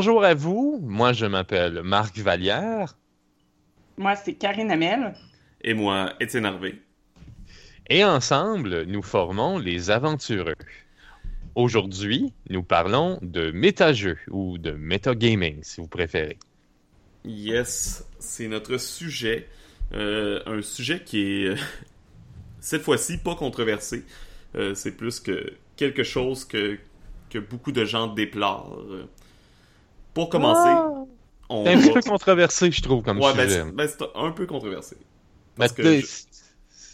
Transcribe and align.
Bonjour 0.00 0.24
à 0.24 0.32
vous, 0.32 0.80
moi 0.82 1.12
je 1.12 1.26
m'appelle 1.26 1.82
Marc 1.82 2.16
Vallière. 2.16 2.96
Moi 3.98 4.16
c'est 4.16 4.32
Karine 4.32 4.70
Amel. 4.70 5.12
Et 5.60 5.74
moi, 5.74 6.14
Étienne 6.20 6.46
Harvey. 6.46 6.76
Et 7.90 8.02
ensemble, 8.02 8.84
nous 8.84 9.02
formons 9.02 9.58
les 9.58 9.90
aventureux. 9.90 10.54
Aujourd'hui, 11.54 12.32
nous 12.48 12.62
parlons 12.62 13.18
de 13.20 13.50
méta-jeux 13.50 14.16
ou 14.30 14.56
de 14.56 14.70
méta-gaming, 14.70 15.58
si 15.62 15.82
vous 15.82 15.86
préférez. 15.86 16.38
Yes, 17.26 18.02
c'est 18.18 18.48
notre 18.48 18.78
sujet. 18.78 19.48
Euh, 19.92 20.40
un 20.46 20.62
sujet 20.62 21.04
qui 21.04 21.20
est, 21.20 21.48
euh, 21.48 21.56
cette 22.60 22.80
fois-ci, 22.80 23.18
pas 23.18 23.34
controversé. 23.34 24.06
Euh, 24.54 24.74
c'est 24.74 24.96
plus 24.96 25.20
que 25.20 25.52
quelque 25.76 26.04
chose 26.04 26.46
que, 26.46 26.78
que 27.28 27.38
beaucoup 27.38 27.70
de 27.70 27.84
gens 27.84 28.06
déplorent. 28.06 28.82
Pour 30.14 30.28
commencer, 30.28 30.70
ah! 30.70 31.04
on 31.48 31.64
C'est 31.64 31.74
un 31.74 31.92
peu 31.92 32.00
controversé, 32.02 32.70
je 32.70 32.82
trouve, 32.82 33.02
comme 33.02 33.20
ouais, 33.20 33.32
sujet. 33.32 33.64
Ben, 33.72 33.88
c'est 33.88 34.04
un 34.14 34.30
peu 34.30 34.46
controversé. 34.46 34.96
Parce 35.56 35.72
que 35.72 36.00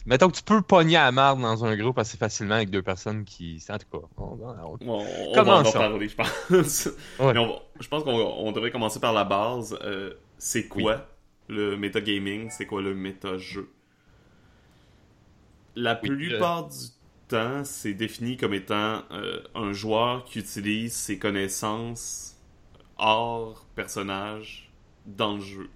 Mettons 0.06 0.30
que 0.30 0.36
tu 0.36 0.42
peux 0.44 0.62
pogner 0.62 0.96
à 0.96 1.06
la 1.06 1.12
marde 1.12 1.40
dans 1.40 1.64
un 1.64 1.76
groupe 1.76 1.98
assez 1.98 2.16
facilement 2.16 2.54
avec 2.54 2.70
deux 2.70 2.82
personnes 2.82 3.24
qui. 3.24 3.60
En 3.68 3.76
tout 3.76 3.86
cas, 3.90 4.06
on, 4.16 4.36
va 4.36 5.56
en 5.56 5.72
parler, 5.72 6.08
je 6.08 6.14
pense. 6.14 6.30
je 7.80 7.88
pense 7.88 8.04
qu'on 8.04 8.52
devrait 8.52 8.70
commencer 8.70 9.00
par 9.00 9.12
la 9.12 9.24
base. 9.24 9.76
Euh, 9.82 10.14
c'est 10.38 10.68
quoi 10.68 11.08
le 11.48 11.76
metagaming 11.76 12.50
C'est 12.50 12.66
quoi 12.66 12.82
le 12.82 12.94
méta-jeu? 12.94 13.68
La 15.74 15.96
plupart 15.96 16.68
du 16.68 16.86
temps, 17.26 17.64
c'est 17.64 17.92
défini 17.92 18.36
comme 18.36 18.54
étant 18.54 19.02
euh, 19.10 19.40
un 19.56 19.72
joueur 19.72 20.24
qui 20.24 20.38
utilise 20.38 20.94
ses 20.94 21.18
connaissances 21.18 22.35
hors 22.98 23.64
personnage 23.74 24.70
dans 25.06 25.34
le 25.34 25.40
jeu. 25.40 25.70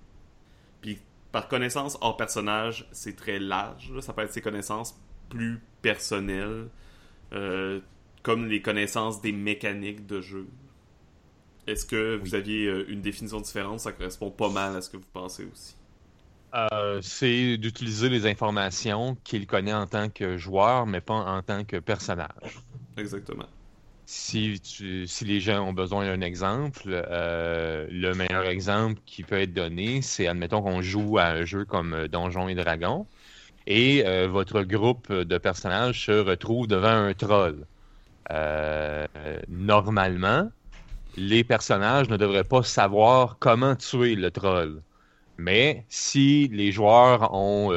Puis 0.81 0.99
par 1.33 1.49
connaissance 1.49 1.99
hors 2.01 2.17
personnage, 2.17 2.89
c'est 2.93 3.17
très 3.17 3.39
large. 3.39 3.93
Ça 4.01 4.13
peut 4.13 4.23
être 4.23 4.33
ses 4.33 4.43
connaissances 4.43 4.99
plus 5.29 5.61
personnelles, 5.83 6.69
euh, 7.33 7.81
comme 8.23 8.47
les 8.47 8.63
connaissances 8.63 9.21
des 9.21 9.33
mécaniques 9.33 10.07
de 10.07 10.21
jeu. 10.21 10.47
Est-ce 11.67 11.87
que 11.87 12.17
vous 12.17 12.35
aviez 12.35 12.67
euh, 12.67 12.91
une 12.91 13.01
définition 13.01 13.41
différente? 13.41 13.81
Ça 13.81 13.93
correspond 13.93 14.31
pas 14.31 14.49
mal 14.49 14.77
à 14.77 14.83
ce 14.83 14.91
que 14.91 14.97
vous 14.97 15.05
pensez 15.13 15.47
aussi. 15.53 15.77
Euh, 16.53 17.01
c'est 17.01 17.59
d'utiliser 17.59 18.09
les 18.09 18.27
informations 18.27 19.17
qu'il 19.23 19.47
connaît 19.47 19.73
en 19.73 19.87
tant 19.87 20.09
que 20.09 20.37
joueur, 20.37 20.87
mais 20.87 21.01
pas 21.01 21.15
en 21.15 21.43
tant 21.43 21.65
que 21.65 21.77
personnage. 21.77 22.59
Exactement. 22.97 23.47
Si, 24.13 24.61
les 25.23 25.39
gens 25.39 25.69
ont 25.69 25.73
besoin 25.73 26.05
d'un 26.05 26.21
exemple, 26.21 26.83
euh, 26.89 27.87
le 27.93 28.13
meilleur 28.13 28.45
exemple 28.45 29.01
qui 29.07 29.23
peut 29.23 29.39
être 29.39 29.55
donné, 29.55 30.03
c'est 30.03 30.27
admettons 30.27 30.63
qu'on 30.63 30.83
joue 30.83 31.19
à 31.19 31.27
un 31.27 31.45
jeu 31.45 31.65
comme 31.65 31.95
euh, 31.95 32.09
Donjons 32.09 32.49
et 32.49 32.57
Dragons 32.57 33.07
et 33.69 34.03
euh, 34.05 34.27
votre 34.27 34.63
groupe 34.63 35.13
de 35.13 35.39
personnages 35.39 36.07
se 36.07 36.11
retrouve 36.11 36.67
devant 36.67 36.89
un 36.89 37.15
troll. 37.15 37.65
normalement, 39.49 40.51
les 41.17 41.45
personnages 41.45 42.09
ne 42.09 42.17
devraient 42.17 42.43
pas 42.43 42.65
savoir 42.65 43.37
comment 43.39 43.77
tuer 43.77 44.17
le 44.17 44.33
troll. 44.33 44.83
Mais 45.39 45.85
si 45.89 46.49
les 46.49 46.73
joueurs 46.73 47.33
ont 47.33 47.73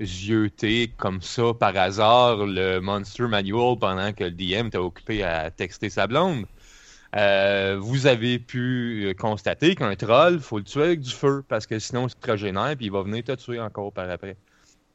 zioter 0.00 0.92
comme 0.96 1.22
ça 1.22 1.54
par 1.54 1.76
hasard 1.76 2.46
le 2.46 2.80
Monster 2.80 3.28
Manual 3.28 3.78
pendant 3.78 4.12
que 4.12 4.24
le 4.24 4.30
DM 4.30 4.66
était 4.66 4.78
occupé 4.78 5.22
à 5.22 5.50
texter 5.50 5.90
sa 5.90 6.06
blonde. 6.06 6.46
Euh, 7.16 7.76
vous 7.80 8.06
avez 8.06 8.40
pu 8.40 9.14
constater 9.18 9.76
qu'un 9.76 9.94
troll, 9.94 10.40
faut 10.40 10.58
le 10.58 10.64
tuer 10.64 10.82
avec 10.82 11.00
du 11.00 11.12
feu 11.12 11.44
parce 11.48 11.66
que 11.66 11.78
sinon 11.78 12.08
c'est 12.08 12.18
très 12.18 12.36
gênant 12.36 12.70
et 12.70 12.76
il 12.80 12.90
va 12.90 13.02
venir 13.02 13.22
te 13.22 13.32
tuer 13.32 13.60
encore 13.60 13.92
par 13.92 14.10
après. 14.10 14.36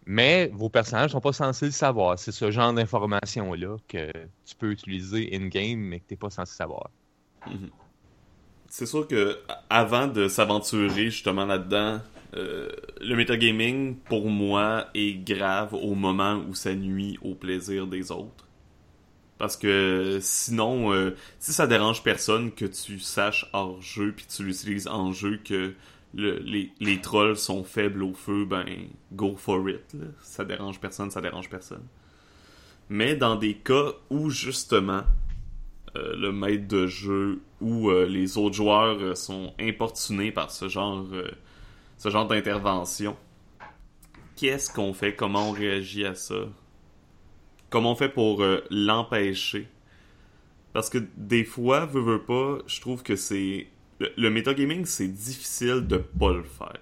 Mais 0.05 0.49
vos 0.53 0.69
personnages 0.69 1.11
sont 1.11 1.21
pas 1.21 1.33
censés 1.33 1.67
le 1.67 1.71
savoir. 1.71 2.17
C'est 2.19 2.31
ce 2.31 2.51
genre 2.51 2.73
d'information-là 2.73 3.77
que 3.87 4.11
tu 4.45 4.55
peux 4.57 4.71
utiliser 4.71 5.29
in-game 5.33 5.79
mais 5.79 5.99
que 5.99 6.07
tu 6.07 6.13
n'es 6.13 6.17
pas 6.17 6.29
censé 6.29 6.55
savoir. 6.55 6.89
Mhm. 7.47 7.69
C'est 8.67 8.85
sûr 8.85 9.07
que 9.07 9.39
avant 9.69 10.07
de 10.07 10.27
s'aventurer 10.27 11.05
justement 11.05 11.45
là-dedans, 11.45 12.01
euh, 12.35 12.69
le 13.01 13.15
metagaming, 13.15 13.95
pour 13.95 14.29
moi, 14.29 14.87
est 14.93 15.13
grave 15.13 15.73
au 15.73 15.95
moment 15.95 16.43
où 16.47 16.53
ça 16.53 16.75
nuit 16.75 17.17
au 17.21 17.33
plaisir 17.33 17.87
des 17.87 18.11
autres. 18.11 18.47
Parce 19.37 19.57
que 19.57 20.19
sinon, 20.21 20.93
euh, 20.93 21.15
si 21.39 21.53
ça 21.53 21.65
dérange 21.65 22.03
personne 22.03 22.51
que 22.51 22.65
tu 22.65 22.99
saches 22.99 23.49
hors 23.53 23.81
jeu 23.81 24.13
puis 24.15 24.25
tu 24.25 24.43
l'utilises 24.43 24.87
en 24.87 25.13
jeu 25.13 25.39
que 25.43 25.73
les, 26.13 27.01
trolls 27.01 27.37
sont 27.37 27.63
faibles 27.63 28.03
au 28.03 28.13
feu, 28.13 28.45
ben 28.45 28.65
go 29.13 29.35
for 29.37 29.69
it. 29.69 29.95
Ça 30.21 30.43
dérange 30.43 30.79
personne, 30.79 31.09
ça 31.09 31.21
dérange 31.21 31.49
personne. 31.49 31.83
Mais 32.89 33.15
dans 33.15 33.37
des 33.37 33.53
cas 33.53 33.93
où 34.09 34.29
justement 34.29 35.03
euh, 35.95 36.15
le 36.17 36.33
maître 36.33 36.67
de 36.67 36.87
jeu 36.87 37.39
ou 37.61 37.91
les 37.91 38.37
autres 38.37 38.55
joueurs 38.55 39.15
sont 39.15 39.53
importunés 39.59 40.31
par 40.31 40.51
ce 40.51 40.67
genre 40.67 41.05
ce 41.99 42.09
genre 42.09 42.25
d'intervention. 42.25 43.15
Qu'est-ce 44.35 44.73
qu'on 44.73 44.93
fait? 44.93 45.13
Comment 45.13 45.49
on 45.49 45.51
réagit 45.51 46.05
à 46.05 46.15
ça? 46.15 46.47
Comment 47.69 47.91
on 47.91 47.95
fait 47.95 48.09
pour 48.09 48.41
euh, 48.41 48.65
l'empêcher? 48.71 49.67
Parce 50.73 50.89
que 50.89 50.97
des 51.17 51.43
fois, 51.43 51.85
veux, 51.85 52.01
veux 52.01 52.23
pas, 52.23 52.59
je 52.65 52.81
trouve 52.81 53.03
que 53.03 53.15
c'est. 53.15 53.67
Le, 53.99 54.11
le 54.17 54.29
metagaming, 54.29 54.85
c'est 54.85 55.09
difficile 55.09 55.85
de 55.85 55.97
pas 55.97 56.31
le 56.31 56.43
faire. 56.43 56.79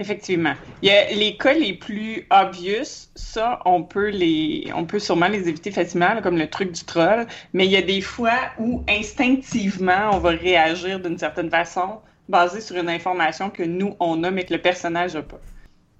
Effectivement. 0.00 0.54
Il 0.82 0.88
y 0.88 0.92
a 0.92 1.12
les 1.12 1.36
cas 1.36 1.52
les 1.52 1.74
plus 1.74 2.26
obvious, 2.30 3.08
ça, 3.14 3.60
on 3.66 3.84
peut 3.84 4.08
les, 4.08 4.70
on 4.74 4.84
peut 4.84 4.98
sûrement 4.98 5.28
les 5.28 5.48
éviter 5.48 5.70
facilement, 5.70 6.20
comme 6.22 6.38
le 6.38 6.50
truc 6.50 6.72
du 6.72 6.84
troll. 6.84 7.26
Mais 7.52 7.66
il 7.66 7.70
y 7.70 7.76
a 7.76 7.82
des 7.82 8.00
fois 8.00 8.38
où 8.58 8.82
instinctivement, 8.88 10.10
on 10.12 10.18
va 10.18 10.30
réagir 10.30 10.98
d'une 11.00 11.18
certaine 11.18 11.50
façon 11.50 12.00
basé 12.30 12.60
sur 12.60 12.76
une 12.76 12.88
information 12.88 13.50
que 13.50 13.62
nous, 13.62 13.96
on 14.00 14.22
a, 14.24 14.30
mais 14.30 14.46
que 14.46 14.54
le 14.54 14.62
personnage 14.62 15.14
n'a 15.14 15.22
pas. 15.22 15.40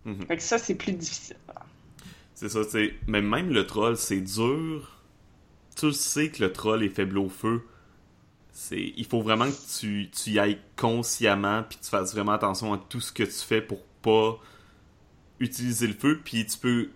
Mhm. 0.05 0.27
Fait 0.27 0.37
que 0.37 0.43
ça, 0.43 0.59
c'est 0.59 0.77
plus 0.77 0.93
difficile. 0.93 1.37
C'est 2.35 2.49
ça, 2.49 2.65
tu. 2.65 2.95
Mais 3.07 3.21
même 3.21 3.51
le 3.51 3.67
troll, 3.67 3.97
c'est 3.97 4.21
dur. 4.21 5.03
Tu 5.77 5.93
sais 5.93 6.31
que 6.31 6.43
le 6.43 6.53
troll 6.53 6.83
est 6.83 6.89
faible 6.89 7.19
au 7.19 7.29
feu. 7.29 7.63
C'est, 8.53 8.93
il 8.97 9.05
faut 9.05 9.23
vraiment 9.23 9.47
que 9.47 9.79
tu, 9.79 10.09
tu 10.11 10.31
y 10.31 10.39
ailles 10.39 10.59
consciemment, 10.77 11.63
puis 11.69 11.79
tu 11.83 11.89
fasses 11.89 12.13
vraiment 12.13 12.33
attention 12.33 12.73
à 12.73 12.79
tout 12.79 13.01
ce 13.01 13.13
que 13.13 13.23
tu 13.23 13.31
fais 13.31 13.61
pour 13.61 13.83
pas 14.03 14.39
utiliser 15.39 15.87
le 15.87 15.95
feu, 15.95 16.21
puis 16.23 16.45
tu 16.45 16.59
peux, 16.59 16.91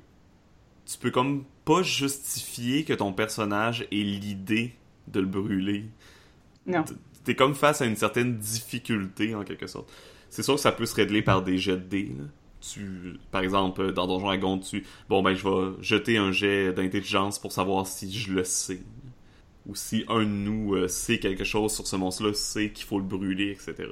tu 0.84 0.98
peux 0.98 1.10
comme 1.10 1.44
pas 1.64 1.82
justifier 1.82 2.84
que 2.84 2.92
ton 2.92 3.12
personnage 3.12 3.82
ait 3.90 4.02
l'idée 4.02 4.74
de 5.08 5.20
le 5.20 5.26
brûler. 5.26 5.84
Non 6.66 6.84
t'es 7.24 7.34
comme 7.34 7.54
face 7.54 7.80
à 7.80 7.86
une 7.86 7.96
certaine 7.96 8.38
difficulté 8.38 9.34
en 9.34 9.44
quelque 9.44 9.66
sorte. 9.66 9.90
C'est 10.30 10.42
sûr 10.42 10.54
que 10.54 10.60
ça 10.60 10.72
peut 10.72 10.86
se 10.86 10.94
régler 10.94 11.22
par 11.22 11.42
des 11.42 11.58
jets 11.58 11.76
de 11.76 11.82
dés. 11.82 12.12
Tu, 12.60 13.18
par 13.30 13.42
exemple, 13.42 13.92
dans 13.92 14.06
Donjon 14.06 14.26
Dragon, 14.26 14.58
tu, 14.58 14.84
bon 15.08 15.22
ben 15.22 15.34
je 15.34 15.46
vais 15.46 15.82
jeter 15.82 16.16
un 16.16 16.32
jet 16.32 16.72
d'intelligence 16.72 17.38
pour 17.38 17.52
savoir 17.52 17.86
si 17.86 18.10
je 18.10 18.32
le 18.32 18.44
sais, 18.44 18.80
ou 19.66 19.74
si 19.74 20.04
un 20.08 20.20
de 20.20 20.24
nous 20.24 20.74
euh, 20.74 20.88
sait 20.88 21.18
quelque 21.18 21.44
chose 21.44 21.74
sur 21.74 21.86
ce 21.86 21.96
monstre-là, 21.96 22.32
sait 22.32 22.70
qu'il 22.70 22.86
faut 22.86 22.98
le 22.98 23.04
brûler, 23.04 23.50
etc. 23.50 23.90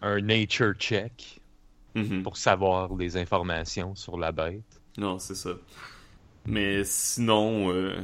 Un 0.00 0.20
nature 0.22 0.72
check 0.78 1.40
mm-hmm. 1.94 2.22
pour 2.22 2.38
savoir 2.38 2.94
les 2.96 3.18
informations 3.18 3.94
sur 3.94 4.18
la 4.18 4.32
bête. 4.32 4.80
Non, 4.96 5.18
c'est 5.18 5.34
ça. 5.34 5.50
Mais 6.46 6.84
sinon, 6.84 7.70
euh, 7.70 8.00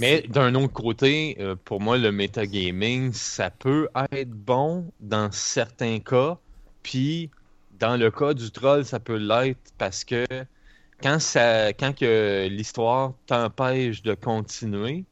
mais 0.00 0.22
d'un 0.22 0.54
autre 0.54 0.72
côté, 0.72 1.36
euh, 1.40 1.56
pour 1.62 1.80
moi, 1.80 1.98
le 1.98 2.10
metagaming, 2.10 3.12
ça 3.12 3.50
peut 3.50 3.86
être 4.12 4.30
bon 4.30 4.90
dans 5.00 5.30
certains 5.30 6.00
cas. 6.00 6.38
Puis, 6.82 7.30
dans 7.78 7.98
le 7.98 8.10
cas 8.10 8.32
du 8.32 8.50
troll, 8.50 8.86
ça 8.86 8.98
peut 8.98 9.16
l'être 9.16 9.60
parce 9.76 10.04
que 10.04 10.24
quand, 11.02 11.18
ça, 11.20 11.74
quand 11.74 11.94
que 11.94 12.48
l'histoire 12.48 13.12
t'empêche 13.26 14.02
de 14.02 14.14
continuer, 14.14 15.04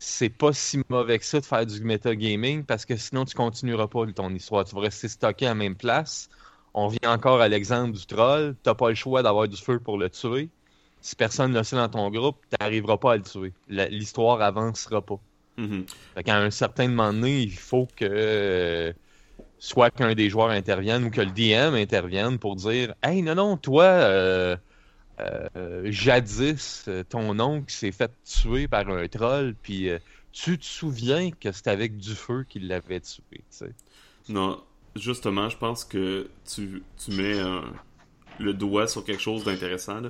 c'est 0.00 0.30
pas 0.30 0.52
si 0.52 0.80
mauvais 0.88 1.18
que 1.20 1.24
ça 1.24 1.40
de 1.40 1.46
faire 1.46 1.66
du 1.66 1.80
metagaming 1.82 2.64
parce 2.64 2.84
que 2.84 2.96
sinon, 2.96 3.24
tu 3.24 3.36
continueras 3.36 3.86
pas 3.86 4.04
ton 4.12 4.34
histoire. 4.34 4.64
Tu 4.64 4.74
vas 4.74 4.82
rester 4.82 5.08
stocké 5.08 5.46
à 5.46 5.50
la 5.50 5.54
même 5.54 5.76
place. 5.76 6.28
On 6.74 6.88
vient 6.88 7.12
encore 7.12 7.40
à 7.40 7.48
l'exemple 7.48 7.92
du 7.92 8.06
troll. 8.06 8.56
T'as 8.64 8.74
pas 8.74 8.88
le 8.88 8.96
choix 8.96 9.22
d'avoir 9.22 9.46
du 9.46 9.56
feu 9.56 9.78
pour 9.78 9.96
le 9.96 10.10
tuer 10.10 10.50
si 11.00 11.16
personne 11.16 11.52
ne 11.52 11.58
le 11.58 11.64
sait 11.64 11.76
dans 11.76 11.88
ton 11.88 12.10
groupe, 12.10 12.36
tu 12.50 12.56
n'arriveras 12.60 12.96
pas 12.96 13.12
à 13.12 13.16
le 13.16 13.22
tuer. 13.22 13.52
L'histoire 13.68 14.40
avancera 14.42 15.00
pas. 15.00 15.18
Mm 15.56 15.82
À 16.26 16.36
un 16.38 16.50
certain 16.50 16.88
moment 16.88 17.12
donné, 17.12 17.42
il 17.42 17.52
faut 17.52 17.88
que 17.96 18.04
euh, 18.08 18.92
soit 19.58 19.90
qu'un 19.90 20.14
des 20.14 20.30
joueurs 20.30 20.50
intervienne 20.50 21.04
ou 21.04 21.10
que 21.10 21.20
le 21.20 21.30
DM 21.30 21.74
intervienne 21.74 22.38
pour 22.38 22.56
dire 22.56 22.94
Hey, 23.02 23.22
non, 23.22 23.34
non, 23.34 23.56
toi, 23.56 23.84
euh, 23.84 24.56
euh, 25.20 25.82
jadis, 25.90 26.88
ton 27.08 27.38
oncle 27.40 27.72
s'est 27.72 27.92
fait 27.92 28.12
tuer 28.24 28.68
par 28.68 28.88
un 28.88 29.06
troll, 29.08 29.54
puis 29.62 29.90
tu 30.32 30.58
te 30.58 30.64
souviens 30.64 31.30
que 31.30 31.52
c'était 31.52 31.70
avec 31.70 31.96
du 31.96 32.14
feu 32.14 32.44
qu'il 32.48 32.68
l'avait 32.68 33.00
tué. 33.00 33.42
Non, 34.28 34.60
justement, 34.94 35.48
je 35.48 35.56
pense 35.56 35.84
que 35.84 36.28
tu, 36.44 36.82
tu 37.04 37.10
mets 37.12 37.40
le 38.38 38.54
doigt 38.54 38.86
sur 38.86 39.04
quelque 39.04 39.22
chose 39.22 39.44
d'intéressant. 39.44 40.02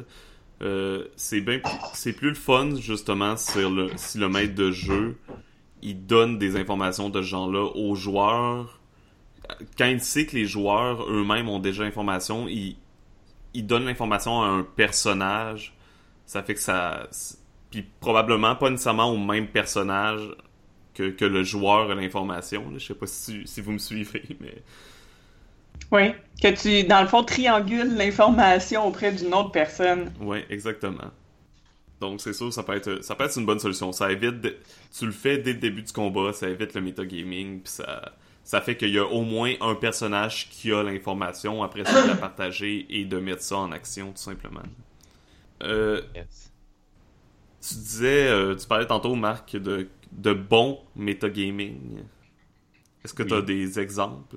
Euh, 0.61 1.05
c'est 1.17 1.41
bien 1.41 1.61
c'est 1.95 2.13
plus 2.13 2.31
le 2.31 2.35
fun 2.35 2.75
justement 2.75 3.37
si 3.37 3.59
le, 3.59 3.91
si 3.95 4.19
le 4.19 4.29
maître 4.29 4.57
de 4.57 4.73
jeu 4.73 5.17
il 5.83 6.05
donne 6.05 6.37
des 6.37 6.57
informations 6.57 7.11
de 7.11 7.23
ce 7.23 7.29
genre-là 7.29 7.65
aux 7.77 7.95
joueurs. 7.95 8.81
Quand 9.77 9.87
il 9.87 10.01
sait 10.01 10.27
que 10.27 10.35
les 10.35 10.47
joueurs 10.47 11.09
eux-mêmes 11.09 11.49
ont 11.49 11.61
déjà 11.61 11.85
l'information 11.85 12.49
il, 12.49 12.77
il 13.55 13.67
donne 13.67 13.85
l'information 13.85 14.43
à 14.43 14.47
un 14.47 14.65
personnage. 14.65 15.77
Ça 16.27 16.43
fait 16.43 16.55
que 16.55 16.61
ça 16.61 17.09
puis 17.71 17.87
probablement 18.01 18.57
pas 18.57 18.71
nécessairement 18.71 19.13
au 19.13 19.19
même 19.19 19.47
personnage 19.47 20.23
que, 20.95 21.11
que 21.11 21.25
le 21.25 21.45
joueur 21.45 21.91
a 21.91 21.95
l'information. 21.95 22.65
Je 22.75 22.85
sais 22.85 22.95
pas 22.95 23.07
si, 23.07 23.47
si 23.47 23.61
vous 23.61 23.73
me 23.73 23.79
suivez 23.79 24.25
mais 24.41 24.63
oui, 25.93 26.15
que 26.43 26.49
tu, 26.49 26.87
dans 26.87 27.01
le 27.03 27.09
fond, 27.09 27.25
triangules 27.25 27.97
l'information 27.97 28.87
auprès 28.87 29.13
d'une 29.13 29.35
autre 29.35 29.51
personne. 29.53 30.13
Oui, 30.21 30.45
exactement. 30.51 31.11
Donc 32.01 32.21
c'est 32.21 32.33
sûr, 32.33 32.53
ça 32.53 32.63
peut 32.63 32.75
être 32.77 33.03
ça 33.05 33.17
peut 33.17 33.25
être 33.25 33.39
une 33.39 33.47
bonne 33.47 33.59
solution. 33.59 33.93
Ça 33.93 34.13
évite 34.13 34.37
tu 34.97 35.07
le 35.07 35.13
fais 35.13 35.39
dès 35.39 35.53
le 35.55 35.59
début 35.59 35.83
du 35.83 35.93
combat, 35.93 36.33
ça 36.33 36.49
évite 36.49 36.75
le 36.75 36.81
metagaming, 36.81 37.63
puis 37.63 37.73
ça 37.73 38.13
ça 38.45 38.61
fait 38.61 38.77
qu'il 38.77 38.91
y 38.91 38.99
a 38.99 39.05
au 39.07 39.23
moins 39.23 39.55
un 39.61 39.75
personnage 39.75 40.49
qui 40.51 40.73
a 40.73 40.83
l'information 40.83 41.63
après 41.63 41.85
ça 41.85 42.01
de 42.03 42.07
la 42.09 42.17
partager 42.17 42.87
et 42.91 43.05
de 43.05 43.19
mettre 43.19 43.43
ça 43.43 43.59
en 43.59 43.73
action 43.73 44.13
tout 44.13 44.23
simplement. 44.23 44.63
Euh, 45.63 46.03
Tu 47.61 47.75
disais, 47.75 48.29
euh, 48.29 48.55
tu 48.57 48.67
parlais 48.67 48.87
tantôt 48.87 49.15
Marc 49.15 49.57
de 49.57 49.89
de 50.13 50.33
bon 50.33 50.81
metagaming. 50.97 52.05
Est-ce 53.05 53.15
que 53.15 53.23
tu 53.25 53.35
as 53.35 53.43
des 53.43 53.81
exemples? 53.81 54.37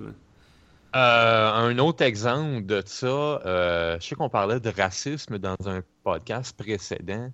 Euh, 0.94 1.50
un 1.52 1.78
autre 1.78 2.04
exemple 2.04 2.66
de 2.66 2.82
ça, 2.84 3.06
euh, 3.06 3.96
je 3.98 4.08
sais 4.08 4.14
qu'on 4.14 4.28
parlait 4.28 4.60
de 4.60 4.68
racisme 4.68 5.38
dans 5.38 5.56
un 5.66 5.82
podcast 6.04 6.54
précédent. 6.56 7.30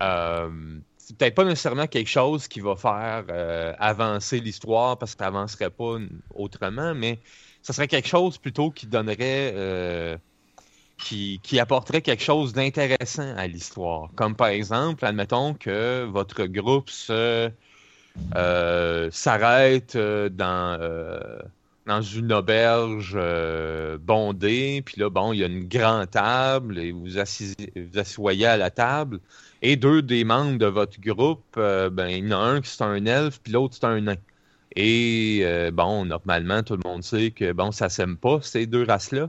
Euh, 0.00 0.78
c'est 0.98 1.16
peut-être 1.16 1.34
pas 1.34 1.44
nécessairement 1.44 1.88
quelque 1.88 2.08
chose 2.08 2.46
qui 2.46 2.60
va 2.60 2.76
faire 2.76 3.24
avancer 3.80 4.38
l'histoire 4.38 4.96
parce 4.98 5.16
que 5.16 5.24
ça 5.24 5.30
n'avancerait 5.30 5.70
pas 5.70 5.96
autrement, 6.34 6.94
mais 6.94 7.18
ce 7.62 7.72
serait 7.72 7.88
quelque 7.88 8.06
chose 8.06 8.38
plutôt 8.38 8.70
qui 8.70 8.86
donnerait, 8.86 10.20
qui, 10.96 11.58
apporterait 11.58 12.02
quelque 12.02 12.22
chose 12.22 12.52
d'intéressant 12.52 13.34
à 13.36 13.48
l'histoire. 13.48 14.10
Comme 14.14 14.36
par 14.36 14.48
exemple, 14.48 15.04
admettons 15.04 15.54
que 15.54 16.04
votre 16.04 16.44
groupe 16.44 16.88
s'arrête 19.10 19.96
dans 19.96 21.42
dans 21.86 22.02
une 22.02 22.32
auberge 22.32 23.14
euh, 23.16 23.98
bondée, 23.98 24.82
puis 24.84 25.00
là, 25.00 25.10
bon, 25.10 25.32
il 25.32 25.40
y 25.40 25.44
a 25.44 25.46
une 25.46 25.66
grande 25.66 26.10
table, 26.10 26.78
et 26.78 26.92
vous 26.92 27.04
vous 27.04 27.18
asseyez 27.18 28.46
à 28.46 28.56
la 28.56 28.70
table, 28.70 29.20
et 29.62 29.76
deux 29.76 30.02
des 30.02 30.24
membres 30.24 30.58
de 30.58 30.66
votre 30.66 31.00
groupe, 31.00 31.44
euh, 31.56 31.90
ben, 31.90 32.08
il 32.08 32.28
y 32.28 32.34
en 32.34 32.40
a 32.40 32.44
un 32.44 32.60
qui 32.60 32.70
c'est 32.70 32.82
un 32.82 33.04
elfe, 33.06 33.40
puis 33.42 33.52
l'autre 33.52 33.74
c'est 33.80 33.86
un 33.86 34.00
nain. 34.00 34.16
Et 34.76 35.40
euh, 35.42 35.70
bon, 35.72 36.04
normalement, 36.04 36.62
tout 36.62 36.76
le 36.76 36.88
monde 36.88 37.02
sait 37.02 37.30
que 37.30 37.52
bon, 37.52 37.72
ça 37.72 37.88
s'aime 37.88 38.16
pas, 38.16 38.40
ces 38.42 38.66
deux 38.66 38.84
races-là. 38.84 39.28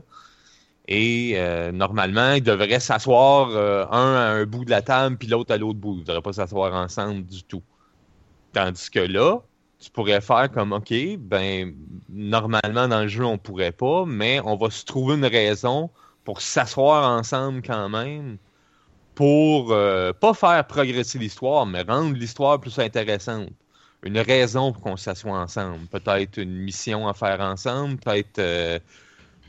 Et 0.86 1.38
normalement, 1.72 2.32
ils 2.34 2.42
devraient 2.42 2.78
s'asseoir 2.78 3.48
un 3.90 4.14
à 4.16 4.28
un 4.32 4.44
bout 4.44 4.66
de 4.66 4.70
la 4.70 4.82
table, 4.82 5.16
puis 5.16 5.28
l'autre 5.28 5.52
à 5.54 5.56
l'autre 5.56 5.78
bout. 5.78 5.94
Ils 5.94 6.00
ne 6.00 6.04
devraient 6.04 6.22
pas 6.22 6.34
s'asseoir 6.34 6.74
ensemble 6.74 7.24
du 7.24 7.42
tout. 7.42 7.62
Tandis 8.52 8.90
que 8.90 9.00
là, 9.00 9.40
tu 9.84 9.90
pourrais 9.90 10.20
faire 10.20 10.50
comme 10.50 10.72
OK, 10.72 10.92
ben 11.18 11.74
normalement 12.08 12.88
dans 12.88 13.02
le 13.02 13.08
jeu 13.08 13.24
on 13.24 13.38
pourrait 13.38 13.72
pas, 13.72 14.04
mais 14.06 14.40
on 14.44 14.56
va 14.56 14.70
se 14.70 14.84
trouver 14.84 15.14
une 15.16 15.26
raison 15.26 15.90
pour 16.24 16.40
s'asseoir 16.40 17.10
ensemble 17.10 17.62
quand 17.62 17.88
même 17.88 18.38
pour 19.14 19.72
euh, 19.72 20.12
pas 20.12 20.34
faire 20.34 20.66
progresser 20.66 21.18
l'histoire, 21.18 21.66
mais 21.66 21.82
rendre 21.82 22.16
l'histoire 22.16 22.60
plus 22.60 22.78
intéressante. 22.78 23.50
Une 24.02 24.18
raison 24.18 24.72
pour 24.72 24.82
qu'on 24.82 24.96
s'assoie 24.96 25.38
ensemble. 25.38 25.86
Peut-être 25.86 26.38
une 26.38 26.56
mission 26.56 27.08
à 27.08 27.14
faire 27.14 27.40
ensemble, 27.40 27.96
peut-être 27.96 28.38
euh, 28.38 28.78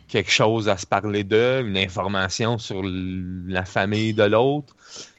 quelque 0.08 0.32
chose 0.32 0.70
à 0.70 0.78
se 0.78 0.86
parler 0.86 1.24
d'eux, 1.24 1.62
une 1.66 1.78
information 1.78 2.58
sur 2.58 2.82
la 2.84 3.66
famille 3.66 4.14
de 4.14 4.24
l'autre. 4.24 4.76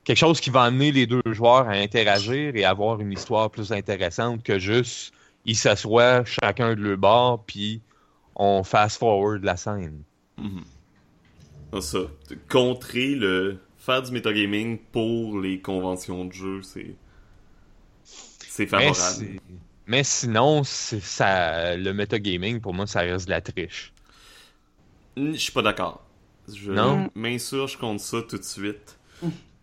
Quelque 0.06 0.18
chose 0.18 0.40
qui 0.40 0.50
va 0.50 0.62
amener 0.62 0.92
les 0.92 1.08
deux 1.08 1.20
joueurs 1.26 1.68
à 1.68 1.72
interagir 1.72 2.54
et 2.54 2.64
avoir 2.64 3.00
une 3.00 3.10
histoire 3.10 3.50
plus 3.50 3.72
intéressante 3.72 4.44
que 4.44 4.56
juste 4.56 5.12
ils 5.44 5.56
s'assoient 5.56 6.24
chacun 6.24 6.76
de 6.76 6.80
leur 6.80 6.96
bord, 6.96 7.44
puis 7.44 7.82
on 8.36 8.62
fast-forward 8.62 9.42
la 9.42 9.56
scène. 9.56 10.04
Mm 10.38 10.60
Ça, 11.80 11.98
contrer 12.48 13.16
le... 13.16 13.58
Faire 13.78 14.02
du 14.02 14.12
metagaming 14.12 14.78
pour 14.78 15.40
les 15.40 15.60
conventions 15.60 16.24
de 16.24 16.32
jeu, 16.32 16.62
c'est... 16.62 16.94
C'est 18.04 18.66
favorable. 18.66 19.40
Mais, 19.86 20.04
sinon, 20.04 20.62
ça, 20.64 21.76
le 21.76 21.92
metagaming, 21.92 22.60
pour 22.60 22.74
moi, 22.74 22.86
ça 22.86 23.00
reste 23.00 23.26
de 23.26 23.30
la 23.30 23.40
triche. 23.40 23.92
Je 25.16 25.32
suis 25.32 25.52
pas 25.52 25.62
d'accord. 25.62 26.04
Je 26.52 26.72
m'insurge 27.16 27.76
contre 27.76 28.02
ça 28.02 28.22
tout 28.22 28.38
de 28.38 28.44
suite. 28.44 28.98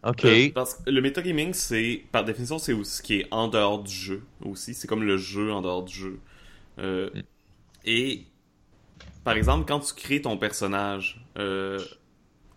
Ok. 0.03 0.25
Euh, 0.25 0.49
parce 0.53 0.75
que 0.75 0.89
le 0.89 1.01
metagaming, 1.01 1.53
c'est, 1.53 2.03
par 2.11 2.25
définition, 2.25 2.59
c'est 2.59 2.81
ce 2.83 3.01
qui 3.01 3.21
est 3.21 3.27
en 3.31 3.47
dehors 3.47 3.81
du 3.81 3.93
jeu 3.93 4.23
aussi. 4.43 4.73
C'est 4.73 4.87
comme 4.87 5.03
le 5.03 5.17
jeu 5.17 5.51
en 5.51 5.61
dehors 5.61 5.83
du 5.83 5.95
jeu. 5.95 6.19
Euh, 6.79 7.09
mm. 7.13 7.21
Et, 7.85 8.23
par 9.23 9.35
exemple, 9.35 9.65
quand 9.65 9.79
tu 9.79 9.93
crées 9.93 10.21
ton 10.21 10.37
personnage, 10.37 11.25
euh, 11.37 11.79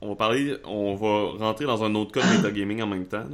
on 0.00 0.10
va 0.10 0.16
parler, 0.16 0.56
on 0.64 0.96
va 0.96 1.44
rentrer 1.44 1.66
dans 1.66 1.84
un 1.84 1.94
autre 1.94 2.12
cas 2.12 2.22
de 2.22 2.36
metagaming 2.36 2.82
en 2.82 2.86
même 2.88 3.06
temps. 3.06 3.28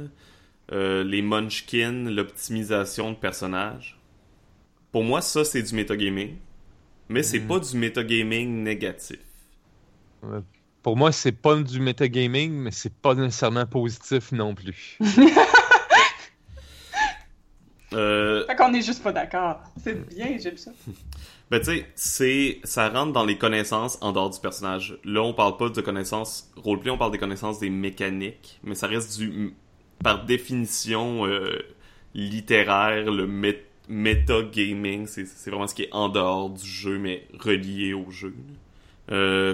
les 0.71 1.21
munchkins, 1.21 2.09
l'optimisation 2.09 3.11
de 3.11 3.17
personnages. 3.17 3.99
Pour 4.91 5.03
moi, 5.03 5.21
ça, 5.21 5.43
c'est 5.43 5.63
du 5.63 5.73
metagaming. 5.73 6.35
Mais 7.09 7.23
c'est 7.23 7.39
mm. 7.39 7.47
pas 7.47 7.59
du 7.59 7.77
metagaming 7.77 8.63
négatif. 8.63 9.19
Pour 10.83 10.97
moi, 10.97 11.13
c'est 11.13 11.31
pas 11.31 11.55
du 11.55 11.79
metagaming, 11.79 12.51
mais 12.51 12.71
c'est 12.71 12.93
pas 12.93 13.15
nécessairement 13.15 13.65
positif 13.65 14.33
non 14.33 14.53
plus. 14.53 14.99
euh... 17.93 18.45
Fait 18.45 18.55
qu'on 18.55 18.73
est 18.73 18.81
juste 18.81 19.01
pas 19.01 19.13
d'accord. 19.13 19.61
C'est 19.81 20.09
bien, 20.09 20.37
j'aime 20.37 20.57
ça. 20.57 20.71
Ben 21.51 21.59
tu 21.59 21.65
sais, 21.65 21.85
c'est 21.93 22.61
ça 22.63 22.89
rentre 22.89 23.11
dans 23.11 23.25
les 23.25 23.37
connaissances 23.37 23.99
en 24.01 24.11
dehors 24.11 24.31
du 24.31 24.39
personnage. 24.39 24.97
Là, 25.03 25.21
on 25.21 25.33
parle 25.33 25.55
pas 25.57 25.69
de 25.69 25.81
connaissances 25.81 26.49
roleplay, 26.55 26.89
on 26.89 26.97
parle 26.97 27.11
des 27.11 27.19
connaissances 27.19 27.59
des 27.59 27.69
mécaniques, 27.69 28.59
mais 28.63 28.73
ça 28.73 28.87
reste 28.87 29.19
du 29.19 29.53
par 30.03 30.25
définition 30.25 31.27
euh, 31.27 31.59
littéraire 32.15 33.11
le 33.11 33.27
metagaming, 33.87 35.05
c'est 35.05 35.27
vraiment 35.47 35.67
ce 35.67 35.75
qui 35.75 35.83
est 35.83 35.93
en 35.93 36.09
dehors 36.09 36.49
du 36.49 36.65
jeu 36.65 36.97
mais 36.97 37.27
relié 37.37 37.93
au 37.93 38.09
jeu. 38.09 38.33
Euh, 39.11 39.53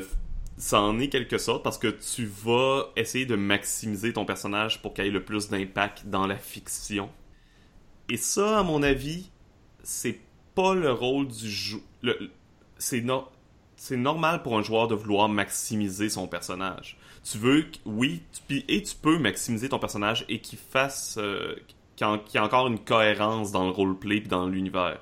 ça 0.59 0.81
en 0.81 0.99
est 0.99 1.07
quelque 1.07 1.37
sorte 1.37 1.63
parce 1.63 1.77
que 1.77 1.87
tu 1.87 2.25
vas 2.25 2.91
essayer 2.97 3.25
de 3.25 3.37
maximiser 3.37 4.11
ton 4.11 4.25
personnage 4.25 4.81
pour 4.81 4.93
qu'il 4.93 5.05
ait 5.05 5.09
le 5.09 5.23
plus 5.23 5.47
d'impact 5.47 6.07
dans 6.07 6.27
la 6.27 6.35
fiction. 6.35 7.09
Et 8.09 8.17
ça, 8.17 8.59
à 8.59 8.63
mon 8.63 8.83
avis, 8.83 9.31
c'est 9.83 10.19
pas 10.55 10.75
le 10.75 10.91
rôle 10.91 11.29
du 11.29 11.49
jeu. 11.49 11.81
C'est 12.77 13.05
c'est 13.77 13.95
normal 13.95 14.43
pour 14.43 14.57
un 14.57 14.61
joueur 14.61 14.89
de 14.89 14.95
vouloir 14.95 15.29
maximiser 15.29 16.09
son 16.09 16.27
personnage. 16.27 16.97
Tu 17.23 17.37
veux, 17.37 17.65
oui, 17.85 18.21
et 18.49 18.83
tu 18.83 18.95
peux 18.95 19.17
maximiser 19.17 19.69
ton 19.69 19.79
personnage 19.79 20.25
et 20.27 20.41
qu'il 20.41 20.59
fasse, 20.59 21.17
euh, 21.17 21.55
qu'il 21.95 22.05
y 22.05 22.37
ait 22.37 22.39
encore 22.39 22.67
une 22.67 22.79
cohérence 22.79 23.53
dans 23.53 23.63
le 23.63 23.71
roleplay 23.71 24.17
et 24.17 24.21
dans 24.21 24.47
l'univers. 24.47 24.99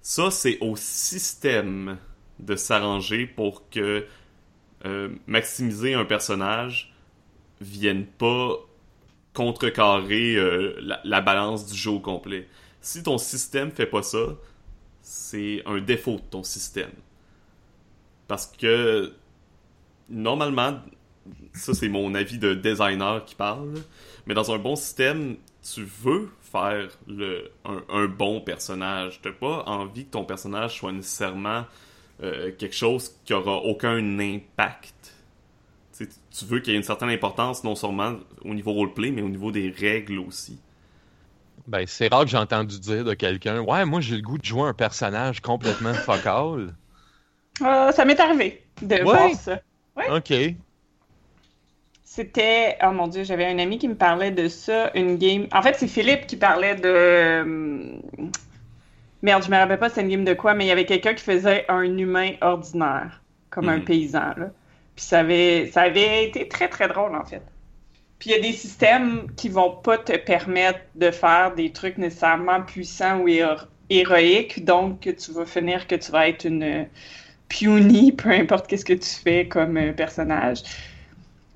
Ça, 0.00 0.32
c'est 0.32 0.58
au 0.60 0.74
système 0.74 1.98
de 2.38 2.56
s'arranger 2.56 3.26
pour 3.26 3.68
que 3.70 4.06
euh, 4.84 5.08
maximiser 5.26 5.94
un 5.94 6.04
personnage 6.04 6.92
vienne 7.60 8.06
pas 8.06 8.56
contrecarrer 9.32 10.36
euh, 10.36 10.98
la, 11.04 11.20
balance 11.20 11.66
du 11.66 11.76
jeu 11.76 11.90
au 11.90 12.00
complet. 12.00 12.48
Si 12.80 13.02
ton 13.02 13.18
système 13.18 13.70
fait 13.70 13.86
pas 13.86 14.02
ça, 14.02 14.36
c'est 15.02 15.62
un 15.66 15.78
défaut 15.78 16.16
de 16.16 16.30
ton 16.30 16.42
système. 16.42 16.92
Parce 18.28 18.46
que 18.46 19.12
normalement, 20.08 20.80
ça 21.52 21.74
c'est 21.74 21.88
mon 21.88 22.14
avis 22.14 22.38
de 22.38 22.54
designer 22.54 23.24
qui 23.24 23.34
parle, 23.34 23.74
mais 24.26 24.34
dans 24.34 24.50
un 24.52 24.58
bon 24.58 24.76
système, 24.76 25.36
tu 25.62 25.84
veux 25.84 26.30
faire 26.40 26.88
le, 27.06 27.50
un, 27.64 28.06
bon 28.06 28.40
personnage. 28.40 29.20
T'as 29.22 29.32
pas 29.32 29.64
envie 29.66 30.06
que 30.06 30.12
ton 30.12 30.24
personnage 30.24 30.78
soit 30.78 30.92
nécessairement 30.92 31.64
euh, 32.22 32.50
quelque 32.56 32.74
chose 32.74 33.14
qui 33.24 33.34
aura 33.34 33.56
aucun 33.56 34.18
impact. 34.18 34.94
tu 35.98 36.44
veux 36.44 36.60
qu'il 36.60 36.72
y 36.72 36.76
ait 36.76 36.78
une 36.78 36.84
certaine 36.84 37.10
importance, 37.10 37.64
non 37.64 37.74
seulement 37.74 38.14
au 38.44 38.54
niveau 38.54 38.72
roleplay, 38.72 39.10
mais 39.10 39.22
au 39.22 39.28
niveau 39.28 39.50
des 39.50 39.70
règles 39.70 40.18
aussi. 40.18 40.58
Ben, 41.66 41.84
c'est 41.86 42.12
rare 42.12 42.24
que 42.24 42.30
j'ai 42.30 42.36
entendu 42.36 42.78
dire 42.78 43.04
de 43.04 43.14
quelqu'un 43.14 43.60
Ouais, 43.60 43.84
moi 43.84 44.00
j'ai 44.00 44.16
le 44.16 44.22
goût 44.22 44.38
de 44.38 44.44
jouer 44.44 44.68
un 44.68 44.74
personnage 44.74 45.40
complètement 45.40 45.94
focal. 45.94 46.74
Ah, 47.60 47.90
ça 47.92 48.04
m'est 48.04 48.20
arrivé 48.20 48.62
de 48.82 49.02
voir 49.02 49.30
ça. 49.34 49.60
Ouais. 49.96 50.10
Ok. 50.10 50.32
C'était. 52.04 52.78
Oh 52.82 52.92
mon 52.92 53.08
dieu, 53.08 53.24
j'avais 53.24 53.46
un 53.46 53.58
ami 53.58 53.78
qui 53.78 53.88
me 53.88 53.94
parlait 53.94 54.30
de 54.30 54.48
ça, 54.48 54.90
une 54.94 55.16
game. 55.16 55.48
En 55.52 55.60
fait, 55.60 55.74
c'est 55.78 55.88
Philippe 55.88 56.26
qui 56.26 56.36
parlait 56.36 56.76
de. 56.76 58.00
Merde, 59.26 59.42
je 59.44 59.50
me 59.50 59.56
rappelle 59.56 59.78
pas 59.78 59.88
c'était 59.88 60.02
une 60.02 60.08
game 60.10 60.24
de 60.24 60.34
quoi, 60.34 60.54
mais 60.54 60.64
il 60.66 60.68
y 60.68 60.70
avait 60.70 60.86
quelqu'un 60.86 61.14
qui 61.14 61.24
faisait 61.24 61.64
un 61.68 61.82
humain 61.82 62.32
ordinaire, 62.42 63.22
comme 63.50 63.68
un 63.68 63.78
Mhm. 63.78 63.84
paysan, 63.84 64.34
là. 64.36 64.50
Puis 64.94 65.04
ça 65.04 65.18
avait, 65.20 65.66
ça 65.72 65.82
avait 65.82 66.24
été 66.26 66.48
très 66.48 66.68
très 66.68 66.88
drôle 66.88 67.14
en 67.16 67.24
fait. 67.24 67.42
Puis 68.18 68.30
il 68.30 68.32
y 68.32 68.36
a 68.36 68.40
des 68.42 68.52
systèmes 68.52 69.28
qui 69.36 69.48
vont 69.48 69.72
pas 69.72 69.98
te 69.98 70.16
permettre 70.16 70.80
de 70.94 71.10
faire 71.10 71.54
des 71.54 71.72
trucs 71.72 71.98
nécessairement 71.98 72.62
puissants 72.62 73.20
ou 73.20 73.28
héro- 73.28 73.66
héroïques, 73.90 74.64
donc 74.64 75.00
que 75.00 75.10
tu 75.10 75.32
vas 75.32 75.46
finir 75.46 75.86
que 75.88 75.96
tu 75.96 76.12
vas 76.12 76.28
être 76.28 76.44
une 76.46 76.62
euh, 76.62 76.84
punie, 77.48 78.12
peu 78.12 78.30
importe 78.30 78.68
qu'est-ce 78.68 78.84
que 78.86 78.94
tu 78.94 79.10
fais 79.10 79.48
comme 79.48 79.76
euh, 79.78 79.92
personnage. 79.92 80.62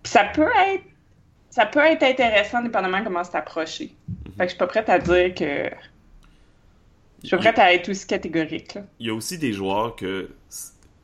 Puis 0.02 0.12
ça 0.12 0.24
peut 0.24 0.50
être 0.74 0.84
ça 1.50 1.66
peut 1.66 1.80
être 1.80 2.02
intéressant 2.04 2.62
dépendamment 2.62 3.00
de 3.00 3.04
comment 3.04 3.24
c'est 3.24 3.36
approché. 3.38 3.96
Fait 4.38 4.44
que 4.44 4.44
je 4.44 4.48
suis 4.50 4.58
pas 4.58 4.66
prête 4.68 4.88
à 4.90 4.98
dire 5.00 5.34
que 5.34 5.70
je 7.22 7.28
suis 7.28 7.36
prête 7.36 7.58
à 7.58 7.72
être 7.74 7.88
aussi 7.88 8.06
catégorique. 8.06 8.74
Là. 8.74 8.86
Il 8.98 9.06
y 9.06 9.10
a 9.10 9.14
aussi 9.14 9.38
des 9.38 9.52
joueurs 9.52 9.96
que 9.96 10.30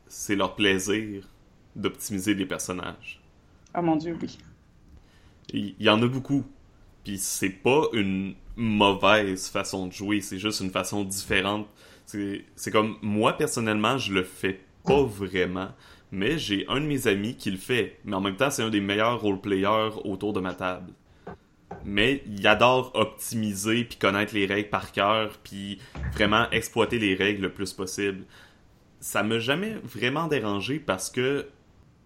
c'est 0.07 0.35
leur 0.35 0.55
plaisir 0.55 1.27
d'optimiser 1.75 2.33
des 2.35 2.45
personnages. 2.45 3.21
Oh 3.77 3.81
mon 3.81 3.95
dieu, 3.95 4.17
oui. 4.21 4.37
Il 5.53 5.75
y 5.79 5.89
en 5.89 6.01
a 6.01 6.07
beaucoup. 6.07 6.43
Puis 7.03 7.17
c'est 7.19 7.49
pas 7.49 7.83
une 7.93 8.35
mauvaise 8.55 9.47
façon 9.47 9.87
de 9.87 9.93
jouer, 9.93 10.19
c'est 10.19 10.39
juste 10.39 10.59
une 10.61 10.71
façon 10.71 11.03
différente. 11.03 11.67
C'est 12.05 12.43
c'est 12.55 12.71
comme 12.71 12.97
moi 13.01 13.37
personnellement, 13.37 13.97
je 13.97 14.13
le 14.13 14.23
fais 14.23 14.59
pas 14.83 15.03
vraiment, 15.03 15.69
mais 16.11 16.37
j'ai 16.37 16.65
un 16.67 16.81
de 16.81 16.85
mes 16.85 17.07
amis 17.07 17.35
qui 17.35 17.51
le 17.51 17.57
fait. 17.57 17.99
Mais 18.03 18.15
en 18.15 18.21
même 18.21 18.35
temps, 18.35 18.49
c'est 18.49 18.63
un 18.63 18.69
des 18.69 18.81
meilleurs 18.81 19.21
role-players 19.21 19.91
autour 20.03 20.33
de 20.33 20.39
ma 20.39 20.53
table. 20.53 20.91
Mais 21.83 22.23
il 22.25 22.45
adore 22.47 22.91
optimiser 22.95 23.83
puis 23.83 23.97
connaître 23.97 24.33
les 24.33 24.45
règles 24.45 24.69
par 24.69 24.91
cœur 24.91 25.37
puis 25.43 25.79
vraiment 26.13 26.49
exploiter 26.51 26.99
les 26.99 27.15
règles 27.15 27.43
le 27.43 27.51
plus 27.51 27.73
possible. 27.73 28.23
Ça 28.99 29.23
m'a 29.23 29.39
jamais 29.39 29.75
vraiment 29.83 30.27
dérangé 30.27 30.79
parce 30.79 31.09
que 31.09 31.47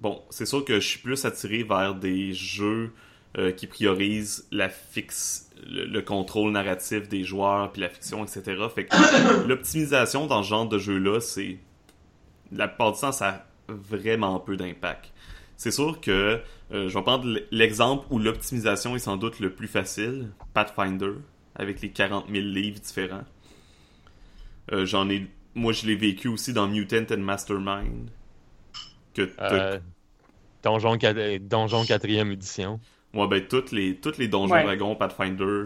bon, 0.02 0.22
c'est 0.30 0.46
sûr 0.46 0.66
que 0.66 0.80
je 0.80 0.88
suis 0.88 1.00
plus 1.00 1.26
attiré 1.26 1.64
vers 1.64 1.96
des 1.96 2.34
jeux 2.34 2.92
euh, 3.38 3.52
qui 3.52 3.66
priorisent 3.66 4.46
la 4.52 4.68
fixe, 4.68 5.50
le, 5.66 5.86
le 5.86 6.02
contrôle 6.02 6.52
narratif 6.52 7.08
des 7.08 7.24
joueurs, 7.24 7.72
puis 7.72 7.82
la 7.82 7.88
fiction, 7.88 8.26
etc. 8.26 8.62
Fait 8.74 8.86
que 8.86 9.48
l'optimisation 9.48 10.28
dans 10.28 10.44
ce 10.44 10.50
genre 10.50 10.68
de 10.68 10.78
jeu-là, 10.78 11.22
c'est 11.22 11.58
la 12.52 12.68
plupart 12.68 12.92
du 12.92 13.00
temps, 13.00 13.12
ça 13.12 13.28
a 13.28 13.46
vraiment 13.68 14.40
peu 14.40 14.58
d'impact. 14.58 15.12
C'est 15.64 15.70
sûr 15.70 16.02
que 16.02 16.42
euh, 16.72 16.90
je 16.90 16.94
vais 16.98 17.04
prendre 17.04 17.38
l'exemple 17.52 18.08
où 18.10 18.18
l'optimisation 18.18 18.96
est 18.96 19.00
sans 19.00 19.16
doute 19.16 19.40
le 19.40 19.52
plus 19.54 19.68
facile, 19.68 20.30
Pathfinder, 20.56 21.12
avec 21.54 21.82
les 21.82 21.92
40 21.92 22.26
000 22.32 22.44
livres 22.48 22.80
différents. 22.80 23.26
Euh, 24.72 24.88
J'en 24.88 25.08
ai, 25.08 25.28
moi, 25.54 25.72
je 25.72 25.86
l'ai 25.86 25.96
vécu 25.96 26.30
aussi 26.30 26.52
dans 26.52 26.68
Mutant 26.68 27.06
and 27.12 27.20
Mastermind. 27.20 28.10
Que 29.14 29.30
Euh, 29.40 29.78
Donjon, 30.64 30.98
quat- 30.98 31.38
Donjon 31.38 31.84
4e 31.84 32.32
édition. 32.32 32.80
Ouais, 33.14 33.28
ben, 33.28 33.46
toutes 33.48 33.72
les, 33.72 33.98
toutes 33.98 34.18
les 34.18 34.28
donjons 34.28 34.56
Ouais. 34.56 34.64
dragons 34.64 34.96
Pathfinder, 34.96 35.66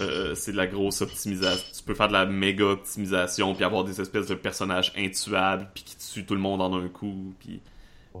euh, 0.00 0.34
c'est 0.36 0.52
de 0.52 0.56
la 0.56 0.68
grosse 0.68 1.02
optimisation. 1.02 1.64
Tu 1.76 1.82
peux 1.82 1.94
faire 1.94 2.06
de 2.06 2.12
la 2.12 2.24
méga 2.24 2.66
optimisation, 2.66 3.52
puis 3.52 3.64
avoir 3.64 3.82
des 3.82 4.00
espèces 4.00 4.28
de 4.28 4.36
personnages 4.36 4.92
intuables, 4.96 5.68
puis 5.74 5.82
qui 5.82 5.96
tuent 5.96 6.24
tout 6.24 6.34
le 6.36 6.40
monde 6.40 6.62
en 6.62 6.72
un 6.78 6.86
coup, 6.88 7.34
puis 7.40 7.60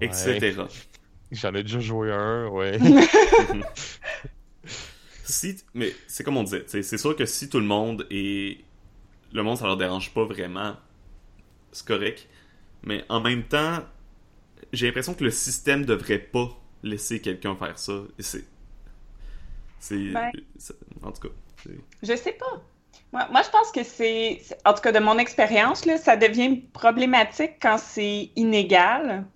Ouais. 0.00 0.06
etc. 0.06 0.62
J'en 1.32 1.54
ai 1.54 1.62
déjà 1.62 1.80
joué 1.80 2.12
un, 2.12 2.48
ouais. 2.48 2.78
Si, 5.24 5.56
mais 5.74 5.92
c'est 6.06 6.22
comme 6.22 6.36
on 6.36 6.44
disait, 6.44 6.64
c'est 6.68 6.98
sûr 6.98 7.16
que 7.16 7.26
si 7.26 7.48
tout 7.48 7.58
le 7.58 7.66
monde 7.66 8.06
est... 8.10 8.58
Le 9.32 9.42
monde, 9.42 9.56
ça 9.58 9.66
leur 9.66 9.76
dérange 9.76 10.14
pas 10.14 10.24
vraiment, 10.24 10.76
c'est 11.72 11.84
correct. 11.86 12.28
Mais 12.84 13.04
en 13.08 13.20
même 13.20 13.42
temps, 13.42 13.80
j'ai 14.72 14.86
l'impression 14.86 15.14
que 15.14 15.24
le 15.24 15.32
système 15.32 15.84
devrait 15.84 16.20
pas 16.20 16.48
laisser 16.84 17.20
quelqu'un 17.20 17.56
faire 17.56 17.76
ça. 17.76 18.02
C'est... 18.20 18.44
C'est... 19.80 20.12
Ben. 20.12 20.30
En 21.02 21.10
tout 21.10 21.28
cas. 21.28 21.34
Je 22.04 22.14
sais 22.14 22.32
pas. 22.32 22.62
Moi, 23.12 23.26
moi, 23.32 23.42
je 23.42 23.50
pense 23.50 23.72
que 23.72 23.82
c'est, 23.82 24.40
c'est- 24.44 24.58
en 24.64 24.74
tout 24.74 24.80
cas 24.80 24.92
de 24.92 25.00
mon 25.00 25.18
expérience, 25.18 25.86
là, 25.86 25.98
ça 25.98 26.16
devient 26.16 26.56
problématique 26.72 27.54
quand 27.60 27.78
c'est 27.78 28.30
inégal. 28.36 29.26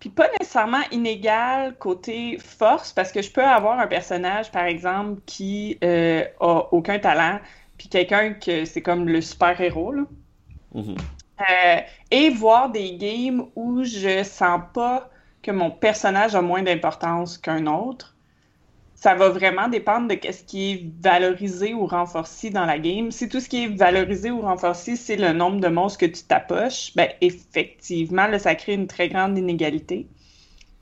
Puis 0.00 0.08
pas 0.08 0.28
nécessairement 0.40 0.82
inégal 0.90 1.76
côté 1.78 2.38
force, 2.38 2.92
parce 2.92 3.12
que 3.12 3.20
je 3.20 3.30
peux 3.30 3.44
avoir 3.44 3.78
un 3.78 3.86
personnage, 3.86 4.50
par 4.50 4.64
exemple, 4.64 5.20
qui 5.26 5.78
euh, 5.84 6.24
a 6.40 6.62
aucun 6.72 6.98
talent, 6.98 7.38
puis 7.76 7.88
quelqu'un 7.88 8.32
que 8.32 8.64
c'est 8.64 8.80
comme 8.80 9.06
le 9.06 9.20
super-héros, 9.20 9.92
là. 9.92 10.02
Mhm. 10.74 10.96
Euh, 11.40 11.80
et 12.10 12.30
voir 12.30 12.70
des 12.70 12.96
games 12.96 13.46
où 13.56 13.84
je 13.84 14.22
sens 14.24 14.60
pas 14.74 15.10
que 15.42 15.50
mon 15.50 15.70
personnage 15.70 16.34
a 16.34 16.42
moins 16.42 16.62
d'importance 16.62 17.38
qu'un 17.38 17.66
autre. 17.66 18.14
Ça 19.02 19.14
va 19.14 19.30
vraiment 19.30 19.68
dépendre 19.68 20.08
de 20.08 20.18
ce 20.30 20.42
qui 20.44 20.72
est 20.72 20.92
valorisé 21.02 21.72
ou 21.72 21.86
renforcé 21.86 22.50
dans 22.50 22.66
la 22.66 22.78
game. 22.78 23.10
Si 23.10 23.28
tout 23.30 23.40
ce 23.40 23.48
qui 23.48 23.64
est 23.64 23.68
valorisé 23.68 24.30
ou 24.30 24.42
renforcé, 24.42 24.94
c'est 24.96 25.16
le 25.16 25.32
nombre 25.32 25.58
de 25.60 25.68
monstres 25.68 26.00
que 26.00 26.06
tu 26.06 26.22
t'approches, 26.24 26.92
ben 26.96 27.08
effectivement, 27.22 28.26
là, 28.26 28.38
ça 28.38 28.54
crée 28.54 28.74
une 28.74 28.86
très 28.86 29.08
grande 29.08 29.38
inégalité. 29.38 30.06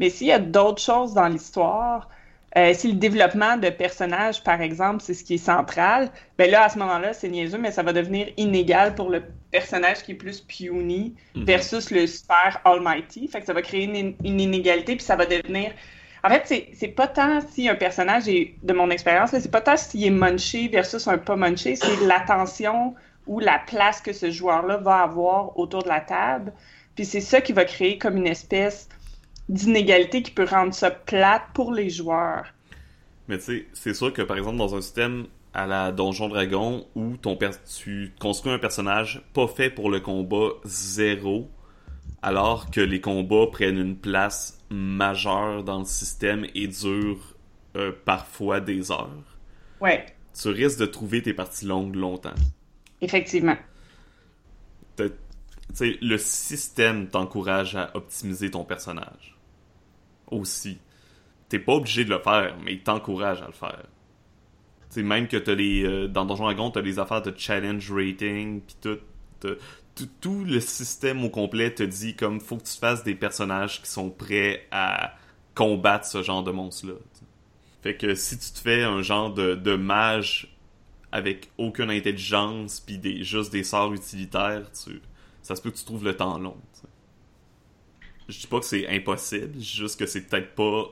Mais 0.00 0.10
s'il 0.10 0.28
y 0.28 0.32
a 0.32 0.38
d'autres 0.40 0.82
choses 0.82 1.14
dans 1.14 1.28
l'histoire, 1.28 2.08
euh, 2.56 2.74
si 2.74 2.88
le 2.92 2.98
développement 2.98 3.56
de 3.56 3.70
personnages, 3.70 4.42
par 4.42 4.60
exemple, 4.62 5.02
c'est 5.02 5.14
ce 5.14 5.24
qui 5.24 5.34
est 5.34 5.38
central, 5.38 6.10
ben 6.38 6.50
là, 6.50 6.64
à 6.64 6.68
ce 6.70 6.78
moment-là, 6.78 7.12
c'est 7.12 7.28
niaiseux, 7.28 7.58
mais 7.58 7.72
ça 7.72 7.82
va 7.84 7.92
devenir 7.92 8.28
inégal 8.36 8.94
pour 8.96 9.10
le 9.10 9.22
personnage 9.52 10.02
qui 10.02 10.12
est 10.12 10.14
plus 10.16 10.40
puny 10.40 11.14
Mhm. 11.36 11.44
versus 11.44 11.90
le 11.92 12.06
super 12.06 12.60
almighty. 12.64 13.28
Fait 13.28 13.40
que 13.40 13.46
ça 13.46 13.52
va 13.54 13.62
créer 13.62 13.84
une, 13.84 14.16
une 14.24 14.40
inégalité, 14.40 14.96
puis 14.96 15.04
ça 15.04 15.16
va 15.16 15.26
devenir... 15.26 15.72
En 16.24 16.28
fait, 16.28 16.72
c'est- 16.72 16.88
pas 16.88 17.06
tant 17.06 17.40
si 17.52 17.68
un 17.68 17.74
personnage 17.74 18.28
est, 18.28 18.54
de 18.62 18.72
mon 18.72 18.90
expérience, 18.90 19.30
c'est 19.30 19.50
pas 19.50 19.60
tant 19.60 19.76
s'il 19.76 20.04
est 20.04 20.10
munché 20.10 20.68
versus 20.68 21.06
un 21.06 21.18
pas 21.18 21.36
munché, 21.36 21.76
c'est 21.76 22.06
l'attention 22.06 22.94
ou 23.26 23.40
la 23.40 23.58
place 23.58 24.00
que 24.00 24.12
ce 24.12 24.30
joueur-là 24.30 24.78
va 24.78 25.02
avoir 25.02 25.58
autour 25.58 25.82
de 25.82 25.88
la 25.88 26.00
table. 26.00 26.52
Puis 26.96 27.04
c'est 27.04 27.20
ça 27.20 27.40
qui 27.40 27.52
va 27.52 27.64
créer 27.64 27.98
comme 27.98 28.16
une 28.16 28.26
espèce 28.26 28.88
d'inégalité 29.48 30.22
qui 30.22 30.30
peut 30.30 30.44
rendre 30.44 30.74
ça 30.74 30.90
plate 30.90 31.42
pour 31.54 31.72
les 31.72 31.90
joueurs. 31.90 32.46
Mais 33.28 33.38
tu 33.38 33.44
sais, 33.44 33.66
c'est 33.72 33.94
sûr 33.94 34.12
que 34.12 34.22
par 34.22 34.36
exemple 34.36 34.56
dans 34.56 34.74
un 34.74 34.80
système 34.80 35.26
à 35.54 35.66
la 35.66 35.92
Donjon 35.92 36.28
Dragon 36.28 36.86
où 36.94 37.16
ton 37.16 37.38
tu 37.78 38.12
construis 38.20 38.52
un 38.52 38.58
personnage 38.58 39.22
pas 39.34 39.46
fait 39.46 39.70
pour 39.70 39.90
le 39.90 40.00
combat 40.00 40.48
zéro, 40.64 41.48
alors 42.22 42.70
que 42.70 42.80
les 42.80 43.00
combats 43.00 43.46
prennent 43.50 43.78
une 43.78 43.96
place 43.96 44.57
majeure 44.70 45.64
dans 45.64 45.80
le 45.80 45.84
système 45.84 46.46
et 46.54 46.66
durent 46.68 47.34
euh, 47.76 47.92
parfois 48.04 48.60
des 48.60 48.90
heures, 48.90 49.38
Ouais, 49.80 50.06
tu 50.40 50.48
risques 50.48 50.78
de 50.80 50.86
trouver 50.86 51.22
tes 51.22 51.34
parties 51.34 51.66
longues 51.66 51.96
longtemps. 51.96 52.34
effectivement. 53.00 53.56
T'as- 54.96 55.08
Tu 55.10 55.74
sais, 55.74 55.98
le 56.00 56.16
système 56.18 57.08
t'encourage 57.08 57.76
à 57.76 57.90
optimiser 57.94 58.50
ton 58.50 58.64
personnage. 58.64 59.36
Aussi. 60.30 60.78
T'es 61.48 61.58
pas 61.58 61.74
obligé 61.74 62.04
de 62.06 62.10
le 62.10 62.18
faire, 62.20 62.56
mais 62.64 62.74
il 62.74 62.82
t'encourage 62.82 63.42
à 63.42 63.46
le 63.46 63.52
faire. 63.52 63.84
Tu 64.90 64.94
sais, 64.94 65.02
même 65.02 65.28
que 65.28 65.36
t'as 65.36 65.54
les... 65.54 65.84
euh, 65.84 66.08
dans 66.08 66.24
Donjon 66.24 66.44
Dragon, 66.44 66.70
t'as 66.70 66.80
les 66.80 66.98
affaires 66.98 67.22
de 67.22 67.34
challenge 67.36 67.90
rating, 67.92 68.62
pis 68.62 68.76
tout, 68.80 68.98
tout... 70.06 70.44
Le 70.44 70.60
système 70.60 71.24
au 71.24 71.30
complet 71.30 71.72
te 71.74 71.82
dit 71.82 72.14
comme, 72.14 72.40
faut 72.40 72.56
que 72.56 72.64
tu 72.64 72.78
fasses 72.78 73.04
des 73.04 73.14
personnages 73.14 73.82
qui 73.82 73.90
sont 73.90 74.10
prêts 74.10 74.66
à 74.70 75.14
combattre 75.54 76.06
ce 76.06 76.22
genre 76.22 76.42
de 76.42 76.50
monstre-là. 76.50 76.94
Fait 77.82 77.96
que 77.96 78.14
si 78.14 78.38
tu 78.38 78.52
te 78.52 78.58
fais 78.58 78.82
un 78.82 79.02
genre 79.02 79.32
de, 79.32 79.76
mage 79.76 80.56
avec 81.12 81.50
aucune 81.58 81.90
intelligence, 81.90 82.80
puis 82.80 82.98
des, 82.98 83.22
juste 83.22 83.52
des 83.52 83.64
sorts 83.64 83.92
utilitaires, 83.92 84.70
tu, 84.72 85.00
ça 85.42 85.56
se 85.56 85.62
peut 85.62 85.70
que 85.70 85.76
tu 85.76 85.84
trouves 85.84 86.04
le 86.04 86.16
temps 86.16 86.38
long. 86.38 86.56
Je 88.28 88.38
dis 88.40 88.46
pas 88.46 88.60
que 88.60 88.66
c'est 88.66 88.86
impossible, 88.88 89.54
je 89.54 89.58
dis 89.58 89.64
juste 89.64 89.98
que 89.98 90.06
c'est 90.06 90.22
peut-être 90.22 90.54
pas 90.54 90.84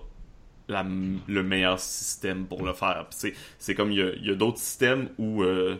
le 0.69 1.43
meilleur 1.43 1.79
système 1.79 2.47
pour 2.47 2.65
le 2.65 2.73
faire. 2.73 3.07
C'est, 3.59 3.75
comme 3.75 3.93
il 3.93 3.99
y 3.99 4.03
a, 4.03 4.15
il 4.15 4.27
y 4.27 4.31
a 4.31 4.35
d'autres 4.35 4.59
systèmes 4.59 5.11
où. 5.19 5.43
euh, 5.43 5.77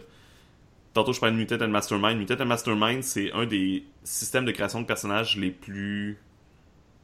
tantôt 0.97 1.13
je 1.13 1.21
parlais 1.21 1.35
de 1.35 1.39
Mutant 1.39 1.63
and 1.63 1.69
Mastermind. 1.69 2.19
Mutant 2.19 2.41
and 2.41 2.47
Mastermind, 2.47 3.03
c'est 3.03 3.31
un 3.33 3.45
des 3.45 3.85
systèmes 4.03 4.47
de 4.47 4.53
création 4.53 4.81
de 4.81 4.87
personnages 4.87 5.37
les 5.37 5.51
plus 5.51 6.19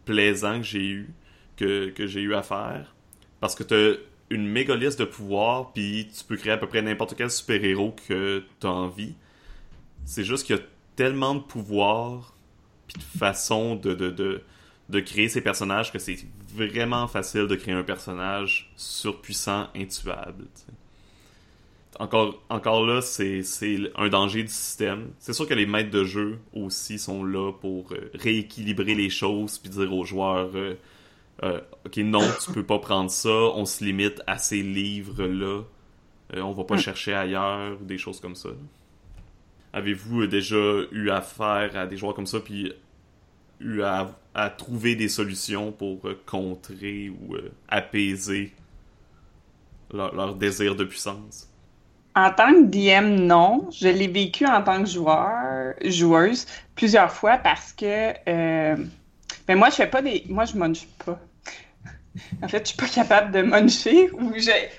plaisants 0.06 0.58
que 0.58 0.64
j'ai 0.64 0.86
eu, 0.86 1.10
que, 1.56 1.90
que 1.90 2.06
j'ai 2.06 2.22
eu 2.22 2.34
à 2.34 2.42
faire. 2.42 2.94
Parce 3.40 3.54
que 3.54 3.62
t'as 3.62 3.98
une 4.30 4.46
méga 4.46 4.74
liste 4.74 4.98
de 4.98 5.04
pouvoirs, 5.04 5.72
puis 5.74 6.08
tu 6.16 6.24
peux 6.24 6.36
créer 6.36 6.52
à 6.52 6.56
peu 6.56 6.66
près 6.66 6.80
n'importe 6.80 7.14
quel 7.16 7.30
super-héros 7.30 7.94
que 8.08 8.42
tu 8.60 8.66
as 8.66 8.70
envie. 8.70 9.14
C'est 10.06 10.24
juste 10.24 10.46
qu'il 10.46 10.56
y 10.56 10.58
a 10.58 10.62
tellement 10.96 11.34
de 11.34 11.40
pouvoirs, 11.40 12.34
puis 12.86 12.96
de 12.96 13.18
façons 13.18 13.76
de, 13.76 13.94
de, 13.94 14.42
de, 14.88 15.00
créer 15.00 15.28
ces 15.28 15.42
personnages 15.42 15.92
que 15.92 15.98
c'est 15.98 16.16
vraiment 16.54 17.08
facile 17.08 17.46
de 17.46 17.56
créer 17.56 17.74
un 17.74 17.82
personnage 17.82 18.72
surpuissant, 18.76 19.68
intuable. 19.76 20.46
Encore, 21.98 22.42
encore 22.48 22.86
là, 22.86 23.02
c'est 23.02 23.42
un 23.96 24.08
danger 24.08 24.42
du 24.42 24.50
système. 24.50 25.10
C'est 25.18 25.34
sûr 25.34 25.46
que 25.46 25.54
les 25.54 25.66
maîtres 25.66 25.90
de 25.90 26.04
jeu 26.04 26.38
aussi 26.54 26.98
sont 26.98 27.22
là 27.22 27.52
pour 27.52 27.92
euh, 27.92 28.10
rééquilibrer 28.14 28.94
les 28.94 29.10
choses 29.10 29.58
puis 29.58 29.68
dire 29.68 29.92
aux 29.92 30.04
joueurs 30.04 30.50
euh, 30.54 30.74
euh, 31.42 31.60
Ok, 31.84 31.98
non, 31.98 32.26
tu 32.42 32.50
peux 32.52 32.64
pas 32.64 32.78
prendre 32.78 33.10
ça, 33.10 33.28
on 33.28 33.66
se 33.66 33.84
limite 33.84 34.22
à 34.26 34.38
ces 34.38 34.62
livres-là, 34.62 35.62
on 36.34 36.52
va 36.52 36.64
pas 36.64 36.76
hmm. 36.76 36.80
chercher 36.80 37.12
ailleurs, 37.12 37.78
ou 37.80 37.84
des 37.84 37.98
choses 37.98 38.20
comme 38.20 38.36
ça. 38.36 38.48
Avez-vous 39.74 40.26
déjà 40.26 40.56
eu 40.92 41.10
affaire 41.10 41.76
à 41.76 41.86
des 41.86 41.98
joueurs 41.98 42.14
comme 42.14 42.26
ça 42.26 42.40
puis 42.40 42.72
eu 43.60 43.82
à, 43.82 44.14
trouver 44.56 44.96
des 44.96 45.08
solutions 45.08 45.72
pour 45.72 46.08
contrer 46.24 47.10
ou 47.10 47.36
apaiser 47.68 48.52
leur 49.92 50.34
désir 50.36 50.74
de 50.74 50.84
puissance? 50.84 51.51
En 52.14 52.30
tant 52.30 52.52
que 52.52 52.64
DM, 52.64 53.26
non. 53.26 53.68
Je 53.70 53.88
l'ai 53.88 54.08
vécu 54.08 54.46
en 54.46 54.62
tant 54.62 54.82
que 54.82 54.88
joueur, 54.88 55.74
joueuse 55.84 56.46
plusieurs 56.74 57.10
fois 57.10 57.38
parce 57.38 57.72
que 57.72 58.12
euh, 58.28 58.76
ben 59.46 59.56
moi 59.56 59.70
je 59.70 59.76
fais 59.76 59.86
pas 59.86 60.02
des. 60.02 60.24
Moi 60.28 60.44
je 60.44 60.56
munch 60.56 60.86
pas. 61.04 61.18
En 62.42 62.48
fait, 62.48 62.60
je 62.60 62.68
suis 62.68 62.76
pas 62.76 62.88
capable 62.88 63.32
de 63.32 63.42
muncher. 63.42 64.10
Ou 64.12 64.32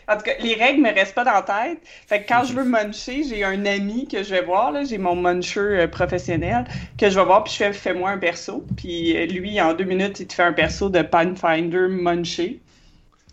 En 0.08 0.18
tout 0.18 0.24
cas, 0.24 0.34
les 0.40 0.54
règles 0.54 0.82
me 0.82 0.94
restent 0.94 1.16
pas 1.16 1.24
dans 1.24 1.34
la 1.34 1.42
tête. 1.42 1.80
Fait 2.08 2.22
que 2.22 2.28
quand 2.28 2.44
je 2.44 2.54
veux 2.54 2.64
muncher, 2.64 3.24
j'ai 3.24 3.44
un 3.44 3.66
ami 3.66 4.08
que 4.08 4.22
je 4.24 4.36
vais 4.36 4.44
voir. 4.44 4.74
J'ai 4.86 4.98
mon 4.98 5.16
muncher 5.16 5.60
euh, 5.60 5.88
professionnel 5.88 6.66
que 6.98 7.10
je 7.10 7.18
vais 7.18 7.26
voir. 7.26 7.44
Puis 7.44 7.54
je 7.54 7.58
fais 7.58 7.74
fais-moi 7.74 8.12
un 8.12 8.18
perso. 8.18 8.64
Puis 8.78 9.18
euh, 9.18 9.26
lui, 9.26 9.60
en 9.60 9.74
deux 9.74 9.84
minutes, 9.84 10.20
il 10.20 10.28
te 10.28 10.34
fait 10.34 10.44
un 10.44 10.54
perso 10.54 10.90
de 10.90 11.02
Pathfinder 11.02 11.88
munché. 11.90 12.62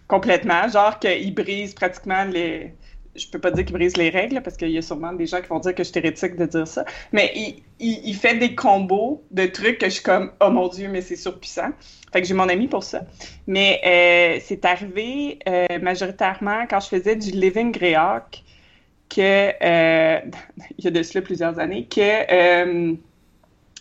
Complètement. 0.08 0.66
Genre 0.68 0.98
qu'il 0.98 1.34
brise 1.34 1.74
pratiquement 1.74 2.24
les 2.24 2.74
je 3.16 3.26
peux 3.28 3.38
pas 3.38 3.50
dire 3.50 3.64
qu'il 3.64 3.74
brise 3.74 3.96
les 3.96 4.10
règles 4.10 4.40
parce 4.42 4.56
qu'il 4.56 4.70
y 4.70 4.78
a 4.78 4.82
sûrement 4.82 5.12
des 5.12 5.26
gens 5.26 5.40
qui 5.40 5.48
vont 5.48 5.58
dire 5.58 5.74
que 5.74 5.82
je 5.82 5.90
suis 5.90 5.98
hérétique 5.98 6.36
de 6.36 6.46
dire 6.46 6.68
ça, 6.68 6.84
mais 7.12 7.32
il, 7.34 7.62
il, 7.80 8.14
fait 8.14 8.36
des 8.36 8.54
combos 8.54 9.22
de 9.30 9.46
trucs 9.46 9.78
que 9.78 9.86
je 9.86 9.94
suis 9.94 10.02
comme 10.02 10.32
oh 10.40 10.50
mon 10.50 10.68
dieu 10.68 10.88
mais 10.88 11.00
c'est 11.00 11.16
surpuissant. 11.16 11.70
Fait 12.12 12.20
que 12.20 12.26
j'ai 12.26 12.34
mon 12.34 12.48
ami 12.48 12.66
pour 12.66 12.82
ça. 12.82 13.02
Mais 13.46 13.80
euh, 13.84 14.40
c'est 14.44 14.64
arrivé 14.64 15.38
euh, 15.48 15.78
majoritairement 15.80 16.66
quand 16.68 16.80
je 16.80 16.88
faisais 16.88 17.16
du 17.16 17.30
living 17.30 17.72
Greyhawk 17.72 18.42
que 19.08 19.52
euh, 19.62 20.20
il 20.78 20.84
y 20.84 20.88
a 20.88 20.90
de 20.90 21.02
cela 21.02 21.22
plusieurs 21.22 21.58
années 21.58 21.86
que 21.86 22.96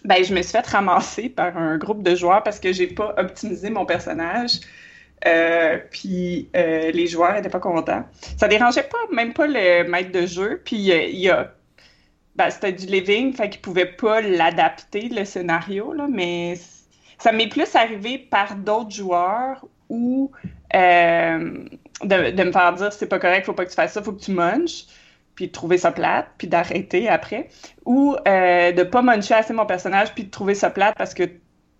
ben, 0.05 0.23
je 0.23 0.33
me 0.33 0.41
suis 0.41 0.53
fait 0.53 0.65
ramasser 0.65 1.27
par 1.27 1.57
un 1.57 1.77
groupe 1.77 2.03
de 2.03 2.15
joueurs 2.15 2.41
parce 2.41 2.59
que 2.59 2.71
j'ai 2.71 2.87
pas 2.87 3.13
optimisé 3.17 3.69
mon 3.69 3.85
personnage. 3.85 4.61
Euh, 5.25 5.77
puis 5.91 6.49
euh, 6.55 6.91
les 6.91 7.07
joueurs 7.07 7.33
n'étaient 7.33 7.49
pas 7.49 7.59
contents. 7.59 8.05
Ça 8.37 8.47
dérangeait 8.47 8.83
pas, 8.83 8.97
même 9.13 9.33
pas 9.33 9.47
le 9.47 9.83
maître 9.83 10.11
de 10.11 10.25
jeu. 10.25 10.61
Puis 10.63 10.91
euh, 10.91 11.03
il 11.03 11.19
y 11.19 11.29
a. 11.29 11.53
Ben, 12.35 12.49
c'était 12.49 12.71
du 12.71 12.85
living, 12.85 13.33
fait 13.33 13.49
qu'il 13.49 13.59
pouvait 13.59 13.85
pas 13.85 14.21
l'adapter, 14.21 15.09
le 15.09 15.25
scénario, 15.25 15.91
là, 15.91 16.07
mais 16.09 16.53
ça 17.17 17.33
m'est 17.33 17.49
plus 17.49 17.75
arrivé 17.75 18.17
par 18.17 18.55
d'autres 18.55 18.91
joueurs 18.91 19.65
ou 19.89 20.31
de, 20.73 22.31
de, 22.31 22.43
me 22.43 22.51
faire 22.53 22.73
dire 22.75 22.93
c'est 22.93 23.09
pas 23.09 23.19
correct, 23.19 23.45
faut 23.45 23.51
pas 23.51 23.65
que 23.65 23.71
tu 23.71 23.75
fasses 23.75 23.91
ça, 23.91 24.01
faut 24.01 24.13
que 24.13 24.21
tu 24.21 24.31
munches, 24.31 24.85
puis 25.35 25.47
de 25.47 25.51
trouver 25.51 25.77
ça 25.77 25.91
plate, 25.91 26.27
puis 26.37 26.47
d'arrêter 26.47 27.09
après. 27.09 27.49
Ou 27.85 28.15
de 28.25 28.83
pas 28.83 29.01
muncher 29.01 29.33
assez 29.33 29.51
mon 29.51 29.65
personnage, 29.65 30.13
puis 30.13 30.23
de 30.23 30.29
trouver 30.29 30.55
ça 30.55 30.69
plate 30.69 30.95
parce 30.97 31.13
que 31.13 31.29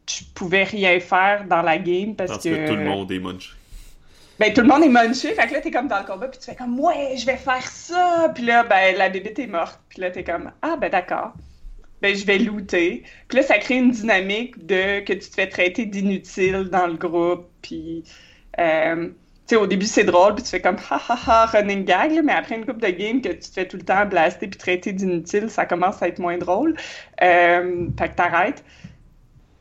tu 0.09 0.23
pouvais 0.23 0.63
rien 0.63 0.99
faire 0.99 1.45
dans 1.47 1.61
la 1.61 1.77
game 1.77 2.15
parce, 2.15 2.31
parce 2.31 2.43
que... 2.43 2.67
tout 2.67 2.75
le 2.75 2.83
monde 2.83 3.11
est 3.11 3.19
munché. 3.19 3.51
Ben, 4.39 4.53
tout 4.53 4.61
le 4.61 4.67
monde 4.67 4.83
est 4.83 4.89
munché, 4.89 5.33
fait 5.33 5.47
que 5.47 5.53
là, 5.53 5.61
t'es 5.61 5.69
comme 5.69 5.89
dans 5.89 5.99
le 5.99 6.05
combat, 6.05 6.29
puis 6.29 6.39
tu 6.39 6.45
fais 6.45 6.55
comme, 6.55 6.79
ouais, 6.79 7.15
je 7.17 7.25
vais 7.25 7.35
faire 7.35 7.67
ça, 7.67 8.31
puis 8.33 8.45
là, 8.45 8.63
ben, 8.63 8.95
la 8.97 9.09
bébé 9.09 9.33
est 9.37 9.47
morte, 9.47 9.79
puis 9.89 9.99
là, 9.99 10.11
t'es 10.11 10.23
comme, 10.23 10.51
ah, 10.61 10.77
ben, 10.77 10.89
d'accord. 10.89 11.33
Ben, 12.01 12.15
je 12.15 12.25
vais 12.25 12.37
looter. 12.37 13.03
Puis 13.27 13.37
là, 13.37 13.43
ça 13.43 13.57
crée 13.57 13.75
une 13.75 13.91
dynamique 13.91 14.65
de 14.65 15.01
que 15.01 15.11
tu 15.11 15.29
te 15.29 15.35
fais 15.35 15.47
traiter 15.47 15.85
d'inutile 15.85 16.69
dans 16.71 16.87
le 16.87 16.93
groupe, 16.93 17.49
puis, 17.61 18.05
euh, 18.57 19.07
tu 19.07 19.13
sais, 19.47 19.55
au 19.57 19.67
début, 19.67 19.85
c'est 19.85 20.05
drôle, 20.05 20.35
puis 20.35 20.43
tu 20.43 20.51
fais 20.51 20.61
comme, 20.61 20.77
ha, 20.89 21.01
ha, 21.09 21.19
ha, 21.27 21.45
running 21.47 21.83
gag, 21.83 22.21
mais 22.23 22.33
après 22.33 22.55
une 22.55 22.65
coupe 22.65 22.81
de 22.81 22.91
game 22.91 23.21
que 23.21 23.29
tu 23.29 23.39
te 23.39 23.53
fais 23.53 23.67
tout 23.67 23.75
le 23.75 23.83
temps 23.83 24.05
blaster 24.05 24.47
puis 24.47 24.57
traiter 24.57 24.93
d'inutile, 24.93 25.49
ça 25.49 25.65
commence 25.65 26.01
à 26.01 26.07
être 26.07 26.19
moins 26.19 26.37
drôle. 26.37 26.77
Euh, 27.21 27.87
fait 27.99 28.07
que 28.07 28.15
t'arrêtes 28.15 28.63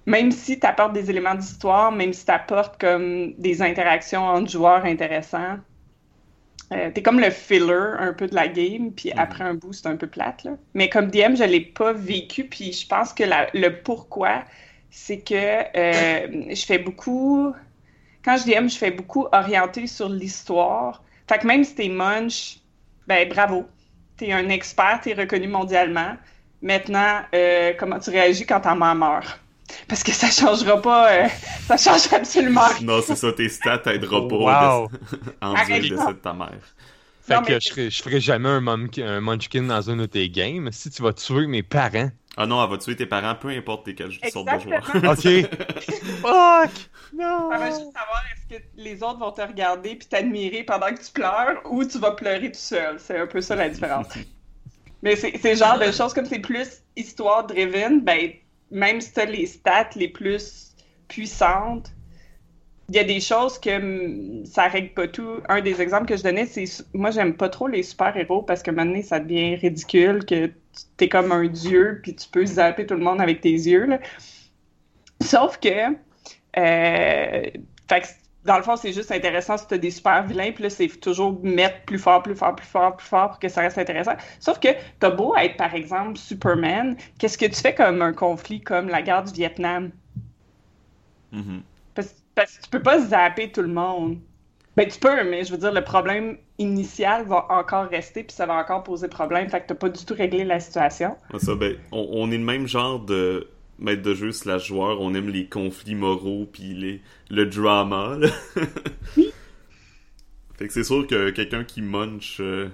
même 0.09 0.33
si 0.33 0.59
tu 0.59 0.67
apportes 0.67 0.95
des 0.95 1.11
éléments 1.11 1.35
d'histoire, 1.35 1.93
même 1.93 2.15
si 2.15 2.25
tu 2.25 2.33
apportes 2.33 2.81
comme 2.81 3.35
des 3.35 3.61
interactions 3.61 4.25
entre 4.25 4.51
joueurs 4.51 4.87
intéressants, 4.87 5.59
euh, 6.73 6.91
t'es 6.91 7.03
comme 7.03 7.21
le 7.21 7.29
filler 7.29 7.95
un 7.99 8.15
peu 8.15 8.27
de 8.27 8.35
la 8.35 8.49
game, 8.49 8.91
puis 8.91 9.11
mhm. 9.11 9.19
après 9.19 9.45
un 9.45 9.53
bout, 9.53 9.75
c'est 9.75 9.87
un 9.87 9.97
peu 9.97 10.07
plate. 10.07 10.45
Là. 10.45 10.53
Mais 10.73 10.89
comme 10.89 11.09
DM, 11.09 11.37
je 11.37 11.45
l'ai 11.45 11.61
pas 11.61 11.93
vécu, 11.93 12.45
puis 12.45 12.73
je 12.73 12.87
pense 12.87 13.13
que 13.13 13.25
le 13.53 13.83
pourquoi, 13.83 14.45
c'est 14.91 15.19
que 15.19 15.35
euh, 15.35 16.55
je 16.55 16.65
fais 16.65 16.79
beaucoup. 16.79 17.53
Quand 18.25 18.39
je 18.39 18.45
DM, 18.45 18.69
je 18.69 18.79
fais 18.79 18.91
beaucoup 18.91 19.27
orienté 19.33 19.87
sur 19.87 20.09
l'histoire. 20.09 21.03
Fait 21.29 21.39
que 21.39 21.47
même 21.47 21.65
si 21.65 21.75
t'es 21.75 21.89
munch, 21.91 22.61
ben 23.07 23.29
bravo. 23.29 23.67
T'es 24.17 24.33
un 24.33 24.49
expert, 24.49 25.01
t'es 25.03 25.13
reconnu 25.13 25.49
mondialement. 25.49 26.17
Maintenant, 26.63 27.21
euh, 27.35 27.75
comment 27.79 27.99
tu 27.99 28.09
réagis 28.09 28.47
quand 28.47 28.61
ta 28.61 28.75
mère 28.75 28.95
meurt? 28.95 29.39
Parce 29.87 30.03
que 30.03 30.13
ça 30.13 30.31
changera 30.31 30.81
pas, 30.81 31.13
euh, 31.13 31.29
ça 31.67 31.77
change 31.77 32.13
absolument 32.13 32.67
rien. 32.67 32.87
Non, 32.87 33.03
c'est 33.05 33.17
ça, 33.17 33.33
tes 33.33 33.49
stats 33.49 33.79
t'aideront 33.79 34.29
pas 34.29 34.37
wow. 34.81 34.91
en 35.43 35.55
dire 35.65 35.77
le 35.77 35.89
décès 35.89 36.07
de 36.07 36.13
ta 36.13 36.33
mère. 36.33 36.59
Fait 37.23 37.45
que 37.45 37.61
je, 37.61 37.69
ferai, 37.69 37.91
je 37.91 38.03
ferai 38.03 38.21
jamais 38.21 38.49
un, 38.49 38.67
un, 38.67 39.21
munchkin 39.21 39.65
dans 39.65 39.91
un 39.91 39.97
de 39.97 40.07
tes 40.07 40.31
games 40.31 40.71
si 40.73 40.89
tu 40.89 41.03
vas 41.03 41.13
tuer 41.13 41.47
mes 41.47 41.63
parents. 41.63 42.11
Ah 42.39 42.47
non, 42.47 42.63
elle 42.63 42.71
va 42.71 42.79
tuer 42.79 42.97
tes 42.97 43.05
parents, 43.05 43.35
peu 43.35 43.49
importe 43.49 43.85
tes 43.85 43.95
quelles 43.95 44.13
sortes 44.31 44.49
de 44.49 44.59
joueurs. 44.61 44.91
ok. 44.95 45.51
Fuck! 46.23 46.71
Non! 47.13 47.51
Elle 47.53 47.59
va 47.59 47.67
juste 47.67 47.93
savoir 47.93 48.23
est-ce 48.33 48.57
que 48.57 48.63
les 48.77 49.03
autres 49.03 49.19
vont 49.19 49.33
te 49.33 49.43
regarder 49.43 49.97
puis 49.97 50.09
t'admirer 50.09 50.63
pendant 50.63 50.87
que 50.87 51.05
tu 51.05 51.11
pleures 51.13 51.61
ou 51.69 51.85
tu 51.85 51.99
vas 51.99 52.13
pleurer 52.13 52.53
tout 52.53 52.59
seul. 52.59 52.99
C'est 52.99 53.19
un 53.19 53.27
peu 53.27 53.41
ça 53.41 53.57
la 53.57 53.69
différence. 53.69 54.07
Mais 55.03 55.17
c'est 55.17 55.43
le 55.43 55.55
genre 55.55 55.79
de 55.79 55.91
choses 55.93 56.15
comme 56.15 56.27
c'est 56.27 56.39
plus 56.39 56.83
histoire 56.97 57.47
driven, 57.47 58.01
ben 58.01 58.33
même 58.71 59.01
si 59.01 59.13
tu 59.13 59.21
as 59.21 59.25
les 59.25 59.47
stats 59.47 59.91
les 59.97 60.09
plus 60.09 60.75
puissantes, 61.09 61.93
il 62.91 62.97
y 62.97 62.99
a 62.99 63.05
des 63.05 63.21
choses 63.21 63.59
que 63.59 64.43
ça 64.47 64.67
règle 64.69 64.95
pas 64.95 65.09
tout. 65.09 65.41
Un 65.49 65.61
des 65.61 65.81
exemples 65.83 66.07
que 66.07 66.17
je 66.17 66.23
donnais, 66.23 66.47
c'est 66.47 66.65
moi 66.95 67.11
j'aime 67.11 67.35
pas 67.35 67.51
trop 67.51 67.69
les 67.69 67.83
super-héros 67.83 68.43
parce 68.43 68.63
que 68.63 68.71
maintenant 68.71 69.03
ça 69.03 69.21
devient 69.21 69.57
ridicule 69.57 70.25
que 70.25 70.47
tu 70.97 71.05
es 71.05 71.09
comme 71.09 71.33
un 71.33 71.47
dieu 71.49 72.01
puis 72.03 72.15
tu 72.15 72.29
peux 72.29 72.47
zapper 72.47 72.87
tout 72.87 72.95
le 72.95 73.05
monde 73.05 73.21
avec 73.21 73.43
tes 73.43 73.53
yeux. 73.53 73.89
Sauf 75.21 75.59
que, 75.59 75.97
euh, 76.57 77.43
dans 78.45 78.57
le 78.57 78.63
fond, 78.63 78.77
c'est 78.77 78.93
juste 78.93 79.11
intéressant 79.11 79.57
si 79.59 79.67
tu 79.67 79.75
as 79.75 79.79
des 79.79 79.91
super 79.91 80.25
vilains, 80.25 80.53
puis 80.53 80.63
là, 80.63 80.71
c'est 80.71 80.89
toujours 81.01 81.39
mettre 81.43 81.83
plus 81.83 81.99
fort, 81.99 82.23
plus 82.23 82.37
fort, 82.37 82.55
plus 82.55 82.67
fort, 82.67 82.97
plus 82.97 83.07
fort 83.07 83.31
pour 83.31 83.39
que 83.39 83.49
ça 83.49 83.61
reste 83.61 83.79
intéressant. 83.79 84.15
Sauf 84.39 84.61
que 84.61 84.69
t'as 85.01 85.11
beau 85.11 85.37
être, 85.37 85.57
par 85.57 85.75
exemple, 85.75 86.17
Superman, 86.17 86.97
qu'est-ce 87.19 87.37
que 87.37 87.47
tu 87.47 87.61
fais 87.61 87.75
comme 87.75 88.01
un 88.01 88.13
conflit 88.13 88.61
comme 88.61 88.89
la 88.89 89.03
guerre 89.03 89.25
du 89.25 89.33
Vietnam? 89.33 89.91
Mm-hmm. 91.35 91.61
parce, 91.95 92.57
que 92.57 92.63
tu 92.63 92.71
peux 92.71 92.83
pas 92.83 92.99
zapper 93.01 93.53
tout 93.53 93.61
le 93.61 93.69
monde. 93.69 94.19
Ben, 94.77 94.89
tu 94.89 94.99
peux, 94.99 95.25
mais 95.25 95.45
je 95.45 95.51
veux 95.51 95.59
dire, 95.59 95.73
le 95.73 95.85
problème 95.85 96.39
initial 96.59 97.27
va 97.27 97.47
encore 97.51 97.87
rester, 97.89 98.23
puis 98.23 98.35
ça 98.35 98.47
va 98.47 98.55
encore 98.55 98.83
poser 98.85 99.09
problème, 99.09 99.49
fait 99.51 99.61
que 99.61 99.67
t'as 99.67 99.75
pas 99.75 99.89
du 99.89 100.05
tout 100.07 100.15
réglé 100.15 100.45
la 100.45 100.61
situation. 100.61 101.17
Ça, 101.37 101.55
ben, 101.55 101.77
on 101.93 102.31
est 102.31 102.39
le 102.39 102.45
même 102.45 102.67
genre 102.67 103.01
de 103.01 103.49
maître 103.79 104.03
de 104.03 104.15
jeu 104.15 104.33
slash 104.33 104.69
joueur, 104.69 105.01
on 105.01 105.15
aime 105.15 105.29
les 105.29 105.47
conflits 105.47 105.95
moraux 105.95 106.49
puis 106.53 106.75
les, 106.75 107.01
le 107.31 107.47
drama. 107.47 108.17
oui. 109.17 109.31
Fait 110.57 110.67
que 110.67 110.73
c'est 110.73 110.85
sûr 110.85 111.07
que 111.07 111.31
quelqu'un 111.31 111.63
qui 111.65 111.83
munch, 111.83 112.39
euh, 112.41 112.69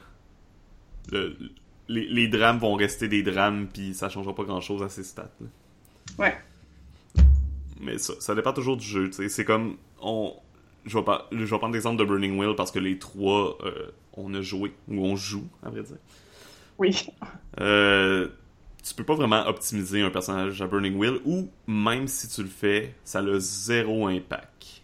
les, 1.12 2.06
les, 2.06 2.28
drames 2.28 2.58
vont 2.58 2.74
rester 2.74 3.08
des 3.08 3.22
drames 3.22 3.68
puis 3.72 3.92
ça 3.92 4.08
changera 4.08 4.34
pas 4.34 4.44
grand 4.44 4.62
chose 4.62 4.82
à 4.82 4.88
ses 4.88 5.04
stats. 5.04 5.30
Ouais. 6.18 6.34
Mais 7.80 7.98
ça, 7.98 8.14
ça 8.20 8.34
dépend 8.34 8.52
toujours 8.52 8.78
du 8.78 8.86
jeu, 8.86 9.10
tu 9.10 9.14
sais. 9.14 9.28
C'est 9.28 9.44
comme, 9.44 9.76
on, 10.00 10.34
je 10.86 10.96
vais, 10.96 11.04
pas, 11.04 11.28
je 11.32 11.44
vais 11.44 11.58
prendre 11.58 11.74
l'exemple 11.74 11.98
de 11.98 12.04
Burning 12.04 12.38
Wheel 12.38 12.54
parce 12.56 12.70
que 12.70 12.78
les 12.78 12.98
trois, 12.98 13.58
euh, 13.64 13.90
on 14.14 14.32
a 14.34 14.40
joué, 14.40 14.72
ou 14.88 15.04
on 15.04 15.16
joue, 15.16 15.46
à 15.62 15.70
vrai 15.70 15.82
dire. 15.82 15.96
Oui. 16.78 17.06
Euh, 17.60 18.28
tu 18.84 18.94
peux 18.94 19.04
pas 19.04 19.14
vraiment 19.14 19.46
optimiser 19.46 20.02
un 20.02 20.10
personnage 20.10 20.60
à 20.60 20.66
Burning 20.66 20.94
Wheel 20.96 21.20
ou 21.24 21.48
même 21.66 22.06
si 22.06 22.28
tu 22.28 22.42
le 22.42 22.48
fais, 22.48 22.94
ça 23.02 23.20
a 23.20 23.38
zéro 23.38 24.06
impact. 24.06 24.82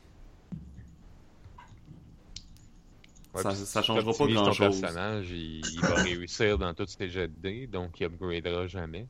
Ouais, 3.35 3.43
ça, 3.43 3.55
ça 3.55 3.83
changera 3.83 4.13
pas 4.13 4.19
t'optimises 4.19 4.37
ton 4.37 4.43
grand-chose. 4.43 4.81
personnage, 4.81 5.31
il, 5.31 5.61
il 5.73 5.81
va 5.81 5.95
réussir 6.03 6.59
dans 6.59 6.75
tous 6.75 6.89
ses 6.89 7.09
jets 7.09 7.29
de 7.29 7.35
dés, 7.41 7.67
donc 7.67 8.01
il 8.01 8.07
upgradera 8.07 8.67
jamais. 8.67 9.07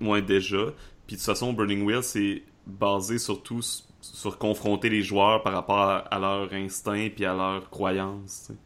Moins 0.00 0.22
déjà. 0.22 0.72
Puis 1.06 1.16
de 1.16 1.20
toute 1.20 1.26
façon, 1.26 1.52
Burning 1.52 1.82
Wheel, 1.82 2.02
c'est 2.02 2.44
basé 2.66 3.18
surtout 3.18 3.60
sur 4.00 4.38
confronter 4.38 4.88
les 4.88 5.02
joueurs 5.02 5.42
par 5.42 5.52
rapport 5.52 5.80
à, 5.80 5.96
à 5.98 6.18
leur 6.18 6.52
instinct 6.52 7.08
puis 7.14 7.24
à 7.24 7.34
leurs 7.34 7.68
croyances. 7.70 8.44
tu 8.46 8.52
sais. 8.52 8.58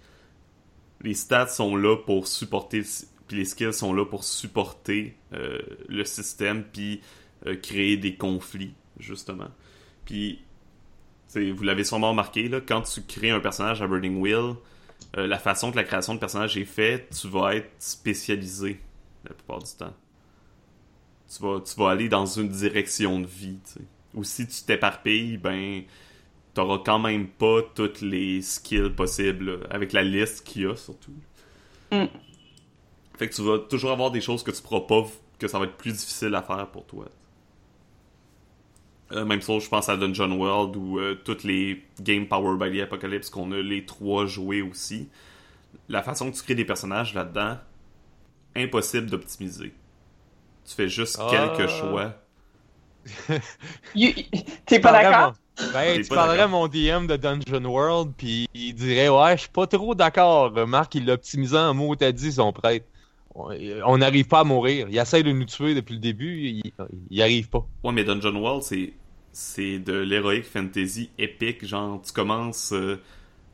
Les 1.00 1.14
stats 1.14 1.48
sont 1.48 1.74
là 1.74 1.96
pour 1.96 2.28
supporter, 2.28 2.82
les 3.36 3.44
skills 3.44 3.72
sont 3.72 3.92
là 3.92 4.04
pour 4.04 4.24
supporter 4.24 5.16
euh, 5.32 5.58
le 5.88 6.04
système 6.04 6.64
puis 6.64 7.00
euh, 7.46 7.56
créer 7.56 7.96
des 7.96 8.16
conflits, 8.16 8.74
justement. 8.98 9.48
Puis, 10.04 10.42
vous 11.34 11.62
l'avez 11.62 11.84
sûrement 11.84 12.10
remarqué, 12.10 12.48
là, 12.48 12.60
quand 12.60 12.82
tu 12.82 13.02
crées 13.02 13.30
un 13.30 13.40
personnage 13.40 13.80
à 13.80 13.86
Burning 13.86 14.20
Wheel, 14.20 14.54
euh, 15.16 15.26
la 15.26 15.38
façon 15.38 15.70
que 15.70 15.76
la 15.76 15.84
création 15.84 16.14
de 16.14 16.18
personnage 16.18 16.56
est 16.56 16.64
faite, 16.64 17.16
tu 17.18 17.28
vas 17.28 17.56
être 17.56 17.70
spécialisé 17.78 18.80
la 19.24 19.34
plupart 19.34 19.62
du 19.62 19.72
temps 19.72 19.94
tu 21.34 21.42
vas, 21.42 21.60
tu 21.60 21.74
vas 21.76 21.90
aller 21.90 22.08
dans 22.08 22.26
une 22.26 22.48
direction 22.48 23.20
de 23.20 23.26
vie. 23.26 23.58
Ou 24.14 24.24
si 24.24 24.46
tu 24.46 24.62
t'éparpilles, 24.64 25.38
ben, 25.38 25.82
t'auras 26.54 26.82
quand 26.84 26.98
même 26.98 27.28
pas 27.28 27.60
toutes 27.74 28.02
les 28.02 28.42
skills 28.42 28.90
possibles, 28.90 29.60
avec 29.70 29.92
la 29.92 30.02
liste 30.02 30.44
qu'il 30.46 30.62
y 30.62 30.66
a 30.66 30.76
surtout. 30.76 31.14
Mm. 31.90 32.04
Fait 33.18 33.28
que 33.28 33.34
tu 33.34 33.42
vas 33.42 33.58
toujours 33.58 33.90
avoir 33.92 34.10
des 34.10 34.20
choses 34.20 34.42
que 34.42 34.50
tu 34.50 34.62
pourras 34.62 34.80
pas, 34.80 35.04
que 35.38 35.48
ça 35.48 35.58
va 35.58 35.66
être 35.66 35.76
plus 35.76 35.92
difficile 35.92 36.34
à 36.34 36.42
faire 36.42 36.66
pour 36.68 36.84
toi. 36.86 37.06
Euh, 39.12 39.24
même 39.26 39.42
chose, 39.42 39.64
je 39.64 39.68
pense 39.68 39.88
à 39.90 39.96
Dungeon 39.96 40.32
World 40.32 40.74
ou 40.76 40.98
euh, 40.98 41.20
toutes 41.22 41.44
les 41.44 41.84
games 42.00 42.26
Power 42.26 42.56
by 42.58 42.76
the 42.78 42.82
Apocalypse 42.82 43.28
qu'on 43.28 43.52
a 43.52 43.60
les 43.60 43.84
trois 43.84 44.24
joués 44.26 44.62
aussi. 44.62 45.08
La 45.88 46.02
façon 46.02 46.30
que 46.30 46.36
tu 46.36 46.42
crées 46.42 46.54
des 46.54 46.64
personnages 46.64 47.12
là-dedans, 47.12 47.58
impossible 48.56 49.10
d'optimiser. 49.10 49.74
Tu 50.64 50.74
fais 50.74 50.88
juste 50.88 51.18
Ah. 51.20 51.28
quelques 51.56 51.68
choix. 51.70 52.14
T'es 54.66 54.80
pas 54.80 54.92
d'accord? 54.92 55.34
Ben, 55.72 56.00
tu 56.02 56.08
parlerais 56.08 56.40
à 56.40 56.48
mon 56.48 56.66
DM 56.66 57.06
de 57.06 57.16
Dungeon 57.16 57.64
World, 57.66 58.12
puis 58.16 58.48
il 58.54 58.74
dirait 58.74 59.08
Ouais, 59.08 59.36
je 59.36 59.42
suis 59.42 59.50
pas 59.50 59.66
trop 59.66 59.94
d'accord. 59.94 60.52
Marc, 60.66 60.94
il 60.94 61.04
l'a 61.04 61.14
optimisé 61.14 61.56
en 61.58 61.74
mot, 61.74 61.94
t'as 61.94 62.12
dit, 62.12 62.32
son 62.32 62.52
prêtre. 62.52 62.86
On 63.34 63.98
n'arrive 63.98 64.26
pas 64.26 64.40
à 64.40 64.44
mourir. 64.44 64.86
Il 64.90 64.98
essaie 64.98 65.22
de 65.22 65.32
nous 65.32 65.44
tuer 65.44 65.74
depuis 65.74 65.94
le 65.94 66.00
début, 66.00 66.38
il, 66.48 66.62
il 67.10 67.22
arrive 67.22 67.48
pas. 67.48 67.66
Ouais, 67.82 67.92
mais 67.92 68.04
Dungeon 68.04 68.36
World, 68.36 68.62
c'est 68.62 68.92
c'est 69.34 69.78
de 69.78 69.94
l'heroic 69.94 70.42
fantasy 70.42 71.10
épique. 71.18 71.64
Genre, 71.66 72.02
tu 72.02 72.12
commences 72.12 72.72
euh, 72.72 73.00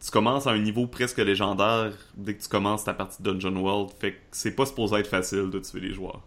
tu 0.05 0.11
commences 0.11 0.47
à 0.49 0.51
un 0.51 0.59
niveau 0.59 0.87
presque 0.89 1.19
légendaire 1.19 1.93
dès 2.17 2.35
que 2.35 2.43
tu 2.43 2.49
commences 2.49 2.85
ta 2.85 2.95
partie 2.95 3.23
de 3.23 3.31
Dungeon 3.33 3.57
World. 3.57 3.91
Fait 4.01 4.13
que 4.13 4.19
c'est 4.33 4.55
pas 4.57 4.67
supposé 4.67 4.97
être 4.97 5.09
facile 5.09 5.51
de 5.51 5.59
tuer 5.61 5.81
les 5.81 5.95
joueurs. 5.95 6.23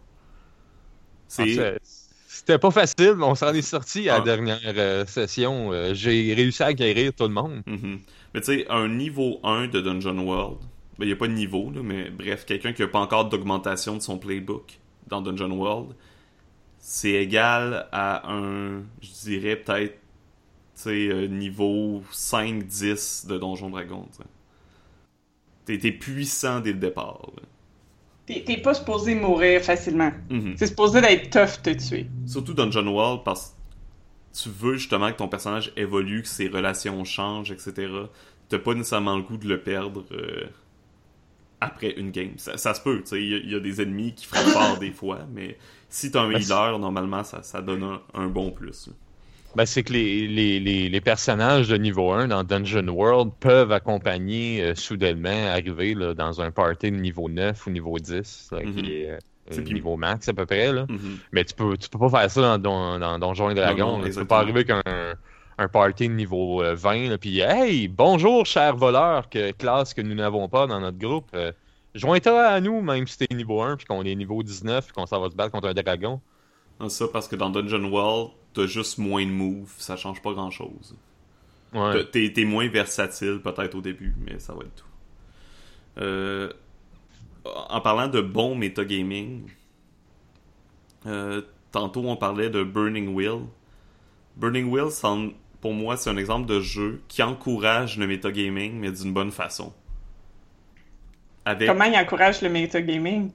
Ah, 1.38 1.44
C'est 1.46 1.80
C'était 2.28 2.58
pas 2.60 2.72
facile, 2.72 3.16
mais 3.18 3.26
on 3.26 3.36
s'en 3.36 3.54
est 3.54 3.62
sorti 3.62 4.08
à 4.10 4.16
Ah. 4.16 4.18
la 4.20 4.24
dernière 4.24 4.60
euh, 4.66 5.06
session. 5.06 5.72
Euh, 5.74 5.94
J'ai 5.94 6.34
réussi 6.34 6.64
à 6.64 6.74
guérir 6.74 7.14
tout 7.14 7.24
le 7.24 7.34
monde. 7.34 7.62
Mhm. 7.68 8.00
Mais 8.34 8.40
tu 8.40 8.46
sais, 8.46 8.66
un 8.70 8.88
niveau 8.88 9.40
1 9.44 9.68
de 9.68 9.82
Dungeon 9.82 10.18
World, 10.20 10.58
ben 11.02 11.10
y 11.10 11.12
a 11.12 11.16
pas 11.16 11.28
de 11.28 11.34
niveau, 11.34 11.72
là, 11.72 11.82
mais 11.84 12.10
bref, 12.10 12.46
quelqu'un 12.46 12.74
qui 12.74 12.84
a 12.84 12.88
pas 12.88 13.00
encore 13.00 13.28
d'augmentation 13.28 13.96
de 13.96 14.02
son 14.02 14.18
playbook 14.18 14.80
dans 15.08 15.22
Dungeon 15.22 15.52
World, 15.52 15.96
c'est 16.78 17.12
égal 17.12 17.88
à 17.92 18.32
un, 18.32 18.84
je 19.02 19.10
dirais 19.24 19.56
peut-être, 19.56 19.94
tu 19.94 20.84
sais, 20.84 21.08
euh, 21.10 21.28
niveau 21.28 22.02
5-10 22.12 23.28
de 23.28 23.38
Donjon 23.38 23.70
Dragon. 23.70 24.08
T'es- 25.66 25.78
puissant 25.92 26.60
dès 26.60 26.74
le 26.74 26.80
départ. 26.80 27.30
T'es 28.26 28.58
pas 28.58 28.74
supposé 28.74 29.16
mourir 29.16 29.62
facilement. 29.62 30.12
Mhm. 30.30 30.54
C'est 30.58 30.68
supposé 30.68 31.02
d'être 31.02 31.30
tough 31.30 31.62
te 31.62 31.70
tuer. 31.72 32.08
Surtout 32.26 32.54
Dungeon 32.54 32.88
World 32.88 33.22
parce 33.26 33.56
que 34.34 34.38
tu 34.44 34.50
veux 34.50 34.76
justement 34.76 35.12
que 35.12 35.18
ton 35.18 35.28
personnage 35.28 35.74
évolue, 35.76 36.22
que 36.22 36.28
ses 36.28 36.48
relations 36.48 37.04
changent, 37.04 37.52
etc. 37.52 37.88
T'as 38.50 38.60
pas 38.60 38.74
nécessairement 38.74 39.16
le 39.18 39.24
goût 39.24 39.38
de 39.38 39.48
le 39.48 39.62
perdre 39.62 40.04
euh, 40.12 40.46
après 41.62 41.92
une 41.98 42.12
game. 42.12 42.32
Ça, 42.38 42.58
ça 42.58 42.74
se 42.74 42.82
peut, 42.82 43.04
il 43.14 43.30
y, 43.30 43.36
a- 43.36 43.38
il 43.38 43.52
y 43.52 43.56
a 43.56 43.60
des 43.60 43.82
ennemis 43.82 44.14
qui 44.14 44.26
frappent 44.26 44.48
fort 44.48 44.78
des 44.80 44.92
fois, 44.92 45.20
mais 45.34 45.58
si 45.90 46.12
t'as 46.12 46.22
un 46.24 46.32
healer, 46.32 46.78
normalement, 46.80 47.24
ça, 47.24 47.44
ça 47.44 47.62
donne 47.62 47.84
un, 47.84 48.02
un 48.14 48.28
bon 48.28 48.52
plus. 48.52 48.90
Ben, 49.56 49.66
c'est 49.66 49.84
que 49.84 49.92
les, 49.92 50.28
les, 50.28 50.60
les, 50.62 50.88
les 50.90 51.02
personnages 51.02 51.68
de 51.68 51.76
niveau 51.76 52.12
1 52.14 52.30
dans 52.30 52.44
Dungeon 52.46 52.88
World 52.88 53.32
peuvent 53.40 53.72
accompagner 53.74 54.64
euh, 54.64 54.76
soudainement, 54.76 55.48
arriver 55.48 55.94
là, 55.94 56.14
dans 56.14 56.40
un 56.42 56.52
party 56.52 56.90
de 56.92 56.96
niveau 56.98 57.28
9 57.30 57.68
ou 57.68 57.70
niveau 57.70 58.00
10, 58.00 58.50
là, 58.54 58.60
Mhm. 58.64 58.76
qui 58.76 58.92
est 58.94 59.10
euh, 59.12 59.62
niveau 59.64 59.98
max 59.98 60.30
à 60.30 60.34
peu 60.34 60.46
près. 60.46 60.72
Là. 60.72 60.86
Mhm. 60.88 61.18
Mais 61.34 61.44
tu 61.44 61.54
peux, 61.54 61.76
tu 61.76 61.90
peux 61.90 62.00
pas 62.00 62.10
faire 62.10 62.32
ça 62.32 62.58
dans, 62.58 62.98
dans 63.00 63.20
Donjons 63.20 63.50
et 63.50 63.54
Dragons. 63.56 63.98
Non, 63.98 63.98
non, 64.00 64.04
tu 64.06 64.14
peux 64.16 64.24
pas 64.26 64.40
arriver 64.40 64.64
avec 64.70 64.88
un, 65.62 65.68
party 65.68 66.10
de 66.10 66.14
niveau 66.14 66.62
euh, 66.62 66.76
20, 66.76 67.10
là, 67.10 67.18
puis 67.18 67.40
Hey, 67.40 67.88
bonjour, 67.88 68.46
cher 68.46 68.76
voleur, 68.76 69.30
que 69.30 69.52
classe 69.52 69.94
que 69.94 70.02
nous 70.02 70.16
n'avons 70.16 70.50
pas 70.50 70.68
dans 70.68 70.80
notre 70.80 70.98
groupe. 70.98 71.30
Euh, 71.34 71.52
Joins-toi 71.94 72.42
à 72.44 72.62
nous, 72.62 72.82
même 72.82 73.06
si 73.06 73.18
t'es 73.18 73.36
niveau 73.36 73.62
1, 73.62 73.76
puis 73.78 73.86
qu'on 73.86 74.04
est 74.04 74.16
niveau 74.16 74.42
19, 74.44 74.86
puis 74.86 74.94
qu'on 74.94 75.06
s'en 75.06 75.20
va 75.20 75.30
se 75.30 75.36
battre 75.36 75.52
contre 75.52 75.68
un 75.68 75.74
dragon. 75.74 76.22
Ah, 76.80 76.88
Ça, 76.90 77.06
parce 77.12 77.28
que 77.28 77.36
dans 77.36 77.50
Dungeon 77.50 77.84
World, 77.92 78.32
t'as 78.54 78.66
juste 78.66 78.98
moins 78.98 79.26
de 79.26 79.32
moves, 79.32 79.74
ça 79.78 79.98
change 79.98 80.22
pas 80.22 80.32
grand 80.34 80.52
chose. 80.52 80.96
Ouais. 81.74 82.06
T'es 82.12 82.32
t'es 82.34 82.44
moins 82.46 82.68
versatile 82.68 83.40
peut-être 83.44 83.76
au 83.76 83.82
début, 83.82 84.14
mais 84.20 84.40
ça 84.40 84.54
va 84.54 84.62
être 84.62 84.76
tout. 84.76 84.86
Euh, 86.00 86.52
en 87.46 87.82
parlant 87.82 88.08
de 88.08 88.22
bon 88.22 88.56
metagaming, 88.56 89.50
euh, 91.06 91.42
tantôt 91.72 92.04
on 92.06 92.16
parlait 92.16 92.50
de 92.50 92.64
Burning 92.64 93.14
Wheel. 93.14 93.42
Burning 94.38 94.70
Wheel, 94.70 94.92
c'en- 94.92 95.32
pour 95.62 95.74
moi, 95.74 95.96
c'est 95.98 96.10
un 96.10 96.18
exemple 96.18 96.48
de 96.48 96.60
jeu 96.60 97.02
qui 97.08 97.22
encourage 97.24 97.98
le 97.98 98.08
metagaming, 98.08 98.74
mais 98.80 98.92
d'une 98.92 99.14
bonne 99.14 99.32
façon. 99.32 99.74
Avec, 101.46 101.68
Comment 101.68 101.86
il 101.86 101.96
encourage 101.96 102.42
le 102.42 102.50
metagaming? 102.50 103.32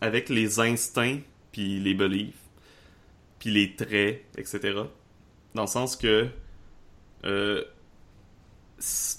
avec 0.00 0.28
les 0.28 0.58
instincts, 0.58 1.20
puis 1.52 1.78
les 1.78 1.94
beliefs, 1.94 2.34
puis 3.38 3.50
les 3.50 3.74
traits, 3.76 4.24
etc. 4.36 4.72
Dans 5.54 5.62
le 5.62 5.68
sens 5.68 5.94
que, 5.96 6.26
euh, 7.24 7.62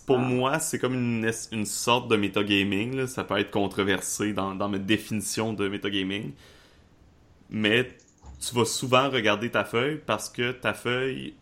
pour 0.06 0.17
Ah. 0.17 0.21
moi, 0.21 0.60
c'est 0.60 0.78
comme 0.78 0.93
une, 0.93 1.32
une 1.54 1.65
sorte 1.65 2.10
de 2.10 2.17
metagaming. 2.17 2.95
là. 2.97 3.08
Ça 3.08 3.23
peut 3.23 3.38
être 3.38 3.52
controversé 3.52 4.34
dans, 4.34 4.56
dans 4.56 4.67
ma 4.67 4.78
définition 4.78 5.54
de 5.54 5.69
metagaming. 5.69 6.34
Mais 7.49 7.88
tu 8.45 8.54
vas 8.56 8.65
souvent 8.65 9.10
regarder 9.10 9.49
ta 9.52 9.63
feuille 9.63 10.02
parce 10.06 10.30
que 10.30 10.52
ta 10.52 10.73
feuille 10.73 11.34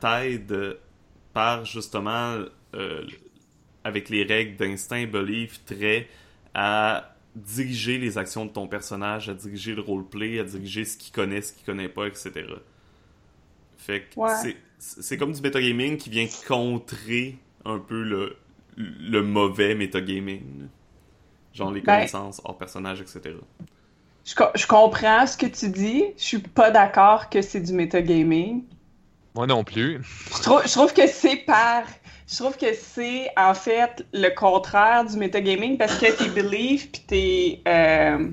t'aide 0.00 0.78
par 1.32 1.64
justement, 1.64 2.38
euh, 2.74 3.04
avec 3.84 4.08
les 4.08 4.24
règles 4.24 4.56
d'instinct, 4.56 5.06
belief, 5.06 5.64
trait, 5.64 6.08
à 6.54 7.14
diriger 7.34 7.98
les 7.98 8.16
actions 8.18 8.46
de 8.46 8.50
ton 8.50 8.66
personnage, 8.66 9.28
à 9.28 9.34
diriger 9.34 9.74
le 9.74 9.82
roleplay, 9.82 10.38
à 10.40 10.44
diriger 10.44 10.84
ce 10.84 10.96
qu'il 10.96 11.12
connaît, 11.12 11.42
ce 11.42 11.52
qu'il 11.52 11.64
connaît 11.66 11.88
pas, 11.88 12.06
etc. 12.06 12.46
Fait 13.76 14.02
que 14.02 14.18
Ouais. 14.18 14.54
c'est- 14.78 15.18
comme 15.18 15.32
du 15.32 15.40
metagaming 15.40 15.96
qui 15.96 16.10
vient 16.10 16.26
contrer 16.46 17.36
un 17.64 17.78
peu 17.78 18.02
le, 18.02 18.36
le 18.76 19.22
mauvais 19.22 19.74
metagaming. 19.74 20.68
Genre 21.54 21.72
les 21.72 21.80
Ben- 21.80 21.96
connaissances 21.96 22.40
hors 22.44 22.56
personnage, 22.58 23.00
etc. 23.00 23.36
Je, 24.24 24.34
je 24.54 24.66
comprends 24.66 25.26
ce 25.26 25.36
que 25.36 25.46
tu 25.46 25.68
dis. 25.70 26.04
Je 26.18 26.22
suis 26.22 26.38
pas 26.38 26.70
d'accord 26.70 27.28
que 27.30 27.40
c'est 27.42 27.60
du 27.60 27.72
metagaming. 27.72 28.64
Moi 29.36 29.46
non 29.46 29.62
plus. 29.64 30.00
Je 30.36 30.42
trouve, 30.42 30.62
je 30.66 30.72
trouve 30.72 30.92
que 30.92 31.06
c'est 31.06 31.36
par. 31.36 31.84
Je 32.28 32.36
trouve 32.36 32.56
que 32.56 32.74
c'est 32.74 33.28
en 33.36 33.54
fait 33.54 34.04
le 34.12 34.30
contraire 34.30 35.04
du 35.04 35.16
metagaming 35.16 35.78
parce 35.78 35.96
que 35.98 36.10
tes 36.10 36.28
beliefs 36.30 36.90
puis 36.90 37.02
tes, 37.06 37.62
euh, 37.68 38.28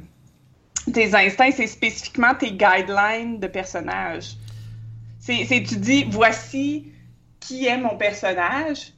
tes 0.91 1.13
instincts, 1.13 1.51
c'est 1.51 1.67
spécifiquement 1.67 2.33
tes 2.33 2.51
guidelines 2.53 3.39
de 3.39 3.45
personnage. 3.47 4.31
C'est, 5.19 5.45
tu 5.47 5.75
dis 5.77 6.05
voici 6.09 6.91
qui 7.39 7.67
est 7.67 7.77
mon 7.77 7.95
personnage 7.97 8.93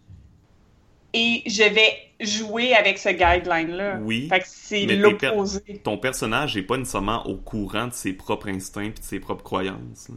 et 1.14 1.44
je 1.46 1.64
vais 1.64 1.98
jouer 2.22 2.74
avec 2.74 2.98
ce 2.98 3.10
guideline-là. 3.10 3.98
Oui, 4.02 4.28
Fait 4.30 4.40
que 4.40 4.46
c'est 4.48 4.86
per- 4.88 4.96
l'opposé. 4.96 5.82
Ton 5.84 5.98
personnage 5.98 6.56
est 6.56 6.64
pas 6.64 6.78
nécessairement 6.78 7.26
au 7.28 7.36
courant 7.36 7.88
de 7.88 7.94
ses 7.94 8.14
propres 8.14 8.48
instincts 8.50 8.84
et 8.84 8.90
de 8.92 9.02
ses 9.02 9.20
propres 9.20 9.44
croyances. 9.44 10.10
là. 10.10 10.16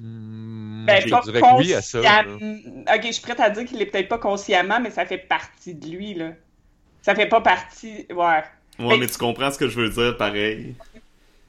Hmm, 0.00 0.86
Ben, 0.86 1.02
je 1.04 1.10
pas 1.10 1.20
dirais 1.22 1.40
que 1.40 1.58
oui 1.58 1.74
à 1.74 1.82
ça. 1.82 2.00
là. 2.00 2.24
conscient- 2.24 2.46
Ok, 2.94 3.00
je 3.06 3.12
suis 3.12 3.22
prête 3.22 3.40
à 3.40 3.50
dire 3.50 3.64
qu'il 3.66 3.80
est 3.82 3.86
peut-être 3.86 4.08
pas 4.08 4.18
consciemment, 4.18 4.80
mais 4.80 4.90
ça 4.90 5.04
fait 5.04 5.18
partie 5.18 5.74
de 5.74 5.86
lui, 5.88 6.14
là. 6.14 6.30
Ça 7.02 7.14
fait 7.14 7.26
pas 7.28 7.40
partie. 7.40 8.06
Ouais. 8.10 8.16
Ouais, 8.16 8.42
Mais- 8.78 8.98
mais 8.98 9.06
tu 9.06 9.18
comprends 9.18 9.50
ce 9.50 9.58
que 9.58 9.68
je 9.68 9.78
veux 9.80 9.90
dire, 9.90 10.16
pareil. 10.16 10.74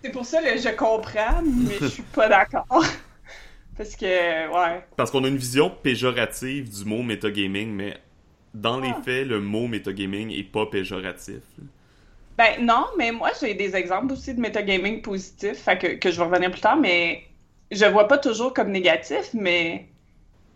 C'est 0.04 0.12
pour 0.12 0.26
ça 0.26 0.42
que 0.42 0.58
je 0.58 0.70
comprends, 0.76 1.42
mais 1.44 1.76
je 1.80 1.86
suis 1.88 2.04
pas 2.04 2.28
d'accord. 2.28 2.66
Parce 3.78 3.96
que, 3.96 4.06
ouais. 4.06 4.82
Parce 4.98 5.10
qu'on 5.12 5.24
a 5.24 5.28
une 5.28 5.38
vision 5.38 5.70
péjorative 5.70 6.70
du 6.70 6.86
mot 6.86 7.02
metagaming, 7.04 7.70
mais 7.72 7.98
dans 8.54 8.80
les 8.80 8.90
Ah. 8.96 9.02
faits, 9.04 9.26
le 9.28 9.40
mot 9.40 9.68
metagaming 9.68 10.30
est 10.32 10.44
pas 10.44 10.66
péjoratif. 10.66 11.40
Ben 12.38 12.64
non, 12.66 12.86
mais 12.98 13.12
moi 13.12 13.30
j'ai 13.40 13.54
des 13.54 13.76
exemples 13.76 14.14
aussi 14.14 14.34
de 14.34 14.40
metagaming 14.42 15.02
positif, 15.02 15.54
fait 15.64 15.78
que, 15.78 15.88
que 15.96 16.12
je 16.12 16.18
vais 16.18 16.26
revenir 16.26 16.52
plus 16.52 16.62
tard, 16.62 16.78
mais 16.78 17.24
je 17.72 17.86
vois 17.86 18.08
pas 18.08 18.18
toujours 18.18 18.54
comme 18.54 18.72
négatif, 18.72 19.30
mais 19.34 19.90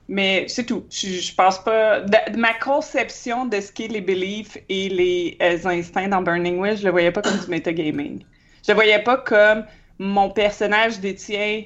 mais 0.08 0.48
c'est 0.50 0.66
tout. 0.66 0.88
Je, 0.92 1.08
je 1.22 1.36
pense 1.36 1.64
pas. 1.64 2.02
de- 2.02 2.38
ma 2.38 2.54
conception 2.54 3.46
de 3.48 3.60
ce 3.62 3.72
qu'est 3.72 3.88
les 3.88 4.02
beliefs 4.02 4.58
et 4.70 4.90
les 4.90 5.38
euh, 5.42 5.60
instincts 5.68 6.08
dans 6.10 6.22
Burning 6.22 6.60
Wish, 6.60 6.80
je 6.82 6.86
le 6.86 6.92
voyais 6.92 7.12
pas 7.12 7.22
comme 7.24 7.40
du 7.40 7.48
metagaming. 7.50 8.24
Je 8.66 8.72
le 8.72 8.76
voyais 8.76 9.00
pas 9.04 9.18
comme 9.18 9.66
mon 10.00 10.30
personnage 10.32 11.00
détient. 11.00 11.64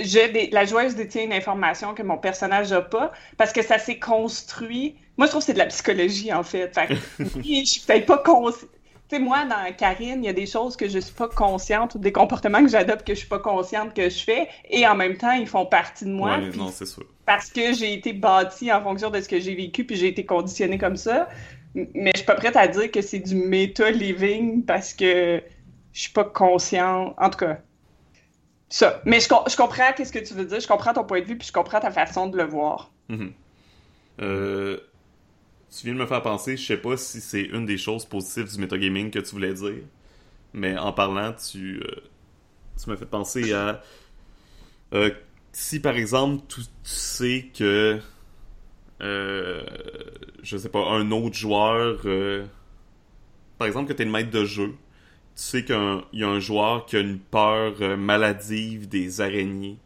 Je, 0.00 0.32
dé- 0.32 0.48
la 0.52 0.64
joueuse 0.64 0.94
détient 0.94 1.24
une 1.24 1.32
information 1.32 1.94
que 1.94 2.02
mon 2.02 2.18
personnage 2.18 2.70
n'a 2.70 2.82
pas 2.82 3.12
parce 3.36 3.52
que 3.52 3.62
ça 3.62 3.78
s'est 3.78 3.98
construit. 3.98 4.96
Moi, 5.18 5.26
je 5.26 5.30
trouve 5.32 5.42
que 5.42 5.46
c'est 5.46 5.52
de 5.54 5.58
la 5.58 5.66
psychologie, 5.66 6.32
en 6.32 6.42
fait. 6.44 6.72
Fait 6.74 6.88
que, 6.88 6.94
oui, 7.44 7.64
je 7.66 7.70
suis 7.72 7.80
peut-être 7.82 8.06
pas 8.06 8.18
consciente. 8.18 8.70
Sais, 9.12 9.18
moi, 9.18 9.44
dans 9.44 9.70
Karine, 9.76 10.24
il 10.24 10.26
y 10.26 10.28
a 10.30 10.32
des 10.32 10.46
choses 10.46 10.74
que 10.74 10.88
je 10.88 10.98
suis 10.98 11.12
pas 11.12 11.28
consciente 11.28 11.94
ou 11.94 11.98
des 11.98 12.12
comportements 12.12 12.62
que 12.64 12.70
j'adopte 12.70 13.06
que 13.06 13.12
je 13.12 13.18
suis 13.18 13.28
pas 13.28 13.40
consciente 13.40 13.92
que 13.92 14.08
je 14.08 14.24
fais 14.24 14.48
et 14.70 14.86
en 14.86 14.94
même 14.94 15.18
temps, 15.18 15.32
ils 15.32 15.46
font 15.46 15.66
partie 15.66 16.06
de 16.06 16.10
moi. 16.12 16.38
ouais, 16.38 16.50
non, 16.56 16.70
c'est 16.70 16.86
sûr. 16.86 17.04
parce 17.26 17.50
que 17.50 17.74
j'ai 17.74 17.92
été 17.92 18.14
bâtie 18.14 18.72
en 18.72 18.82
fonction 18.82 19.10
de 19.10 19.20
ce 19.20 19.28
que 19.28 19.38
j'ai 19.38 19.54
vécu 19.54 19.84
puis 19.84 19.96
j'ai 19.96 20.08
été 20.08 20.24
conditionnée 20.24 20.78
comme 20.78 20.96
ça. 20.96 21.28
Mais 21.74 22.12
je 22.14 22.20
suis 22.20 22.26
pas 22.26 22.36
prête 22.36 22.56
à 22.56 22.66
dire 22.68 22.90
que 22.90 23.02
c'est 23.02 23.18
du 23.18 23.34
méta-living 23.34 24.64
parce 24.64 24.94
que 24.94 25.42
je 25.92 26.00
suis 26.00 26.12
pas 26.12 26.24
consciente. 26.24 27.14
En 27.18 27.28
tout 27.28 27.40
cas, 27.40 27.58
ça. 28.70 29.02
Mais 29.04 29.20
je, 29.20 29.28
com- 29.28 29.44
je 29.46 29.56
comprends 29.56 29.92
qu'est-ce 29.94 30.12
que 30.12 30.20
tu 30.20 30.32
veux 30.32 30.46
dire. 30.46 30.58
Je 30.58 30.66
comprends 30.68 30.94
ton 30.94 31.04
point 31.04 31.20
de 31.20 31.26
vue 31.26 31.36
puis 31.36 31.46
je 31.48 31.52
comprends 31.52 31.80
ta 31.80 31.90
façon 31.90 32.28
de 32.28 32.38
le 32.38 32.44
voir. 32.44 32.90
Mhm. 33.10 33.32
Euh, 34.22 34.78
tu 35.74 35.86
viens 35.86 35.94
de 35.94 35.98
me 35.98 36.06
faire 36.06 36.22
penser, 36.22 36.56
je 36.56 36.64
sais 36.64 36.76
pas 36.76 36.96
si 36.96 37.20
c'est 37.20 37.42
une 37.42 37.66
des 37.66 37.78
choses 37.78 38.04
positives 38.04 38.52
du 38.52 38.60
metagaming 38.60 39.10
que 39.10 39.18
tu 39.18 39.30
voulais 39.30 39.54
dire, 39.54 39.82
mais 40.52 40.76
en 40.76 40.92
parlant, 40.92 41.32
tu, 41.32 41.80
euh, 41.80 42.02
tu 42.80 42.90
m'as 42.90 42.96
fait 42.96 43.06
penser 43.06 43.52
à 43.52 43.82
euh, 44.92 45.10
si 45.52 45.80
par 45.80 45.96
exemple 45.96 46.44
tu, 46.48 46.60
tu 46.60 46.68
sais 46.82 47.46
que 47.56 47.98
euh, 49.02 49.62
je 50.42 50.56
sais 50.56 50.68
pas 50.68 50.86
un 50.90 51.10
autre 51.10 51.34
joueur, 51.34 52.00
euh, 52.04 52.44
par 53.58 53.66
exemple 53.66 53.88
que 53.88 53.94
t'es 53.94 54.04
le 54.04 54.10
maître 54.10 54.30
de 54.30 54.44
jeu, 54.44 54.68
tu 54.68 55.42
sais 55.42 55.64
qu'il 55.64 56.02
y 56.12 56.24
a 56.24 56.28
un 56.28 56.40
joueur 56.40 56.86
qui 56.86 56.96
a 56.96 57.00
une 57.00 57.18
peur 57.18 57.96
maladive 57.98 58.88
des 58.88 59.20
araignées. 59.20 59.78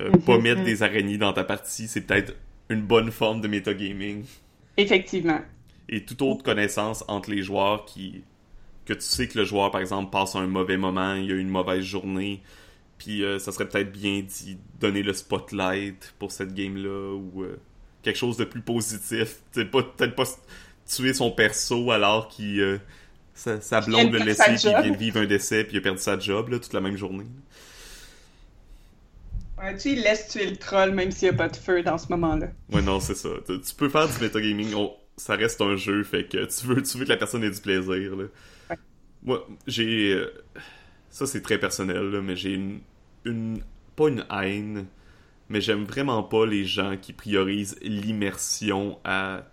Euh, 0.00 0.10
pas 0.26 0.38
mettre 0.38 0.62
des 0.62 0.82
araignées 0.82 1.18
dans 1.18 1.32
ta 1.32 1.44
partie, 1.44 1.88
c'est 1.88 2.02
peut-être 2.02 2.34
une 2.68 2.82
bonne 2.82 3.10
forme 3.10 3.40
de 3.40 3.48
metagaming. 3.48 4.24
Effectivement. 4.78 5.40
Et 5.88 6.04
toute 6.04 6.22
autre 6.22 6.42
connaissance 6.42 7.04
entre 7.08 7.30
les 7.30 7.42
joueurs 7.42 7.84
qui. 7.84 8.22
que 8.86 8.94
tu 8.94 9.00
sais 9.00 9.26
que 9.28 9.36
le 9.36 9.44
joueur, 9.44 9.70
par 9.70 9.80
exemple, 9.80 10.10
passe 10.10 10.36
un 10.36 10.46
mauvais 10.46 10.76
moment, 10.76 11.14
il 11.14 11.30
a 11.30 11.34
eu 11.34 11.40
une 11.40 11.48
mauvaise 11.48 11.82
journée, 11.82 12.40
puis 12.96 13.24
euh, 13.24 13.38
ça 13.38 13.52
serait 13.52 13.68
peut-être 13.68 13.92
bien 13.92 14.20
d'y 14.20 14.56
donner 14.80 15.02
le 15.02 15.12
spotlight 15.12 16.14
pour 16.18 16.30
cette 16.30 16.54
game-là, 16.54 17.14
ou 17.16 17.42
euh, 17.42 17.58
quelque 18.02 18.16
chose 18.16 18.36
de 18.36 18.44
plus 18.44 18.62
positif. 18.62 19.40
Peut-être 19.52 20.14
pas 20.14 20.24
tuer 20.86 21.12
son 21.12 21.30
perso 21.32 21.90
alors 21.90 22.28
qu'il. 22.28 22.60
euh, 22.60 22.78
sa, 23.34 23.80
blonde 23.80 24.10
de 24.10 24.18
le 24.18 24.24
laissé, 24.24 24.42
puis 24.44 24.62
il 24.64 24.82
vient 24.82 24.90
de 24.90 24.96
vivre 24.96 25.20
un 25.20 25.26
décès, 25.26 25.64
puis 25.64 25.74
il 25.74 25.78
a 25.78 25.82
perdu 25.82 26.00
sa 26.00 26.18
job, 26.18 26.48
là, 26.50 26.58
toute 26.58 26.72
la 26.72 26.80
même 26.80 26.96
journée. 26.96 27.26
Ouais, 29.58 29.74
tu 29.74 29.80
sais, 29.80 29.92
il 29.92 30.02
laisse 30.02 30.28
tuer 30.28 30.48
le 30.48 30.56
troll 30.56 30.92
même 30.92 31.10
s'il 31.10 31.28
n'y 31.28 31.34
a 31.34 31.36
pas 31.36 31.48
de 31.50 31.56
feu 31.56 31.82
dans 31.82 31.98
ce 31.98 32.06
moment-là. 32.12 32.48
Ouais, 32.72 32.82
non, 32.82 33.00
c'est 33.00 33.14
ça. 33.14 33.30
Tu 33.46 33.60
tu 33.60 33.74
peux 33.74 33.88
faire 33.88 34.08
du 34.08 34.18
metagaming, 34.22 34.74
on- 34.74 34.94
ça 35.16 35.36
reste 35.36 35.60
un 35.62 35.76
jeu, 35.76 36.04
fait 36.04 36.26
que 36.28 36.44
tu 36.44 36.66
veux, 36.66 36.82
tu 36.82 36.98
veux 36.98 37.04
que 37.04 37.08
la 37.10 37.16
personne 37.16 37.42
ait 37.42 37.50
du 37.50 37.60
plaisir, 37.60 38.14
là. 38.16 38.24
Ouais. 38.70 38.78
Moi, 39.22 39.46
j'ai... 39.66 40.12
euh, 40.14 40.32
Ça, 41.10 41.26
c'est 41.26 41.42
très 41.42 41.58
personnel, 41.60 42.10
là, 42.10 42.22
mais 42.22 42.36
j'ai 42.36 42.54
une, 42.54 42.80
une... 43.26 43.62
Pas 43.96 44.08
une 44.08 44.26
haine, 44.30 44.86
mais 45.50 45.60
j'aime 45.62 45.84
vraiment 45.84 46.22
pas 46.24 46.46
les 46.46 46.64
gens 46.66 46.96
qui 47.00 47.12
priorisent 47.14 47.78
l'immersion 47.82 48.98
à 49.04 49.44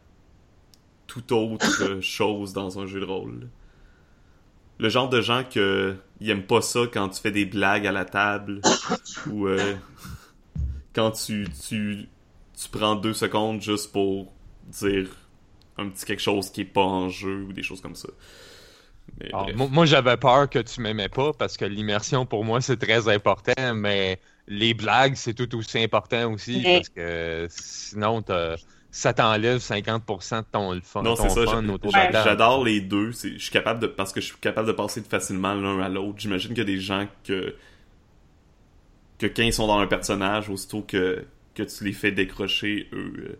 toute 1.07 1.31
autre 1.31 1.99
chose 2.01 2.53
dans 2.53 2.79
un 2.79 2.85
jeu 2.85 2.99
de 2.99 3.05
rôle. 3.05 3.49
Le 4.79 4.89
genre 4.89 5.09
de 5.09 5.21
gens 5.21 5.43
que 5.43 5.95
ils 6.19 6.29
aiment 6.29 6.45
pas 6.45 6.61
ça 6.61 6.81
quand 6.91 7.09
tu 7.09 7.21
fais 7.21 7.31
des 7.31 7.45
blagues 7.45 7.87
à 7.87 7.91
la 7.91 8.05
table 8.05 8.61
ou 9.25 9.47
euh, 9.47 9.75
quand 10.93 11.11
tu, 11.11 11.47
tu 11.67 12.07
tu 12.57 12.69
prends 12.69 12.95
deux 12.95 13.13
secondes 13.13 13.61
juste 13.61 13.91
pour 13.91 14.31
dire 14.63 15.09
un 15.77 15.89
petit 15.89 16.05
quelque 16.05 16.21
chose 16.21 16.49
qui 16.49 16.61
est 16.61 16.65
pas 16.65 16.83
en 16.83 17.09
jeu 17.09 17.43
ou 17.43 17.53
des 17.53 17.63
choses 17.63 17.81
comme 17.81 17.95
ça. 17.95 18.07
Mais 19.19 19.33
Alors, 19.33 19.51
bref. 19.51 19.55
moi, 19.55 19.67
moi, 19.69 19.85
j'avais 19.85 20.17
peur 20.17 20.49
que 20.49 20.59
tu 20.59 20.81
m'aimais 20.81 21.09
pas 21.09 21.33
parce 21.33 21.57
que 21.57 21.65
l'immersion 21.65 22.25
pour 22.25 22.45
moi 22.45 22.61
c'est 22.61 22.77
très 22.77 23.07
important, 23.13 23.73
mais 23.75 24.21
les 24.47 24.73
blagues 24.73 25.15
c'est 25.15 25.33
tout 25.33 25.53
aussi 25.57 25.79
important 25.79 26.31
aussi 26.31 26.65
parce 26.67 26.89
que 26.89 27.47
sinon 27.49 28.21
t'as- 28.21 28.57
ça 28.95 29.13
t'enlève 29.13 29.57
50% 29.57 30.39
de 30.39 30.45
ton, 30.49 30.71
le 30.71 30.79
fun, 30.79 31.03
Non, 31.03 31.15
ton 31.15 31.23
c'est 31.27 31.45
ça. 31.45 31.51
fun 31.51 31.61
de. 31.61 31.77
J'adore 31.91 32.63
les 32.63 32.79
deux. 32.79 33.11
Je 33.11 33.37
suis 33.37 33.51
capable 33.51 33.81
de 33.81 33.87
parce 33.87 34.13
que 34.13 34.21
je 34.21 34.27
suis 34.27 34.37
capable 34.37 34.67
de 34.67 34.71
passer 34.71 35.01
facilement 35.01 35.53
l'un 35.53 35.81
à 35.81 35.89
l'autre. 35.89 36.15
J'imagine 36.19 36.51
qu'il 36.51 36.59
y 36.59 36.61
a 36.61 36.63
des 36.63 36.79
gens 36.79 37.05
que 37.25 37.55
que 39.17 39.27
quand 39.27 39.43
ils 39.43 39.51
sont 39.51 39.67
dans 39.67 39.79
un 39.79 39.87
personnage, 39.87 40.49
aussitôt 40.49 40.81
que 40.81 41.25
que 41.55 41.63
tu 41.63 41.83
les 41.83 41.91
fais 41.91 42.11
décrocher, 42.11 42.87
eux, 42.93 43.13
euh, 43.17 43.39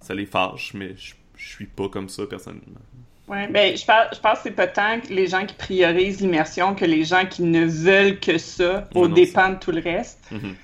ça 0.00 0.14
les 0.14 0.24
fâche. 0.24 0.72
Mais 0.72 0.94
je 0.96 1.12
je 1.36 1.48
suis 1.48 1.66
pas 1.66 1.90
comme 1.90 2.08
ça 2.08 2.24
personnellement. 2.26 2.80
Ouais, 3.28 3.48
ben, 3.48 3.76
je, 3.76 3.84
pense 3.84 4.10
que 4.10 4.42
c'est 4.42 4.50
pas 4.50 4.66
tant 4.66 5.00
que 5.00 5.08
les 5.12 5.26
gens 5.26 5.44
qui 5.44 5.54
priorisent 5.54 6.20
l'immersion 6.20 6.74
que 6.74 6.84
les 6.86 7.04
gens 7.04 7.26
qui 7.26 7.42
ne 7.42 7.66
veulent 7.66 8.18
que 8.18 8.38
ça 8.38 8.88
au 8.94 9.08
dépens 9.08 9.50
de 9.50 9.58
tout 9.58 9.72
le 9.72 9.80
reste. 9.80 10.30
Mhm. 10.30 10.54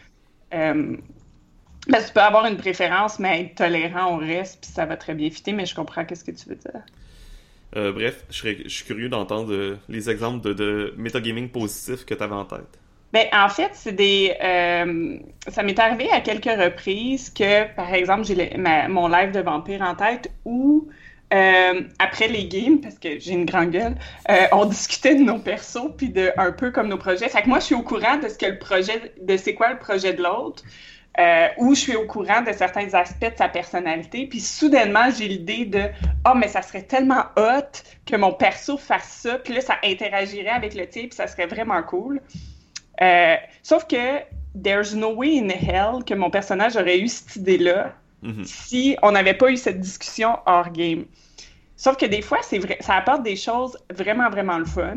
Euh, 0.52 0.96
ben, 1.88 2.02
tu 2.04 2.12
peux 2.12 2.20
avoir 2.20 2.46
une 2.46 2.56
préférence, 2.56 3.18
mais 3.18 3.42
être 3.42 3.54
tolérant 3.56 4.14
au 4.14 4.18
reste, 4.18 4.60
puis 4.62 4.70
ça 4.72 4.86
va 4.86 4.96
très 4.96 5.14
bien 5.14 5.30
fitter, 5.30 5.52
mais 5.52 5.66
je 5.66 5.74
comprends 5.74 6.04
qu'est-ce 6.06 6.24
que 6.24 6.30
tu 6.32 6.48
veux 6.48 6.56
dire. 6.56 6.82
Euh, 7.76 7.92
bref, 7.92 8.24
je, 8.30 8.36
serais- 8.38 8.62
je 8.64 8.68
suis 8.68 8.84
curieux 8.84 9.08
d'entendre 9.08 9.52
euh, 9.52 9.78
les 9.88 10.10
exemples 10.10 10.40
de, 10.44 10.52
de 10.52 10.94
metagaming 10.96 11.50
positifs 11.50 12.04
que 12.04 12.14
tu 12.14 12.22
avais 12.22 12.34
en 12.34 12.44
tête. 12.44 12.78
Ben, 13.12 13.26
en 13.32 13.48
fait, 13.48 13.70
c'est 13.74 13.92
des. 13.92 14.36
euh, 14.40 15.18
ça 15.48 15.64
m'est 15.64 15.78
arrivé 15.80 16.08
à 16.12 16.20
quelques 16.20 16.44
reprises 16.44 17.30
que, 17.30 17.72
par 17.74 17.92
exemple, 17.92 18.24
j'ai 18.24 18.56
mon 18.88 19.08
live 19.08 19.32
de 19.32 19.40
vampire 19.40 19.82
en 19.82 19.96
tête 19.96 20.30
où, 20.44 20.88
après 21.98 22.28
les 22.28 22.46
games, 22.46 22.80
parce 22.80 22.98
que 22.98 23.18
j'ai 23.18 23.32
une 23.32 23.44
grande 23.46 23.70
gueule, 23.70 23.96
on 24.52 24.64
discutait 24.66 25.14
de 25.16 25.22
nos 25.22 25.38
persos 25.40 25.90
puis 25.96 26.10
de 26.10 26.30
un 26.36 26.52
peu 26.52 26.70
comme 26.70 26.88
nos 26.88 26.98
projets. 26.98 27.28
Fait 27.28 27.42
que 27.42 27.48
moi, 27.48 27.58
je 27.60 27.64
suis 27.66 27.74
au 27.74 27.82
courant 27.82 28.16
de 28.18 28.28
ce 28.28 28.38
que 28.38 28.46
le 28.46 28.58
projet, 28.58 29.12
de 29.20 29.36
c'est 29.36 29.54
quoi 29.54 29.70
le 29.72 29.78
projet 29.78 30.12
de 30.14 30.22
l'autre. 30.22 30.62
Euh, 31.20 31.48
ou 31.58 31.74
je 31.74 31.80
suis 31.80 31.96
au 31.96 32.06
courant 32.06 32.40
de 32.40 32.52
certains 32.52 32.94
aspects 32.94 33.30
de 33.30 33.36
sa 33.36 33.48
personnalité, 33.48 34.26
puis 34.26 34.40
soudainement, 34.40 35.10
j'ai 35.10 35.28
l'idée 35.28 35.66
de 35.66 35.82
«Ah, 36.24 36.34
mais 36.34 36.48
ça 36.48 36.62
serait 36.62 36.82
tellement 36.82 37.24
hot 37.36 37.70
que 38.06 38.16
mon 38.16 38.32
perso 38.32 38.78
fasse 38.78 39.20
ça, 39.22 39.38
puis 39.38 39.52
là, 39.52 39.60
ça 39.60 39.74
interagirait 39.84 40.48
avec 40.48 40.74
le 40.74 40.86
puis 40.86 41.10
ça 41.12 41.26
serait 41.26 41.46
vraiment 41.46 41.82
cool.» 41.82 42.20
Euh, 43.02 43.36
sauf 43.62 43.86
que 43.86 44.18
there's 44.62 44.94
no 44.94 45.14
way 45.14 45.38
in 45.38 45.48
hell 45.48 46.04
que 46.04 46.12
mon 46.12 46.28
personnage 46.28 46.76
aurait 46.76 47.00
eu 47.00 47.08
cette 47.08 47.36
idée-là 47.36 47.94
Mhm. 48.22 48.44
si 48.44 48.96
on 49.02 49.12
n'avait 49.12 49.34
pas 49.34 49.50
eu 49.50 49.56
cette 49.56 49.80
discussion 49.80 50.38
hors 50.44 50.70
game. 50.70 51.06
Sauf 51.76 51.96
que 51.96 52.04
des 52.04 52.20
fois, 52.20 52.38
c'est 52.42 52.58
vrai, 52.58 52.76
ça 52.80 52.96
apporte 52.96 53.22
des 53.22 53.36
choses 53.36 53.78
vraiment, 53.90 54.28
vraiment 54.28 54.58
le 54.58 54.66
fun. 54.66 54.96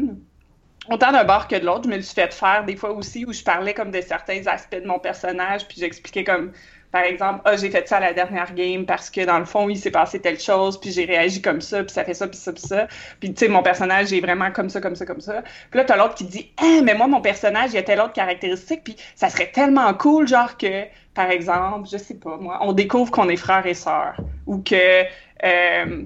Autant 0.89 1.13
d'un 1.13 1.23
bord 1.23 1.47
que 1.47 1.55
de 1.55 1.65
l'autre, 1.65 1.89
je 1.89 1.95
me 1.95 2.01
suis 2.01 2.13
fait 2.13 2.33
faire 2.33 2.65
des 2.65 2.75
fois 2.75 2.91
aussi 2.91 3.25
où 3.25 3.31
je 3.31 3.41
parlais 3.41 3.73
comme 3.73 3.91
de 3.91 4.01
certains 4.01 4.45
aspects 4.47 4.81
de 4.81 4.85
mon 4.85 4.99
personnage, 4.99 5.65
puis 5.67 5.77
j'expliquais 5.79 6.25
comme, 6.25 6.51
par 6.91 7.03
exemple, 7.03 7.41
ah, 7.45 7.55
j'ai 7.55 7.71
fait 7.71 7.87
ça 7.87 7.97
à 7.97 7.99
la 8.01 8.13
dernière 8.13 8.53
game 8.53 8.85
parce 8.85 9.09
que 9.09 9.25
dans 9.25 9.39
le 9.39 9.45
fond, 9.45 9.69
il 9.69 9.77
s'est 9.77 9.91
passé 9.91 10.19
telle 10.19 10.39
chose, 10.39 10.79
puis 10.79 10.91
j'ai 10.91 11.05
réagi 11.05 11.41
comme 11.41 11.61
ça, 11.61 11.83
puis 11.83 11.93
ça 11.93 12.03
fait 12.03 12.13
ça, 12.13 12.27
puis 12.27 12.37
ça, 12.37 12.51
puis 12.51 12.61
ça. 12.61 12.87
Puis 13.21 13.33
tu 13.33 13.45
sais, 13.45 13.47
mon 13.47 13.63
personnage 13.63 14.11
est 14.11 14.19
vraiment 14.19 14.51
comme 14.51 14.69
ça, 14.69 14.81
comme 14.81 14.95
ça, 14.95 15.05
comme 15.05 15.21
ça. 15.21 15.41
Puis 15.71 15.77
là, 15.79 15.85
t'as 15.85 15.95
l'autre 15.95 16.15
qui 16.15 16.25
dit, 16.25 16.51
ah, 16.57 16.81
mais 16.83 16.95
moi, 16.95 17.07
mon 17.07 17.21
personnage, 17.21 17.71
il 17.73 17.77
a 17.77 17.83
telle 17.83 18.01
autre 18.01 18.13
caractéristique, 18.13 18.83
puis 18.83 18.97
ça 19.15 19.29
serait 19.29 19.51
tellement 19.51 19.93
cool, 19.93 20.27
genre 20.27 20.57
que, 20.57 20.83
par 21.13 21.31
exemple, 21.31 21.87
je 21.89 21.97
sais 21.97 22.15
pas, 22.15 22.35
moi, 22.37 22.59
on 22.61 22.73
découvre 22.73 23.09
qu'on 23.09 23.29
est 23.29 23.37
frères 23.37 23.65
et 23.65 23.73
sœurs, 23.73 24.17
ou 24.45 24.57
que, 24.57 25.03
euh, 25.45 26.03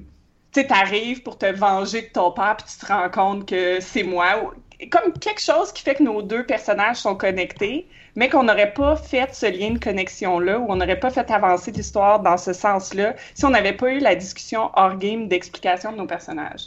tu 0.54 0.66
t'arrives 0.66 1.22
pour 1.22 1.38
te 1.38 1.46
venger 1.46 2.04
de 2.04 2.08
ton 2.08 2.32
père, 2.32 2.56
puis 2.58 2.68
tu 2.72 2.86
te 2.86 2.92
rends 2.92 3.10
compte 3.10 3.48
que 3.48 3.80
c'est 3.80 4.04
moi. 4.04 4.54
Comme 4.92 5.14
quelque 5.14 5.42
chose 5.42 5.72
qui 5.72 5.82
fait 5.82 5.96
que 5.96 6.04
nos 6.04 6.22
deux 6.22 6.46
personnages 6.46 6.98
sont 6.98 7.16
connectés, 7.16 7.88
mais 8.16 8.30
qu'on 8.30 8.44
n'aurait 8.44 8.74
pas 8.74 8.96
fait 8.96 9.34
ce 9.34 9.46
lien 9.46 9.72
de 9.72 9.80
connexion-là, 9.80 10.60
ou 10.60 10.66
on 10.70 10.76
n'aurait 10.76 11.00
pas 11.00 11.10
fait 11.10 11.30
avancer 11.32 11.72
l'histoire 11.72 12.20
dans 12.20 12.38
ce 12.38 12.54
sens-là, 12.54 13.16
si 13.34 13.46
on 13.46 13.50
n'avait 13.50 13.74
pas 13.74 13.92
eu 13.92 14.00
la 14.00 14.16
discussion 14.16 14.70
hors 14.76 14.98
game 14.98 15.28
d'explication 15.28 15.92
de 15.92 15.98
nos 15.98 16.08
personnages. 16.08 16.66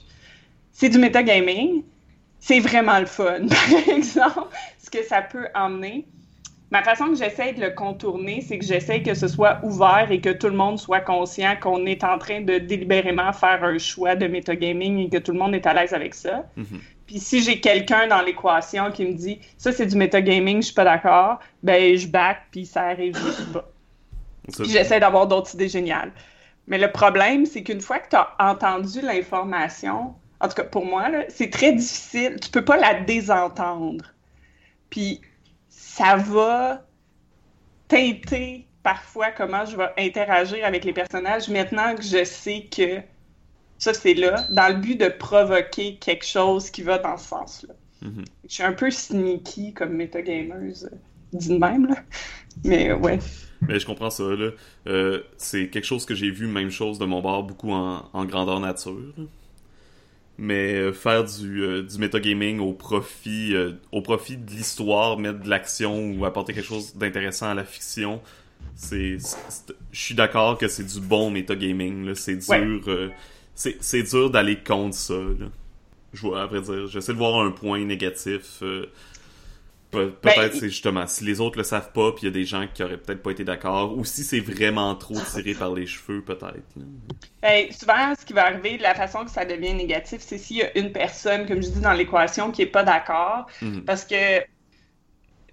C'est 0.73 0.89
du 0.89 0.99
metagaming. 0.99 1.83
C'est 2.41 2.61
vraiment 2.61 2.99
le 2.99 3.07
fun, 3.07 3.47
par 3.49 3.95
exemple, 3.95 4.49
ce 4.83 4.91
que 4.91 5.03
ça 5.05 5.21
peut 5.23 5.47
emmener. 5.55 6.07
ma 6.71 6.83
façon 6.83 7.09
que 7.09 7.17
j'essaie 7.17 7.53
de 7.53 7.61
le 7.61 7.71
contourner, 7.71 8.41
c'est 8.41 8.59
que 8.59 8.65
j'essaie 8.65 9.03
que 9.03 9.13
ce 9.13 9.29
soit 9.29 9.61
ouvert 9.63 10.11
et 10.11 10.21
que 10.21 10.31
tout 10.31 10.47
le 10.47 10.57
monde 10.57 10.79
soit 10.79 11.01
conscient 11.01 11.55
qu'on 11.61 11.85
est 11.85 12.03
en 12.03 12.17
train 12.19 12.41
de 12.41 12.59
délibérément 12.59 13.33
faire 13.33 13.63
un 13.63 13.77
choix 13.77 14.17
de 14.17 14.27
metagaming 14.27 14.99
et 15.01 15.09
que 15.11 15.19
tout 15.19 15.33
le 15.33 15.39
monde 15.39 15.55
est 15.55 15.67
à 15.67 15.75
l'aise 15.75 15.93
avec 15.93 16.15
ça. 16.15 16.47
Mhm. 16.57 16.81
Puis 17.11 17.19
si 17.19 17.43
j'ai 17.43 17.59
quelqu'un 17.59 18.07
dans 18.07 18.23
l'équation 18.23 18.93
qui 18.93 19.05
me 19.05 19.15
dit 19.15 19.41
ça 19.59 19.73
c'est 19.73 19.87
du 19.87 19.97
metagaming, 19.97 20.59
je 20.59 20.67
suis 20.67 20.75
pas 20.75 20.85
d'accord, 20.85 21.41
ben 21.65 21.97
je 21.97 22.07
back 22.07 22.43
puis 22.53 22.65
ça 22.65 22.83
arrive 22.83 23.17
je 23.17 23.53
pas. 23.53 23.69
Puis 24.57 24.71
j'essaie 24.71 25.01
d'avoir 25.01 25.27
d'autres 25.27 25.53
idées 25.55 25.69
géniales. 25.69 26.13
Mais 26.69 26.79
le 26.79 26.91
problème, 26.93 27.47
c'est 27.47 27.65
qu'une 27.65 27.81
fois 27.81 27.99
que 27.99 28.11
tu 28.11 28.17
as 28.17 28.33
entendu 28.39 29.01
l'information, 29.01 30.15
en 30.41 30.49
tout 30.49 30.55
cas 30.55 30.65
pour 30.65 30.87
moi, 30.87 31.09
c'est 31.29 31.51
très 31.51 31.73
difficile. 31.73 32.39
Tu 32.41 32.49
peux 32.49 32.65
pas 32.65 32.77
la 32.77 32.95
désentendre. 32.95 34.05
Puis 34.89 35.21
ça 35.69 36.15
va 36.15 36.85
teinter 37.89 38.69
parfois 38.85 39.33
comment 39.33 39.65
je 39.65 39.77
vais 39.77 39.91
interagir 39.99 40.65
avec 40.65 40.85
les 40.85 40.93
personnages 40.93 41.49
maintenant 41.49 41.97
que 41.97 42.03
je 42.03 42.23
sais 42.23 42.69
que 42.71 43.03
ça 43.81 43.93
c'est 43.95 44.15
là, 44.15 44.47
dans 44.51 44.69
le 44.73 44.81
but 44.81 44.97
de 45.01 45.09
provoquer 45.09 45.97
quelque 45.97 46.25
chose 46.27 46.71
qui 46.71 46.83
va 46.83 46.99
dans 46.99 47.17
ce 47.17 47.29
sens-là. 47.29 47.75
Mhm. 48.03 48.25
Je 48.49 48.55
suis 48.55 48.63
un 48.63 48.73
peu 48.73 48.91
sneaky 48.91 49.75
comme 49.75 49.95
metagameuse, 49.95 50.89
euh, 50.93 50.97
dit 51.33 51.49
de 51.49 51.59
même, 51.59 51.87
là. 51.89 51.97
Mais 52.65 52.93
ouais. 52.93 53.19
Mais 53.69 53.79
je 53.81 53.87
comprends 53.87 54.11
ça, 54.11 54.23
là. 54.25 54.51
Euh, 54.87 55.23
c'est 55.37 55.69
quelque 55.69 55.85
chose 55.85 56.07
que 56.07 56.15
j'ai 56.15 56.31
vu, 56.31 56.47
même 56.47 56.71
chose 56.71 56.99
de 56.99 57.05
mon 57.07 57.21
bord, 57.21 57.43
beaucoup 57.45 57.73
en, 57.73 58.09
en 58.13 58.25
grandeur 58.25 58.61
nature. 58.61 58.97
là. 59.19 59.25
Mais 60.39 60.75
euh, 60.75 60.93
faire 60.95 61.25
du, 61.25 61.63
euh, 61.63 61.83
du 61.83 61.99
metagaming 61.99 62.61
au 62.61 62.73
profit, 62.73 63.55
euh, 63.55 63.73
au 63.93 64.01
profit 64.01 64.39
de 64.39 64.51
l'histoire, 64.51 65.19
mettre 65.19 65.41
de 65.41 65.49
l'action 65.51 66.13
ou 66.13 66.25
apporter 66.25 66.55
quelque 66.55 66.67
chose 66.67 66.95
d'intéressant 66.97 67.51
à 67.51 67.55
la 67.55 67.65
fiction, 67.65 68.23
c'est, 68.75 69.19
c'est- 69.21 69.75
je 69.93 70.01
suis 70.01 70.15
d'accord 70.15 70.57
que 70.57 70.67
c'est 70.69 70.85
du 70.87 71.01
bon 71.01 71.31
metagaming. 71.31 72.07
là. 72.07 72.15
C'est 72.15 72.37
dur, 72.37 72.49
Ouais. 72.89 73.11
C'est, 73.61 73.77
c'est 73.83 74.03
dur 74.03 74.31
d'aller 74.31 74.57
contre 74.63 74.95
ça. 74.97 75.15
Là. 75.15 75.47
Je 76.15 76.21
vois, 76.23 76.43
à 76.43 76.47
vrai 76.47 76.61
dire, 76.63 76.87
j'essaie 76.89 77.13
de 77.13 77.19
voir 77.19 77.41
un 77.45 77.51
point 77.51 77.85
négatif. 77.85 78.63
euh, 78.63 78.87
Pe- 79.91 80.15
Ben, 80.25 80.35
Peut-être 80.35 80.55
il- 80.55 80.61
c'est 80.61 80.69
justement 80.71 81.07
si 81.09 81.25
les 81.25 81.41
autres 81.41 81.59
le 81.59 81.65
savent 81.65 81.91
pas 81.93 82.13
puis 82.13 82.23
il 82.23 82.27
y 82.27 82.29
a 82.29 82.31
des 82.33 82.45
gens 82.45 82.67
qui 82.73 82.83
auraient 82.85 82.97
peut-être 82.97 83.23
pas 83.23 83.33
été 83.33 83.43
d'accord 83.45 83.97
ou 83.99 84.05
si 84.05 84.23
c'est 84.23 84.39
vraiment 84.41 84.95
trop 84.95 85.17
tiré 85.21 85.55
par 85.55 85.75
les 85.75 85.87
cheveux 85.87 86.23
peut-être. 86.23 86.63
Ben, 87.43 87.73
souvent, 87.73 88.15
ce 88.19 88.25
qui 88.27 88.33
va 88.35 88.47
arriver, 88.47 88.79
la 88.79 88.95
façon 88.95 89.25
que 89.25 89.31
ça 89.31 89.45
devient 89.45 89.75
négatif, 89.75 90.21
c'est 90.21 90.39
s'il 90.39 90.59
y 90.59 90.63
a 90.63 90.77
une 90.79 90.93
personne, 90.93 91.47
comme 91.47 91.63
je 91.63 91.69
dis 91.71 91.81
dans 91.81 91.93
l'équation, 91.93 92.51
qui 92.53 92.63
est 92.63 92.67
pas 92.67 92.85
d'accord, 92.85 93.47
Mhm. 93.63 93.85
parce 93.85 94.05
que 94.05 94.15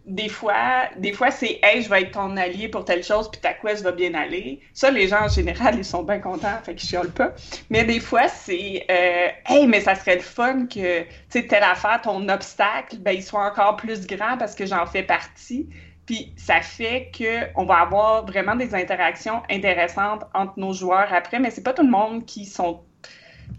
des 0.08 0.30
fois, 0.30 0.86
des 0.98 1.12
fois 1.12 1.32
c'est 1.32 1.60
Hey, 1.62 1.84
je 1.84 1.90
vais 1.90 2.04
être 2.04 2.12
ton 2.12 2.38
allié 2.38 2.70
pour 2.70 2.86
telle 2.86 3.04
chose, 3.04 3.30
puis 3.30 3.42
ta 3.42 3.54
quest 3.54 3.84
va 3.84 3.92
bien 3.92 4.14
aller. 4.14 4.62
Ça, 4.74 4.90
les 4.90 5.10
gens 5.10 5.26
en 5.26 5.28
général, 5.28 5.76
ils 5.78 5.86
sont 5.86 6.04
bien 6.04 6.20
contents, 6.20 6.58
fait 6.64 6.76
qu'ils 6.76 6.90
chiolent 6.90 7.12
pas. 7.12 7.34
Mais 7.70 7.84
des 7.84 8.00
fois, 8.00 8.28
c'est 8.30 8.86
euh, 8.90 9.28
Hey, 9.46 9.68
mais 9.68 9.82
ça 9.82 9.96
serait 9.96 10.16
le 10.16 10.22
fun 10.22 10.66
que, 10.68 11.04
tu 11.30 11.46
telle 11.48 11.64
affaire, 11.64 12.02
ton 12.02 12.28
obstacle, 12.30 12.98
ben, 13.00 13.12
il 13.12 13.24
soit 13.24 13.46
encore 13.46 13.76
plus 13.76 14.08
grand 14.08 14.38
parce 14.38 14.56
que 14.56 14.66
j'en 14.66 14.86
fais 14.86 15.04
partie. 15.04 15.68
Puis 16.06 16.34
ça 16.38 16.62
fait 16.62 17.12
que 17.14 17.50
on 17.56 17.66
va 17.66 17.82
avoir 17.82 18.26
vraiment 18.26 18.56
des 18.56 18.74
interactions 18.74 19.44
intéressantes 19.52 20.24
entre 20.34 20.54
nos 20.58 20.72
joueurs 20.72 21.14
après, 21.14 21.40
mais 21.40 21.52
c'est 21.52 21.64
pas 21.64 21.74
tout 21.74 21.84
le 21.84 21.92
monde 21.92 22.26
qui 22.26 22.46
sont 22.46 22.82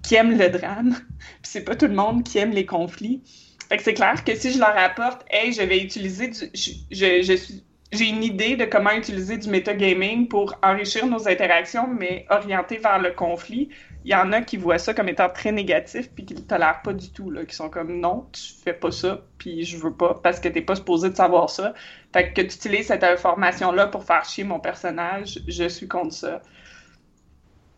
qui 0.03 0.15
aime 0.15 0.37
le 0.37 0.49
drame, 0.49 0.93
puis 1.19 1.43
c'est 1.43 1.65
pas 1.65 1.77
tout 1.77 1.87
le 1.87 1.95
monde 1.95 2.23
qui 2.23 2.39
aime 2.39 2.53
les 2.53 2.65
conflits. 2.67 3.23
Fait 3.69 3.77
que 3.77 3.83
c'est 3.83 3.95
clair 3.95 4.25
que 4.25 4.35
si 4.35 4.53
je 4.53 4.59
leur 4.59 4.77
apporte, 4.77 5.25
hey, 5.31 5.53
je 5.53 5.63
vais 5.63 5.79
utiliser 5.79 6.29
du, 6.29 6.39
je, 6.55 6.71
je, 6.91 7.23
je 7.23 7.33
suis, 7.35 7.63
j'ai 7.93 8.09
une 8.09 8.23
idée 8.23 8.57
de 8.57 8.65
comment 8.65 8.91
utiliser 8.91 9.39
du 9.39 9.49
metagaming 9.49 10.29
pour 10.29 10.55
enrichir 10.63 11.07
nos 11.07 11.27
interactions, 11.27 11.89
mais 11.89 12.27
orienté 12.29 12.77
vers 12.77 12.99
le 12.99 13.13
conflit. 13.13 13.71
Il 14.05 14.11
y 14.11 14.15
en 14.15 14.33
a 14.33 14.43
qui 14.43 14.57
voient 14.57 14.79
ça 14.79 14.93
comme 14.95 15.09
étant 15.09 15.29
très 15.29 15.53
négatif, 15.53 16.11
puis 16.15 16.25
qui 16.25 16.35
ne 16.35 16.41
tolèrent 16.41 16.83
pas 16.83 16.93
du 16.93 17.11
tout, 17.11 17.31
là, 17.31 17.45
qui 17.45 17.55
sont 17.55 17.71
comme 17.71 17.99
non, 18.01 18.27
tu 18.33 18.43
fais 18.63 18.75
pas 18.75 18.91
ça, 18.91 19.23
puis 19.39 19.65
je 19.65 19.77
veux 19.79 19.93
pas, 19.93 20.15
parce 20.23 20.39
que 20.41 20.49
t'es 20.49 20.63
pas 20.63 20.77
supposé 20.77 21.11
de 21.11 21.17
savoir 21.17 21.51
ça. 21.51 21.75
Fait 22.13 22.33
que 22.33 22.41
tu 22.43 22.47
utilises 22.47 22.87
cette 22.89 23.05
information-là 23.05 23.87
pour 23.89 24.05
faire 24.05 24.25
chier 24.25 24.45
mon 24.45 24.61
personnage, 24.61 25.41
je 25.47 25.69
suis 25.69 25.89
contre 25.89 26.15
ça. 26.15 26.43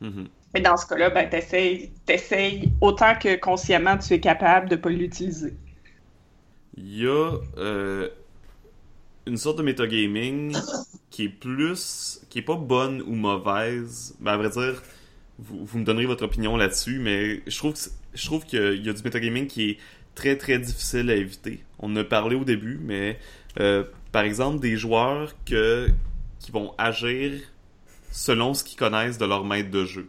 Mhm. 0.01 0.29
Et 0.55 0.61
dans 0.61 0.77
ce 0.77 0.87
cas-là, 0.87 1.11
ben, 1.11 1.29
t'essayes, 1.29 1.93
t'essayes 2.07 2.73
autant 2.81 3.15
que 3.15 3.37
consciemment 3.37 3.97
tu 3.99 4.15
es 4.15 4.21
capable 4.21 4.69
de 4.69 4.77
pas 4.77 4.91
l'utiliser. 4.91 5.57
Il 6.83 6.99
y 7.03 7.07
a 7.07 7.33
euh, 7.59 8.09
une 9.27 9.37
sorte 9.37 9.59
de 9.59 9.63
metagaming 9.63 10.57
qui 11.11 11.25
est 11.25 11.29
plus 11.29 12.21
qui 12.31 12.39
est 12.39 12.43
pas 12.43 12.57
bonne 12.57 13.03
ou 13.03 13.15
mauvaise. 13.15 14.15
Ben, 14.21 14.33
à 14.33 14.37
vrai 14.39 14.49
dire, 14.51 14.83
vous, 15.39 15.65
vous 15.65 15.79
me 15.79 15.85
donnerez 15.85 16.07
votre 16.07 16.25
opinion 16.25 16.57
là-dessus, 16.57 16.99
mais 16.99 17.43
je 17.47 17.59
trouve 17.59 17.73
que 17.75 17.79
c'est- 17.79 17.93
je 18.15 18.25
trouve 18.27 18.45
qu'il 18.47 18.85
y 18.85 18.89
a 18.89 18.93
du 18.93 19.03
metagaming 19.03 19.47
qui 19.47 19.71
est 19.71 19.79
très 20.15 20.37
très 20.37 20.59
difficile 20.59 21.11
à 21.11 21.15
éviter. 21.17 21.63
On 21.79 21.93
en 21.93 21.97
a 21.97 22.05
parlé 22.05 22.35
au 22.35 22.45
début, 22.45 22.79
mais 22.83 23.19
euh, 23.61 23.85
par 24.11 24.25
exemple 24.25 24.61
des 24.61 24.77
joueurs 24.77 25.35
que 25.45 25.89
qui 26.41 26.51
vont 26.51 26.73
agir 26.79 27.41
selon 28.11 28.55
ce 28.55 28.65
qu'ils 28.65 28.79
connaissent 28.79 29.19
de 29.19 29.27
leur 29.27 29.45
maître 29.45 29.71
de 29.71 29.85
jeu. 29.85 30.09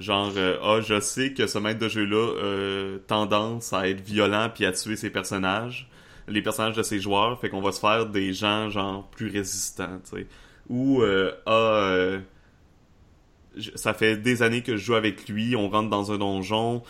Genre, 0.00 0.32
euh, 0.36 0.56
ah, 0.62 0.80
je 0.80 0.98
sais 0.98 1.34
que 1.34 1.46
ce 1.46 1.58
maître 1.58 1.78
de 1.78 1.88
jeu-là 1.88 2.32
a 2.96 2.98
tendance 3.06 3.74
à 3.74 3.86
être 3.86 4.00
violent 4.00 4.50
puis 4.52 4.64
à 4.64 4.72
tuer 4.72 4.96
ses 4.96 5.10
personnages, 5.10 5.90
les 6.26 6.40
personnages 6.40 6.74
de 6.74 6.82
ses 6.82 7.00
joueurs, 7.00 7.38
fait 7.38 7.50
qu'on 7.50 7.60
va 7.60 7.70
se 7.70 7.80
faire 7.80 8.06
des 8.06 8.32
gens, 8.32 8.70
genre, 8.70 9.06
plus 9.10 9.30
résistants, 9.30 10.00
tu 10.04 10.16
sais. 10.16 10.26
Ou, 10.70 11.02
euh, 11.02 11.32
ah, 11.44 11.52
euh, 11.52 12.20
ça 13.74 13.92
fait 13.92 14.16
des 14.16 14.42
années 14.42 14.62
que 14.62 14.76
je 14.76 14.82
joue 14.82 14.94
avec 14.94 15.28
lui, 15.28 15.54
on 15.54 15.68
rentre 15.68 15.90
dans 15.90 16.12
un 16.12 16.16
donjon. 16.18 16.82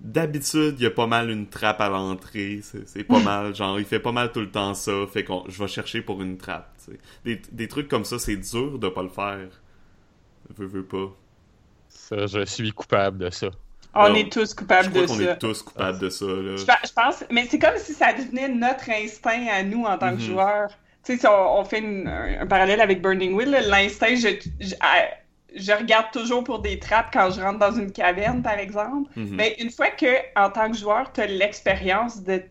D'habitude, 0.00 0.74
il 0.78 0.82
y 0.82 0.86
a 0.86 0.90
pas 0.90 1.06
mal 1.06 1.30
une 1.30 1.46
trappe 1.48 1.80
à 1.80 1.88
l'entrée, 1.88 2.60
c'est 2.62 2.86
c'est 2.86 3.04
pas 3.04 3.20
mal, 3.24 3.54
genre, 3.54 3.78
il 3.78 3.86
fait 3.86 4.00
pas 4.00 4.12
mal 4.12 4.32
tout 4.32 4.40
le 4.40 4.50
temps 4.50 4.74
ça, 4.74 4.92
fait 5.10 5.24
qu'on 5.24 5.44
je 5.48 5.58
vais 5.62 5.68
chercher 5.68 6.02
pour 6.02 6.20
une 6.20 6.36
trappe, 6.36 6.74
tu 6.84 6.92
sais. 6.92 6.98
Des, 7.24 7.40
des 7.52 7.68
trucs 7.68 7.88
comme 7.88 8.04
ça, 8.04 8.18
c'est 8.18 8.36
dur 8.36 8.78
de 8.78 8.88
pas 8.90 9.02
le 9.02 9.08
faire. 9.08 9.48
Veux, 10.56 10.66
veux 10.66 10.84
pas. 10.84 11.16
Ça, 11.90 12.26
je 12.26 12.44
suis 12.46 12.70
coupable 12.72 13.18
de 13.18 13.30
ça. 13.30 13.48
On 13.94 14.00
Alors, 14.04 14.16
est 14.16 14.32
tous 14.32 14.50
Je 14.50 14.54
coupables 14.54 14.88
crois 14.90 15.02
de 15.02 15.06
qu'on 15.08 15.14
ça. 15.14 15.22
est 15.24 15.38
tous 15.38 15.62
coupables 15.62 15.98
de 15.98 16.08
ça, 16.10 16.24
là. 16.26 16.56
Je, 16.56 16.64
pe- 16.64 16.86
je 16.86 16.92
pense, 16.92 17.24
mais 17.30 17.46
c'est 17.50 17.58
comme 17.58 17.76
si 17.76 17.92
ça 17.92 18.12
devenait 18.12 18.48
notre 18.48 18.88
instinct 18.88 19.46
à 19.52 19.62
nous 19.64 19.84
en 19.84 19.98
tant 19.98 20.10
que 20.10 20.20
Mhm. 20.22 20.26
joueurs. 20.26 20.68
Tu 21.04 21.14
sais, 21.14 21.18
si 21.18 21.26
on, 21.26 21.58
on 21.58 21.64
fait 21.64 21.80
une- 21.80 22.06
un, 22.06 22.42
un 22.42 22.46
parallèle 22.46 22.80
avec 22.80 23.02
Burning 23.02 23.32
Wheel, 23.34 23.50
l'instinct, 23.68 24.14
je, 24.14 24.28
je, 24.60 25.72
regarde 25.72 26.06
toujours 26.12 26.44
pour 26.44 26.60
des 26.60 26.78
trappes 26.78 27.10
quand 27.12 27.30
je 27.32 27.40
rentre 27.40 27.58
dans 27.58 27.72
une 27.72 27.90
caverne, 27.90 28.42
par 28.42 28.58
exemple. 28.58 29.10
Mhm. 29.16 29.28
Mais 29.34 29.56
une 29.58 29.70
fois 29.70 29.88
que, 29.90 30.06
en 30.36 30.50
tant 30.50 30.70
que 30.70 30.76
joueur, 30.76 31.12
tu 31.12 31.20
as 31.22 31.26
l'expérience 31.26 32.22
d'être 32.22 32.48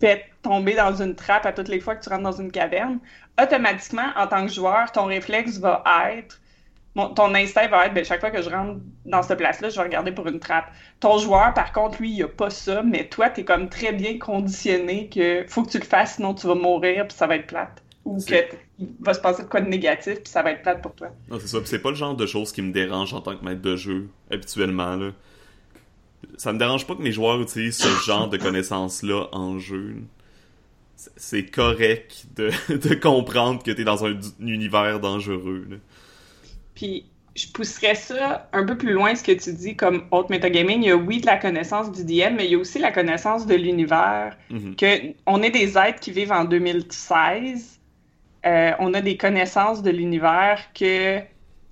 fait 0.00 0.24
tomber 0.42 0.74
dans 0.74 0.94
une 1.02 1.14
trappe 1.14 1.46
à 1.46 1.52
toutes 1.52 1.68
les 1.68 1.80
fois 1.80 1.96
que 1.96 2.04
tu 2.04 2.08
rentres 2.10 2.22
dans 2.22 2.32
une 2.40 2.52
caverne, 2.52 2.98
automatiquement, 3.40 4.08
en 4.16 4.26
tant 4.28 4.46
que 4.46 4.52
joueur, 4.52 4.92
ton 4.92 5.06
réflexe 5.06 5.58
va 5.58 5.82
être, 6.12 6.40
mon- 6.94 7.08
ton 7.12 7.34
instinct 7.34 7.66
va 7.68 7.86
être, 7.86 7.94
ben, 7.94 8.04
chaque 8.04 8.20
fois 8.20 8.30
que 8.30 8.42
je 8.42 8.48
rentre 8.50 8.80
dans 9.04 9.22
cette 9.22 9.38
place-là, 9.38 9.68
je 9.68 9.76
vais 9.76 9.82
regarder 9.82 10.12
pour 10.12 10.26
une 10.28 10.38
trappe. 10.40 10.66
Ton 11.00 11.18
joueur, 11.18 11.52
par 11.54 11.72
contre, 11.72 12.00
lui, 12.00 12.10
il 12.12 12.22
a 12.22 12.28
pas 12.28 12.50
ça, 12.50 12.82
mais 12.82 13.08
toi, 13.08 13.30
tu 13.30 13.40
es 13.40 13.44
comme 13.44 13.68
très 13.68 13.92
bien 13.92 14.18
conditionné 14.18 15.08
que 15.08 15.44
faut 15.48 15.62
que 15.62 15.70
tu 15.70 15.78
le 15.78 15.84
fasses, 15.84 16.16
sinon 16.16 16.34
tu 16.34 16.46
vas 16.46 16.54
mourir, 16.54 17.06
puis 17.08 17.16
ça 17.16 17.26
va 17.26 17.36
être 17.36 17.46
plate. 17.46 17.82
Ou 18.04 18.18
que 18.22 18.34
il 18.78 18.88
va 19.00 19.14
se 19.14 19.20
passer 19.20 19.44
de 19.44 19.48
quoi 19.48 19.60
de 19.62 19.68
négatif, 19.68 20.14
puis 20.22 20.28
ça 20.30 20.42
va 20.42 20.50
être 20.52 20.62
plate 20.62 20.82
pour 20.82 20.94
toi. 20.94 21.08
Non, 21.30 21.38
c'est 21.40 21.46
ça. 21.48 21.58
Puis 21.60 21.68
c'est 21.68 21.78
pas 21.78 21.88
le 21.90 21.96
genre 21.96 22.14
de 22.14 22.26
choses 22.26 22.52
qui 22.52 22.60
me 22.60 22.70
dérange 22.72 23.14
en 23.14 23.20
tant 23.22 23.34
que 23.36 23.44
maître 23.44 23.62
de 23.62 23.76
jeu, 23.76 24.08
habituellement, 24.30 24.96
là. 24.96 25.10
Ça 26.36 26.52
me 26.52 26.58
dérange 26.58 26.86
pas 26.86 26.94
que 26.96 27.02
mes 27.02 27.12
joueurs 27.12 27.40
utilisent 27.40 27.78
ce 27.78 27.88
genre 28.06 28.28
de 28.28 28.36
connaissances-là 28.36 29.28
en 29.32 29.58
jeu. 29.58 29.96
C'est- 31.16 31.50
correct 31.50 32.26
de, 32.36 32.50
de 32.88 32.94
comprendre 32.94 33.62
que 33.62 33.70
t'es 33.70 33.84
dans 33.84 34.04
un 34.04 34.14
univers 34.40 35.00
dangereux, 35.00 35.66
là. 35.70 35.76
Puis 36.74 37.06
je 37.34 37.48
pousserais 37.48 37.94
ça 37.94 38.48
un 38.52 38.64
peu 38.64 38.76
plus 38.76 38.92
loin, 38.92 39.14
ce 39.14 39.24
que 39.24 39.32
tu 39.32 39.52
dis 39.52 39.74
comme 39.74 40.04
autre 40.10 40.30
metagaming. 40.30 40.82
Il 40.82 40.88
y 40.88 40.90
a 40.90 40.96
oui 40.96 41.20
de 41.20 41.26
la 41.26 41.36
connaissance 41.36 41.90
du 41.90 42.04
DM, 42.04 42.36
mais 42.36 42.44
il 42.44 42.52
y 42.52 42.54
a 42.54 42.58
aussi 42.58 42.78
la 42.78 42.92
connaissance 42.92 43.46
de 43.46 43.54
l'univers. 43.54 44.36
Mhm. 44.50 44.76
Que 44.76 45.14
on 45.26 45.42
est 45.42 45.50
des 45.50 45.76
êtres 45.76 46.00
qui 46.00 46.12
vivent 46.12 46.32
en 46.32 46.44
2016. 46.44 47.80
Euh, 48.46 48.72
on 48.78 48.94
a 48.94 49.00
des 49.00 49.16
connaissances 49.16 49.82
de 49.82 49.90
l'univers 49.90 50.60
que 50.74 51.20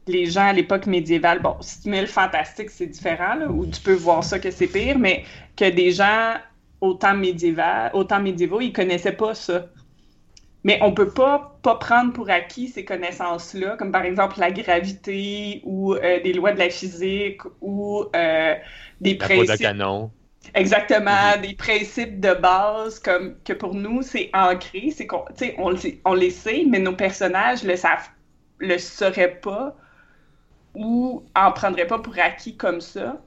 les 0.09 0.27
gens 0.27 0.47
à 0.47 0.53
l'époque 0.53 0.87
médiévale, 0.87 1.41
bon, 1.41 1.57
si 1.61 1.83
tu 1.83 1.91
mets 1.91 2.01
le 2.01 2.07
fantastique, 2.07 2.71
c'est 2.71 2.87
différent, 2.87 3.35
là, 3.35 3.49
ou 3.49 3.67
tu 3.67 3.81
peux 3.81 3.95
voir 3.95 4.25
ça 4.25 4.41
que 4.41 4.51
c'est 4.51 4.67
pire, 4.67 4.99
mais 4.99 5.25
que 5.57 5.69
des 5.71 5.93
gens 5.93 6.35
au 6.81 6.95
temps 6.95 7.15
médiéval, 7.15 7.91
au 7.95 8.03
temps 8.03 8.21
médiévaux, 8.21 8.61
ils 8.61 8.73
connaissaient 8.73 9.13
pas 9.13 9.35
ça. 9.35 9.67
Mais 10.65 10.79
on 10.83 10.93
peut 10.93 11.13
pas, 11.13 11.59
pas 11.63 11.77
prendre 11.77 12.13
pour 12.13 12.31
acquis 12.31 12.69
ces 12.69 12.85
connaissances-là, 12.85 13.77
comme 13.77 13.91
par 13.93 14.05
exemple 14.05 14.39
la 14.39 14.51
gravité 14.53 15.61
ou 15.65 15.95
euh, 15.95 16.23
des 16.23 16.33
lois 16.33 16.53
de 16.53 16.59
la 16.59 16.71
physique 16.71 17.43
ou 17.61 18.05
euh, 18.15 18.55
des 19.01 19.17
La 19.17 19.29
peau 19.29 19.45
de 19.45 19.47
principes 19.47 19.61
canon. 19.61 20.11
Exactement, 20.55 21.37
des 21.41 21.55
principes 21.55 22.21
de 22.21 22.35
base 22.35 22.99
comme 22.99 23.37
que 23.45 23.53
pour 23.53 23.75
nous 23.75 24.03
c'est 24.03 24.31
ancré, 24.35 24.91
c'est 24.91 25.07
qu'on 25.07 25.25
on, 25.59 25.75
on 26.05 26.15
les 26.15 26.31
sait, 26.31 26.65
mais 26.69 26.79
nos 26.79 26.95
personnages 26.95 27.63
le 27.65 27.77
savent, 27.77 28.09
le 28.59 28.79
sauraient 28.79 29.41
pas 29.41 29.77
ou 30.75 31.25
en 31.35 31.53
prendraient 31.53 31.87
pas 31.87 31.99
pour 31.99 32.19
acquis 32.19 32.57
comme 32.57 32.81
ça. 32.81 33.21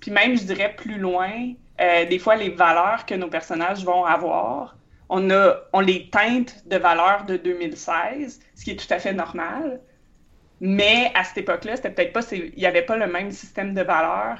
Puis 0.00 0.10
même, 0.10 0.36
je 0.36 0.44
dirais 0.44 0.74
plus 0.76 0.98
loin, 0.98 1.52
euh, 1.80 2.04
des 2.06 2.18
fois 2.18 2.36
les 2.36 2.50
valeurs 2.50 3.06
que 3.06 3.14
nos 3.14 3.28
personnages 3.28 3.84
vont 3.84 4.04
avoir, 4.04 4.76
on 5.12 5.30
a, 5.30 5.56
on 5.74 5.80
les 5.80 6.08
teinte 6.08 6.66
de 6.66 6.76
valeurs 6.78 7.26
de 7.26 7.36
2016, 7.36 8.40
ce 8.54 8.64
qui 8.64 8.70
est 8.70 8.76
tout 8.76 8.92
à 8.92 8.98
fait 8.98 9.12
normal. 9.12 9.80
Mais 10.60 11.12
à 11.14 11.22
cette 11.22 11.38
époque-là, 11.38 11.76
c'était 11.76 11.90
peut-être 11.90 12.12
pas, 12.14 12.22
il 12.32 12.52
n'y 12.56 12.66
avait 12.66 12.82
pas 12.82 12.96
le 12.96 13.06
même 13.06 13.30
système 13.30 13.74
de 13.74 13.82
valeurs, 13.82 14.38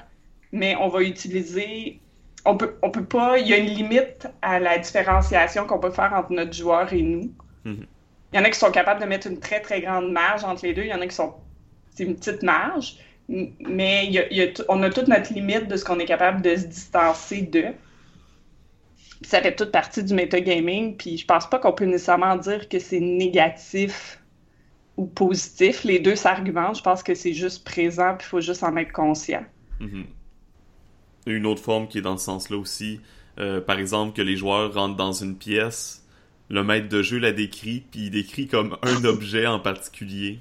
mais 0.51 0.75
on 0.77 0.89
va 0.89 1.03
utiliser 1.03 2.01
on 2.45 2.57
peut, 2.57 2.75
on 2.83 2.91
peut 2.91 3.05
pas. 3.05 3.39
Il 3.39 3.47
y 3.47 3.53
a 3.53 3.59
une 3.59 3.67
limite 3.67 4.27
à 4.41 4.59
la 4.59 4.79
différenciation 4.79 5.67
qu'on 5.67 5.79
peut 5.79 5.91
faire 5.91 6.13
entre 6.15 6.33
notre 6.33 6.53
joueur 6.53 6.93
et 6.93 7.03
nous. 7.03 7.33
Mhm. 7.65 7.87
Il 8.33 8.39
y 8.39 8.41
en 8.41 8.45
a 8.45 8.51
qui 8.51 8.59
sont 8.59 8.71
capables 8.71 9.01
de 9.01 9.07
mettre 9.07 9.27
une 9.27 9.39
très 9.39 9.61
très 9.61 9.83
grande 9.83 10.11
marge 10.11 10.43
entre 10.43 10.65
les 10.65 10.73
deux. 10.73 10.83
Il 10.83 10.89
y 10.89 10.95
en 10.95 11.01
a 11.03 11.07
qui 11.07 11.15
sont. 11.15 11.35
C'est 11.95 12.05
une 12.05 12.17
petite 12.17 12.43
marge. 12.43 12.97
Mais 13.29 14.07
il 14.07 14.13
y 14.13 14.43
a, 14.43 14.47
on 14.69 14.83
a 14.83 14.91
toute 14.91 15.09
notre 15.09 15.33
limite 15.33 15.69
de 15.69 15.77
ce 15.77 15.85
qu'on 15.85 15.99
est 15.99 16.07
capable 16.07 16.43
de 16.43 16.57
se 16.57 16.67
distancer 16.67 17.43
de. 17.43 17.67
Ça 19.25 19.43
fait 19.43 19.55
toute 19.55 19.73
partie 19.73 20.03
du 20.03 20.15
metagaming. 20.15 20.97
Puis 20.97 21.19
je 21.19 21.27
pense 21.27 21.49
pas 21.49 21.59
qu'on 21.59 21.73
peut 21.73 21.85
nécessairement 21.85 22.37
dire 22.37 22.69
que 22.69 22.79
c'est 22.79 23.01
négatif 23.01 24.21
ou 24.97 25.07
positif. 25.07 25.85
Les 25.85 25.99
deux 25.99 26.17
s'argumentent. 26.17 26.79
Je 26.79 26.83
pense 26.83 27.03
que 27.03 27.15
c'est 27.15 27.35
juste 27.35 27.65
présent. 27.65 28.15
Puis 28.17 28.27
il 28.27 28.31
faut 28.31 28.41
juste 28.41 28.63
en 28.63 28.77
être 28.77 28.93
conscient. 28.93 29.45
Mhm 29.81 30.05
une 31.27 31.47
autre 31.47 31.63
forme 31.63 31.89
qui 31.89 31.99
est 31.99 32.03
dans 32.03 32.17
ce 32.17 32.25
sens-là 32.25 32.57
aussi. 32.57 33.01
Euh, 33.39 33.61
par 33.61 33.79
exemple, 33.79 34.15
que 34.15 34.23
les 34.23 34.37
joueurs 34.37 34.75
rentrent 34.75 34.97
dans 34.97 35.13
une 35.13 35.37
pièce, 35.37 36.05
le 36.51 36.65
maître 36.65 36.89
de 36.89 37.03
jeu 37.03 37.19
la 37.19 37.33
décrit, 37.33 37.85
puis 37.91 38.03
il 38.03 38.11
décrit 38.11 38.47
comme 38.47 38.77
un 38.83 39.05
objet 39.05 39.47
en 39.47 39.59
particulier. 39.59 40.41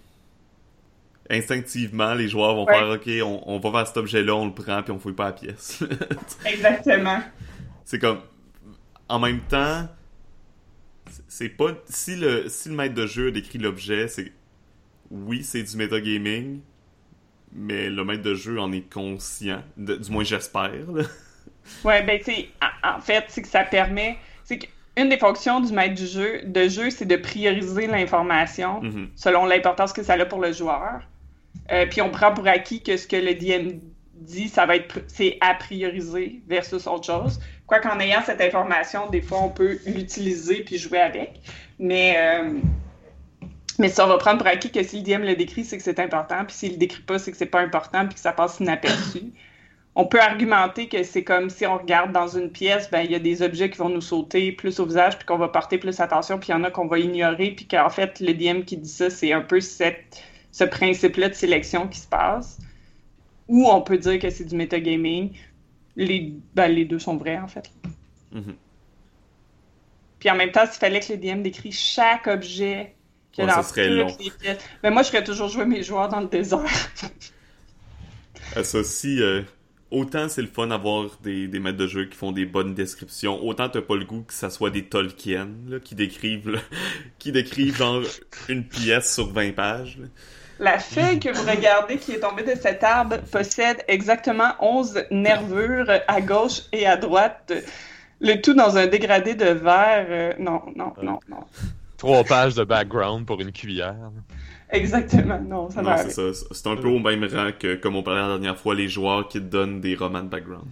Instinctivement, 1.30 2.14
les 2.14 2.28
joueurs 2.28 2.56
vont 2.56 2.66
faire 2.66 2.90
OK, 2.90 3.10
on, 3.46 3.60
va 3.60 3.70
vers 3.70 3.88
cet 3.88 3.98
objet-là, 3.98 4.36
on 4.36 4.48
le 4.48 4.54
prend, 4.54 4.84
puis 4.84 4.92
on 4.92 5.00
fouille 5.00 5.14
pas 5.14 5.28
la 5.28 5.32
pièce. 5.32 5.82
Exactement. 6.46 7.22
C'est 7.86 8.00
comme. 8.00 8.20
En 9.12 9.20
même 9.20 9.42
temps, 9.42 9.90
c'est 11.28 11.50
pas. 11.50 11.72
Si 11.90 12.16
le, 12.16 12.48
si 12.48 12.70
le 12.70 12.76
maître 12.76 12.96
de 12.96 13.06
jeu 13.06 13.32
décrit 13.32 13.60
l'objet, 13.60 14.08
c'est. 14.08 14.32
Oui, 15.10 15.44
c'est 15.44 15.64
du 15.64 15.76
metagaming, 15.76 16.62
mais 17.52 17.90
le 17.90 18.06
maître 18.06 18.24
de 18.24 18.34
jeu 18.34 18.58
en 18.58 18.72
est 18.72 18.90
conscient, 18.90 19.62
du 19.76 20.10
moins 20.10 20.24
j'espère. 20.24 20.72
ouais, 21.84 22.04
ben 22.04 22.22
c'est 22.24 22.48
en 22.84 23.02
fait, 23.02 23.26
c'est 23.28 23.42
que 23.42 23.50
ça 23.50 23.66
permet, 23.66 24.18
c'est 24.46 24.60
qu'une 24.60 25.10
des 25.10 25.18
fonctions 25.18 25.60
du 25.60 25.74
maître 25.74 25.96
du 25.96 26.08
jeu, 26.08 26.44
de 26.46 26.70
jeu, 26.70 26.90
c'est 26.90 27.06
de 27.06 27.18
prioriser 27.18 27.88
l'information 27.88 28.82
mm-hmm. 28.82 29.08
selon 29.18 29.46
l'importance 29.46 29.92
que 29.92 30.04
ça 30.04 30.14
a 30.14 30.26
pour 30.26 30.40
le 30.40 30.54
joueur. 30.54 31.02
Euh, 31.74 31.86
puis 31.86 32.02
on 32.02 32.10
prend 32.10 32.34
pour 32.34 32.48
acquis 32.48 32.82
que 32.82 32.96
ce 32.96 33.06
que 33.06 33.18
le 33.18 33.36
DM 33.36 33.80
dit, 34.22 34.48
ça 34.48 34.66
va 34.66 34.76
être 34.76 35.00
c'est 35.08 35.38
à 35.42 35.54
prioriser 35.54 36.42
versus 36.48 36.88
autre 36.88 37.06
chose. 37.06 37.40
Quoi 37.68 37.80
qu'en 37.80 38.00
ayant 38.00 38.22
cette 38.26 38.42
information, 38.42 39.10
des 39.10 39.22
fois 39.22 39.40
on 39.44 39.50
peut 39.50 39.80
l'utiliser 39.86 40.64
puis 40.64 40.78
jouer 40.78 41.00
avec. 41.00 41.42
Mais 41.80 42.16
euh, 42.18 42.60
mais 43.80 43.90
si 43.90 44.00
on 44.02 44.08
va 44.08 44.18
prendre 44.18 44.38
pour 44.38 44.48
acquis 44.48 44.72
que 44.72 44.84
si 44.84 44.98
le 44.98 45.04
DM 45.04 45.24
le 45.24 45.36
décrit, 45.36 45.66
c'est 45.66 45.78
que 45.78 45.84
c'est 45.84 46.00
important, 46.00 46.46
puis 46.46 46.56
s'il 46.56 46.72
le 46.74 46.78
décrit 46.78 47.02
pas, 47.02 47.18
c'est 47.18 47.32
que 47.32 47.38
c'est 47.38 47.46
pas 47.46 47.62
important, 47.62 48.06
puis 48.06 48.16
que 48.16 48.20
ça 48.20 48.32
passe 48.32 48.60
inaperçu. 48.60 49.34
On 49.96 50.06
peut 50.06 50.22
argumenter 50.22 50.88
que 50.88 51.04
c'est 51.04 51.24
comme 51.24 51.50
si 51.50 51.66
on 51.66 51.78
regarde 51.78 52.14
dans 52.14 52.28
une 52.28 52.50
pièce, 52.50 52.90
ben 52.92 53.02
il 53.02 53.12
y 53.12 53.16
a 53.16 53.20
des 53.20 53.42
objets 53.42 53.70
qui 53.70 53.78
vont 53.78 53.90
nous 53.90 54.02
sauter 54.02 54.52
plus 54.52 54.80
au 54.80 54.86
visage, 54.86 55.18
puis 55.18 55.26
qu'on 55.26 55.38
va 55.38 55.48
porter 55.48 55.78
plus 55.78 56.00
attention, 56.00 56.38
puis 56.38 56.50
il 56.50 56.52
y 56.52 56.54
en 56.54 56.64
a 56.64 56.72
qu'on 56.72 56.88
va 56.88 57.00
ignorer, 57.00 57.52
puis 57.52 57.68
qu'en 57.68 57.90
fait, 57.90 58.20
le 58.20 58.34
DM 58.34 58.62
qui 58.62 58.78
dit 58.78 58.90
ça, 58.90 59.10
c'est 59.10 59.34
un 59.34 59.42
peu 59.42 59.60
cette, 59.60 60.24
ce 60.52 60.64
principe-là 60.64 61.30
de 61.30 61.34
sélection 61.34 61.88
qui 61.88 62.00
se 62.00 62.08
passe. 62.08 62.60
Ou 63.52 63.68
on 63.68 63.82
peut 63.82 63.98
dire 63.98 64.18
que 64.18 64.30
c'est 64.30 64.46
du 64.46 64.56
metagaming. 64.56 65.32
Les, 65.96 66.34
ben, 66.56 66.70
les 66.70 66.86
deux 66.86 67.00
sont 67.00 67.18
vrais, 67.18 67.38
en 67.38 67.48
fait. 67.48 67.70
Mm-hmm. 68.34 68.56
Puis 70.20 70.30
en 70.32 70.36
même 70.36 70.52
temps, 70.52 70.66
s'il 70.66 70.80
fallait 70.80 71.02
que 71.02 71.14
le 71.14 71.20
DM 71.20 71.42
décrit 71.44 71.72
chaque 71.72 72.28
objet 72.28 72.96
ça 73.36 73.64
serait 73.64 73.90
long. 73.90 74.08
Mais 74.84 74.92
moi, 74.92 75.04
je 75.04 75.10
ferais 75.10 75.24
toujours 75.24 75.48
jouer 75.48 75.66
mes 75.66 75.84
joueurs 75.84 76.10
dans 76.10 76.22
le 76.22 76.28
désert. 76.28 76.62
Ah, 78.54 78.66
ça 78.66 78.80
aussi, 78.80 79.22
euh, 79.22 79.44
autant 79.92 80.28
c'est 80.28 80.42
le 80.42 80.48
fun 80.48 80.68
d'avoir 80.68 81.18
des, 81.24 81.48
des 81.48 81.60
maîtres 81.60 81.78
de 81.78 81.88
jeu 81.88 82.06
qui 82.06 82.18
font 82.18 82.34
des 82.34 82.46
bonnes 82.46 82.74
descriptions, 82.74 83.42
autant 83.46 83.70
t'as 83.70 83.82
pas 83.82 83.96
le 83.96 84.04
goût 84.04 84.24
que 84.24 84.34
ça 84.34 84.50
soit 84.50 84.72
des 84.72 84.84
Tolkien 84.84 85.52
là, 85.70 85.80
qui 85.80 85.96
décrivent 85.96 86.60
qui 87.20 87.32
décrivent 87.32 87.78
genre 87.78 88.02
une 88.50 88.66
pièce 88.66 89.14
sur 89.14 89.32
20 89.32 89.54
pages. 89.54 90.00
La 90.62 90.78
feuille 90.78 91.20
que 91.20 91.30
vous 91.30 91.50
regardez 91.50 91.98
qui 91.98 92.12
est 92.12 92.20
tombée 92.20 92.44
de 92.44 92.54
cet 92.54 92.84
arbre 92.84 93.18
possède 93.32 93.84
exactement 93.88 94.52
11 94.60 95.06
nervures 95.10 95.90
à 96.08 96.22
gauche 96.22 96.62
et 96.72 96.86
à 96.86 96.98
droite. 96.98 97.52
Le 98.20 98.40
tout 98.40 98.54
dans 98.54 98.78
un 98.78 98.86
dégradé 98.86 99.34
de 99.34 99.48
verre. 99.48 100.06
Euh, 100.08 100.34
non, 100.38 100.62
non, 100.76 100.94
non, 101.02 101.20
non. 101.28 101.40
Trois 101.98 102.24
pages 102.24 102.54
de 102.54 102.64
background 102.64 103.26
pour 103.26 103.42
une 103.42 103.52
cuillère. 103.52 104.12
Exactement, 104.70 105.40
non, 105.40 105.72
ça 105.72 105.82
va. 105.82 105.98
c'est 105.98 106.12
ça. 106.12 106.46
C'est 106.52 106.68
un 106.68 106.76
peu 106.76 106.90
au 106.90 107.00
même 107.00 107.24
rang 107.24 107.50
que, 107.60 107.74
comme 107.74 107.96
on 107.96 108.04
parlait 108.04 108.22
la 108.22 108.28
dernière 108.28 108.58
fois, 108.58 108.76
les 108.76 108.88
joueurs 108.88 109.28
qui 109.28 109.40
te 109.40 109.46
donnent 109.46 109.82
des 109.82 109.96
romans 109.96 110.22
de 110.22 110.30
background. 110.30 110.68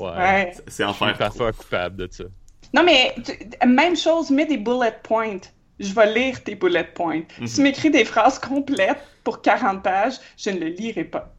Ouais. 0.00 0.52
C'est 0.66 0.82
enfer. 0.82 1.08
Je 1.10 1.14
suis 1.14 1.18
parfois 1.18 1.52
coupable 1.52 1.96
de 1.96 2.08
ça. 2.10 2.24
Non, 2.74 2.82
mais 2.82 3.14
même 3.64 3.96
chose, 3.96 4.30
mets 4.30 4.46
des 4.46 4.58
bullet 4.58 4.94
points. 5.04 5.38
Je 5.80 5.92
vais 5.92 6.12
lire 6.12 6.42
tes 6.42 6.54
bullet 6.54 6.84
points. 6.84 7.22
Si 7.46 7.54
tu 7.54 7.60
mhm. 7.60 7.64
m'écris 7.64 7.90
des 7.90 8.04
phrases 8.04 8.38
complètes 8.38 9.00
pour 9.24 9.42
40 9.42 9.82
pages, 9.82 10.14
je 10.36 10.50
ne 10.50 10.60
le 10.60 10.66
lirai 10.68 11.04
pas. 11.04 11.34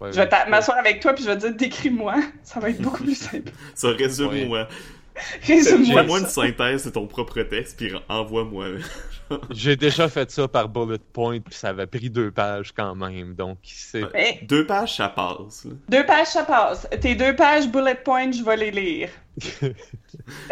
je 0.00 0.20
vais 0.20 0.28
m'asseoir 0.48 0.78
avec 0.78 1.00
toi 1.00 1.12
puis 1.14 1.24
je 1.24 1.30
vais 1.30 1.36
te 1.36 1.46
dire 1.46 1.54
décris-moi. 1.56 2.16
Ça 2.42 2.60
va 2.60 2.70
être 2.70 2.80
beaucoup 2.80 3.04
plus 3.04 3.16
simple. 3.16 3.52
ça 3.74 3.88
résume-moi. 3.90 4.68
Fais-moi 5.40 6.20
une 6.20 6.26
synthèse 6.26 6.84
de 6.84 6.90
ton 6.90 7.06
propre 7.06 7.42
texte, 7.42 7.76
puis 7.76 7.92
envoie-moi. 8.08 8.66
J'ai 9.50 9.76
déjà 9.76 10.08
fait 10.08 10.30
ça 10.30 10.48
par 10.48 10.68
bullet 10.68 10.98
point, 11.12 11.40
puis 11.40 11.54
ça 11.54 11.68
avait 11.68 11.86
pris 11.86 12.10
deux 12.10 12.30
pages 12.30 12.72
quand 12.72 12.94
même, 12.94 13.34
donc 13.34 13.58
c'est... 13.62 14.04
Deux 14.42 14.66
pages, 14.66 14.96
ça 14.96 15.08
passe. 15.08 15.66
Deux 15.88 16.04
pages, 16.04 16.28
ça 16.28 16.44
passe. 16.44 16.88
Tes 17.00 17.14
deux 17.14 17.34
pages 17.34 17.68
bullet 17.68 17.94
point, 17.94 18.32
je 18.32 18.42
vais 18.42 18.56
les 18.56 18.70
lire. 18.70 19.08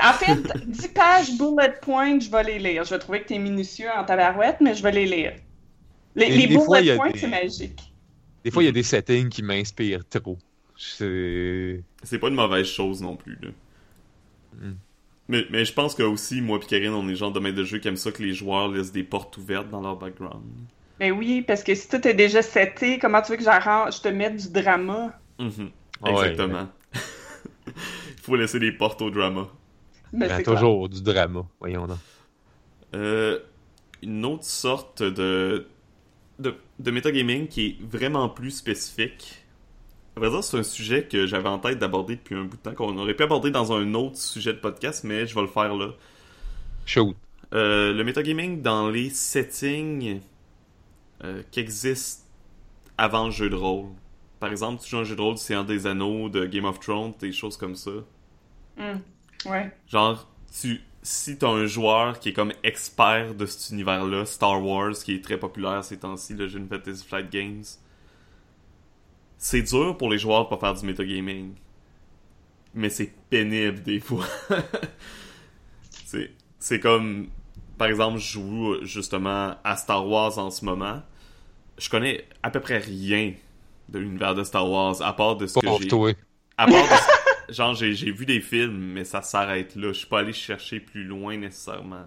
en 0.03 0.13
fait, 0.13 0.39
dix 0.67 0.89
pages 0.89 1.37
bullet 1.37 1.75
point, 1.83 2.21
je 2.21 2.31
vais 2.31 2.45
les 2.45 2.59
lire. 2.59 2.85
Je 2.85 2.91
vais 2.91 2.99
trouver 2.99 3.23
que 3.23 3.29
t'es 3.29 3.39
minutieux 3.39 3.91
en 3.95 4.05
tabarouette, 4.05 4.61
mais 4.61 4.75
je 4.75 4.83
vais 4.83 4.93
les 4.93 5.07
lire. 5.07 5.35
Les, 6.15 6.47
bullet 6.47 6.97
points, 6.97 7.13
c'est 7.15 7.29
magique. 7.29 7.81
Des 8.45 8.51
fois, 8.51 8.63
il 8.63 8.67
y 8.67 8.69
a 8.69 8.73
des 8.73 8.83
settings 8.83 9.29
qui 9.29 9.43
m'inspirent 9.43 10.09
trop. 10.09 10.39
C'est... 10.77 11.83
C'est 12.03 12.19
pas 12.19 12.29
une 12.29 12.35
mauvaise 12.35 12.67
chose 12.67 13.01
non 13.01 13.17
plus, 13.17 13.39
là. 13.41 13.51
Mais, 15.29 15.47
mais 15.51 15.65
je 15.65 15.73
pense 15.73 15.95
que 15.95 16.03
aussi, 16.03 16.41
moi 16.41 16.59
et 16.63 16.67
Karine, 16.67 16.93
on 16.93 17.09
est 17.09 17.15
genre 17.15 17.33
de 17.33 17.41
maître 17.41 17.57
de 17.57 17.65
jeu 17.65 17.79
qui 17.79 17.89
aiment 17.89 17.97
ça 17.97 18.13
que 18.13 18.23
les 18.23 18.35
joueurs 18.35 18.69
laissent 18.69 18.93
des 18.93 19.05
portes 19.05 19.37
ouvertes 19.39 19.71
dans 19.71 19.81
leur 19.81 19.97
background. 19.97 20.43
Mais 21.01 21.11
oui, 21.11 21.43
parce 21.43 21.63
que 21.65 21.75
si 21.75 21.89
tout 21.89 22.07
est 22.07 22.15
déjà 22.15 22.43
seté, 22.43 22.99
comment 22.99 23.23
tu 23.23 23.33
veux 23.33 23.39
que 23.39 23.45
je 23.45 24.01
te 24.03 24.09
mette 24.09 24.37
du 24.37 24.51
drama? 24.51 25.19
Mhm. 25.39 25.71
Exactement. 26.07 26.69
Il 27.67 28.23
faut 28.23 28.37
laisser 28.37 28.59
des 28.59 28.73
portes 28.73 29.01
au 29.03 29.11
drama. 29.11 29.49
Mais 30.13 30.29
ben, 30.29 30.43
toujours 30.43 30.89
du 30.89 31.03
drama, 31.03 31.47
voyons 31.59 31.87
donc. 31.87 31.99
Euh, 32.95 33.39
une 34.03 34.25
autre 34.27 34.45
sorte 34.45 35.03
de, 35.03 35.67
de, 36.39 36.55
de 36.79 36.91
metagaming 36.91 37.49
qui 37.49 37.67
est 37.67 37.77
vraiment 37.83 38.29
plus 38.29 38.51
spécifique, 38.51 39.42
à 40.17 40.43
c'est 40.43 40.59
un 40.59 40.63
sujet 40.63 41.05
que 41.05 41.27
j'avais 41.27 41.49
en 41.49 41.59
tête 41.59 41.79
d'aborder 41.79 42.17
depuis 42.17 42.35
un 42.35 42.45
bout 42.45 42.57
de 42.57 42.63
temps, 42.63 42.75
qu'on 42.75 42.97
aurait 42.99 43.15
pu 43.15 43.23
aborder 43.23 43.51
dans 43.51 43.73
un 43.73 43.95
autre 43.95 44.19
sujet 44.19 44.53
de 44.53 44.59
podcast, 44.59 45.05
mais 45.05 45.27
je 45.27 45.35
vais 45.35 45.41
le 45.41 45.47
faire 45.47 45.75
là. 45.75 45.89
Shoot. 46.85 47.17
Euh, 47.55 47.93
le 47.93 48.05
metagaming 48.05 48.63
dans 48.63 48.91
les 48.91 49.11
settings 49.11 50.21
euh, 51.25 51.43
qui 51.51 51.61
existent 51.61 52.25
avant 52.99 53.27
le 53.27 53.31
jeu 53.31 53.51
de 53.51 53.55
rôle. 53.55 53.89
Par 54.41 54.51
exemple, 54.51 54.83
tu 54.83 54.91
joues 54.91 54.99
un 54.99 55.05
jeu 55.05 55.17
de 55.17 55.21
rôle 55.21 55.37
du 55.37 55.67
des 55.67 55.87
Anneaux, 55.87 56.29
de 56.29 56.47
Game 56.47 56.65
of 56.65 56.81
Thrones, 56.81 57.13
des 57.21 57.33
choses 57.33 57.57
comme 57.57 57.77
ça. 57.77 57.91
Hmm. 58.77 58.99
Ouais. 59.49 59.73
Genre, 59.89 60.29
tu, 60.61 60.81
si 61.03 61.37
t'as 61.39 61.49
un 61.49 61.67
joueur 61.67 62.21
qui 62.21 62.31
est 62.31 62.33
comme 62.33 62.53
expert 62.63 63.35
de 63.35 63.47
cet 63.47 63.73
univers-là, 63.73 64.25
Star 64.25 64.65
Wars, 64.65 64.95
qui 64.95 65.15
est 65.15 65.25
très 65.25 65.39
populaire 65.39 65.85
ces 65.85 65.99
temps-ci, 65.99 66.35
le 66.35 66.49
jeu 66.49 66.61
de 66.61 66.67
Fantasy 66.67 67.05
Flight 67.05 67.31
Games, 67.31 67.65
c'est 69.43 69.63
dur 69.63 69.97
pour 69.97 70.09
les 70.09 70.19
joueurs 70.19 70.45
de 70.45 70.51
pas 70.51 70.57
faire 70.57 70.75
du 70.75 70.87
metagaming. 70.87 71.53
Mais 72.75 72.89
c'est 72.89 73.13
pénible 73.29 73.83
des 73.83 73.99
fois. 73.99 74.25
c'est 76.59 76.79
comme 76.79 77.29
par 77.77 77.89
exemple, 77.89 78.19
je 78.19 78.33
joue 78.33 78.77
justement 78.85 79.57
à 79.65 79.77
Star 79.77 80.07
Wars 80.07 80.39
en 80.39 80.53
ce 80.53 80.65
moment. 80.65 81.03
Je 81.77 81.91
connais 81.91 82.25
à 82.45 82.51
peu 82.51 82.61
près 82.61 82.79
rien 82.79 83.35
de 83.89 83.99
l'univers 83.99 84.37
de 84.37 84.45
Star 84.45 84.71
Wars 84.71 85.03
à 85.03 85.13
part 85.13 85.37
de 85.37 85.49
ce 85.49 85.59
que 85.59 85.67
j'ai 85.67 86.17
à 86.57 86.67
part 86.67 86.87
genre, 87.49 87.75
j'ai 87.75 88.13
vu 88.13 88.25
des 88.25 88.41
films, 88.41 88.93
mais 88.93 89.05
ça 89.05 89.23
s'arrête 89.23 89.75
là. 89.75 89.89
Je 89.89 89.99
suis 89.99 90.07
pas 90.07 90.21
allé 90.21 90.33
chercher 90.33 90.79
plus 90.79 91.03
loin 91.03 91.37
nécessairement. 91.37 92.05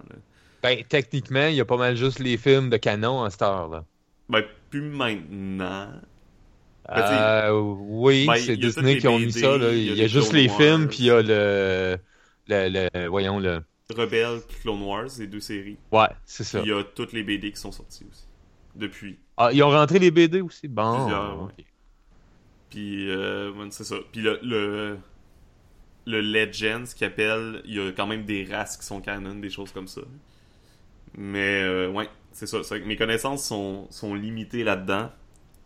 Ben, 0.62 0.82
techniquement, 0.88 1.48
il 1.48 1.56
y 1.56 1.60
a 1.60 1.66
pas 1.66 1.76
mal 1.76 1.96
juste 1.96 2.18
les 2.18 2.38
films 2.38 2.70
de 2.70 2.78
canon 2.78 3.22
à 3.24 3.28
cette 3.28 3.42
heure-là. 3.42 3.84
Ben, 4.30 4.42
plus 4.70 4.88
maintenant. 4.88 5.90
Ben, 6.88 7.02
euh, 7.02 7.60
oui, 7.60 8.26
ben, 8.26 8.36
c'est 8.36 8.56
Disney 8.56 8.98
qui 8.98 9.08
ont 9.08 9.18
mis 9.18 9.32
ça. 9.32 9.56
Là. 9.56 9.72
Il 9.72 9.96
y 9.96 10.02
a, 10.02 10.06
juste 10.06 10.32
les 10.32 10.48
films, 10.48 10.88
puis 10.88 10.98
il 11.00 11.06
y 11.06 11.10
a 11.10 11.22
le, 11.22 11.98
le, 12.48 13.08
Voyons, 13.08 13.40
le. 13.40 13.62
Rebelle, 13.94 14.40
Clone 14.62 14.82
Wars, 14.82 15.08
les 15.18 15.26
deux 15.26 15.40
séries. 15.40 15.78
Ouais, 15.92 16.08
c'est 16.24 16.44
ça. 16.44 16.60
Il 16.60 16.68
y 16.68 16.72
a 16.72 16.82
toutes 16.82 17.12
les 17.12 17.22
BD 17.22 17.52
qui 17.52 17.60
sont 17.60 17.72
sorties 17.72 18.04
aussi. 18.10 18.24
Depuis. 18.74 19.18
Ah, 19.36 19.50
ils 19.52 19.62
ont 19.62 19.70
rentré 19.70 19.98
les 19.98 20.10
BD 20.10 20.40
aussi? 20.40 20.68
Bon. 20.68 21.48
Puis, 22.70 23.10
euh, 23.10 23.52
c'est 23.70 23.84
ça. 23.84 23.96
Puis 24.12 24.22
le, 24.22 24.38
le, 24.42 24.98
le 26.06 26.20
Legends 26.20 26.84
qui 26.94 27.04
appelle, 27.04 27.62
il 27.64 27.74
y 27.74 27.80
a 27.80 27.92
quand 27.92 28.06
même 28.06 28.24
des 28.24 28.44
races 28.44 28.76
qui 28.76 28.84
sont 28.84 29.00
canon, 29.00 29.36
des 29.36 29.50
choses 29.50 29.72
comme 29.72 29.86
ça. 29.88 30.02
Mais, 31.16 31.62
euh, 31.62 31.88
ouais, 31.90 32.08
c'est 32.32 32.46
ça. 32.46 32.58
Mes 32.84 32.96
connaissances 32.96 33.44
sont, 33.44 33.86
sont 33.90 34.14
limitées 34.14 34.64
là-dedans. 34.64 35.10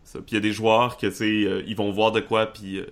Puis 0.03 0.21
il 0.31 0.33
y 0.33 0.37
a 0.37 0.41
des 0.41 0.51
joueurs 0.51 0.97
que, 0.97 1.07
tu 1.07 1.13
sais, 1.13 1.25
euh, 1.25 1.63
ils 1.67 1.75
vont 1.75 1.91
voir 1.91 2.11
de 2.11 2.19
quoi, 2.19 2.47
puis... 2.47 2.79
Euh, 2.79 2.85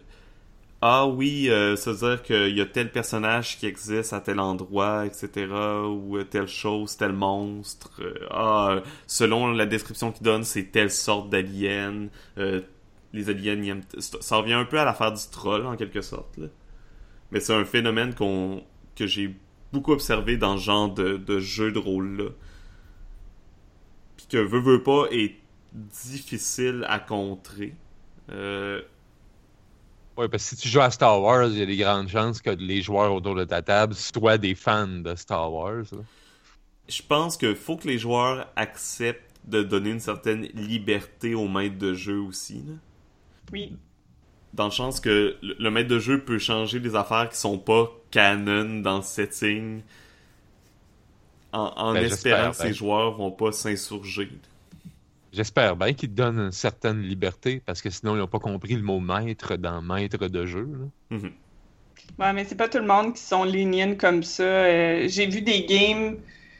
ah 0.82 1.08
oui, 1.08 1.50
euh, 1.50 1.76
ça 1.76 1.92
veut 1.92 1.98
dire 1.98 2.24
qu'il 2.24 2.56
y 2.56 2.62
a 2.62 2.66
tel 2.66 2.90
personnage 2.90 3.58
qui 3.58 3.66
existe 3.66 4.14
à 4.14 4.22
tel 4.22 4.40
endroit, 4.40 5.06
etc. 5.06 5.46
Ou 5.86 6.24
telle 6.24 6.48
chose, 6.48 6.96
tel 6.96 7.12
monstre. 7.12 8.02
ah, 8.32 8.82
selon 9.06 9.52
la 9.52 9.66
description 9.66 10.14
qu'il 10.14 10.24
donne, 10.24 10.46
c'est 10.46 10.72
telle 10.72 10.90
sorte 10.90 11.30
d'alien. 11.30 12.08
les 13.12 13.30
aliens, 13.30 13.82
ça 14.00 14.38
revient 14.38 14.54
un 14.54 14.64
peu 14.64 14.80
à 14.80 14.86
l'affaire 14.86 15.12
du 15.12 15.24
troll, 15.30 15.66
en 15.66 15.76
quelque 15.76 16.00
sorte. 16.00 16.40
Mais 17.32 17.42
c'est 17.42 17.54
un 17.54 17.66
phénomène 17.66 18.16
que 18.16 19.06
j'ai 19.06 19.36
beaucoup 19.74 19.92
observé 19.92 20.38
dans 20.38 20.58
ce 20.58 20.64
genre 20.64 20.94
de, 20.94 21.18
de 21.18 21.40
jeu 21.40 21.74
de 21.74 21.80
rôle-là. 21.80 22.30
Puis 24.16 24.28
que 24.28 24.38
veut, 24.38 24.60
veut 24.60 24.84
pas 24.84 25.08
est 25.12 25.39
difficile 25.74 26.86
à 26.88 27.00
contrer. 27.00 27.76
Euh... 28.32 28.82
Oui, 30.18 30.28
parce 30.28 30.44
que 30.44 30.56
si 30.56 30.62
tu 30.62 30.68
joues 30.68 30.82
à 30.82 30.92
Star 30.92 31.22
Wars, 31.22 31.48
il 31.48 31.60
y 31.60 31.62
a 31.62 31.66
des 31.66 31.78
grandes 31.78 32.10
chances 32.10 32.42
que 32.42 32.50
les 32.50 32.82
joueurs 32.82 33.14
autour 33.14 33.36
de 33.36 33.46
ta 33.46 33.62
table 33.62 33.96
soient 33.96 34.38
des 34.38 34.54
fans 34.54 34.88
de 34.88 35.16
Star 35.16 35.52
Wars. 35.52 35.86
Je 36.90 37.02
pense 37.08 37.38
qu'il 37.38 37.56
faut 37.56 37.78
que 37.78 37.88
les 37.88 37.98
joueurs 37.98 38.52
acceptent 38.56 39.40
de 39.46 39.64
donner 39.64 39.92
une 39.92 40.00
certaine 40.00 40.44
liberté 40.54 41.36
au 41.36 41.48
maître 41.48 41.78
de 41.78 41.94
jeu 41.94 42.20
aussi. 42.20 42.64
Oui. 43.54 43.78
Dans 44.54 44.66
le 44.66 44.72
sens 44.72 45.00
que 45.00 45.38
le 45.42 45.72
maître 45.72 45.90
de 45.90 46.00
jeu 46.00 46.20
peut 46.20 46.40
changer 46.40 46.80
des 46.80 46.96
affaires 46.96 47.30
qui 47.30 47.38
sont 47.38 47.58
pas 47.58 47.90
canon 48.12 48.82
dans 48.82 48.98
le 48.98 49.04
setting 49.04 49.82
en, 51.52 51.94
ben, 51.94 52.04
espérant 52.04 52.52
que 52.52 52.58
ses 52.58 52.74
joueurs 52.74 53.16
vont 53.16 53.32
pas 53.32 53.52
s'insurger. 53.52 54.30
J'espère 55.32 55.76
bien 55.76 55.94
qu'ils 55.94 56.10
te 56.10 56.16
donnent 56.16 56.40
une 56.40 56.52
certaine 56.52 57.02
liberté, 57.02 57.62
parce 57.66 57.82
que 57.82 57.90
sinon, 57.90 58.16
ils 58.16 58.20
n'ont 58.20 58.28
pas 58.28 58.40
compris 58.40 58.74
le 58.74 58.82
mot 58.82 59.00
maître 59.00 59.56
dans 59.56 59.82
maître 59.82 60.28
de 60.28 60.46
jeu. 60.46 60.68
Mm-hmm. 61.12 61.32
Ouais, 62.18 62.34
mais 62.34 62.46
c'est 62.46 62.56
pas 62.56 62.68
tout 62.68 62.80
le 62.80 62.88
monde 62.88 63.14
qui 63.14 63.22
sont 63.22 63.44
lignines 63.44 63.98
comme 63.98 64.24
ça. 64.24 64.44
Euh, 64.44 65.08
j'ai 65.08 65.28
vu 65.28 65.42
des 65.42 65.66
games. 65.66 66.18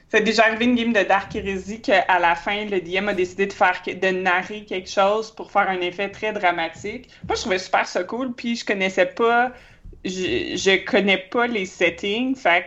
C'est 0.10 0.22
déjà 0.22 0.46
arrivé 0.46 0.66
une 0.66 0.76
game 0.76 0.94
de 0.94 1.04
Dark 1.04 1.36
Heresy 1.36 1.82
qu'à 1.82 2.20
la 2.20 2.36
fin, 2.36 2.66
le 2.66 2.82
DM 2.82 3.10
a 3.10 3.14
décidé 3.14 3.46
de 3.46 3.54
faire 3.54 3.82
de 3.86 4.08
narrer 4.08 4.66
quelque 4.66 4.90
chose 4.90 5.32
pour 5.32 5.52
faire 5.52 5.70
un 5.70 5.82
effet 5.82 6.10
très 6.10 6.34
dramatique. 6.34 7.10
Moi, 7.28 7.36
je 7.36 7.42
trouvais 7.42 7.60
super 7.60 7.88
ça 7.88 8.04
cool, 8.04 8.34
puis 8.34 8.56
je 8.56 8.66
connaissais 8.66 9.06
pas. 9.06 9.52
Je, 10.06 10.56
je 10.56 10.84
connais 10.86 11.18
pas 11.18 11.46
les 11.46 11.66
settings. 11.66 12.36
Fait 12.36 12.66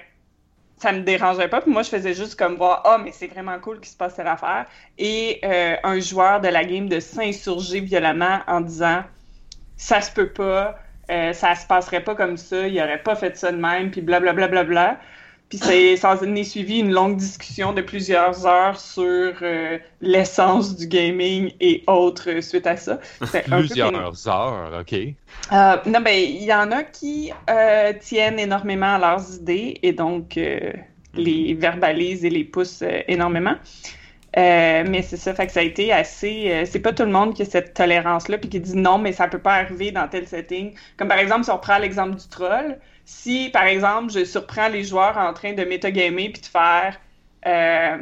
ça 0.83 0.93
me 0.93 1.03
dérangeait 1.03 1.47
pas. 1.47 1.61
Puis 1.61 1.71
moi, 1.71 1.83
je 1.83 1.91
faisais 1.91 2.13
juste 2.13 2.37
comme 2.37 2.57
voir, 2.57 2.83
ah, 2.85 2.99
mais 3.03 3.13
c'est 3.13 3.29
vraiment 3.29 3.59
cool 3.61 3.79
qu'il 3.79 3.89
se 3.89 3.97
passe 3.97 4.17
cette 4.17 4.27
affaire. 4.27 4.67
Et 4.99 5.41
euh, 5.45 5.77
un 5.85 6.01
joueur 6.01 6.41
de 6.41 6.49
la 6.49 6.65
game 6.65 6.89
de 6.89 6.99
s'insurger 6.99 7.81
violemment 7.81 8.41
en 8.49 8.61
disant, 8.61 9.05
ça 9.77 10.01
se 10.01 10.11
peut 10.13 10.31
pas, 10.31 10.77
euh, 11.11 11.33
ça 11.33 11.55
se 11.55 11.67
passerait 11.69 12.03
pas 12.03 12.17
comme 12.17 12.37
ça, 12.37 12.67
il 12.67 12.81
aurait 12.81 13.03
pas 13.03 13.15
fait 13.15 13.37
ça 13.37 13.53
de 13.53 13.59
même, 13.59 13.93
puis 13.93 14.01
blablabla. 14.01 14.49
Bla, 14.49 14.65
bla, 14.65 14.65
bla, 14.65 15.01
puis 15.59 15.99
ça 15.99 16.17
en 16.19 16.35
est 16.35 16.45
suivi 16.45 16.79
une 16.79 16.93
longue 16.93 17.19
discussion 17.19 17.75
de 17.75 17.83
plusieurs 17.83 18.47
heures 18.47 18.81
sur 18.81 19.35
euh, 19.43 19.79
l'essence 20.01 20.75
du 20.75 20.87
gaming 20.87 21.53
et 21.61 21.85
autres 21.87 22.41
suite 22.41 22.67
à 22.67 22.79
ça. 22.79 22.99
Plusieurs 23.47 24.29
heures, 24.29 24.81
ok. 24.81 24.95
Euh, 24.95 25.77
non, 25.85 26.01
ben, 26.01 26.15
il 26.15 26.45
y 26.45 26.55
en 26.55 26.73
a 26.73 26.85
qui 26.85 27.33
euh, 27.51 27.93
tiennent 28.01 28.39
énormément 28.39 28.95
à 28.95 28.99
leurs 28.99 29.35
idées 29.35 29.79
et 29.83 29.93
donc 29.93 30.41
les 31.15 31.55
verbalisent 31.55 32.25
et 32.25 32.31
les 32.31 32.45
poussent 32.45 32.85
énormément. 33.07 33.57
mais 34.35 35.03
c'est 35.03 35.19
ça, 35.19 35.35
fait 35.35 35.49
que 35.49 35.53
ça 35.53 35.61
a 35.61 35.65
été 35.65 35.93
assez. 35.93 36.65
c'est 36.65 36.81
pas 36.81 36.95
tout 36.95 37.05
le 37.05 37.13
monde 37.13 37.35
qui 37.35 37.43
a 37.43 37.45
cette 37.45 37.75
tolérance-là, 37.75 38.39
puis 38.39 38.49
qui 38.49 38.59
dit 38.59 38.77
non, 38.77 38.97
mais 38.97 39.13
ça 39.13 39.29
peut 39.29 39.39
pas 39.39 39.57
arriver 39.57 39.93
dans 39.93 40.09
tel 40.09 40.27
setting. 40.27 40.73
Comme 40.97 41.09
par 41.09 41.19
exemple, 41.19 41.45
si 41.45 41.51
on 41.51 41.59
prend 41.59 41.77
l'exemple 41.77 42.17
du 42.17 42.27
troll, 42.29 42.79
si, 43.05 43.51
par 43.51 43.65
exemple, 43.65 44.13
je 44.13 44.25
surprends 44.25 44.69
les 44.69 44.85
joueurs 44.85 45.19
en 45.19 45.33
train 45.33 45.53
de 45.53 45.65
metagamer 45.65 46.31
puis 46.31 46.43
de 46.43 46.47
faire 46.47 47.01
euh, 47.47 47.99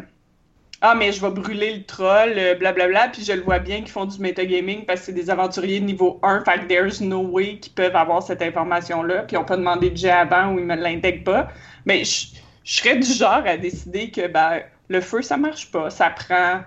Ah, 0.82 0.94
mais 0.94 1.12
je 1.12 1.20
vais 1.20 1.30
brûler 1.30 1.76
le 1.76 1.84
troll, 1.84 2.34
euh, 2.36 2.55
blablabla, 2.55 3.09
puis 3.09 3.24
je 3.24 3.32
le 3.32 3.42
vois 3.42 3.59
bien 3.59 3.78
qu'ils 3.78 3.90
font 3.90 4.07
du 4.07 4.18
metagaming 4.18 4.84
parce 4.86 5.01
que 5.01 5.07
c'est 5.07 5.12
des 5.12 5.30
aventuriers 5.30 5.80
niveau 5.80 6.18
1, 6.22 6.44
fait 6.44 6.66
there's 6.68 7.01
no 7.01 7.20
way 7.20 7.59
qu'ils 7.59 7.72
peuvent 7.74 7.96
avoir 7.96 8.22
cette 8.22 8.42
information-là, 8.42 9.22
puis 9.22 9.36
ils 9.36 9.38
n'ont 9.38 9.44
pas 9.44 9.57
demandé 9.57 9.90
de 9.90 9.96
jet 9.96 10.11
avant 10.11 10.53
ou 10.55 10.59
ils 10.59 10.64
me 10.64 10.76
l'intègrent 10.76 11.24
pas. 11.24 11.48
Mais 11.86 12.05
je, 12.05 12.28
serais 12.64 12.96
du 12.96 13.12
genre 13.12 13.42
à 13.46 13.57
décider 13.57 14.11
que 14.11 14.26
ben, 14.28 14.62
le 14.88 15.01
feu, 15.01 15.22
ça 15.22 15.36
marche 15.36 15.70
pas. 15.70 15.90
Ça 15.90 16.11
prend 16.11 16.62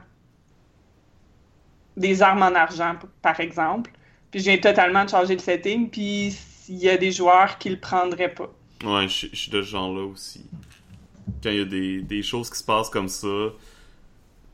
des 1.98 2.22
armes 2.22 2.44
en 2.44 2.56
argent, 2.56 2.96
par 3.22 3.40
exemple. 3.40 3.92
Puis 4.32 4.40
je 4.42 4.46
viens 4.46 4.58
totalement 4.58 5.06
de 5.06 5.10
changer 5.10 5.36
le 5.36 5.42
setting, 5.42 5.90
puis 5.90 6.36
s'il 6.64 6.78
y 6.78 6.88
a 6.88 6.98
des 6.98 7.12
joueurs 7.12 7.58
qui 7.58 7.70
le 7.70 7.78
prendraient 7.78 8.34
pas. 8.34 8.50
Ouais, 8.86 9.08
je, 9.10 9.28
suis 9.34 9.52
de 9.52 9.62
ce 9.62 9.68
genre-là 9.68 10.06
aussi. 10.06 10.46
Quand 11.42 11.50
il 11.50 11.58
y 11.58 11.62
a 11.62 11.66
des, 11.66 12.02
des, 12.02 12.24
choses 12.24 12.50
qui 12.50 12.58
se 12.58 12.64
passent 12.64 12.90
comme 12.90 13.10
ça, 13.10 13.50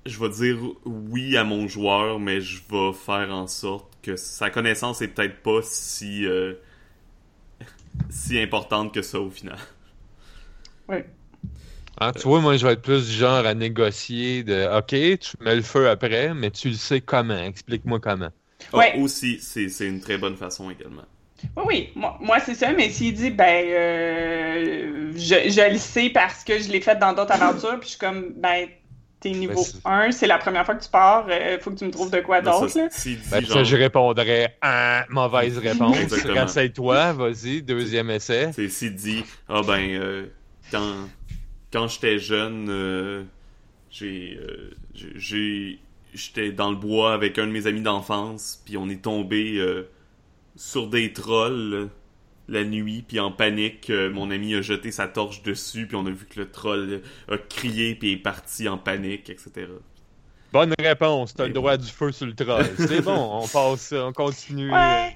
je 0.08 0.20
vais 0.20 0.30
dire 0.30 0.58
oui 0.86 1.38
à 1.38 1.44
mon 1.44 1.68
joueur, 1.68 2.20
mais 2.20 2.42
je 2.42 2.62
vais 2.70 2.94
faire 2.94 3.32
en 3.32 3.46
sorte 3.46 3.96
que 4.02 4.16
sa 4.16 4.50
connaissance 4.50 5.04
est 5.04 5.10
peut-être 5.10 5.44
pas 5.44 5.60
si 5.62 6.26
euh, 6.26 6.56
si 8.10 8.40
importante 8.40 8.92
que 8.92 9.04
ça 9.04 9.20
au 9.20 9.30
final. 9.30 9.60
Ouais. 10.88 11.08
Ah, 12.00 12.12
tu 12.12 12.24
vois, 12.24 12.40
moi, 12.40 12.56
je 12.58 12.66
vais 12.66 12.74
être 12.74 12.82
plus 12.82 13.08
du 13.08 13.14
genre 13.14 13.46
à 13.46 13.54
négocier 13.54 14.44
de 14.44 14.66
OK, 14.78 15.20
tu 15.20 15.44
mets 15.44 15.56
le 15.56 15.62
feu 15.62 15.90
après, 15.90 16.34
mais 16.34 16.50
tu 16.50 16.70
le 16.70 16.76
sais 16.76 17.02
comment. 17.02 17.38
Explique-moi 17.38 18.00
comment. 18.00 18.32
Ah, 18.74 18.78
ouais. 18.78 19.00
aussi, 19.00 19.40
c'est 19.40 19.86
une 19.86 20.00
très 20.00 20.18
bonne 20.18 20.38
façon 20.38 20.72
également. 20.72 21.06
Oui, 21.56 21.64
oui, 21.68 21.90
moi, 21.96 22.18
moi 22.20 22.40
c'est 22.40 22.56
ça, 22.56 22.72
mais 22.74 22.90
s'il 22.90 23.14
dit, 23.14 23.32
ben, 23.32 23.66
euh, 23.68 25.12
je, 25.16 25.50
je, 25.50 25.72
le 25.72 25.78
sais 25.78 26.10
parce 26.10 26.44
que 26.44 26.60
je 26.60 26.72
l'ai 26.72 26.82
fait 26.82 26.98
dans 26.98 27.14
d'autres 27.14 27.32
aventures, 27.32 27.80
puis 27.80 27.84
je 27.84 27.90
suis 27.90 28.00
comme, 28.00 28.34
ben, 28.36 28.68
t'es 29.20 29.32
niveau 29.32 29.66
1, 29.86 30.12
c'est 30.12 30.28
la 30.28 30.38
première 30.38 30.66
fois 30.66 30.76
que 30.76 30.84
tu 30.84 30.90
pars, 30.90 31.26
il 31.28 31.34
euh, 31.34 31.60
faut 31.60 31.72
que 31.72 31.78
tu 31.78 31.86
me 31.86 31.92
trouves 31.92 32.12
de 32.12 32.22
quoi 32.22 32.42
d'autre. 32.42 32.68
Ben, 33.32 33.46
ça, 33.46 33.64
je 33.64 33.76
répondrais, 33.76 34.58
ah, 34.62 35.06
mauvaise 35.10 35.58
réponse. 35.58 35.98
Renseigne-toi, 36.26 37.14
vas-y, 37.14 37.62
deuxième 37.62 38.10
essai. 38.10 38.52
C'est 38.54 38.70
s'il 38.70 38.96
dit, 38.96 39.24
ah 39.48 39.62
ben, 39.66 39.90
euh, 39.90 40.26
quand, 40.72 41.08
quand 41.72 41.88
j'étais 41.88 42.20
jeune, 42.20 43.28
j'ai, 43.92 44.40
j'ai, 44.94 45.80
j'étais 46.14 46.52
dans 46.52 46.70
le 46.70 46.78
bois 46.78 47.14
avec 47.14 47.38
un 47.38 47.48
de 47.48 47.52
mes 47.52 47.68
amis 47.68 47.82
d'enfance, 47.82 48.62
puis 48.66 48.78
on 48.78 48.90
est 48.90 49.02
tombé 49.02 49.60
sur 50.60 50.88
des 50.88 51.14
trolls 51.14 51.90
la 52.50 52.64
nuit, 52.64 53.04
puis 53.08 53.20
en 53.20 53.32
panique, 53.32 53.90
euh, 53.90 54.10
mon 54.10 54.30
ami 54.30 54.56
a 54.56 54.62
jeté 54.62 54.92
sa 54.92 55.08
torche 55.08 55.42
dessus, 55.42 55.88
puis 55.88 55.96
on 55.96 56.06
a 56.06 56.10
vu 56.10 56.26
que 56.26 56.40
le 56.40 56.52
troll 56.52 57.02
a 57.30 57.38
crié, 57.38 57.96
puis 57.96 58.14
est 58.14 58.18
parti 58.18 58.68
en 58.68 58.78
panique, 58.78 59.30
etc. 59.30 59.68
Bonne 60.52 60.74
réponse, 60.80 61.34
t'as 61.34 61.46
le 61.46 61.54
droit 61.54 61.78
du 61.78 61.88
feu 61.88 62.12
sur 62.12 62.26
le 62.26 62.34
troll. 62.34 62.66
C'est 62.78 63.02
bon, 63.02 63.42
on 63.42 63.48
passe, 63.48 63.94
on 63.94 64.12
continue. 64.12 64.72
Ouais. 64.72 65.16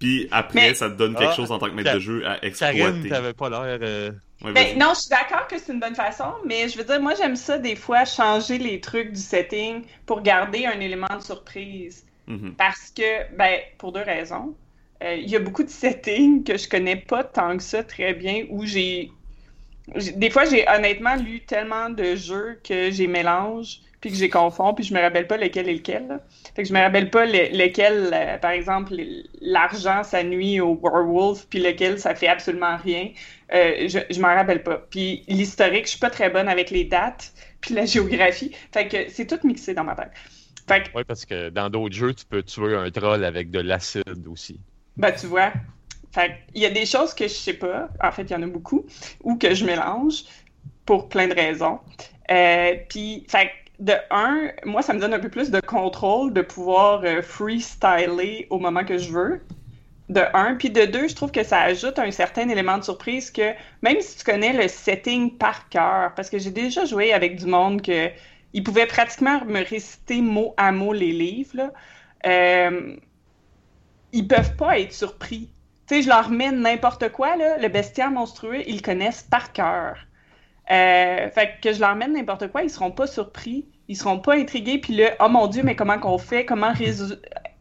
Puis 0.00 0.26
après, 0.32 0.74
ça 0.74 0.90
te 0.90 0.96
donne 0.96 1.14
quelque 1.14 1.32
ah, 1.32 1.36
chose 1.36 1.52
en 1.52 1.58
tant 1.58 1.66
que 1.66 1.74
maître 1.74 1.94
de 1.94 2.00
jeu 2.00 2.26
à 2.26 2.44
exploiter. 2.44 2.78
Karine, 2.78 3.08
t'avais 3.08 3.34
pas 3.34 3.50
l'air... 3.50 3.78
Euh, 3.82 4.10
ben, 4.42 4.76
non, 4.76 4.94
je 4.94 5.02
suis 5.02 5.10
d'accord 5.10 5.46
que 5.46 5.58
c'est 5.58 5.72
une 5.72 5.78
bonne 5.78 5.94
façon, 5.94 6.32
mais 6.44 6.68
je 6.68 6.76
veux 6.76 6.82
dire, 6.82 7.00
moi, 7.00 7.14
j'aime 7.14 7.36
ça 7.36 7.58
des 7.58 7.76
fois, 7.76 8.04
changer 8.04 8.58
les 8.58 8.80
trucs 8.80 9.12
du 9.12 9.20
setting 9.20 9.84
pour 10.06 10.22
garder 10.22 10.66
un 10.66 10.80
élément 10.80 11.14
de 11.16 11.22
surprise. 11.22 12.04
Mm-hmm. 12.28 12.54
Parce 12.54 12.90
que, 12.90 13.36
ben, 13.36 13.60
pour 13.78 13.92
deux 13.92 14.02
raisons. 14.02 14.56
Euh, 15.02 15.16
il 15.16 15.28
y 15.28 15.36
a 15.36 15.40
beaucoup 15.40 15.64
de 15.64 15.70
settings 15.70 16.44
que 16.44 16.56
je 16.56 16.68
connais 16.68 16.96
pas 16.96 17.24
tant 17.24 17.56
que 17.56 17.62
ça 17.62 17.82
très 17.82 18.14
bien, 18.14 18.44
où 18.50 18.64
j'ai... 18.64 19.10
Des 20.16 20.30
fois, 20.30 20.44
j'ai 20.44 20.64
honnêtement 20.68 21.16
lu 21.16 21.40
tellement 21.40 21.90
de 21.90 22.14
jeux 22.14 22.60
que 22.62 22.90
j'ai 22.90 23.08
mélange, 23.08 23.80
puis 24.00 24.10
que 24.10 24.16
j'ai 24.16 24.28
confonds, 24.28 24.74
puis 24.74 24.84
je 24.84 24.94
me 24.94 25.00
rappelle 25.00 25.26
pas 25.26 25.36
lequel 25.36 25.68
est 25.68 25.74
lequel. 25.74 26.06
Là. 26.08 26.20
Fait 26.54 26.62
que 26.62 26.68
je 26.68 26.74
me 26.74 26.80
rappelle 26.80 27.10
pas 27.10 27.24
lequel, 27.24 28.10
euh, 28.12 28.36
par 28.38 28.50
exemple, 28.50 28.94
l'argent, 29.40 30.02
ça 30.02 30.22
nuit 30.22 30.60
au 30.60 30.78
werewolf, 30.82 31.46
puis 31.48 31.60
lequel, 31.60 31.98
ça 31.98 32.14
fait 32.14 32.28
absolument 32.28 32.76
rien. 32.76 33.10
Euh, 33.52 33.88
je 33.88 33.98
je 34.10 34.20
m'en 34.20 34.34
rappelle 34.34 34.62
pas. 34.62 34.78
Puis 34.90 35.24
l'historique, 35.28 35.84
je 35.84 35.90
suis 35.90 36.00
pas 36.00 36.10
très 36.10 36.30
bonne 36.30 36.48
avec 36.48 36.70
les 36.70 36.84
dates, 36.84 37.32
puis 37.60 37.74
la 37.74 37.86
géographie. 37.86 38.52
Fait 38.72 38.88
que 38.88 39.08
c'est 39.08 39.26
tout 39.26 39.38
mixé 39.46 39.72
dans 39.72 39.84
ma 39.84 39.94
tête. 39.94 40.12
Fait 40.68 40.84
Oui, 40.94 41.02
parce 41.06 41.24
que 41.24 41.50
dans 41.50 41.70
d'autres 41.70 41.94
jeux, 41.94 42.14
tu 42.14 42.24
peux 42.24 42.42
tuer 42.42 42.74
un 42.76 42.90
troll 42.90 43.24
avec 43.24 43.50
de 43.50 43.60
l'acide 43.60 44.26
aussi. 44.26 44.58
Ben, 44.96 45.12
tu 45.12 45.26
vois. 45.26 45.52
Il 46.54 46.60
y 46.60 46.66
a 46.66 46.70
des 46.70 46.84
choses 46.84 47.14
que 47.14 47.24
je 47.24 47.32
sais 47.32 47.54
pas. 47.54 47.88
En 48.02 48.12
fait, 48.12 48.22
il 48.22 48.30
y 48.30 48.34
en 48.34 48.42
a 48.42 48.46
beaucoup. 48.46 48.84
Ou 49.22 49.36
que 49.36 49.54
je 49.54 49.64
mélange 49.64 50.24
pour 50.84 51.08
plein 51.08 51.28
de 51.28 51.34
raisons. 51.34 51.78
Euh, 52.30 52.74
puis, 52.88 53.24
fait 53.28 53.50
de 53.78 53.94
un, 54.10 54.50
moi, 54.64 54.82
ça 54.82 54.92
me 54.92 55.00
donne 55.00 55.14
un 55.14 55.18
peu 55.18 55.28
plus 55.28 55.50
de 55.50 55.60
contrôle 55.60 56.32
de 56.32 56.42
pouvoir 56.42 57.02
euh, 57.04 57.22
freestyler 57.22 58.46
au 58.50 58.58
moment 58.58 58.84
que 58.84 58.98
je 58.98 59.10
veux. 59.10 59.40
De 60.08 60.22
un. 60.34 60.54
Puis 60.56 60.70
de 60.70 60.84
deux, 60.84 61.08
je 61.08 61.14
trouve 61.14 61.32
que 61.32 61.42
ça 61.42 61.62
ajoute 61.62 61.98
un 61.98 62.10
certain 62.10 62.48
élément 62.48 62.78
de 62.78 62.84
surprise 62.84 63.30
que 63.30 63.52
même 63.80 64.00
si 64.00 64.18
tu 64.18 64.24
connais 64.24 64.52
le 64.52 64.68
setting 64.68 65.36
par 65.36 65.68
cœur, 65.68 66.12
parce 66.14 66.28
que 66.28 66.38
j'ai 66.38 66.50
déjà 66.50 66.84
joué 66.84 67.12
avec 67.12 67.36
du 67.36 67.46
monde 67.46 67.82
que 67.82 68.10
ils 68.52 68.62
pouvaient 68.62 68.86
pratiquement 68.86 69.42
me 69.46 69.64
réciter 69.64 70.20
mot 70.20 70.54
à 70.58 70.70
mot 70.72 70.92
les 70.92 71.12
livres, 71.12 71.56
là, 71.56 71.72
euh, 72.26 72.96
ils 74.12 74.26
peuvent 74.28 74.56
pas 74.56 74.78
être 74.78 74.92
surpris. 74.92 75.48
Tu 75.86 75.96
sais, 75.96 76.02
je 76.02 76.08
leur 76.08 76.30
mets 76.30 76.52
n'importe 76.52 77.10
quoi, 77.10 77.36
là, 77.36 77.58
le 77.58 77.68
bestiaire 77.68 78.10
monstrueux, 78.10 78.62
ils 78.66 78.76
le 78.76 78.82
connaissent 78.82 79.22
par 79.22 79.52
cœur. 79.52 79.96
Euh, 80.70 81.28
fait 81.30 81.58
que 81.60 81.72
je 81.72 81.80
leur 81.80 81.96
mène 81.96 82.12
n'importe 82.12 82.48
quoi, 82.48 82.62
ils 82.62 82.70
seront 82.70 82.92
pas 82.92 83.06
surpris, 83.06 83.66
ils 83.88 83.96
seront 83.96 84.18
pas 84.18 84.34
intrigués, 84.34 84.78
puis 84.78 84.94
là, 84.94 85.10
oh 85.20 85.28
mon 85.28 85.48
Dieu, 85.48 85.62
mais 85.64 85.74
comment 85.74 85.98
qu'on 85.98 86.18
fait, 86.18 86.44
comment 86.44 86.72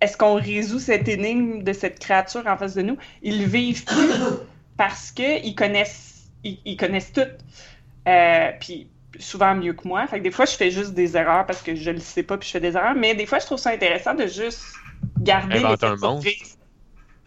est-ce 0.02 0.18
qu'on 0.18 0.36
résout 0.36 0.80
cette 0.80 1.08
énigme 1.08 1.64
de 1.64 1.74
cette 1.74 2.00
créature 2.00 2.46
en 2.46 2.58
face 2.58 2.76
de 2.76 2.84
nous? 2.84 2.98
Ils 3.24 3.46
vivent 3.46 3.86
plus 3.86 4.14
parce 4.78 5.12
que 5.12 5.44
ils 5.44 5.56
connaissent, 5.56 6.30
ils, 6.44 6.78
connaissent 6.78 7.12
tout, 7.12 7.22
euh, 8.08 8.52
puis 8.60 8.88
souvent 9.20 9.56
mieux 9.56 9.74
que 9.74 9.88
moi. 9.88 10.06
Fait 10.08 10.20
que 10.20 10.24
des 10.24 10.32
fois, 10.32 10.46
je 10.46 10.56
fais 10.56 10.72
juste 10.72 10.94
des 10.94 11.18
erreurs 11.18 11.46
parce 11.46 11.62
que 11.62 11.76
je 11.76 11.92
le 11.92 12.00
sais 12.00 12.24
pas, 12.24 12.38
puis 12.38 12.48
je 12.48 12.54
fais 12.54 12.60
des 12.60 12.76
erreurs, 12.76 12.96
mais 12.96 13.16
des 13.16 13.26
fois, 13.26 13.40
je 13.40 13.46
trouve 13.46 13.60
ça 13.60 13.72
intéressant 13.72 14.14
de 14.14 14.28
juste 14.28 14.64
garder 15.20 15.60
les 15.60 15.86
un 15.86 15.96
monstre. 15.96 16.30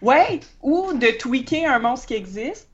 Ouais, 0.03 0.41
ou 0.63 0.93
de 0.93 1.17
tweaker 1.19 1.71
un 1.71 1.79
monstre 1.79 2.09
qui 2.09 2.15
existe 2.15 2.69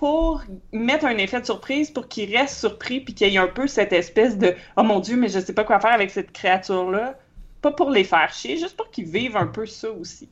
pour 0.00 0.42
mettre 0.72 1.04
un 1.04 1.18
effet 1.18 1.42
de 1.42 1.44
surprise 1.44 1.90
pour 1.90 2.08
qu'il 2.08 2.34
reste 2.34 2.56
surpris 2.56 3.00
puis 3.00 3.12
qu'il 3.12 3.28
y 3.28 3.34
ait 3.34 3.38
un 3.38 3.48
peu 3.48 3.66
cette 3.66 3.92
espèce 3.92 4.38
de 4.38 4.54
oh 4.78 4.82
mon 4.82 4.98
dieu 4.98 5.14
mais 5.14 5.28
je 5.28 5.40
sais 5.40 5.52
pas 5.52 5.62
quoi 5.62 5.78
faire 5.78 5.92
avec 5.92 6.10
cette 6.10 6.32
créature 6.32 6.90
là 6.90 7.18
pas 7.60 7.70
pour 7.70 7.90
les 7.90 8.04
faire 8.04 8.32
chier 8.32 8.56
juste 8.56 8.78
pour 8.78 8.90
qu'ils 8.90 9.04
vivent 9.04 9.36
un 9.36 9.46
peu 9.46 9.66
ça 9.66 9.90
aussi 9.90 10.30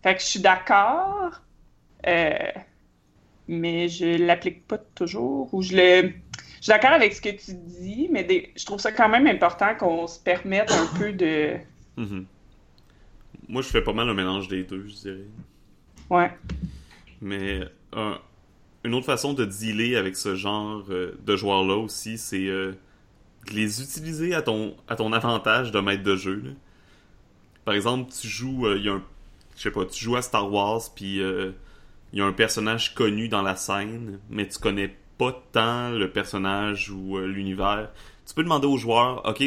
fait 0.00 0.14
que 0.14 0.20
je 0.20 0.26
suis 0.26 0.38
d'accord 0.38 1.40
euh, 2.06 2.38
mais 3.48 3.88
je 3.88 4.16
l'applique 4.24 4.64
pas 4.68 4.78
toujours 4.78 5.52
ou 5.52 5.60
je 5.60 5.74
le 5.74 6.12
je 6.60 6.62
suis 6.62 6.70
d'accord 6.70 6.92
avec 6.92 7.14
ce 7.14 7.20
que 7.20 7.30
tu 7.30 7.52
dis 7.52 8.08
mais 8.12 8.52
je 8.54 8.64
trouve 8.64 8.78
ça 8.78 8.92
quand 8.92 9.08
même 9.08 9.26
important 9.26 9.74
qu'on 9.74 10.06
se 10.06 10.20
permette 10.20 10.70
un 10.70 10.86
peu 10.96 11.12
de 11.12 11.56
mm-hmm. 11.98 12.24
Moi 13.48 13.62
je 13.62 13.68
fais 13.68 13.82
pas 13.82 13.92
mal 13.92 14.08
un 14.08 14.14
mélange 14.14 14.48
des 14.48 14.64
deux 14.64 14.86
je 14.86 14.94
dirais 14.94 15.26
ouais 16.10 16.36
mais 17.20 17.60
un 17.92 18.18
une 18.84 18.94
autre 18.94 19.06
façon 19.06 19.32
de 19.32 19.44
dealer 19.44 19.96
avec 19.96 20.14
ce 20.14 20.36
genre 20.36 20.84
euh, 20.90 21.18
de 21.24 21.36
joueurs-là 21.36 21.76
aussi, 21.76 22.18
c'est 22.18 22.46
euh, 22.46 22.72
de 23.48 23.54
les 23.54 23.82
utiliser 23.82 24.34
à 24.34 24.42
ton, 24.42 24.76
à 24.88 24.96
ton 24.96 25.12
avantage 25.12 25.72
de 25.72 25.80
maître 25.80 26.02
de 26.02 26.16
jeu. 26.16 26.54
Par 27.64 27.74
exemple, 27.74 28.12
tu 28.12 28.28
joues, 28.28 28.66
euh, 28.66 28.76
il 28.76 28.84
y 28.84 28.88
a 28.90 28.92
un, 28.92 29.02
je 29.56 29.62
sais 29.62 29.70
pas, 29.70 29.86
tu 29.86 30.04
joues 30.04 30.16
à 30.16 30.22
Star 30.22 30.52
Wars, 30.52 30.82
puis 30.94 31.16
il 31.16 32.18
y 32.18 32.20
a 32.20 32.26
un 32.26 32.32
personnage 32.32 32.94
connu 32.94 33.28
dans 33.28 33.42
la 33.42 33.56
scène, 33.56 34.20
mais 34.28 34.46
tu 34.46 34.58
connais 34.58 34.94
pas 35.16 35.42
tant 35.52 35.90
le 35.90 36.10
personnage 36.10 36.90
ou 36.90 37.18
l'univers. 37.18 37.90
Tu 38.26 38.34
peux 38.34 38.42
demander 38.42 38.66
aux 38.66 38.76
joueurs, 38.76 39.24
ok, 39.26 39.44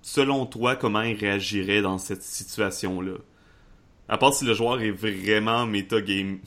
selon 0.00 0.46
toi, 0.46 0.74
comment 0.74 1.02
ils 1.02 1.16
réagiraient 1.16 1.82
dans 1.82 1.98
cette 1.98 2.22
situation-là. 2.22 3.18
À 4.12 4.18
part 4.18 4.34
si 4.34 4.44
le 4.44 4.52
joueur 4.52 4.82
est 4.82 4.90
vraiment 4.90 5.64
méta-game, 5.64 6.40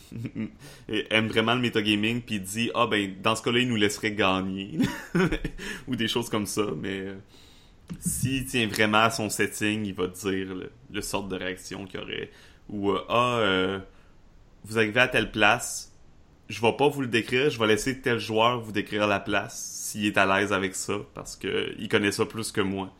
aime 1.09 1.27
vraiment 1.27 1.55
le 1.55 1.61
méta-gaming, 1.61 2.21
puis 2.21 2.39
dit 2.39 2.69
Ah 2.75 2.85
ben, 2.85 3.15
dans 3.23 3.35
ce 3.35 3.41
cas-là, 3.41 3.57
il 3.57 3.67
nous 3.67 3.75
laisserait 3.75 4.11
gagner. 4.11 4.77
Ou 5.87 5.95
des 5.95 6.07
choses 6.07 6.29
comme 6.29 6.45
ça, 6.45 6.61
mais 6.79 6.99
euh, 6.99 7.15
s'il 7.99 8.45
tient 8.45 8.67
vraiment 8.67 8.99
à 8.99 9.09
son 9.09 9.31
setting, 9.31 9.83
il 9.83 9.95
va 9.95 10.05
dire 10.05 10.53
le, 10.91 11.01
sorte 11.01 11.27
de 11.27 11.37
réaction 11.37 11.87
qu'il 11.87 12.01
y 12.01 12.03
aurait. 12.03 12.29
Ou 12.69 12.91
euh, 12.91 13.03
Ah, 13.09 13.39
euh, 13.39 13.79
vous 14.65 14.77
arrivez 14.77 14.99
à 14.99 15.07
telle 15.07 15.31
place, 15.31 15.91
je 16.49 16.61
vais 16.61 16.73
pas 16.73 16.87
vous 16.87 17.01
le 17.01 17.07
décrire, 17.07 17.49
je 17.49 17.57
vais 17.57 17.65
laisser 17.65 17.99
tel 17.99 18.19
joueur 18.19 18.61
vous 18.61 18.73
décrire 18.73 19.07
la 19.07 19.19
place 19.19 19.89
s'il 19.89 20.05
est 20.05 20.19
à 20.19 20.27
l'aise 20.27 20.53
avec 20.53 20.75
ça, 20.75 20.99
parce 21.15 21.35
qu'il 21.35 21.89
connaît 21.89 22.11
ça 22.11 22.27
plus 22.27 22.51
que 22.51 22.61
moi 22.61 22.93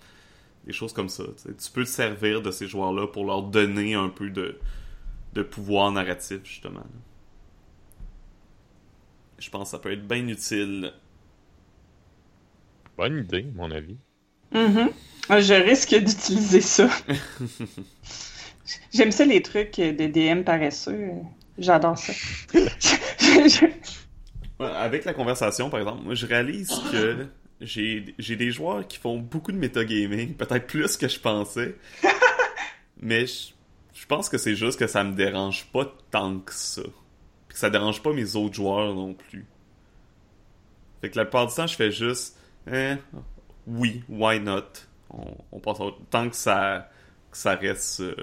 des 0.66 0.74
choses 0.74 0.94
comme 0.94 1.10
ça. 1.10 1.24
Tu 1.44 1.72
peux 1.72 1.84
te 1.84 1.90
servir 1.90 2.42
de 2.42 2.52
ces 2.52 2.68
joueurs-là 2.68 3.08
pour 3.08 3.26
leur 3.26 3.44
donner 3.44 3.94
un 3.94 4.10
peu 4.10 4.30
de, 4.30 4.60
de 5.34 5.44
pouvoir 5.44 5.92
narratif, 5.92 6.40
justement. 6.44 6.84
Je 9.38 9.50
pense 9.50 9.70
que 9.70 9.72
ça 9.72 9.80
peut 9.80 9.92
être 9.92 10.08
bien 10.08 10.28
utile. 10.28 10.94
Bonne 12.98 13.18
idée, 13.18 13.46
mon 13.56 13.70
avis. 13.72 13.98
Mm-hmm. 14.54 14.90
Je 15.30 15.54
risque 15.54 15.96
d'utiliser 15.96 16.62
ça. 16.62 16.90
J'aime 18.94 19.12
ça 19.12 19.26
les 19.26 19.42
trucs 19.42 19.78
de 19.78 20.08
DM 20.08 20.44
paresseux. 20.44 21.10
J'adore 21.58 21.98
ça. 21.98 22.14
Avec 24.60 25.04
la 25.04 25.14
conversation, 25.14 25.70
par 25.70 25.82
exemple, 25.82 26.04
moi 26.04 26.16
je 26.16 26.26
réalise 26.26 26.70
que 26.92 27.28
j'ai 27.62 28.36
des 28.36 28.52
joueurs 28.52 28.88
qui 28.88 28.98
font 28.98 29.18
beaucoup 29.18 29.52
de 29.52 29.58
metagaming, 29.58 30.34
peut-être 30.38 30.68
plus 30.68 30.98
que 30.98 31.08
je 31.08 31.20
pensais. 31.20 31.76
mais 33.00 33.26
je, 33.26 34.06
pense 34.08 34.30
que 34.30 34.38
c'est 34.38 34.56
juste 34.56 34.80
que 34.80 34.88
ça 34.88 35.04
me 35.04 35.14
dérange 35.14 35.66
pas 35.72 35.94
tant 36.12 36.40
que 36.40 36.54
ça. 36.54 36.84
Puis 36.84 37.54
que 37.54 37.58
ça 37.58 37.70
dérange 37.70 38.02
pas 38.02 38.14
mes 38.14 38.36
autres 38.36 38.56
joueurs 38.56 38.94
non 38.94 39.14
plus. 39.14 39.46
Fait 41.02 41.10
que 41.10 41.18
la 41.18 41.26
plupart 41.26 41.48
du 41.48 41.54
temps, 41.54 41.68
je 41.68 41.76
fais 41.76 41.92
juste 41.92 42.38
eh, 42.72 42.96
oui, 43.68 44.04
why 44.10 44.40
not? 44.40 44.64
On, 45.10 45.36
on 45.52 45.60
passe 45.60 45.78
Tant 46.10 46.30
que 46.30 46.36
ça, 46.36 46.90
que 47.32 47.38
ça 47.38 47.56
reste 47.56 48.02
euh, 48.02 48.16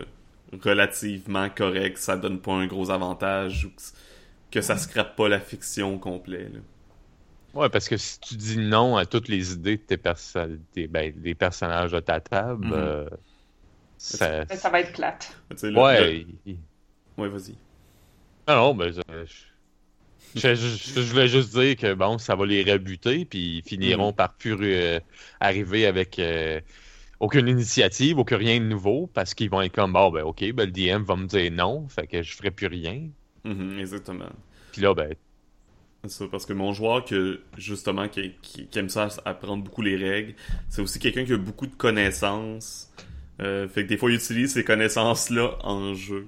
relativement 0.63 1.49
correct, 1.49 1.99
ça 1.99 2.17
donne 2.17 2.41
pas 2.41 2.53
un 2.53 2.67
gros 2.67 2.91
avantage 2.91 3.65
ou 3.67 3.71
que, 3.71 3.83
que 4.51 4.61
ça 4.61 4.77
scrape 4.77 5.17
pas 5.17 5.29
la 5.29 5.41
fiction 5.41 5.99
complète. 5.99 6.53
Là. 6.53 6.61
Ouais, 7.55 7.69
parce 7.69 7.89
que 7.89 7.97
si 7.97 8.19
tu 8.21 8.35
dis 8.37 8.57
non 8.57 8.97
à 8.97 9.05
toutes 9.05 9.29
les 9.29 9.53
idées 9.53 9.77
de 9.77 9.97
tes, 10.73 10.87
ben, 10.87 11.13
des 11.15 11.35
personnages 11.35 11.93
de 11.93 12.01
ta 12.01 12.21
table, 12.21 12.67
mhm. 12.67 12.73
euh, 12.75 13.09
ça... 13.99 14.47
ça... 14.47 14.71
va 14.71 14.81
être 14.81 14.93
plate. 14.93 15.37
ouais. 15.63 16.27
Ouais, 17.19 17.29
vas-y. 17.29 17.55
Non, 18.49 18.57
non, 18.57 18.75
ben, 18.75 18.93
je, 20.35 20.55
je, 20.55 21.01
voulais 21.01 21.29
juste 21.29 21.53
dire 21.57 21.77
que 21.77 21.93
bon, 21.93 22.17
ça 22.17 22.35
va 22.35 22.47
les 22.47 22.63
rebuter, 22.65 23.27
puis 23.27 23.59
ils 23.59 23.63
finiront 23.63 24.09
mhm. 24.09 24.17
par 24.17 24.33
plus 24.33 24.57
euh, 24.61 24.99
arriver 25.41 25.87
avec 25.87 26.19
euh, 26.19 26.61
aucune 27.21 27.49
initiative, 27.49 28.19
aucun 28.19 28.39
rien 28.39 28.59
de 28.59 28.65
nouveau, 28.65 29.09
parce 29.13 29.35
qu'ils 29.35 29.51
vont 29.51 29.61
être 29.61 29.75
comme, 29.75 29.93
bon, 29.93 30.11
ben, 30.11 30.23
ok, 30.23 30.53
ben, 30.53 30.65
le 30.65 30.73
DM 30.73 31.05
va 31.05 31.17
me 31.17 31.27
dire 31.27 31.53
non, 31.53 31.87
fait 31.89 32.07
que 32.07 32.23
je 32.23 32.35
ferai 32.35 32.51
plus 32.51 32.67
rien. 32.67 33.09
Mhm, 33.45 33.79
exactement. 33.79 34.31
Puis 34.73 34.81
là, 34.81 34.95
ben, 34.95 35.15
ça, 36.09 36.25
parce 36.31 36.47
que 36.47 36.53
mon 36.53 36.73
joueur 36.73 37.05
que 37.05 37.41
justement 37.57 38.09
qui, 38.09 38.35
aime 38.75 38.89
ça 38.89 39.09
apprendre 39.25 39.63
beaucoup 39.63 39.83
les 39.83 39.97
règles, 39.97 40.35
c'est 40.69 40.83
aussi 40.83 40.99
quelqu'un 40.99 41.25
qui 41.25 41.33
a 41.33 41.37
beaucoup 41.37 41.67
de 41.67 41.75
connaissances. 41.75 42.93
Euh, 43.41 43.69
fait 43.69 43.85
que 43.85 43.89
des 43.89 43.97
fois 43.97 44.11
il 44.11 44.17
utilise 44.17 44.53
ces 44.53 44.65
connaissances-là 44.65 45.59
en 45.63 45.95
jeu. 45.95 46.27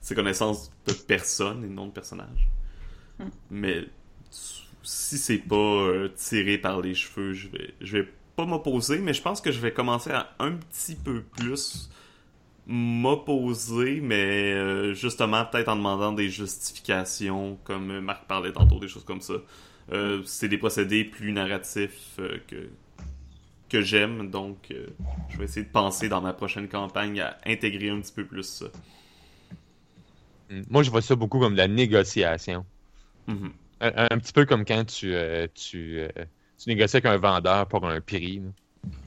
Ces 0.00 0.14
connaissances 0.14 0.70
de 0.86 0.92
personne 0.92 1.64
et 1.64 1.68
non 1.68 1.86
de 1.86 1.92
personnage. 1.92 2.48
Hmm. 3.18 3.28
Mais 3.50 3.84
si 4.82 5.18
c'est 5.18 5.38
pas 5.38 5.56
euh, 5.56 6.08
tiré 6.14 6.58
par 6.58 6.80
les 6.80 6.94
cheveux, 6.94 7.32
je 7.32 7.48
vais 7.48 7.74
je 7.80 7.98
vais 7.98 8.08
pas 8.36 8.46
m'opposer, 8.46 8.98
mais 8.98 9.12
je 9.12 9.22
pense 9.22 9.40
que 9.40 9.50
je 9.50 9.58
vais 9.58 9.72
commencer 9.72 10.10
à 10.10 10.34
un 10.38 10.52
petit 10.52 10.94
peu 10.94 11.22
plus 11.22 11.90
m'opposer, 12.66 14.00
mais 14.00 14.52
euh, 14.52 14.92
justement 14.92 15.44
peut-être 15.44 15.68
en 15.68 15.76
demandant 15.76 16.12
des 16.12 16.28
justifications, 16.28 17.58
comme 17.64 18.00
Marc 18.00 18.26
parlait 18.26 18.52
tantôt, 18.52 18.80
des 18.80 18.88
choses 18.88 19.04
comme 19.04 19.20
ça. 19.20 19.34
Euh, 19.92 20.22
c'est 20.24 20.48
des 20.48 20.58
procédés 20.58 21.04
plus 21.04 21.32
narratifs 21.32 22.16
euh, 22.18 22.38
que 22.48 22.68
que 23.68 23.80
j'aime, 23.80 24.30
donc 24.30 24.72
je 25.28 25.38
vais 25.38 25.44
essayer 25.44 25.66
de 25.66 25.72
penser 25.72 26.08
dans 26.08 26.20
ma 26.20 26.32
prochaine 26.32 26.68
campagne 26.68 27.20
à 27.20 27.36
intégrer 27.44 27.90
un 27.90 28.00
petit 28.00 28.12
peu 28.12 28.24
plus 28.24 28.44
ça. 28.44 28.66
Hmm. 30.48 30.62
Moi, 30.70 30.84
je 30.84 30.90
vois 30.92 31.02
ça 31.02 31.16
beaucoup 31.16 31.40
comme 31.40 31.54
de 31.54 31.58
la 31.58 31.66
négociation. 31.66 32.64
Mm-hmm. 33.26 33.50
un, 33.80 34.18
petit 34.18 34.32
peu 34.32 34.44
comme 34.44 34.64
quand 34.64 34.84
tu, 34.84 35.12
tu, 35.52 36.00
tu 36.58 36.68
négocies 36.68 36.98
avec 36.98 37.06
un 37.06 37.16
vendeur 37.16 37.66
pour 37.66 37.84
un 37.84 38.00
prix. 38.00 38.40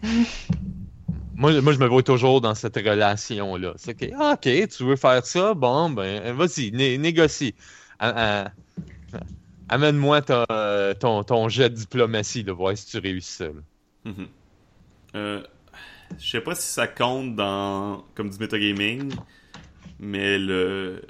moi, 1.39 1.61
moi, 1.61 1.71
je 1.71 1.79
me 1.79 1.87
vois 1.87 2.03
toujours 2.03 2.41
dans 2.41 2.53
cette 2.53 2.75
relation-là. 2.75 3.73
C'est 3.77 3.95
que, 3.95 4.05
ah, 4.19 4.33
OK, 4.33 4.67
tu 4.67 4.83
veux 4.83 4.97
faire 4.97 5.25
ça? 5.25 5.53
Bon, 5.53 5.89
ben, 5.89 6.33
vas-y, 6.33 6.71
négocie. 6.71 7.55
Amène-moi 9.69 10.21
ton, 10.21 11.23
ton, 11.23 11.47
jet 11.47 11.69
de 11.69 11.75
diplomatie, 11.75 12.43
de 12.43 12.51
voir 12.51 12.77
si 12.77 12.87
tu 12.87 12.97
réussis 12.99 13.31
ça. 13.31 13.47
Mm-hmm. 14.05 14.27
Euh, 15.15 15.41
je 16.19 16.29
sais 16.29 16.41
pas 16.41 16.55
si 16.55 16.67
ça 16.67 16.87
compte 16.87 17.35
dans 17.35 18.03
comme 18.15 18.29
du 18.29 18.37
metagaming, 18.37 19.13
mais 19.97 20.37
le 20.37 21.01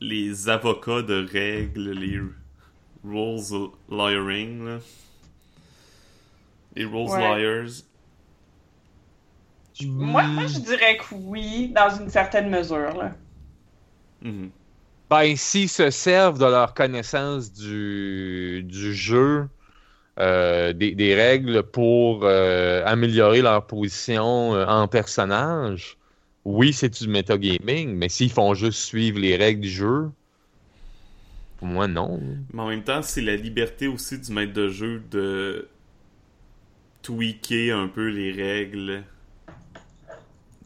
les 0.00 0.50
avocats 0.50 1.02
de 1.02 1.26
règles, 1.32 1.92
les 1.92 2.18
rules 3.04 3.70
lawyering, 3.88 4.80
les 6.74 6.84
rules 6.84 7.08
lawyers. 7.08 7.84
Moi, 9.84 10.24
moi, 10.24 10.46
je 10.46 10.58
dirais 10.58 10.98
que 10.98 11.14
oui, 11.14 11.72
dans 11.74 11.90
une 11.96 12.10
certaine 12.10 12.50
mesure. 12.50 12.96
Là. 12.96 13.12
Mm-hmm. 14.24 14.50
Ben, 15.10 15.36
s'ils 15.36 15.68
se 15.68 15.90
servent 15.90 16.38
de 16.38 16.46
leur 16.46 16.74
connaissance 16.74 17.52
du, 17.52 18.62
du 18.64 18.94
jeu, 18.94 19.48
euh, 20.18 20.72
des, 20.72 21.14
règles 21.14 21.62
pour 21.62 22.20
euh, 22.24 22.82
améliorer 22.84 23.40
leur 23.40 23.66
position 23.66 24.54
euh, 24.54 24.66
en 24.66 24.88
personnage, 24.88 25.96
oui, 26.44 26.72
c'est 26.72 26.90
du 26.90 27.08
metagaming, 27.08 27.94
mais 27.94 28.08
s'ils 28.08 28.30
font 28.30 28.54
juste 28.54 28.78
suivre 28.78 29.18
les 29.18 29.36
règles 29.36 29.62
du 29.62 29.70
jeu, 29.70 30.10
pour 31.58 31.68
moi, 31.68 31.86
non. 31.86 32.20
Mais 32.52 32.60
en 32.60 32.68
même 32.68 32.82
temps, 32.82 33.02
c'est 33.02 33.22
la 33.22 33.36
liberté 33.36 33.86
aussi 33.86 34.18
du 34.18 34.32
maître 34.32 34.52
de 34.52 34.68
jeu 34.68 35.02
de 35.10 35.68
tweaker 37.02 37.70
un 37.70 37.88
peu 37.88 38.08
les 38.08 38.32
règles. 38.32 39.04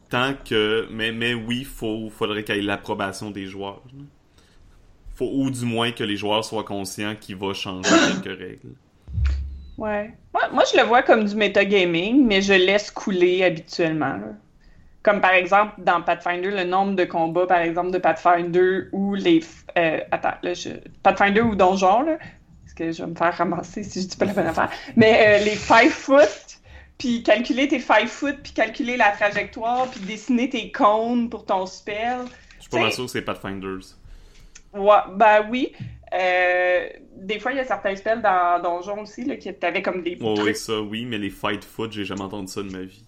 Tant 0.09 0.33
que. 0.45 0.87
Mais, 0.91 1.11
mais 1.11 1.33
oui, 1.33 1.67
il 1.79 2.09
faudrait 2.09 2.43
qu'il 2.43 2.55
y 2.55 2.59
ait 2.59 2.61
l'approbation 2.61 3.31
des 3.31 3.47
joueurs. 3.47 3.81
Faut, 5.15 5.29
ou 5.33 5.49
du 5.49 5.65
moins 5.65 5.91
que 5.91 6.03
les 6.03 6.15
joueurs 6.15 6.45
soient 6.45 6.63
conscients 6.63 7.15
qu'il 7.19 7.35
va 7.35 7.53
changer 7.53 7.89
quelques 8.23 8.39
règles. 8.39 8.75
Ouais. 9.77 10.13
Moi, 10.53 10.63
je 10.71 10.77
le 10.77 10.83
vois 10.83 11.01
comme 11.03 11.25
du 11.25 11.35
metagaming, 11.35 12.25
mais 12.25 12.41
je 12.41 12.53
laisse 12.53 12.91
couler 12.91 13.43
habituellement. 13.43 14.19
Comme 15.03 15.21
par 15.21 15.33
exemple, 15.33 15.73
dans 15.77 16.01
Pathfinder, 16.01 16.51
le 16.51 16.63
nombre 16.63 16.95
de 16.95 17.05
combats, 17.05 17.47
par 17.47 17.59
exemple, 17.59 17.91
de 17.91 17.97
Pathfinder 17.97 18.87
ou 18.91 19.15
les. 19.15 19.41
Euh, 19.77 19.99
attends, 20.11 20.33
là, 20.43 20.53
je... 20.53 20.69
Pathfinder 21.03 21.41
ou 21.41 21.55
Donjon, 21.55 22.01
là, 22.01 22.17
parce 22.63 22.73
que 22.75 22.91
je 22.91 23.03
vais 23.03 23.09
me 23.09 23.15
faire 23.15 23.35
ramasser 23.35 23.83
si 23.83 24.01
je 24.01 24.07
dis 24.07 24.17
pas 24.17 24.25
la 24.25 24.33
bonne 24.33 24.47
affaire. 24.47 24.69
Mais 24.95 25.39
euh, 25.39 25.45
les 25.45 25.55
5 25.55 25.89
foot, 25.89 26.59
puis 26.97 27.23
calculer 27.23 27.67
tes 27.67 27.79
5 27.79 28.07
foot, 28.07 28.37
puis 28.41 28.53
calculer 28.53 28.97
la 28.97 29.11
trajectoire, 29.11 29.89
puis 29.89 29.99
dessiner 30.01 30.49
tes 30.49 30.71
cônes 30.71 31.29
pour 31.29 31.45
ton 31.45 31.65
spell. 31.65 32.25
Je 32.57 32.61
suis 32.61 32.69
pas 32.69 32.91
sûr 32.91 33.05
que 33.05 33.11
c'est 33.11 33.21
Pathfinders. 33.21 33.95
Ouais, 34.73 34.97
ben 35.13 35.47
oui. 35.49 35.73
Euh, 36.13 36.89
des 37.15 37.39
fois, 37.39 37.51
il 37.51 37.57
y 37.57 37.59
a 37.59 37.65
certains 37.65 37.95
spells 37.95 38.21
dans 38.21 38.61
Donjon 38.61 39.01
aussi 39.01 39.25
là, 39.25 39.35
qui 39.35 39.53
t'avaient 39.53 39.81
comme 39.81 40.01
des. 40.01 40.17
Oh, 40.21 40.35
oui, 40.41 40.55
ça, 40.55 40.79
oui, 40.79 41.05
mais 41.05 41.17
les 41.17 41.29
fight 41.29 41.63
foot, 41.63 41.91
j'ai 41.91 42.05
jamais 42.05 42.21
entendu 42.21 42.51
ça 42.51 42.61
de 42.63 42.71
ma 42.71 42.83
vie. 42.83 43.03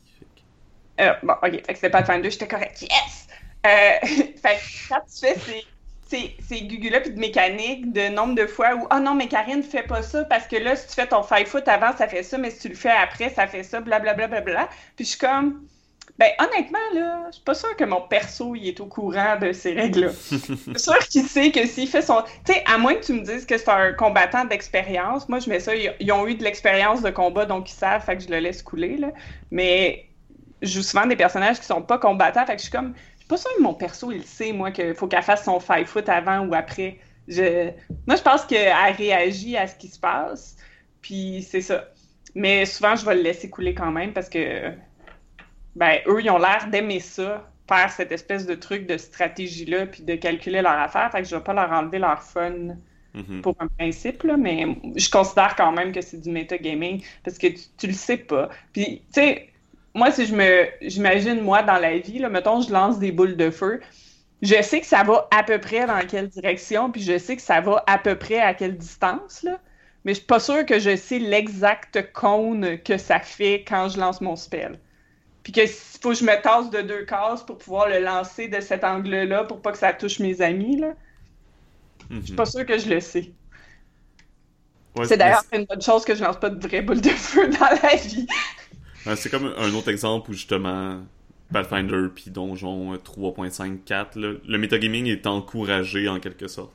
Euh, 0.99 1.13
bon, 1.23 1.33
ok, 1.41 1.51
fait 1.51 1.73
que 1.73 1.79
c'était 1.79 2.19
2, 2.21 2.29
j'étais 2.29 2.47
correct. 2.47 2.81
Yes! 2.81 3.27
Euh, 3.65 3.69
fait 4.05 4.57
que 4.57 4.89
quand 4.89 5.01
tu 5.01 5.19
fais 5.19 5.39
ces, 5.39 5.63
ces, 6.09 6.61
gugules-là 6.61 7.01
puis 7.01 7.11
de 7.11 7.19
mécanique, 7.19 7.93
de 7.93 8.09
nombre 8.09 8.35
de 8.35 8.45
fois 8.45 8.75
où, 8.75 8.87
ah 8.89 8.97
oh 8.97 9.03
non, 9.03 9.13
mais 9.13 9.27
Karine, 9.27 9.63
fais 9.63 9.83
pas 9.83 10.01
ça 10.01 10.25
parce 10.25 10.47
que 10.47 10.55
là, 10.55 10.75
si 10.75 10.87
tu 10.87 10.93
fais 10.93 11.07
ton 11.07 11.23
five 11.23 11.45
foot 11.45 11.67
avant, 11.67 11.95
ça 11.95 12.07
fait 12.07 12.23
ça, 12.23 12.37
mais 12.37 12.49
si 12.49 12.59
tu 12.59 12.69
le 12.69 12.75
fais 12.75 12.91
après, 12.91 13.29
ça 13.29 13.47
fait 13.47 13.63
ça, 13.63 13.79
blablabla. 13.79 14.27
Bla, 14.27 14.41
bla, 14.41 14.53
bla, 14.53 14.69
Puis 14.95 15.05
je 15.05 15.09
suis 15.11 15.19
comme 15.19 15.61
ben, 16.19 16.31
honnêtement, 16.37 16.79
là, 16.93 17.27
je 17.27 17.35
suis 17.35 17.43
pas 17.43 17.53
sûre 17.53 17.77
que 17.77 17.85
mon 17.85 18.01
perso 18.01 18.53
il 18.53 18.67
est 18.67 18.81
au 18.81 18.87
courant 18.87 19.37
de 19.41 19.53
ces 19.53 19.73
règles-là. 19.73 20.09
je 20.31 20.35
suis 20.35 20.79
sûre 20.79 20.99
qu'il 21.07 21.23
sait 21.23 21.49
que 21.49 21.65
s'il 21.65 21.87
fait 21.87 22.01
son. 22.01 22.21
Tu 22.45 22.51
sais, 22.53 22.63
à 22.65 22.77
moins 22.77 22.95
que 22.95 23.05
tu 23.05 23.13
me 23.13 23.21
dises 23.21 23.45
que 23.45 23.57
c'est 23.57 23.69
un 23.69 23.93
combattant 23.93 24.43
d'expérience, 24.43 25.29
moi 25.29 25.39
je 25.39 25.49
mets 25.49 25.61
ça, 25.61 25.73
ils, 25.75 26.11
ont 26.11 26.27
eu 26.27 26.35
de 26.35 26.43
l'expérience 26.43 27.01
de 27.01 27.09
combat, 27.09 27.45
donc 27.45 27.71
ils 27.71 27.73
savent, 27.73 28.03
fait 28.03 28.17
que 28.17 28.23
je 28.23 28.27
le 28.27 28.39
laisse 28.39 28.61
couler, 28.61 28.97
là. 28.97 29.11
Mais 29.49 30.09
je 30.61 30.73
joue 30.73 30.81
souvent 30.81 31.05
des 31.05 31.15
personnages 31.15 31.57
qui 31.57 31.65
sont 31.65 31.81
pas 31.81 31.97
combattants, 31.97 32.45
fait 32.45 32.55
que 32.55 32.59
je 32.59 32.63
suis 32.63 32.71
comme. 32.71 32.93
Pas 33.29 33.37
sûre 33.37 33.51
que 33.55 33.61
mon 33.61 33.75
perso 33.75 34.11
il 34.11 34.23
sait, 34.23 34.51
moi, 34.51 34.71
qu'il 34.71 34.95
faut 34.95 35.07
qu'elle 35.07 35.23
fasse 35.23 35.45
son 35.45 35.59
five 35.59 35.85
foot 35.85 36.09
avant 36.09 36.45
ou 36.47 36.53
après. 36.53 36.99
Je... 37.27 37.69
Moi, 38.07 38.17
je 38.17 38.21
pense 38.23 38.43
qu'elle 38.45 38.73
réagit 38.95 39.55
à 39.55 39.67
ce 39.67 39.75
qui 39.75 39.87
se 39.87 39.99
passe, 39.99 40.57
puis 41.01 41.43
c'est 41.43 41.61
ça. 41.61 41.85
Mais 42.35 42.65
souvent, 42.65 42.95
je 42.95 43.05
vais 43.05 43.15
le 43.15 43.21
laisser 43.21 43.49
couler 43.49 43.73
quand 43.75 43.91
même 43.91 44.13
parce 44.13 44.29
que 44.29 44.73
ben, 45.75 45.99
eux, 46.07 46.21
ils 46.21 46.29
ont 46.29 46.39
l'air 46.39 46.67
d'aimer 46.71 46.99
ça, 46.99 47.49
faire 47.67 47.91
cette 47.91 48.11
espèce 48.11 48.47
de 48.47 48.55
truc 48.55 48.87
de 48.87 48.97
stratégie-là, 48.97 49.85
puis 49.85 50.03
de 50.03 50.15
calculer 50.15 50.61
leur 50.61 50.79
affaire. 50.79 51.11
Fait 51.11 51.21
que 51.21 51.27
je 51.27 51.35
vais 51.35 51.43
pas 51.43 51.53
leur 51.53 51.71
enlever 51.71 51.99
leur 51.99 52.23
fun 52.23 52.75
mhm. 53.13 53.41
pour 53.43 53.55
un 53.59 53.67
principe, 53.67 54.23
là, 54.23 54.37
mais 54.37 54.65
je 54.95 55.09
considère 55.09 55.55
quand 55.55 55.71
même 55.71 55.91
que 55.91 56.01
c'est 56.01 56.19
du 56.19 56.31
metagaming 56.31 57.03
parce 57.23 57.37
que 57.37 57.47
tu, 57.77 57.87
le 57.87 57.93
sais 57.93 58.17
pas. 58.17 58.49
Puis, 58.73 59.03
tu 59.13 59.21
sais, 59.21 59.48
moi, 59.93 60.11
si 60.11 60.25
je 60.25 60.35
me, 60.35 60.67
j'imagine, 60.81 61.41
moi, 61.41 61.63
dans 61.63 61.77
la 61.77 61.97
vie, 61.97 62.19
là, 62.19 62.29
mettons, 62.29 62.61
je 62.61 62.71
lance 62.71 62.99
des 62.99 63.11
boules 63.11 63.35
de 63.35 63.49
feu, 63.49 63.81
je 64.41 64.61
sais 64.61 64.79
que 64.79 64.87
ça 64.87 65.03
va 65.03 65.27
à 65.31 65.43
peu 65.43 65.59
près 65.59 65.85
dans 65.85 65.99
quelle 66.07 66.29
direction, 66.29 66.91
puis 66.91 67.01
je 67.01 67.17
sais 67.17 67.35
que 67.35 67.41
ça 67.41 67.61
va 67.61 67.83
à 67.87 67.97
peu 67.97 68.15
près 68.15 68.39
à 68.39 68.53
quelle 68.53 68.77
distance, 68.77 69.43
là. 69.43 69.59
Mais 70.05 70.13
je 70.13 70.19
suis 70.19 70.27
pas 70.27 70.39
sûre 70.39 70.65
que 70.65 70.79
je 70.79 70.95
sais 70.95 71.19
l'exact 71.19 72.13
cône 72.13 72.79
que 72.79 72.97
ça 72.97 73.19
fait 73.19 73.65
quand 73.67 73.89
je 73.89 73.99
lance 73.99 74.21
mon 74.21 74.37
spell 74.37 74.79
puis 75.43 75.53
qu'il 75.53 75.67
faut 75.67 76.09
que 76.09 76.15
je 76.15 76.23
me 76.23 76.41
tasse 76.41 76.69
de 76.69 76.81
deux 76.81 77.05
cases 77.05 77.43
pour 77.43 77.57
pouvoir 77.57 77.89
le 77.89 77.99
lancer 77.99 78.47
de 78.47 78.59
cet 78.59 78.83
angle-là 78.83 79.45
pour 79.45 79.61
pas 79.61 79.71
que 79.71 79.77
ça 79.77 79.93
touche 79.93 80.19
mes 80.19 80.41
amis. 80.41 80.77
Là. 80.77 80.93
Je 82.09 82.19
suis 82.21 82.35
pas 82.35 82.43
mhm. 82.43 82.49
sûr 82.49 82.65
que 82.65 82.77
je 82.77 82.89
le 82.89 82.99
sais. 82.99 83.31
c'est 85.03 85.17
d'ailleurs 85.17 85.43
une 85.53 85.65
bonne 85.65 85.81
chose 85.81 86.03
que 86.05 86.15
je 86.15 86.23
lance 86.23 86.39
pas 86.39 86.49
de 86.49 86.67
vraies 86.67 86.81
boules 86.81 87.01
de 87.01 87.09
feu 87.09 87.47
dans 87.59 87.69
la 87.81 87.95
vie. 87.95 88.27
C'est 89.15 89.29
comme 89.29 89.53
un 89.57 89.73
autre 89.73 89.89
exemple 89.89 90.31
où 90.31 90.33
justement 90.33 91.01
Pathfinder 91.51 92.07
puis 92.13 92.31
Donjon 92.31 92.95
3.54, 92.95 94.19
euh, 94.19 94.41
le 94.47 94.57
metagaming 94.57 95.07
est 95.07 95.25
encouragé 95.25 96.07
en 96.07 96.19
quelque 96.19 96.47
sorte. 96.47 96.73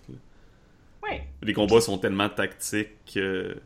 Oui. 1.03 1.19
Les 1.43 1.53
combats 1.53 1.81
sont 1.81 1.99
tellement 1.99 2.29
tactiques 2.29 2.89
que 3.15 3.57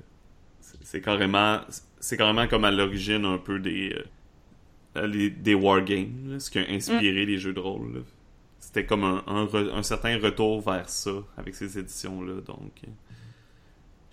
c'est 0.82 1.00
carrément 1.00 1.60
c'est 2.00 2.16
carrément 2.16 2.46
comme 2.46 2.64
à 2.64 2.70
l'origine 2.70 3.24
un 3.24 3.38
peu 3.38 3.58
des 3.58 3.92
euh, 3.92 4.02
euh, 4.96 5.30
des 5.38 5.54
wargames, 5.54 6.38
ce 6.38 6.50
qui 6.50 6.58
a 6.58 6.68
inspiré 6.68 7.24
mm. 7.24 7.28
les 7.28 7.38
jeux 7.38 7.52
de 7.52 7.60
rôle. 7.60 8.04
C'était 8.60 8.84
comme 8.84 9.04
un, 9.04 9.22
un, 9.26 9.82
certain 9.82 10.18
retour 10.18 10.60
vers 10.60 10.88
ça 10.88 11.12
avec 11.36 11.54
ces 11.54 11.78
éditions-là. 11.78 12.40
Donc, 12.46 12.72
euh, 12.84 12.90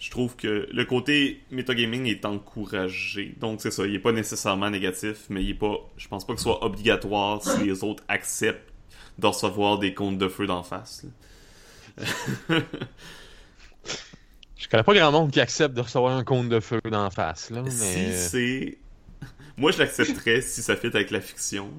je 0.06 0.12
trouve 0.12 0.36
que 0.36 0.70
le 0.72 0.86
côté 0.86 1.41
metagaming 1.49 2.06
est 2.06 2.26
encouragé. 2.26 3.34
Donc, 3.39 3.60
c'est 3.60 3.72
ça. 3.72 3.88
Il 3.88 3.95
est 3.95 3.99
pas 3.99 4.12
nécessairement 4.12 4.70
négatif, 4.70 5.26
mais 5.30 5.43
il 5.43 5.49
est 5.49 5.56
pas. 5.56 5.78
Je 5.97 6.08
pense 6.08 6.28
pas 6.28 6.34
que 6.34 6.39
ce 6.39 6.43
soit 6.43 6.64
obligatoire 6.64 7.41
si 7.41 7.64
les 7.64 7.84
autres 7.84 8.03
acceptent 8.08 8.72
de 9.18 9.26
recevoir 9.26 9.80
des 9.80 9.95
comptes 9.95 10.20
de 10.20 10.28
feu 10.28 10.45
d'en 10.45 10.62
face. 10.62 11.08
je 11.97 12.62
connais 14.70 14.84
pas 14.84 14.93
grand 14.93 15.12
monde 15.12 15.32
qui 15.32 15.39
accepte 15.39 15.74
de 15.74 15.82
recevoir 15.82 16.16
un 16.16 16.24
compte 16.24 16.49
de 16.49 16.60
feu 16.60 16.82
d'en 16.88 17.10
face. 17.10 17.49
Là, 17.49 17.64
mais... 17.64 17.72
Si 17.72 18.30
c'est 18.30 18.78
moi, 19.58 19.72
je 19.72 19.80
l'accepterais 19.80 20.41
si 20.41 20.62
ça 20.62 20.76
fit 20.76 20.86
avec 20.93 21.10
la 21.10 21.20
fiction. 21.20 21.72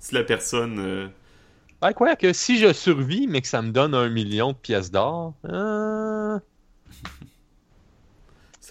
Si 0.00 0.16
la 0.16 0.24
personne. 0.24 0.80
Euh... 0.80 1.06
Ben, 1.80 1.92
quoi 1.92 2.16
que 2.16 2.32
si 2.32 2.58
je 2.58 2.72
survis, 2.72 3.28
mais 3.28 3.40
que 3.40 3.46
ça 3.46 3.62
me 3.62 3.70
donne 3.70 3.94
un 3.94 4.08
million 4.08 4.50
de 4.50 4.56
pièces 4.56 4.90
d'or. 4.90 5.34
Euh... 5.44 6.40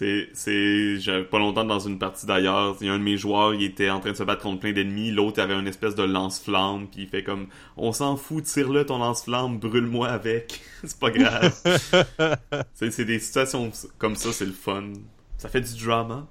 C'est, 0.02 0.30
c'est, 0.32 0.98
j'avais 0.98 1.22
pas 1.22 1.38
longtemps 1.38 1.64
dans 1.64 1.78
une 1.78 1.96
partie 1.96 2.26
d'ailleurs, 2.26 2.76
il 2.80 2.88
y 2.88 2.90
a 2.90 2.92
un 2.92 2.98
de 2.98 3.04
mes 3.04 3.16
joueurs, 3.16 3.54
il 3.54 3.62
était 3.62 3.88
en 3.88 4.00
train 4.00 4.10
de 4.10 4.16
se 4.16 4.24
battre 4.24 4.42
contre 4.42 4.58
plein 4.58 4.72
d'ennemis, 4.72 5.12
l'autre 5.12 5.40
avait 5.40 5.54
une 5.54 5.68
espèce 5.68 5.94
de 5.94 6.02
lance-flamme, 6.02 6.88
puis 6.88 7.02
il 7.02 7.08
fait 7.08 7.22
comme, 7.22 7.46
on 7.76 7.92
s'en 7.92 8.16
fout, 8.16 8.42
tire-le 8.42 8.84
ton 8.84 8.98
lance-flamme, 8.98 9.58
brûle-moi 9.60 10.08
avec, 10.08 10.60
c'est 10.82 10.98
pas 10.98 11.12
grave. 11.12 11.54
c'est, 12.74 12.90
c'est 12.90 13.04
des 13.04 13.20
situations 13.20 13.70
comme 13.98 14.16
ça, 14.16 14.32
c'est 14.32 14.44
le 14.44 14.50
fun. 14.50 14.92
Ça 15.38 15.48
fait 15.48 15.60
du 15.60 15.84
drama. 15.84 16.26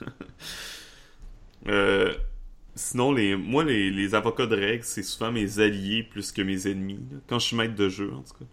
Euh, 1.68 2.12
sinon, 2.74 3.12
les, 3.12 3.36
moi, 3.36 3.62
les, 3.62 4.14
avocats 4.16 4.46
de 4.46 4.56
règles, 4.56 4.82
c'est 4.82 5.04
souvent 5.04 5.30
mes 5.30 5.60
alliés 5.60 6.02
plus 6.02 6.32
que 6.32 6.42
mes 6.42 6.66
ennemis. 6.66 6.98
quand 7.28 7.38
je 7.38 7.46
suis 7.46 7.56
maître 7.56 7.76
de 7.76 7.88
jeu, 7.88 8.12
en 8.12 8.22
tout 8.22 8.34
cas. 8.36 8.46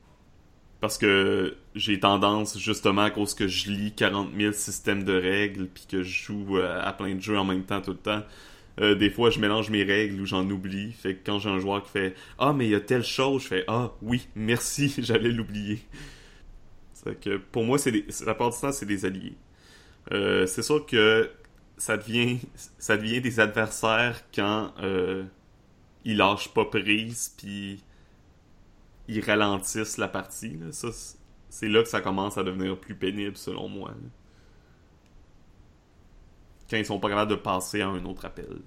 Parce 0.82 0.98
que 0.98 1.58
j'ai 1.76 2.00
tendance, 2.00 2.58
justement, 2.58 3.04
à 3.04 3.12
cause 3.12 3.34
que 3.34 3.48
je 3.48 3.70
lis 3.70 3.94
40 3.94 4.30
000 4.38 4.54
systèmes 4.54 5.04
de 5.04 5.14
règles, 5.14 5.68
puis 5.68 5.86
que 5.90 6.04
je 6.04 6.24
joue 6.26 6.58
euh, 6.58 6.82
à 6.82 6.94
plein 6.94 7.16
de 7.16 7.20
jeux 7.20 7.38
en 7.38 7.44
même 7.44 7.64
temps 7.64 7.82
tout 7.82 7.92
le 7.92 7.98
temps, 7.98 8.24
euh, 8.80 8.96
des 8.96 9.10
fois, 9.10 9.30
je 9.30 9.40
mélange 9.40 9.70
mes 9.70 9.84
règles 9.84 10.22
ou 10.22 10.26
j'en 10.26 10.50
oublie. 10.50 10.94
Fait 10.94 11.16
que 11.16 11.26
quand 11.26 11.40
j'ai 11.40 11.50
un 11.50 11.60
joueur 11.60 11.84
qui 11.84 11.92
fait 11.92 12.16
«Ah, 12.40 12.54
mais 12.54 12.66
il 12.66 12.72
y 12.72 12.76
a 12.76 12.80
telle 12.80 13.04
chose», 13.04 13.42
je 13.44 13.48
fais 13.48 13.66
«Ah, 13.68 13.92
oui, 14.02 14.28
merci, 14.36 14.94
j'allais 15.00 15.32
l'oublier.» 15.32 15.80
C'est 16.94 17.20
que 17.20 17.38
pour 17.38 17.64
moi, 17.64 17.78
c'est 17.78 17.92
la 18.26 18.36
part 18.36 18.50
du 18.52 18.58
temps, 18.60 18.72
c'est 18.72 18.86
des 18.86 19.06
alliés. 19.06 19.36
c'est 20.12 20.64
sûr 20.64 20.86
que 20.86 21.30
ça 21.80 21.98
devient, 21.98 22.40
ça 22.78 22.98
devient 22.98 23.22
des 23.22 23.40
adversaires 23.40 24.22
quand 24.36 24.74
euh, 24.82 25.24
ils 26.06 26.18
lâchent 26.18 26.54
pas 26.54 26.66
prise, 26.66 27.34
puis 27.38 27.82
ils 29.10 29.26
ralentissent 29.26 29.98
la 29.98 30.08
partie. 30.08 30.58
Ça, 30.72 30.90
c'est 31.50 31.68
là 31.68 31.82
que 31.82 31.90
ça 31.90 32.00
commence 32.00 32.38
à 32.38 32.44
devenir 32.44 32.80
plus 32.80 32.96
pénible, 32.96 33.36
selon 33.36 33.68
moi. 33.68 33.94
Quand 36.70 36.78
ils 36.78 36.86
sont 36.86 37.00
pas 37.00 37.10
capables 37.10 37.32
de 37.32 37.36
passer 37.36 37.82
à 37.82 37.88
un 37.88 38.06
autre 38.06 38.26
appel. 38.26 38.62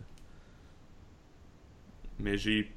Mais 2.18 2.36
j'ai 2.36 2.72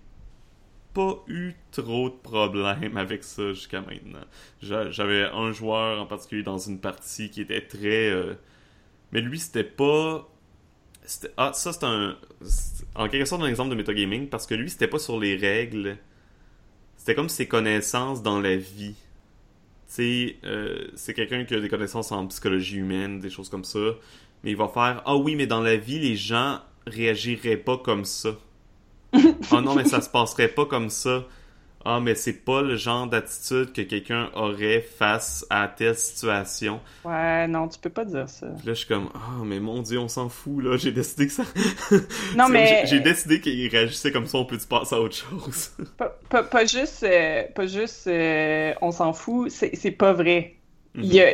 pas 0.94 1.24
eu 1.28 1.54
trop 1.72 2.10
de 2.10 2.16
problèmes 2.16 2.98
avec 2.98 3.24
ça 3.24 3.50
jusqu'à 3.54 3.82
maintenant. 3.82 4.24
J'avais 4.62 5.24
un 5.24 5.52
joueur 5.52 6.00
en 6.00 6.06
particulier 6.06 6.44
dans 6.44 6.60
une 6.60 6.80
partie 6.80 7.32
qui 7.32 7.42
était 7.42 7.66
très... 7.66 8.10
Euh, 8.12 8.36
mais 9.12 9.22
lui, 9.22 9.40
c'était 9.40 9.64
pas... 9.64 10.30
Ah, 11.38 11.52
ça, 11.54 11.74
c'est 11.74 11.84
un... 11.84 12.16
En 12.96 13.10
quelque 13.10 13.26
sorte, 13.26 13.42
un 13.42 13.48
exemple 13.48 13.72
de 13.72 13.76
metagaming, 13.76 14.30
parce 14.30 14.46
que 14.46 14.54
lui, 14.54 14.70
c'était 14.70 14.88
pas 14.88 15.00
sur 15.00 15.20
les 15.20 15.36
règles. 15.36 15.98
C'était 17.06 17.14
comme 17.18 17.30
ses 17.30 17.48
connaissances 17.48 18.24
dans 18.24 18.42
la 18.42 18.56
vie. 18.56 18.96
Euh, 20.00 20.88
c'est 20.96 21.14
quelqu'un 21.14 21.46
qui 21.46 21.54
a 21.54 21.60
des 21.60 21.70
connaissances 21.70 22.12
en 22.12 22.26
psychologie 22.26 22.78
humaine, 22.78 23.20
des 23.20 23.30
choses 23.30 23.48
comme 23.48 23.64
ça. 23.64 23.78
Mais 24.44 24.50
il 24.50 24.58
va 24.58 24.68
faire 24.70 25.04
Ah 25.06 25.16
oui, 25.16 25.36
mais 25.36 25.46
dans 25.46 25.62
la 25.62 25.78
vie, 25.78 26.00
les 26.00 26.16
gens 26.16 26.62
réagiraient 26.88 27.58
pas 27.58 27.78
comme 27.78 28.06
ça. 28.06 28.32
Ah 29.52 29.62
non, 29.62 29.76
mais 29.76 29.86
ça 29.86 30.02
se 30.02 30.10
passerait 30.10 30.48
pas 30.48 30.66
comme 30.66 30.90
ça 30.90 31.28
ah, 31.88 32.00
mais 32.00 32.16
c'est 32.16 32.34
pas 32.34 32.64
le 32.64 32.78
genre 32.78 33.06
d'attitude 33.06 33.72
que 33.72 33.82
quelqu'un 33.82 34.30
aurait 34.34 34.82
face 34.82 35.46
à 35.52 35.68
telle 35.68 35.96
situation. 35.96 36.82
Ouais, 37.04 37.48
non, 37.48 37.68
tu 37.68 37.78
peux 37.78 37.92
pas 37.92 38.06
dire 38.06 38.28
ça. 38.28 38.48
là, 38.48 38.56
je 38.66 38.74
suis 38.74 38.88
comme, 38.88 39.10
ah, 39.14 39.44
mais 39.44 39.60
mon 39.60 39.84
Dieu, 39.84 40.00
on 40.00 40.08
s'en 40.08 40.28
fout, 40.28 40.64
là. 40.64 40.78
J'ai 40.78 40.92
décidé 40.92 41.28
que 41.28 41.34
ça. 41.34 41.44
Non, 42.36 42.50
mais. 42.50 42.88
J'ai 42.88 43.02
décidé 43.02 43.40
qu'il 43.40 43.70
réagissait 43.70 44.12
comme 44.12 44.26
ça, 44.26 44.40
on 44.40 44.46
peut-tu 44.46 44.66
passer 44.66 44.96
à 44.96 45.00
autre 45.00 45.16
chose? 45.16 45.78
pas, 46.30 46.44
pas, 46.44 46.66
juste, 46.66 47.04
euh, 47.04 47.44
pas 47.54 47.68
juste 47.68 48.08
euh, 48.08 48.74
on 48.82 48.92
s'en 48.92 49.14
fout, 49.14 49.52
c'est 49.52 49.92
pas 49.92 50.14
vrai. 50.14 50.56
Il 50.96 51.14
y 51.14 51.22
a, 51.22 51.34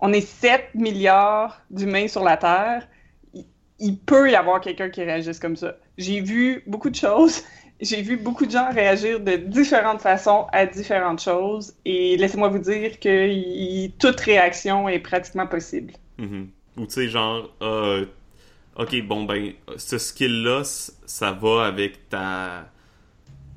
on 0.00 0.12
est 0.12 0.26
7 0.26 0.74
milliards 0.74 1.62
d'humains 1.70 2.08
sur 2.08 2.24
la 2.24 2.36
Terre. 2.36 2.88
il 3.78 3.96
peut 3.96 4.28
y 4.28 4.34
avoir 4.34 4.60
quelqu'un 4.60 4.90
qui 4.90 5.04
réagisse 5.04 5.38
comme 5.38 5.56
ça. 5.56 5.76
J'ai 5.98 6.20
vu 6.20 6.64
beaucoup 6.66 6.90
de 6.90 6.96
choses 6.96 7.44
j'ai 7.80 8.02
vu 8.02 8.16
beaucoup 8.16 8.46
de 8.46 8.50
gens 8.50 8.72
réagir 8.72 9.20
de 9.20 9.36
différentes 9.36 10.00
façons 10.00 10.46
à 10.52 10.66
différentes 10.66 11.20
choses 11.20 11.74
et 11.84 12.16
laissez-moi 12.16 12.48
vous 12.48 12.58
dire 12.58 12.98
que 12.98 13.86
toute 13.98 14.20
réaction 14.20 14.88
est 14.88 14.98
pratiquement 14.98 15.46
possible. 15.46 15.94
Mm-hmm. 16.18 16.46
Ou 16.78 16.86
tu 16.86 16.92
sais, 16.92 17.08
genre, 17.08 17.50
euh, 17.62 18.06
ok, 18.76 19.02
bon 19.02 19.24
ben, 19.24 19.52
ce 19.76 19.98
skill-là, 19.98 20.62
ça 20.64 21.32
va 21.32 21.66
avec 21.66 22.08
ta 22.08 22.68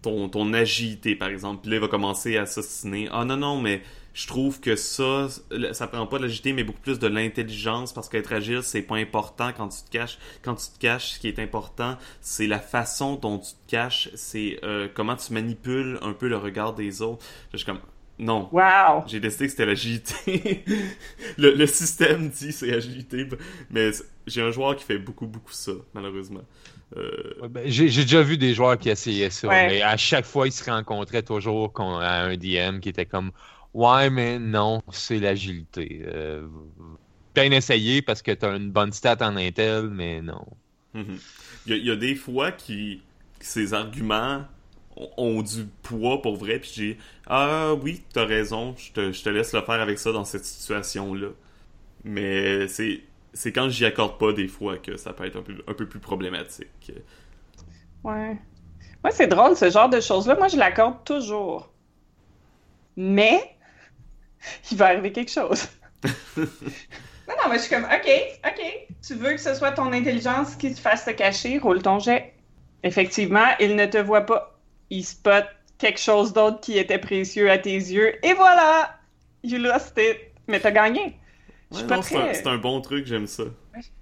ton, 0.01 0.29
ton 0.29 0.53
agilité, 0.53 1.15
par 1.15 1.29
exemple. 1.29 1.61
Puis 1.61 1.71
là, 1.71 1.77
il 1.77 1.81
va 1.81 1.87
commencer 1.87 2.37
à 2.37 2.43
assassiner. 2.43 3.07
Ah 3.11 3.25
non, 3.25 3.37
non, 3.37 3.61
mais 3.61 3.81
je 4.13 4.27
trouve 4.27 4.59
que 4.59 4.75
ça, 4.75 5.27
ça 5.71 5.87
prend 5.87 6.05
pas 6.07 6.17
de 6.17 6.23
l'agilité, 6.23 6.53
mais 6.53 6.63
beaucoup 6.63 6.81
plus 6.81 6.99
de 6.99 7.07
l'intelligence, 7.07 7.93
parce 7.93 8.09
qu'être 8.09 8.33
agile, 8.33 8.61
c'est 8.63 8.81
pas 8.81 8.97
important 8.97 9.51
quand 9.55 9.69
tu 9.69 9.83
te 9.83 9.89
caches. 9.89 10.17
Quand 10.41 10.55
tu 10.55 10.67
te 10.67 10.79
caches, 10.79 11.11
ce 11.11 11.19
qui 11.19 11.27
est 11.27 11.39
important, 11.39 11.97
c'est 12.19 12.47
la 12.47 12.59
façon 12.59 13.15
dont 13.15 13.39
tu 13.39 13.51
te 13.51 13.69
caches, 13.69 14.09
c'est 14.15 14.59
euh, 14.63 14.87
comment 14.93 15.15
tu 15.15 15.33
manipules 15.33 15.97
un 16.01 16.13
peu 16.13 16.27
le 16.27 16.37
regard 16.37 16.73
des 16.73 17.01
autres. 17.01 17.25
Je 17.53 17.57
suis 17.57 17.65
comme, 17.65 17.79
non. 18.21 18.49
Wow. 18.51 19.03
J'ai 19.07 19.19
décidé 19.19 19.45
que 19.45 19.51
c'était 19.51 19.65
l'agilité. 19.65 20.63
le, 21.37 21.65
système 21.65 22.29
dit 22.29 22.51
c'est 22.51 22.71
agilité, 22.71 23.27
mais 23.71 23.91
j'ai 24.27 24.41
un 24.41 24.51
joueur 24.51 24.75
qui 24.75 24.83
fait 24.83 24.99
beaucoup, 24.99 25.25
beaucoup 25.25 25.51
ça, 25.51 25.71
malheureusement. 25.93 26.41
Euh, 26.97 27.47
ben, 27.49 27.63
j'ai 27.65 27.87
déjà 27.87 28.21
vu 28.21 28.37
des 28.37 28.53
joueurs 28.53 28.77
qui 28.77 28.89
essayaient 28.89 29.29
ça, 29.29 29.47
mais 29.47 29.81
à 29.81 29.95
chaque 29.97 30.25
fois, 30.25 30.47
ils 30.47 30.51
se 30.51 30.69
rencontraient 30.69 31.23
toujours 31.23 31.71
à 31.79 32.23
un 32.23 32.35
DM 32.35 32.79
qui 32.79 32.89
était 32.89 33.05
comme 33.05 33.31
Ouais, 33.73 34.09
mais 34.09 34.39
non, 34.39 34.81
c'est 34.91 35.19
l'agilité. 35.19 36.03
Euh, 36.05 36.47
bien 37.33 37.51
essayé 37.51 38.01
parce 38.01 38.21
que 38.21 38.31
tu 38.31 38.45
as 38.45 38.55
une 38.55 38.71
bonne 38.71 38.91
stat 38.91 39.17
en 39.21 39.37
Intel, 39.37 39.89
mais 39.89 40.21
non. 40.21 40.45
Mhm. 40.93 41.17
Il 41.67 41.85
y, 41.85 41.91
a 41.91 41.95
des 41.95 42.15
fois 42.15 42.51
qui 42.51 43.01
ces 43.39 43.73
arguments 43.73 44.43
ont, 44.95 45.41
du 45.41 45.65
poids 45.83 46.21
pour 46.21 46.35
vrai, 46.35 46.59
puis 46.59 46.71
j'ai 46.73 46.97
Ah 47.27 47.73
oui, 47.81 48.03
t'as 48.13 48.25
raison, 48.25 48.75
je 48.77 48.91
te, 48.91 49.11
je 49.11 49.23
te 49.23 49.29
laisse 49.29 49.53
le 49.53 49.61
faire 49.61 49.79
avec 49.79 49.99
ça 49.99 50.11
dans 50.11 50.25
cette 50.25 50.43
situation-là. 50.43 51.29
Mais 52.03 52.67
c'est 52.67 53.01
c'est 53.33 53.53
quand 53.53 53.69
j'y 53.69 53.85
accorde 53.85 54.17
pas 54.17 54.33
des 54.33 54.47
fois 54.47 54.77
que 54.77 54.97
ça 54.97 55.13
peut 55.13 55.25
être 55.25 55.37
un 55.37 55.41
peu, 55.41 55.55
un 55.67 55.73
peu 55.73 55.87
plus 55.87 55.99
problématique. 55.99 56.91
Ouais. 58.03 58.37
Moi, 59.03 59.11
c'est 59.11 59.27
drôle, 59.27 59.55
ce 59.55 59.69
genre 59.69 59.89
de 59.89 59.99
choses-là. 59.99 60.35
Moi, 60.35 60.47
je 60.47 60.57
l'accorde 60.57 61.03
toujours. 61.05 61.71
Mais 62.97 63.55
il 64.71 64.77
va 64.77 64.87
arriver 64.87 65.11
quelque 65.11 65.31
chose. 65.31 65.67
non, 66.37 66.45
non, 67.27 67.49
mais 67.49 67.57
je 67.57 67.63
suis 67.63 67.69
comme, 67.69 67.85
OK, 67.85 68.09
OK, 68.45 68.87
tu 69.05 69.15
veux 69.15 69.31
que 69.31 69.39
ce 69.39 69.53
soit 69.53 69.71
ton 69.71 69.91
intelligence 69.93 70.55
qui 70.55 70.73
te 70.73 70.79
fasse 70.79 71.05
te 71.05 71.11
cacher, 71.11 71.57
roule 71.57 71.81
ton 71.81 71.99
jet. 71.99 72.33
Effectivement, 72.83 73.47
il 73.59 73.75
ne 73.75 73.85
te 73.85 73.97
voit 73.97 74.25
pas. 74.25 74.59
Il 74.89 75.05
spot 75.05 75.45
quelque 75.77 75.99
chose 75.99 76.33
d'autre 76.33 76.59
qui 76.59 76.77
était 76.77 76.99
précieux 76.99 77.49
à 77.49 77.57
tes 77.57 77.73
yeux, 77.73 78.23
et 78.25 78.33
voilà! 78.33 78.97
You 79.43 79.57
lost 79.57 79.97
it. 79.97 80.17
Mais 80.47 80.59
t'as 80.59 80.71
gagné. 80.71 81.17
c'est 81.71 82.47
un, 82.47 82.57
bon 82.57 82.81
truc, 82.81 83.07
j'aime 83.07 83.27
ça. 83.27 83.43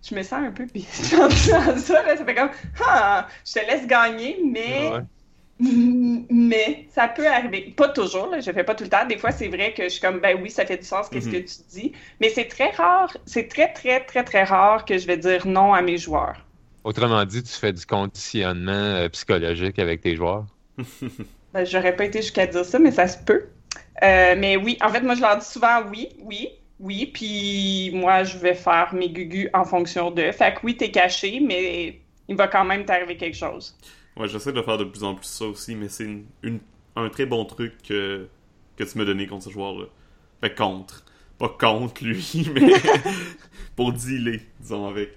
Je 0.03 0.15
me 0.15 0.23
sens 0.23 0.43
un 0.45 0.51
peu 0.51 0.63
en 1.21 1.29
ça, 1.29 1.75
ça 1.77 2.25
fait 2.25 2.35
comme, 2.35 2.49
ah, 2.85 3.27
je 3.45 3.53
te 3.53 3.59
laisse 3.59 3.85
gagner, 3.85 4.39
mais 4.43 4.89
mais 5.59 6.87
ça 6.89 7.07
peut 7.07 7.27
arriver. 7.27 7.73
Pas 7.75 7.89
toujours, 7.89 8.27
là, 8.27 8.39
je 8.39 8.51
fais 8.51 8.63
pas 8.63 8.75
tout 8.75 8.85
le 8.85 8.89
temps. 8.89 9.05
Des 9.05 9.17
fois, 9.17 9.31
c'est 9.31 9.49
vrai 9.49 9.73
que 9.73 9.83
je 9.83 9.89
suis 9.89 10.01
comme, 10.01 10.19
ben 10.19 10.37
oui, 10.41 10.49
ça 10.49 10.65
fait 10.65 10.77
du 10.77 10.85
sens, 10.85 11.09
qu'est-ce 11.09 11.29
que 11.29 11.37
mhm. 11.37 11.45
tu 11.45 11.55
dis. 11.69 11.91
Mais 12.21 12.29
c'est 12.29 12.45
très 12.45 12.69
rare, 12.71 13.15
c'est 13.25 13.47
très, 13.49 13.73
très, 13.73 14.05
très, 14.05 14.23
très 14.23 14.43
rare 14.43 14.85
que 14.85 14.97
je 14.97 15.05
vais 15.05 15.17
dire 15.17 15.45
non 15.45 15.73
à 15.73 15.81
mes 15.81 15.97
joueurs. 15.97 16.45
Autrement 16.85 17.25
dit, 17.25 17.43
tu 17.43 17.51
fais 17.51 17.73
du 17.73 17.85
conditionnement 17.85 18.71
euh, 18.71 19.09
psychologique 19.09 19.77
avec 19.79 19.99
tes 20.01 20.15
joueurs? 20.15 20.45
ben, 21.53 21.65
j'aurais 21.65 21.95
pas 21.95 22.05
été 22.05 22.21
jusqu'à 22.21 22.47
dire 22.47 22.63
ça, 22.63 22.79
mais 22.79 22.91
ça 22.91 23.07
se 23.07 23.17
peut. 23.17 23.47
Euh, 24.01 24.35
mais 24.37 24.55
oui, 24.55 24.77
en 24.81 24.89
fait, 24.89 25.01
moi, 25.01 25.15
je 25.15 25.21
leur 25.21 25.37
dis 25.37 25.45
souvent 25.45 25.81
oui, 25.91 26.07
oui, 26.21 26.49
oui, 26.79 27.11
puis 27.13 27.91
moi, 27.93 28.23
je 28.23 28.37
vais 28.37 28.53
faire 28.53 28.93
mes 28.93 29.09
gugus 29.09 29.49
en 29.53 29.65
fonction 29.65 30.09
de. 30.09 30.31
Fait 30.31 30.53
que 30.53 30.59
oui, 30.63 30.77
t'es 30.77 30.89
caché, 30.89 31.41
mais 31.41 31.99
il 32.29 32.37
va 32.37 32.47
quand 32.47 32.63
même 32.63 32.85
t'arriver 32.85 33.17
quelque 33.17 33.35
chose. 33.35 33.75
Ouais, 34.19 34.27
j'essaie 34.27 34.51
de 34.51 34.61
faire 34.61 34.77
de 34.77 34.83
plus 34.83 35.05
en 35.05 35.15
plus 35.15 35.25
ça 35.25 35.45
aussi, 35.45 35.75
mais 35.75 35.87
c'est 35.87 36.03
une, 36.43 36.59
un 36.97 37.07
très 37.07 37.25
bon 37.25 37.45
truc 37.45 37.73
que, 37.81 38.27
que 38.75 38.83
tu 38.83 38.97
m'as 38.97 39.05
donné 39.05 39.27
contre 39.27 39.45
ce 39.45 39.49
joueur-là. 39.49 39.85
Fait 40.41 40.53
contre. 40.53 41.05
Pas 41.37 41.47
contre 41.47 42.03
lui, 42.03 42.49
mais 42.53 42.73
pour 43.77 43.93
dealer, 43.93 44.41
disons, 44.59 44.87
avec. 44.87 45.15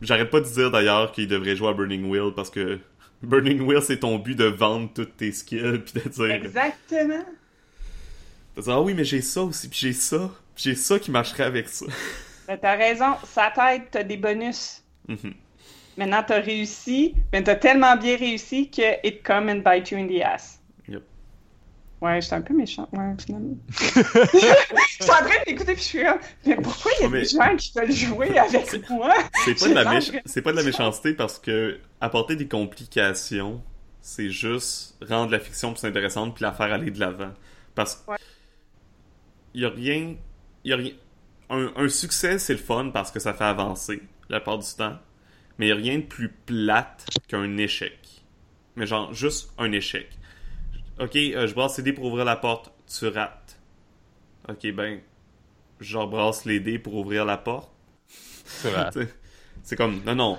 J'arrête 0.00 0.30
pas 0.30 0.40
de 0.40 0.46
dire 0.46 0.70
d'ailleurs 0.70 1.10
qu'il 1.10 1.26
devrait 1.26 1.56
jouer 1.56 1.70
à 1.70 1.72
Burning 1.72 2.08
Wheel 2.08 2.32
parce 2.36 2.50
que 2.50 2.78
Burning 3.22 3.62
Wheel, 3.62 3.82
c'est 3.82 3.98
ton 3.98 4.16
but 4.18 4.36
de 4.36 4.44
vendre 4.44 4.90
toutes 4.94 5.16
tes 5.16 5.32
skills 5.32 5.82
puis 5.84 6.00
de 6.00 6.08
dire. 6.08 6.30
Exactement. 6.30 7.24
De 8.56 8.62
dire, 8.62 8.72
ah 8.72 8.80
oui, 8.80 8.94
mais 8.94 9.04
j'ai 9.04 9.22
ça 9.22 9.42
aussi, 9.42 9.68
puis 9.68 9.78
j'ai 9.80 9.92
ça, 9.92 10.30
j'ai 10.54 10.76
ça 10.76 11.00
qui 11.00 11.10
marcherait 11.10 11.44
avec 11.44 11.68
ça. 11.68 11.86
Ben, 12.46 12.56
t'as 12.62 12.76
raison, 12.76 13.16
sa 13.24 13.50
tête, 13.50 13.88
t'as 13.90 14.04
des 14.04 14.16
bonus. 14.16 14.84
Mm 15.08 15.30
Maintenant, 15.96 16.22
tu 16.22 16.32
as 16.34 16.40
réussi, 16.40 17.14
mais 17.32 17.42
tu 17.42 17.50
as 17.50 17.56
tellement 17.56 17.96
bien 17.96 18.16
réussi 18.16 18.70
que 18.70 19.06
it 19.06 19.22
come 19.22 19.48
and 19.48 19.62
bite 19.64 19.90
you 19.90 19.98
in 19.98 20.06
the 20.06 20.20
ass. 20.22 20.60
Yep. 20.88 21.02
Ouais, 22.02 22.20
j'étais 22.20 22.34
un 22.34 22.42
peu 22.42 22.54
méchant, 22.54 22.86
ouais, 22.92 23.14
finalement. 23.24 23.56
je 23.70 25.02
suis 25.02 25.10
en 25.10 25.24
train 25.24 25.42
d'écouter 25.46 25.72
puis 25.72 25.82
je 25.82 25.88
suis 25.88 26.02
là, 26.02 26.18
mais 26.44 26.56
pourquoi 26.56 26.92
il 26.98 27.04
y 27.04 27.06
a 27.06 27.08
des 27.08 27.24
gens 27.24 27.56
qui 27.56 27.72
veulent 27.74 27.92
jouer 27.92 28.38
avec 28.38 28.90
moi? 28.90 29.14
C'est 29.44 29.58
pas, 29.58 29.68
de 29.68 29.74
la 29.74 30.00
c'est 30.26 30.42
pas 30.42 30.52
de 30.52 30.56
la 30.58 30.62
méchanceté 30.62 31.14
parce 31.14 31.38
que 31.38 31.78
apporter 32.00 32.36
des 32.36 32.46
complications, 32.48 33.62
c'est 34.02 34.28
juste 34.28 35.02
rendre 35.08 35.32
la 35.32 35.40
fiction 35.40 35.72
plus 35.72 35.86
intéressante 35.86 36.34
puis 36.34 36.42
la 36.42 36.52
faire 36.52 36.72
aller 36.72 36.90
de 36.90 37.00
l'avant. 37.00 37.32
Parce 37.74 37.94
que 37.94 38.12
il 39.54 39.62
y 39.62 39.64
a 39.64 39.70
rien, 39.70 40.14
y 40.64 40.72
a 40.74 40.76
rien. 40.76 40.92
Un, 41.48 41.72
un 41.76 41.88
succès, 41.88 42.38
c'est 42.38 42.52
le 42.52 42.58
fun 42.58 42.90
parce 42.92 43.10
que 43.10 43.18
ça 43.18 43.32
fait 43.32 43.44
avancer 43.44 44.02
la 44.28 44.40
part 44.40 44.58
du 44.58 44.68
temps 44.76 44.98
mais 45.58 45.68
il 45.68 45.72
a 45.72 45.76
rien 45.76 45.98
de 45.98 46.04
plus 46.04 46.28
plate 46.28 47.06
qu'un 47.28 47.56
échec. 47.56 47.98
Mais 48.76 48.86
genre, 48.86 49.12
juste 49.14 49.52
un 49.58 49.72
échec. 49.72 50.08
Ok, 50.98 51.16
euh, 51.16 51.46
je 51.46 51.54
brasse 51.54 51.78
les 51.78 51.84
dés 51.84 51.92
pour 51.92 52.04
ouvrir 52.04 52.24
la 52.24 52.36
porte, 52.36 52.72
tu 52.86 53.06
rates. 53.08 53.58
Ok, 54.48 54.70
ben, 54.72 55.00
je 55.80 55.98
brasse 55.98 56.44
les 56.44 56.60
dés 56.60 56.78
pour 56.78 56.94
ouvrir 56.94 57.24
la 57.24 57.36
porte. 57.36 57.70
Tu 58.62 58.68
rates. 58.68 58.98
C'est 59.64 59.74
comme, 59.74 60.02
non, 60.04 60.14
non, 60.14 60.38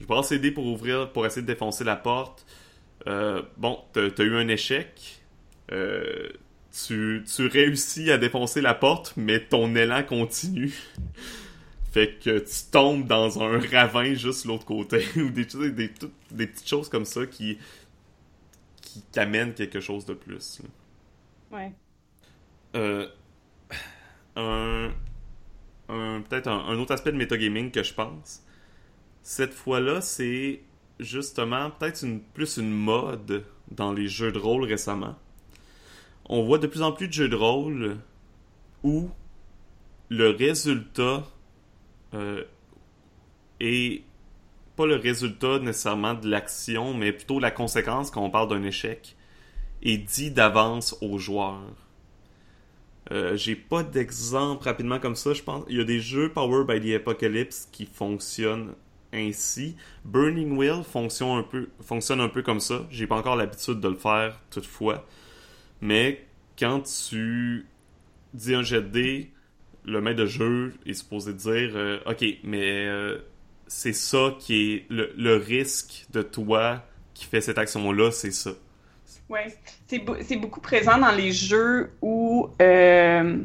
je 0.00 0.06
brasse 0.06 0.30
les 0.30 0.38
dés 0.38 0.52
pour 0.52 0.64
ouvrir, 0.66 1.10
pour 1.12 1.26
essayer 1.26 1.42
de 1.42 1.46
défoncer 1.48 1.82
la 1.82 1.96
porte. 1.96 2.46
Euh, 3.06 3.42
bon, 3.56 3.80
t'as 3.92 4.02
as 4.02 4.22
eu 4.22 4.36
un 4.36 4.48
échec. 4.48 5.20
Euh, 5.72 6.28
tu, 6.72 7.24
tu 7.24 7.46
réussis 7.46 8.10
à 8.10 8.18
défoncer 8.18 8.60
la 8.60 8.74
porte, 8.74 9.14
mais 9.16 9.40
ton 9.40 9.74
élan 9.74 10.02
continue. 10.04 10.72
Fait 11.90 12.18
que 12.18 12.38
tu 12.38 12.70
tombes 12.70 13.06
dans 13.06 13.42
un 13.42 13.58
ravin 13.58 14.12
juste 14.14 14.44
l'autre 14.44 14.66
côté, 14.66 15.06
ou 15.16 15.30
des, 15.30 15.44
des, 15.44 15.70
des, 15.70 15.90
des, 16.30 16.46
petites 16.46 16.68
choses 16.68 16.88
comme 16.88 17.06
ça 17.06 17.26
qui, 17.26 17.58
qui 18.82 19.02
t'amènent 19.10 19.54
quelque 19.54 19.80
chose 19.80 20.04
de 20.04 20.14
plus. 20.14 20.60
Ouais. 21.50 21.72
Euh, 22.74 23.08
un, 24.36 24.92
un 25.88 26.20
peut-être 26.20 26.48
un, 26.48 26.58
un, 26.66 26.78
autre 26.78 26.92
aspect 26.92 27.12
de 27.12 27.16
metagaming 27.16 27.70
que 27.70 27.82
je 27.82 27.94
pense. 27.94 28.42
Cette 29.22 29.54
fois-là, 29.54 30.00
c'est 30.02 30.60
justement 31.00 31.70
peut-être 31.70 32.02
une, 32.02 32.20
plus 32.20 32.58
une 32.58 32.70
mode 32.70 33.44
dans 33.70 33.92
les 33.92 34.08
jeux 34.08 34.32
de 34.32 34.38
rôle 34.38 34.64
récemment. 34.64 35.16
On 36.26 36.44
voit 36.44 36.58
de 36.58 36.66
plus 36.66 36.82
en 36.82 36.92
plus 36.92 37.08
de 37.08 37.12
jeux 37.12 37.28
de 37.28 37.36
rôle 37.36 37.96
où 38.82 39.08
le 40.10 40.30
résultat 40.30 41.24
euh, 42.14 42.44
est 43.60 44.02
pas 44.76 44.86
le 44.86 44.96
résultat 44.96 45.58
nécessairement 45.58 46.14
de 46.14 46.28
l'action, 46.28 46.94
mais 46.94 47.12
plutôt 47.12 47.40
la 47.40 47.50
conséquence 47.50 48.10
quand 48.10 48.22
on 48.22 48.30
parle 48.30 48.48
d'un 48.48 48.62
échec, 48.62 49.16
est 49.82 49.98
dit 49.98 50.30
d'avance 50.30 50.96
aux 51.00 51.18
joueurs. 51.18 51.74
Euh, 53.10 53.36
J'ai 53.36 53.56
pas 53.56 53.82
d'exemple 53.82 54.64
rapidement 54.64 54.98
comme 54.98 55.16
ça. 55.16 55.32
Je 55.32 55.42
pense 55.42 55.64
il 55.68 55.78
y 55.78 55.80
a 55.80 55.84
des 55.84 56.00
jeux 56.00 56.32
Power 56.32 56.64
by 56.64 56.80
the 56.80 56.94
Apocalypse 56.94 57.68
qui 57.72 57.86
fonctionnent 57.86 58.74
ainsi. 59.12 59.76
Burning 60.04 60.56
Wheel 60.56 60.84
fonctionne 60.84 61.38
un 61.38 61.42
peu, 61.42 61.68
fonctionne 61.80 62.20
un 62.20 62.28
peu 62.28 62.42
comme 62.42 62.60
ça. 62.60 62.86
J'ai 62.90 63.06
pas 63.06 63.16
encore 63.16 63.36
l'habitude 63.36 63.80
de 63.80 63.88
le 63.88 63.96
faire 63.96 64.40
toutefois. 64.50 65.06
Mais 65.80 66.26
quand 66.58 66.82
tu 66.82 67.66
dis 68.34 68.54
un 68.54 68.62
jet 68.62 68.82
de 68.82 68.88
dés, 68.88 69.32
le 69.88 70.00
maître 70.00 70.18
de 70.20 70.26
jeu 70.26 70.74
est 70.86 70.92
supposé 70.92 71.32
dire 71.32 71.72
euh, 71.74 71.98
Ok, 72.06 72.24
mais 72.44 72.86
euh, 72.86 73.18
c'est 73.66 73.94
ça 73.94 74.34
qui 74.38 74.72
est 74.72 74.84
le, 74.90 75.12
le, 75.16 75.36
risque 75.36 76.06
de 76.12 76.22
toi 76.22 76.82
qui 77.14 77.24
fait 77.24 77.40
cette 77.40 77.58
action-là, 77.58 78.10
c'est 78.10 78.30
ça. 78.30 78.50
Oui, 79.28 79.40
c'est 79.86 80.36
beaucoup 80.36 80.60
présent 80.60 80.98
dans 80.98 81.12
les 81.12 81.32
jeux 81.32 81.90
où 82.00 82.48
euh, 82.62 83.36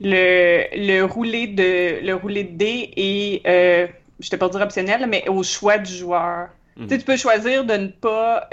le, 0.00 0.64
le, 0.74 1.02
roulé 1.02 1.46
de, 1.46 2.04
le 2.04 2.14
roulé 2.14 2.44
de 2.44 2.56
dés 2.56 2.90
est, 2.96 3.92
je 4.18 4.28
ne 4.32 4.38
pas 4.38 4.48
dire 4.48 4.60
optionnel, 4.60 5.06
mais 5.08 5.28
au 5.28 5.42
choix 5.42 5.78
du 5.78 5.92
joueur. 5.92 6.48
Mm 6.76 6.84
-hmm. 6.84 6.88
Tu, 6.88 6.88
sais, 6.88 6.98
tu 6.98 7.04
peux 7.04 7.16
choisir 7.16 7.64
de 7.64 7.74
ne 7.76 7.88
pas, 7.88 8.48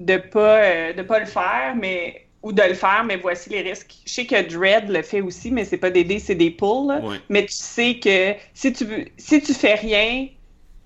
de 0.00 0.16
pas, 0.34 0.92
de 0.92 1.02
pas 1.02 1.18
le 1.18 1.26
faire, 1.26 1.74
mais 1.76 2.23
ou 2.44 2.52
de 2.52 2.62
le 2.62 2.74
faire, 2.74 3.04
mais 3.04 3.16
voici 3.16 3.48
les 3.48 3.62
risques. 3.62 3.94
Je 4.04 4.12
sais 4.12 4.26
que 4.26 4.42
Dread 4.42 4.90
le 4.90 5.00
fait 5.00 5.22
aussi, 5.22 5.50
mais 5.50 5.64
c'est 5.64 5.78
pas 5.78 5.90
des 5.90 6.04
dés, 6.04 6.18
c'est 6.18 6.34
des 6.34 6.50
pulls. 6.50 6.92
Ouais. 7.02 7.16
Mais 7.30 7.46
tu 7.46 7.54
sais 7.54 7.98
que 7.98 8.34
si 8.52 8.70
tu 8.70 8.86
si 9.16 9.40
tu 9.40 9.54
fais 9.54 9.74
rien, 9.74 10.28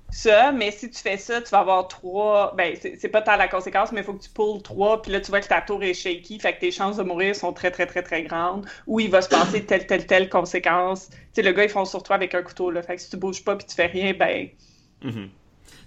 ça, 0.09 0.53
mais 0.53 0.71
si 0.71 0.89
tu 0.89 1.01
fais 1.01 1.17
ça, 1.17 1.43
tu 1.43 1.51
vas 1.51 1.59
avoir 1.59 1.89
trois. 1.89 2.55
Ben, 2.57 2.77
c'est 2.81 3.09
pas 3.09 3.23
tant 3.23 3.37
la 3.37 3.49
conséquence, 3.49 3.91
mais 3.91 4.03
il 4.03 4.05
faut 4.05 4.15
que 4.15 4.23
tu 4.23 4.31
pulls 4.31 4.63
trois, 4.63 5.03
puis 5.03 5.11
là, 5.11 5.21
tu 5.21 5.33
vois 5.33 5.41
que 5.41 5.49
ta 5.49 5.61
tour 5.61 5.83
est 5.83 5.95
shaky, 5.95 6.39
fait 6.39 6.55
que 6.55 6.61
tes 6.61 6.71
chances 6.71 6.97
de 6.97 7.03
mourir 7.03 7.35
sont 7.35 7.53
très, 7.53 7.73
très, 7.73 7.87
très, 7.87 8.05
très 8.05 8.23
grandes, 8.23 8.65
ou 8.87 9.01
il 9.01 9.11
va 9.11 9.21
se 9.21 9.29
passer 9.29 9.65
telle, 9.65 9.87
telle, 9.89 10.07
telle 10.07 10.29
conséquence. 10.29 11.09
Tu 11.11 11.17
sais, 11.35 11.43
le 11.43 11.51
gars, 11.51 11.65
ils 11.65 11.71
font 11.71 11.85
sur 11.85 12.05
toi 12.05 12.15
avec 12.15 12.37
un 12.37 12.43
couteau, 12.43 12.71
là. 12.71 12.83
Fait 12.83 12.95
que 12.95 13.03
si 13.03 13.11
tu 13.11 13.17
bouges 13.17 13.43
pas 13.45 13.57
puis 13.57 13.67
tu 13.67 13.75
fais 13.75 13.87
rien, 13.87 14.15
ben. 14.15 14.49
Mm 15.03 15.11
-hmm. 15.11 15.29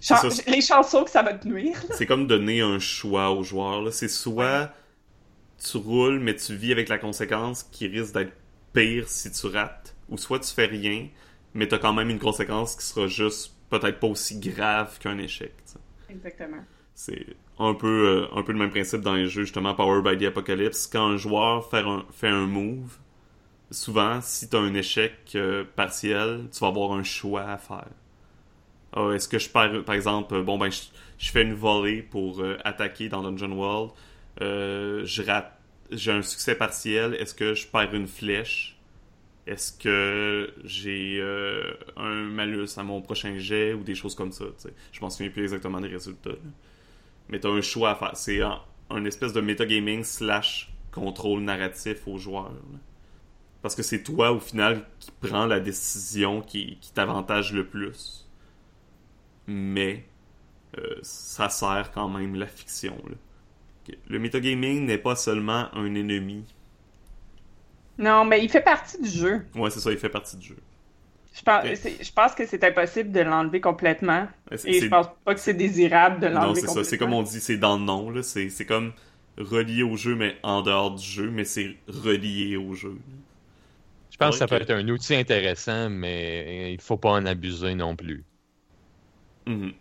Chan 0.02 0.16
les 0.48 0.60
chansons 0.60 1.04
que 1.04 1.10
ça 1.10 1.22
va 1.22 1.32
te 1.32 1.48
nuire. 1.48 1.82
C'est 1.92 2.06
comme 2.06 2.26
donner 2.26 2.60
un 2.60 2.78
choix 2.78 3.30
aux 3.30 3.42
joueurs, 3.42 3.90
C'est 3.92 4.08
soit 4.08 4.70
tu 5.62 5.76
roules, 5.76 6.18
mais 6.18 6.34
tu 6.34 6.54
vis 6.54 6.72
avec 6.72 6.88
la 6.88 6.98
conséquence 6.98 7.62
qui 7.64 7.86
risque 7.86 8.14
d'être 8.14 8.32
pire 8.72 9.08
si 9.08 9.30
tu 9.30 9.46
rates, 9.46 9.94
ou 10.08 10.18
soit 10.18 10.40
tu 10.40 10.52
fais 10.52 10.66
rien, 10.66 11.08
mais 11.54 11.68
tu 11.68 11.74
as 11.74 11.78
quand 11.78 11.92
même 11.92 12.10
une 12.10 12.18
conséquence 12.18 12.76
qui 12.76 12.84
sera 12.84 13.06
juste 13.06 13.54
peut-être 13.70 14.00
pas 14.00 14.06
aussi 14.06 14.38
grave 14.38 14.98
qu'un 14.98 15.18
échec. 15.18 15.52
T'sais. 15.64 15.78
Exactement. 16.10 16.64
C'est 16.94 17.26
un 17.58 17.74
peu, 17.74 18.28
euh, 18.32 18.38
un 18.38 18.42
peu 18.42 18.52
le 18.52 18.58
même 18.58 18.70
principe 18.70 19.00
dans 19.00 19.14
les 19.14 19.26
jeux, 19.26 19.42
justement, 19.42 19.74
Power 19.74 20.02
by 20.02 20.18
the 20.22 20.28
Apocalypse. 20.28 20.86
Quand 20.86 21.06
un 21.06 21.16
joueur 21.16 21.68
fait 21.70 21.78
un, 21.78 22.04
fait 22.12 22.28
un 22.28 22.46
move, 22.46 22.98
souvent, 23.70 24.20
si 24.20 24.48
tu 24.48 24.56
as 24.56 24.60
un 24.60 24.74
échec 24.74 25.14
euh, 25.34 25.64
partiel, 25.76 26.48
tu 26.52 26.60
vas 26.60 26.68
avoir 26.68 26.92
un 26.92 27.02
choix 27.02 27.42
à 27.42 27.56
faire. 27.58 27.88
Ah, 28.94 29.10
Est-ce 29.14 29.28
que 29.28 29.38
je 29.38 29.48
perds, 29.48 29.84
par 29.84 29.94
exemple, 29.94 30.42
bon, 30.42 30.58
ben, 30.58 30.70
je, 30.70 30.82
je 31.18 31.30
fais 31.30 31.42
une 31.42 31.54
volée 31.54 32.02
pour 32.02 32.40
euh, 32.40 32.58
attaquer 32.64 33.08
dans 33.08 33.22
Dungeon 33.22 33.52
World, 33.52 33.92
je 34.40 35.22
rate, 35.22 35.58
j'ai 35.90 36.12
un 36.12 36.22
succès 36.22 36.54
partiel, 36.54 37.14
est-ce 37.14 37.34
que 37.34 37.54
je 37.54 37.66
perds 37.66 37.94
une 37.94 38.06
flèche? 38.06 38.78
Est-ce 39.46 39.72
que 39.72 40.54
j'ai 40.62 41.18
euh, 41.20 41.74
un 41.96 42.24
malus 42.24 42.68
à 42.76 42.84
mon 42.84 43.02
prochain 43.02 43.36
jet 43.38 43.74
ou 43.74 43.82
des 43.82 43.96
choses 43.96 44.14
comme 44.14 44.30
ça? 44.30 44.44
Je 44.92 45.00
m'en 45.00 45.10
souviens 45.10 45.30
plus 45.30 45.42
exactement 45.42 45.80
des 45.80 45.88
résultats. 45.88 46.30
Mais 47.28 47.40
tu 47.40 47.48
as 47.48 47.50
un 47.50 47.60
choix 47.60 47.90
à 47.90 47.94
faire. 47.96 48.16
C'est 48.16 48.40
un, 48.40 49.04
espèce 49.04 49.32
de 49.32 49.40
metagaming 49.40 50.04
slash 50.04 50.72
contrôle 50.92 51.40
narratif 51.40 52.06
aux 52.06 52.18
joueurs. 52.18 52.52
Parce 53.62 53.74
que 53.74 53.82
c'est 53.82 54.02
toi, 54.02 54.32
au 54.32 54.38
final, 54.38 54.84
qui 55.00 55.10
prends 55.20 55.46
la 55.46 55.58
décision 55.58 56.40
qui, 56.40 56.78
t'avantage 56.94 57.52
le 57.52 57.66
plus. 57.66 58.28
Mais 59.48 60.04
euh, 60.78 60.96
ça 61.02 61.48
sert 61.48 61.90
quand 61.92 62.08
même 62.08 62.36
la 62.36 62.46
fiction. 62.46 62.96
Le 64.08 64.18
metagaming 64.18 64.86
n'est 64.86 64.98
pas 64.98 65.16
seulement 65.16 65.68
un 65.74 65.94
ennemi 65.94 66.44
non, 67.98 68.24
mais 68.24 68.42
il 68.42 68.48
fait 68.48 68.62
partie 68.62 69.00
du 69.00 69.08
jeu. 69.08 69.46
Ouais, 69.54 69.70
c'est 69.70 69.80
ça, 69.80 69.92
il 69.92 69.98
fait 69.98 70.08
partie 70.08 70.36
du 70.36 70.48
jeu. 70.48 70.56
Je 71.34 71.42
pense, 71.42 71.64
je 71.64 72.12
pense 72.12 72.34
que 72.34 72.46
c'est 72.46 72.62
impossible 72.64 73.10
de 73.10 73.20
l'enlever 73.20 73.60
complètement. 73.60 74.28
Et 74.64 74.80
je 74.80 74.88
pense 74.88 75.06
pas 75.24 75.34
que 75.34 75.40
c'est 75.40 75.54
désirable 75.54 76.20
de 76.20 76.26
l'enlever 76.26 76.60
complètement. 76.60 76.74
Non, 76.74 76.74
c'est 76.74 76.84
ça. 76.84 76.90
C'est 76.90 76.98
comme 76.98 77.12
on 77.14 77.22
dit, 77.22 77.40
c'est 77.40 77.56
dans 77.56 77.78
le 77.78 77.84
nom. 77.84 78.10
là. 78.10 78.22
C'est 78.22 78.66
comme 78.66 78.92
relié 79.38 79.82
au 79.82 79.96
jeu, 79.96 80.14
mais 80.14 80.36
en 80.42 80.62
dehors 80.62 80.94
du 80.94 81.04
jeu, 81.04 81.30
mais 81.30 81.44
c'est 81.44 81.76
relié 81.88 82.56
au 82.56 82.74
jeu. 82.74 82.98
Je 84.10 84.16
pense 84.18 84.34
que 84.34 84.38
ça 84.40 84.46
peut 84.46 84.56
être 84.56 84.72
un 84.72 84.86
outil 84.88 85.14
intéressant, 85.14 85.88
mais 85.88 86.74
il 86.74 86.80
faut 86.80 86.98
pas 86.98 87.10
en 87.12 87.24
abuser 87.24 87.74
non 87.74 87.96
plus. 87.96 88.24
Mm 89.46 89.54
-hmm. 89.54 89.72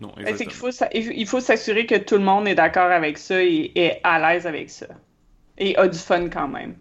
Non, 0.00 0.12
c'est 0.24 0.46
qu'il 0.46 0.52
faut, 0.52 0.70
il 0.92 1.26
faut 1.26 1.40
s'assurer 1.40 1.84
que 1.84 1.96
tout 1.96 2.16
le 2.16 2.24
monde 2.24 2.48
est 2.48 2.54
d'accord 2.54 2.90
avec 2.90 3.18
ça 3.18 3.42
et 3.42 3.70
est 3.74 4.00
à 4.02 4.18
l'aise 4.18 4.46
avec 4.46 4.70
ça. 4.70 4.86
Et 5.58 5.76
a 5.76 5.86
du 5.88 5.98
fun 5.98 6.28
quand 6.30 6.48
même. 6.48 6.74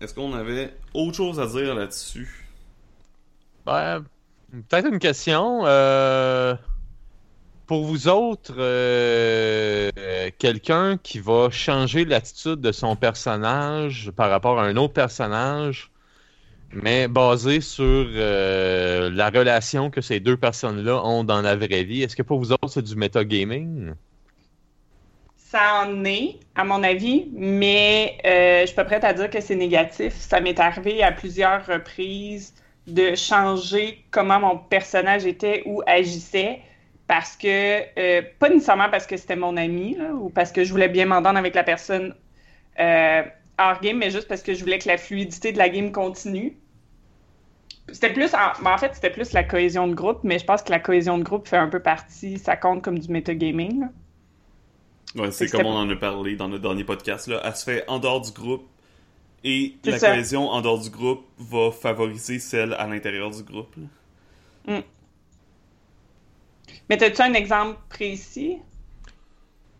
Est-ce 0.00 0.14
qu'on 0.14 0.34
avait 0.34 0.74
autre 0.92 1.16
chose 1.16 1.40
à 1.40 1.46
dire 1.46 1.74
là-dessus? 1.74 2.46
Ben, 3.64 4.04
peut-être 4.68 4.88
une 4.88 4.98
question. 4.98 5.62
Euh, 5.64 6.54
pour 7.66 7.84
vous 7.84 8.08
autres, 8.08 8.54
euh, 8.58 9.90
quelqu'un 10.38 10.96
qui 10.96 11.20
va 11.20 11.50
changer 11.50 12.04
l'attitude 12.04 12.60
de 12.60 12.72
son 12.72 12.96
personnage 12.96 14.10
par 14.16 14.28
rapport 14.28 14.58
à 14.58 14.64
un 14.64 14.76
autre 14.76 14.92
personnage, 14.92 15.90
mais 16.72 17.08
basé 17.08 17.60
sur 17.60 17.84
euh, 17.84 19.10
la 19.10 19.30
relation 19.30 19.90
que 19.90 20.00
ces 20.00 20.20
deux 20.20 20.36
personnes-là 20.36 21.04
ont 21.04 21.24
dans 21.24 21.42
la 21.42 21.56
vraie 21.56 21.84
vie, 21.84 22.02
est-ce 22.02 22.14
que 22.14 22.22
pour 22.22 22.38
vous 22.38 22.52
autres, 22.52 22.68
c'est 22.68 22.84
du 22.84 22.94
metagaming? 22.94 23.92
Ça 25.36 25.84
en 25.84 26.04
est, 26.04 26.38
à 26.54 26.62
mon 26.62 26.82
avis, 26.84 27.28
mais 27.32 28.18
euh, 28.24 28.60
je 28.60 28.66
suis 28.66 28.76
pas 28.76 28.84
prête 28.84 29.02
à 29.02 29.12
dire 29.12 29.30
que 29.30 29.40
c'est 29.40 29.56
négatif. 29.56 30.14
Ça 30.14 30.40
m'est 30.40 30.60
arrivé 30.60 31.02
à 31.02 31.10
plusieurs 31.10 31.66
reprises 31.66 32.54
de 32.86 33.16
changer 33.16 34.04
comment 34.12 34.38
mon 34.38 34.56
personnage 34.56 35.26
était 35.26 35.62
ou 35.66 35.82
agissait 35.86 36.60
parce 37.08 37.36
que, 37.36 37.82
euh, 37.98 38.22
pas 38.38 38.48
nécessairement 38.48 38.88
parce 38.90 39.06
que 39.06 39.16
c'était 39.16 39.34
mon 39.34 39.56
ami 39.56 39.98
ou 40.14 40.30
parce 40.30 40.52
que 40.52 40.62
je 40.62 40.70
voulais 40.70 40.88
bien 40.88 41.06
m'entendre 41.06 41.38
avec 41.38 41.56
la 41.56 41.64
personne 41.64 42.14
hors 43.58 43.80
game, 43.82 43.98
mais 43.98 44.10
juste 44.10 44.28
parce 44.28 44.42
que 44.42 44.54
je 44.54 44.60
voulais 44.60 44.78
que 44.78 44.88
la 44.88 44.96
fluidité 44.96 45.52
de 45.52 45.58
la 45.58 45.68
game 45.68 45.90
continue. 45.90 46.56
C'était 47.92 48.12
plus, 48.12 48.34
en, 48.34 48.62
ben 48.62 48.72
en 48.72 48.78
fait, 48.78 48.94
c'était 48.94 49.10
plus 49.10 49.32
la 49.32 49.44
cohésion 49.44 49.88
de 49.88 49.94
groupe, 49.94 50.20
mais 50.22 50.38
je 50.38 50.44
pense 50.44 50.62
que 50.62 50.70
la 50.70 50.80
cohésion 50.80 51.18
de 51.18 51.22
groupe 51.22 51.48
fait 51.48 51.56
un 51.56 51.68
peu 51.68 51.80
partie, 51.80 52.38
ça 52.38 52.56
compte 52.56 52.82
comme 52.82 52.98
du 52.98 53.08
metagaming. 53.08 53.80
Là. 53.80 53.88
Ouais, 55.16 55.30
c'est 55.32 55.48
comme 55.48 55.66
on 55.66 55.76
en 55.76 55.90
a 55.90 55.96
parlé 55.96 56.36
dans 56.36 56.48
notre 56.48 56.62
dernier 56.62 56.84
podcast. 56.84 57.26
Là. 57.26 57.40
Elle 57.44 57.56
se 57.56 57.64
fait 57.64 57.84
en 57.88 57.98
dehors 57.98 58.20
du 58.20 58.30
groupe 58.30 58.68
et 59.42 59.76
la 59.84 59.98
ça. 59.98 60.10
cohésion 60.10 60.48
en 60.48 60.60
dehors 60.60 60.78
du 60.78 60.90
groupe 60.90 61.24
va 61.38 61.70
favoriser 61.72 62.38
celle 62.38 62.74
à 62.74 62.86
l'intérieur 62.86 63.30
du 63.30 63.42
groupe. 63.42 63.74
Mm. 64.66 64.78
Mais 66.88 67.02
as-tu 67.02 67.22
un 67.22 67.32
exemple 67.32 67.78
précis? 67.88 68.58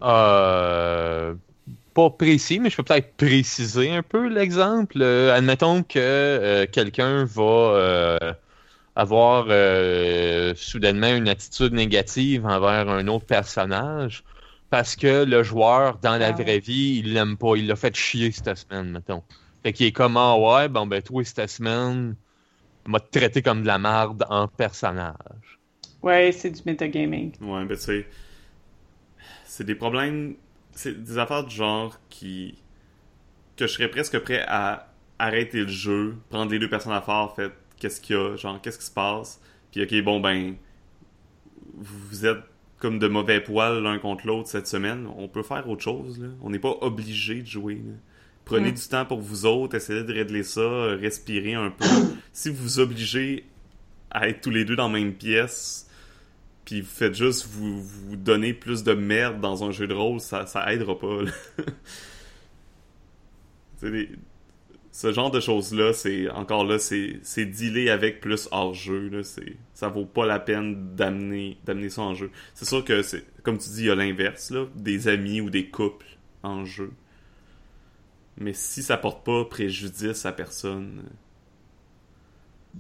Euh, 0.03 1.35
pas 1.95 2.11
précis, 2.11 2.59
mais 2.61 2.71
je 2.71 2.77
peux 2.77 2.83
peut-être 2.83 3.15
préciser 3.17 3.91
un 3.91 4.03
peu 4.03 4.29
l'exemple. 4.29 4.99
Euh, 5.01 5.35
admettons 5.35 5.83
que 5.83 5.99
euh, 5.99 6.67
quelqu'un 6.71 7.25
va 7.25 7.43
euh, 7.43 8.19
avoir 8.97 9.47
soudainement 10.57 11.15
une 11.15 11.29
attitude 11.29 11.73
négative 11.73 12.47
envers 12.47 12.89
un 12.89 13.07
autre 13.09 13.27
personnage 13.27 14.25
parce 14.71 14.95
que 14.95 15.25
le 15.25 15.43
joueur, 15.43 15.99
dans 15.99 16.17
la 16.17 16.29
ah, 16.29 16.33
vraie 16.33 16.61
vie, 16.61 17.03
il 17.05 17.15
l'aime 17.15 17.37
pas. 17.37 17.57
Il 17.57 17.67
l'a 17.67 17.77
fait 17.77 17.95
chier 17.95 18.31
cette 18.31 18.57
semaine, 18.57 18.93
mettons. 18.93 19.23
Fait 19.63 19.73
qu'il 19.73 19.87
est 19.87 19.93
comme, 19.93 20.17
ah 20.17 20.37
ouais, 20.39 20.69
bon, 20.69 20.87
ben, 20.87 21.03
toi, 21.03 21.25
cette 21.25 21.51
semaine, 21.51 22.15
m'a 22.87 23.01
traité 23.01 23.43
comme 23.43 23.63
de 23.63 23.67
la 23.67 23.79
merde 23.79 24.25
en 24.31 24.47
personnage. 24.47 25.59
Ouais, 26.03 26.33
c'est 26.33 26.51
du 26.51 26.61
metagaming. 26.65 27.33
Ouais, 27.41 27.65
ben, 27.65 27.77
tu 27.77 27.83
sais, 27.83 28.07
c'est 29.45 29.65
des 29.65 29.75
problèmes, 29.75 30.37
c'est 30.81 31.03
des 31.03 31.19
affaires 31.19 31.45
du 31.45 31.55
genre 31.55 31.99
qui. 32.09 32.55
que 33.57 33.67
je 33.67 33.73
serais 33.73 33.89
presque 33.89 34.19
prêt 34.21 34.45
à 34.49 34.93
arrêter 35.19 35.61
le 35.61 35.69
jeu, 35.69 36.17
prendre 36.31 36.51
les 36.51 36.59
deux 36.59 36.71
personnes 36.71 36.95
à 36.95 37.03
faire, 37.03 37.33
fait, 37.37 37.53
qu'est-ce 37.79 38.01
qu'il 38.01 38.17
y 38.17 38.19
a, 38.19 38.37
genre, 38.37 38.61
qu'est-ce 38.63 38.79
qui 38.79 38.87
se 38.87 38.91
passe, 38.91 39.41
puis 39.71 39.83
ok, 39.83 40.03
bon, 40.03 40.21
ben, 40.21 40.55
vous 41.77 42.25
êtes 42.25 42.39
comme 42.79 42.99
de 42.99 43.09
mauvais 43.09 43.43
poils 43.43 43.83
l'un 43.83 43.99
contre 43.99 44.27
l'autre 44.27 44.49
cette 44.49 44.67
semaine, 44.67 45.07
on 45.19 45.29
peut 45.29 45.43
faire 45.43 45.69
autre 45.69 45.83
chose. 45.83 46.19
Là. 46.19 46.29
On 46.41 46.49
n'est 46.49 46.59
pas 46.59 46.75
obligé 46.81 47.43
de 47.43 47.47
jouer. 47.47 47.83
Prenez 48.47 48.71
mm. 48.71 48.75
du 48.75 48.89
temps 48.89 49.05
pour 49.05 49.21
vous 49.21 49.45
autres, 49.45 49.77
essayez 49.77 50.03
de 50.03 50.13
régler 50.15 50.43
ça, 50.43 50.97
respirez 50.97 51.53
un 51.53 51.71
peu. 51.71 51.85
si 52.33 52.49
vous 52.49 52.63
vous 52.63 52.79
obligez 52.79 53.45
à 54.11 54.29
être 54.29 54.41
tous 54.41 54.51
les 54.51 54.65
deux 54.65 54.77
dans 54.77 54.89
la 54.89 54.99
même 54.99 55.13
pièce, 55.13 55.90
puis 56.71 56.83
vous 56.83 56.87
faites 56.87 57.17
juste 57.17 57.49
vous, 57.49 57.83
vous 57.83 58.15
donner 58.15 58.55
plus 58.55 58.85
de 58.85 58.93
merde 58.93 59.41
dans 59.41 59.65
un 59.65 59.73
jeu 59.73 59.89
de 59.89 59.95
rôle, 59.95 60.21
ça, 60.21 60.47
ça 60.47 60.73
aidera 60.73 60.97
pas. 60.97 61.23
ce 64.93 65.13
genre 65.13 65.33
de 65.33 65.41
choses-là, 65.41 65.93
c'est 65.93 66.31
encore 66.31 66.63
là, 66.63 66.79
c'est, 66.79 67.45
dealer 67.45 67.91
avec 67.91 68.21
plus 68.21 68.49
hors 68.53 68.73
jeu. 68.73 69.09
Là, 69.09 69.25
c'est, 69.25 69.57
ça 69.75 69.89
vaut 69.89 70.05
pas 70.05 70.27
la 70.27 70.39
peine 70.39 70.95
d'amener, 70.95 71.59
ça 71.89 72.03
en 72.03 72.15
jeu. 72.15 72.31
C'est 72.55 72.67
sûr 72.67 72.85
que 72.85 73.03
comme 73.43 73.59
tu 73.59 73.69
dis, 73.71 73.81
il 73.81 73.87
y 73.87 73.91
a 73.91 73.97
l'inverse, 73.97 74.53
des 74.77 75.09
amis 75.09 75.41
ou 75.41 75.51
des 75.51 75.71
couples 75.71 76.07
en 76.45 76.65
jeu. 76.65 76.93
Mais 78.39 78.53
si 78.53 78.85
ça 78.85 78.97
porte 78.97 79.27
pas 79.27 79.45
préjudice 79.45 80.25
à 80.25 80.31
personne, 80.31 81.03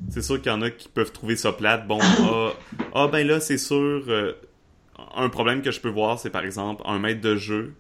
c'est 0.09 0.23
sûr 0.23 0.41
qu'il 0.41 0.51
y 0.51 0.55
en 0.55 0.63
a 0.63 0.71
qui 0.71 0.89
peuvent 0.89 1.13
trouver 1.13 1.37
ça 1.37 1.53
plate. 1.53 1.87
Bon, 1.87 1.99
ah, 2.03 2.53
ah 2.95 3.09
ben 3.09 3.27
là, 3.27 3.41
c'est 3.41 3.59
sûr. 3.59 4.05
Euh, 4.09 4.33
un 5.15 5.29
problème 5.29 5.63
que 5.63 5.71
je 5.71 5.81
peux 5.81 5.89
voir, 5.89 6.19
c'est 6.19 6.31
par 6.31 6.45
exemple 6.45 6.83
un 6.85 6.99
maître 6.99 7.21
de 7.21 7.37
jeu 7.37 7.75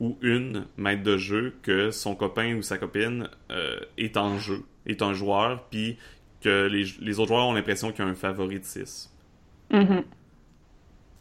ou 0.00 0.16
une 0.22 0.66
maître 0.76 1.02
de 1.02 1.16
jeu 1.16 1.54
que 1.62 1.90
son 1.90 2.14
copain 2.14 2.56
ou 2.56 2.62
sa 2.62 2.78
copine 2.78 3.28
euh, 3.50 3.80
est 3.96 4.16
en 4.16 4.38
jeu, 4.38 4.62
est 4.86 5.02
un 5.02 5.12
joueur, 5.12 5.64
puis 5.70 5.98
que 6.40 6.66
les, 6.66 7.18
autres 7.18 7.28
joueurs 7.28 7.46
ont 7.46 7.52
l'impression 7.52 7.90
qu'il 7.90 8.04
y 8.04 8.08
a 8.08 8.10
un 8.10 8.14
favoritisme. 8.14 9.10
Mm-hmm. 9.72 10.04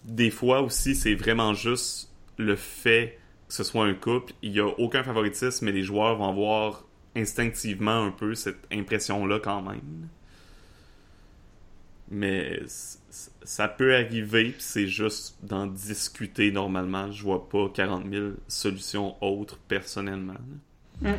Des 0.05 0.30
fois 0.30 0.61
aussi, 0.61 0.95
c'est 0.95 1.15
vraiment 1.15 1.53
juste 1.53 2.11
le 2.38 2.55
fait 2.55 3.19
que 3.47 3.53
ce 3.53 3.63
soit 3.63 3.86
un 3.86 3.93
couple, 3.93 4.34
il 4.41 4.51
n'y 4.51 4.59
a 4.59 4.67
aucun 4.67 5.03
favoritisme, 5.03 5.65
mais 5.65 5.71
les 5.71 5.84
joueurs 5.84 6.17
vont 6.17 6.30
avoir 6.30 6.84
instinctivement 7.15 8.03
un 8.03 8.11
peu 8.11 8.36
cette 8.36 8.67
impression-là 8.71 9.39
quand 9.39 9.61
même. 9.61 10.09
Mais 12.10 12.60
ça 13.43 13.68
peut 13.68 13.95
arriver, 13.95 14.53
c'est 14.60 14.88
juste 14.88 15.38
d'en 15.43 15.68
discuter 15.68 16.51
normalement. 16.51 17.12
Je 17.12 17.24
vois 17.24 17.47
pas 17.49 17.70
40 17.74 18.05
000 18.10 18.26
solutions 18.47 19.16
autres 19.22 19.58
personnellement. 19.68 20.36
Mm. 21.01 21.12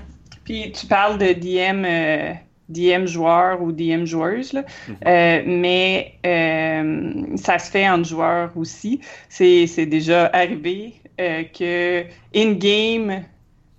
Puis 0.44 0.72
tu 0.72 0.86
parles 0.86 1.18
de 1.18 1.32
DM, 1.32 1.84
euh, 1.84 2.32
DM 2.68 3.06
joueur 3.06 3.62
ou 3.62 3.72
DM 3.72 4.04
joueuse, 4.04 4.52
là. 4.52 4.62
Mm-hmm. 4.62 4.94
Euh, 5.06 5.42
mais 5.46 6.14
euh, 6.26 7.36
ça 7.36 7.58
se 7.58 7.70
fait 7.70 7.88
en 7.88 8.02
joueur 8.02 8.56
aussi. 8.56 9.00
C'est 9.28 9.86
déjà 9.86 10.26
arrivé 10.26 10.94
que 11.18 12.04
in-game, 12.34 13.24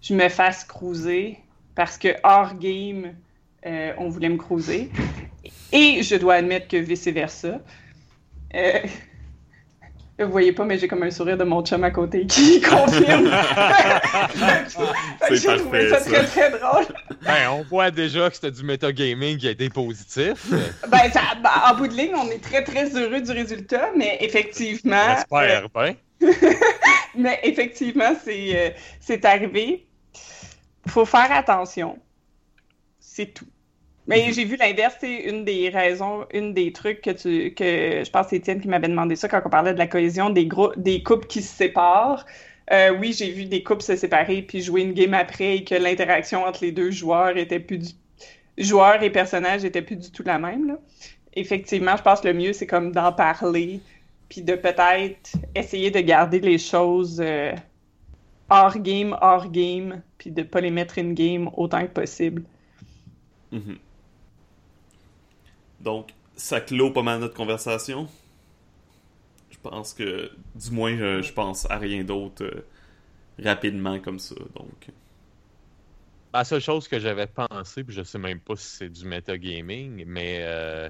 je 0.01 0.13
me 0.13 0.27
fasse 0.27 0.65
cruiser 0.65 1.39
parce 1.75 1.97
que 1.97 2.09
hors-game, 2.23 3.13
on 3.65 4.09
voulait 4.09 4.29
me 4.29 4.37
cruiser. 4.37 4.89
Et 5.71 6.01
je 6.03 6.15
dois 6.15 6.35
admettre 6.35 6.67
que 6.67 6.77
vice-versa. 6.77 7.59
Euh, 8.55 8.79
vous 10.25 10.31
voyez 10.31 10.51
pas, 10.51 10.65
mais 10.65 10.77
j'ai 10.77 10.87
comme 10.87 11.03
un 11.03 11.11
sourire 11.11 11.37
de 11.37 11.43
mon 11.45 11.63
chum 11.63 11.83
à 11.83 11.91
côté 11.91 12.25
qui 12.25 12.59
confirme. 12.61 13.31
c'est 15.29 15.45
parfait. 15.45 15.89
Ça 15.89 16.01
très 16.01 16.25
très 16.25 16.49
drôle. 16.51 16.85
Ben, 17.23 17.49
on 17.51 17.63
voit 17.63 17.91
déjà 17.91 18.29
que 18.29 18.35
c'était 18.35 18.51
du 18.51 18.63
metagaming 18.63 19.37
qui 19.37 19.47
a 19.47 19.51
été 19.51 19.69
positif. 19.69 20.51
ben, 20.89 21.11
ça, 21.11 21.21
ben, 21.41 21.49
en 21.69 21.75
bout 21.75 21.87
de 21.87 21.93
ligne, 21.93 22.15
on 22.15 22.29
est 22.29 22.43
très 22.43 22.63
très 22.63 22.89
heureux 22.97 23.21
du 23.21 23.31
résultat, 23.31 23.91
mais 23.95 24.17
effectivement. 24.19 25.15
J'espère, 25.15 25.67
euh, 25.77 25.93
mais 27.15 27.39
effectivement, 27.43 28.13
c'est 28.23 28.49
euh, 28.55 28.69
c'est 28.99 29.23
arrivé. 29.23 29.85
Faut 30.87 31.05
faire 31.05 31.31
attention. 31.31 31.97
C'est 33.19 33.33
tout. 33.33 33.47
Mais 34.07 34.27
mhm. 34.27 34.33
j'ai 34.33 34.45
vu 34.45 34.55
l'inverse, 34.55 34.95
c'est 35.01 35.23
une 35.23 35.43
des 35.43 35.67
raisons, 35.67 36.25
une 36.33 36.53
des 36.53 36.71
trucs 36.71 37.01
que 37.01 37.09
tu 37.09 37.53
que 37.53 38.01
je 38.05 38.09
pense 38.09 38.27
c'est 38.29 38.37
Étienne 38.37 38.61
qui 38.61 38.69
m'avait 38.69 38.87
demandé 38.87 39.17
ça 39.17 39.27
quand 39.27 39.41
on 39.43 39.49
parlait 39.49 39.73
de 39.73 39.77
la 39.77 39.87
cohésion 39.87 40.29
des 40.29 40.45
groupes 40.45 40.79
des 40.79 41.03
couples 41.03 41.27
qui 41.27 41.41
se 41.41 41.53
séparent. 41.53 42.25
Euh, 42.71 42.95
oui, 42.97 43.11
j'ai 43.11 43.29
vu 43.29 43.43
des 43.43 43.61
couples 43.61 43.81
se 43.81 43.97
séparer 43.97 44.41
puis 44.41 44.61
jouer 44.61 44.83
une 44.83 44.93
game 44.93 45.13
après 45.13 45.57
et 45.57 45.63
que 45.65 45.75
l'interaction 45.75 46.45
entre 46.45 46.63
les 46.63 46.71
deux 46.71 46.91
joueurs 46.91 47.35
était 47.35 47.59
plus 47.59 47.79
du 47.79 47.89
joueurs 48.57 49.03
et 49.03 49.09
personnages 49.09 49.65
était 49.65 49.81
plus 49.81 49.97
du 49.97 50.11
tout 50.11 50.23
la 50.23 50.39
même. 50.39 50.65
Là. 50.65 50.79
Effectivement, 51.33 51.97
je 51.97 52.03
pense 52.03 52.21
que 52.21 52.29
le 52.29 52.35
mieux 52.35 52.53
c'est 52.53 52.67
comme 52.67 52.93
d'en 52.93 53.11
parler 53.11 53.81
puis 54.29 54.43
de 54.43 54.55
peut-être 54.55 55.35
essayer 55.55 55.91
de 55.91 55.99
garder 55.99 56.39
les 56.39 56.57
choses 56.57 57.19
euh, 57.19 57.51
hors 58.49 58.79
game, 58.79 59.17
hors 59.21 59.51
game, 59.51 60.01
puis 60.17 60.31
de 60.31 60.41
pas 60.41 60.61
les 60.61 60.71
mettre 60.71 60.99
in 60.99 61.11
game 61.11 61.49
autant 61.57 61.81
que 61.81 61.91
possible. 61.91 62.43
Mm 63.51 63.75
donc, 65.81 66.09
ça 66.35 66.61
clôt 66.61 66.91
pas 66.91 67.03
mal 67.03 67.19
notre 67.19 67.35
conversation. 67.35 68.07
Je 69.49 69.57
pense 69.61 69.93
que, 69.93 70.31
du 70.55 70.71
moins, 70.71 70.95
je, 71.21 71.33
pense 71.33 71.69
à 71.69 71.77
rien 71.77 72.03
d'autre 72.03 72.43
euh, 72.43 72.65
rapidement 73.43 73.99
comme 73.99 74.19
ça. 74.19 74.35
Donc. 74.55 74.89
La 76.33 76.43
seule 76.43 76.61
chose 76.61 76.87
que 76.87 76.99
j'avais 76.99 77.27
pensé, 77.27 77.83
puis 77.83 77.95
je 77.95 78.03
sais 78.03 78.19
même 78.19 78.39
pas 78.39 78.55
si 78.55 78.67
c'est 78.67 78.89
du 78.89 79.05
metagaming, 79.05 80.03
mais 80.05 80.39
euh, 80.41 80.89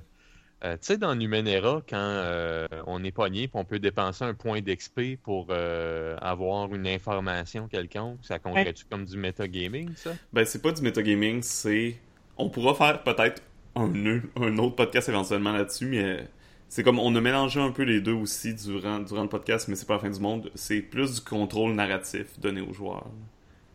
euh, 0.66 0.74
tu 0.74 0.80
sais, 0.82 0.97
dans 0.97 1.16
Numenera, 1.16 1.82
quand 1.88 2.68
on 2.86 3.03
est 3.03 3.12
pogné, 3.12 3.47
puis 3.47 3.57
on 3.57 3.64
peut 3.64 3.80
dépenser 3.80 4.26
un 4.26 4.34
point 4.34 4.61
d'XP 4.61 5.18
pour 5.23 5.52
avoir 5.52 6.73
une 6.76 6.88
information 6.88 7.68
quelconque, 7.69 8.19
ça 8.23 8.38
compterait-tu 8.38 8.86
comme 8.86 9.06
du 9.06 9.18
metagaming, 9.18 9.95
ça? 9.95 10.14
Ben, 10.34 10.45
c'est 10.45 10.61
pas 10.61 10.73
du 10.73 10.81
metagaming, 10.81 11.41
c'est. 11.41 11.95
On 12.40 12.49
pourra 12.49 12.74
faire 12.74 13.03
peut-être 13.03 13.41
un, 13.76 14.57
autre 14.57 14.76
podcast 14.76 15.10
éventuellement 15.10 15.52
là-dessus, 15.52 15.86
mais 15.88 16.28
c'est 16.70 16.84
comme 16.84 16.99
on 16.99 17.14
a 17.16 17.22
mélangé 17.22 17.60
un 17.60 17.72
peu 17.72 17.84
les 17.84 18.02
deux 18.02 18.14
aussi 18.14 18.53
durant, 18.53 18.99
durant 18.99 19.24
le 19.24 19.30
podcast, 19.30 19.68
mais 19.68 19.76
c'est 19.76 19.86
pas 19.86 19.95
la 19.95 19.99
fin 19.99 20.10
du 20.10 20.20
monde. 20.20 20.49
C'est 20.56 20.82
plus 20.82 21.16
du 21.16 21.22
contrôle 21.22 21.74
narratif 21.74 22.40
donné 22.40 22.61
aux 22.61 22.74
joueurs. 22.74 23.07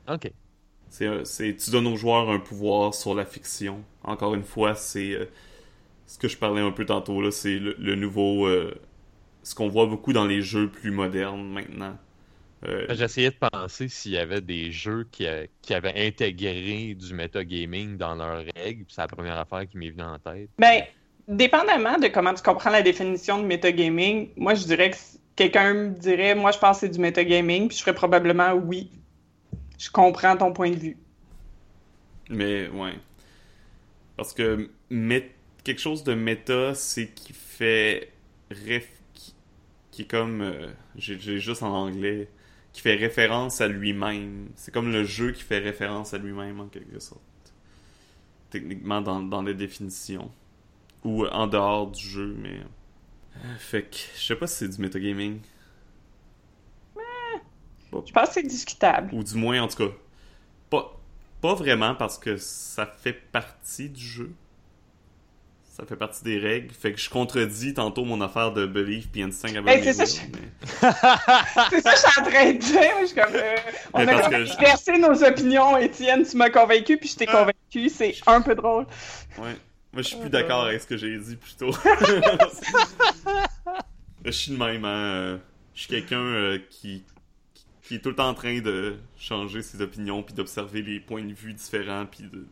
Ok. 0.08 0.32
C'est, 0.88 1.56
tu 1.56 1.70
donnes 1.70 1.88
aux 1.88 1.96
joueurs 1.96 2.30
un 2.30 2.38
pouvoir 2.38 2.94
sur 2.94 3.14
la 3.14 3.24
fiction. 3.24 3.82
Encore 4.04 4.34
une 4.34 4.44
fois, 4.44 4.74
c'est 4.74 5.12
euh, 5.12 5.26
ce 6.06 6.18
que 6.18 6.28
je 6.28 6.36
parlais 6.38 6.62
un 6.62 6.70
peu 6.70 6.86
tantôt 6.86 7.20
là, 7.20 7.30
c'est 7.32 7.58
le, 7.58 7.94
nouveau, 7.96 8.46
euh, 8.46 8.74
ce 9.42 9.54
qu'on 9.54 9.68
voit 9.68 9.86
beaucoup 9.86 10.12
dans 10.12 10.24
les 10.24 10.40
jeux 10.40 10.68
plus 10.68 10.90
modernes 10.90 11.52
maintenant. 11.52 11.98
Euh, 12.66 12.86
j'essayais 12.90 13.30
de 13.30 13.36
penser 13.36 13.88
s'il 13.88 14.12
y 14.12 14.18
avait 14.18 14.40
des 14.40 14.70
jeux 14.72 15.06
qui, 15.10 15.26
euh, 15.26 15.46
qui, 15.60 15.74
avaient 15.74 16.06
intégré 16.06 16.94
du 16.94 17.12
metagaming 17.12 17.96
dans 17.96 18.14
leurs 18.14 18.44
règles, 18.56 18.84
c'est 18.88 19.02
la 19.02 19.08
première 19.08 19.38
affaire 19.38 19.68
qui 19.68 19.76
m'est 19.76 19.90
venue 19.90 20.02
en 20.02 20.18
tête. 20.18 20.48
Ben, 20.58 20.82
dépendamment 21.28 21.98
de 21.98 22.08
comment 22.08 22.32
tu 22.32 22.42
comprends 22.42 22.70
la 22.70 22.82
définition 22.82 23.38
de 23.38 23.46
metagaming, 23.46 24.30
moi 24.36 24.54
je 24.54 24.64
dirais 24.64 24.90
que 24.90 24.96
quelqu'un 25.36 25.74
me 25.74 25.90
dirait, 25.90 26.34
moi 26.34 26.52
je 26.52 26.58
pense 26.58 26.80
que 26.80 26.86
c'est 26.86 26.92
du 26.92 27.00
metagaming, 27.00 27.68
puis 27.68 27.76
je 27.76 27.82
ferais 27.82 27.94
probablement 27.94 28.52
oui. 28.54 28.90
Je 29.78 29.90
comprends 29.90 30.36
ton 30.36 30.52
point 30.52 30.70
de 30.70 30.76
vue. 30.76 30.96
Mais, 32.30 32.68
ouais. 32.68 32.94
Parce 34.16 34.32
que 34.32 34.70
quelque 35.64 35.80
chose 35.80 36.04
de 36.04 36.14
méta, 36.14 36.74
c'est 36.74 37.08
qui 37.08 37.32
fait. 37.32 38.10
qui, 39.90 40.02
est 40.02 40.10
comme. 40.10 40.40
Euh, 40.40 40.68
j'ai 40.96 41.18
juste 41.38 41.62
en 41.62 41.74
anglais 41.74 42.28
qui 42.74 42.80
fait 42.80 42.96
référence 42.96 43.60
à 43.60 43.68
lui-même. 43.68 44.50
C'est 44.56 44.74
comme 44.74 44.90
le 44.90 45.04
jeu 45.04 45.30
qui 45.30 45.42
fait 45.42 45.60
référence 45.60 46.12
à 46.12 46.18
lui-même 46.18 46.60
en 46.60 46.66
quelque 46.66 46.98
sorte. 46.98 47.22
Techniquement 48.50 49.00
dans, 49.00 49.22
dans 49.22 49.42
les 49.42 49.54
définitions. 49.54 50.30
Ou 51.04 51.24
en 51.26 51.46
dehors 51.46 51.90
du 51.90 52.04
jeu, 52.04 52.36
mais. 52.36 52.58
Euh, 52.58 53.56
fait 53.58 53.84
que 53.84 53.96
je 54.16 54.24
sais 54.24 54.36
pas 54.36 54.46
si 54.48 54.56
c'est 54.56 54.68
du 54.68 54.80
metagaming. 54.82 55.40
Je 56.96 58.12
pense 58.12 58.28
que 58.28 58.34
c'est 58.34 58.42
discutable. 58.42 59.14
Ou 59.14 59.22
du 59.22 59.36
moins, 59.36 59.62
en 59.62 59.68
tout 59.68 59.76
cas, 59.76 59.94
pas, 60.68 61.00
pas 61.40 61.54
vraiment 61.54 61.94
parce 61.94 62.18
que 62.18 62.36
ça 62.36 62.86
fait 62.86 63.12
partie 63.12 63.88
du 63.88 64.04
jeu. 64.04 64.32
Ça 65.76 65.84
fait 65.84 65.96
partie 65.96 66.22
des 66.22 66.38
règles. 66.38 66.72
Fait 66.72 66.92
que 66.92 67.00
je 67.00 67.10
contredis 67.10 67.74
tantôt 67.74 68.04
mon 68.04 68.20
affaire 68.20 68.52
de 68.52 68.64
Belief 68.64 69.08
puis 69.10 69.22
Instinct 69.22 69.56
avec 69.56 69.84
Hey, 69.84 69.92
c'est 69.92 70.06
ça, 70.06 70.14
will, 70.22 70.32
je- 70.32 70.38
mais- 70.38 70.48
C'est 71.70 71.80
ça 71.80 71.90
que 71.90 71.96
je 71.96 72.10
suis 72.10 72.20
en 72.20 72.24
train 72.24 72.52
de 72.52 72.58
dire. 72.58 72.80
Je 73.00 73.06
suis 73.06 73.14
comme, 73.16 73.34
euh, 73.34 73.56
on 73.92 74.06
a 74.06 74.44
je- 74.44 74.56
versé 74.60 74.98
nos 74.98 75.24
opinions, 75.24 75.76
Étienne. 75.76 76.24
Tu 76.24 76.36
m'as 76.36 76.50
convaincu, 76.50 76.96
puis 76.96 77.08
je 77.08 77.16
t'ai 77.16 77.26
convaincu. 77.26 77.88
C'est 77.88 78.14
un 78.28 78.40
peu 78.40 78.54
drôle. 78.54 78.86
Ouais. 79.38 79.56
Moi, 79.92 80.02
je 80.02 80.04
suis 80.08 80.16
Oh 80.16 80.20
plus 80.20 80.30
là 80.30 80.42
d'accord 80.42 80.64
avec 80.64 80.80
ce 80.80 80.86
que 80.86 80.96
j'ai 80.96 81.18
dit 81.18 81.34
plus 81.36 81.56
tôt. 81.56 81.72
je 84.24 84.30
suis 84.30 84.52
de 84.52 84.56
même, 84.56 84.84
hein. 84.84 85.40
Je 85.74 85.80
suis 85.80 85.88
quelqu'un 85.88 86.20
euh, 86.20 86.58
qui, 86.70 87.02
qui 87.82 87.96
est 87.96 87.98
tout 87.98 88.10
le 88.10 88.14
temps 88.14 88.28
en 88.28 88.34
train 88.34 88.60
de 88.60 88.94
changer 89.18 89.60
ses 89.62 89.80
opinions 89.82 90.22
puis 90.22 90.34
d'observer 90.34 90.82
les 90.82 91.00
points 91.00 91.24
de 91.24 91.32
vue 91.34 91.52
différents 91.52 92.06
puis 92.06 92.22
de... 92.32 92.46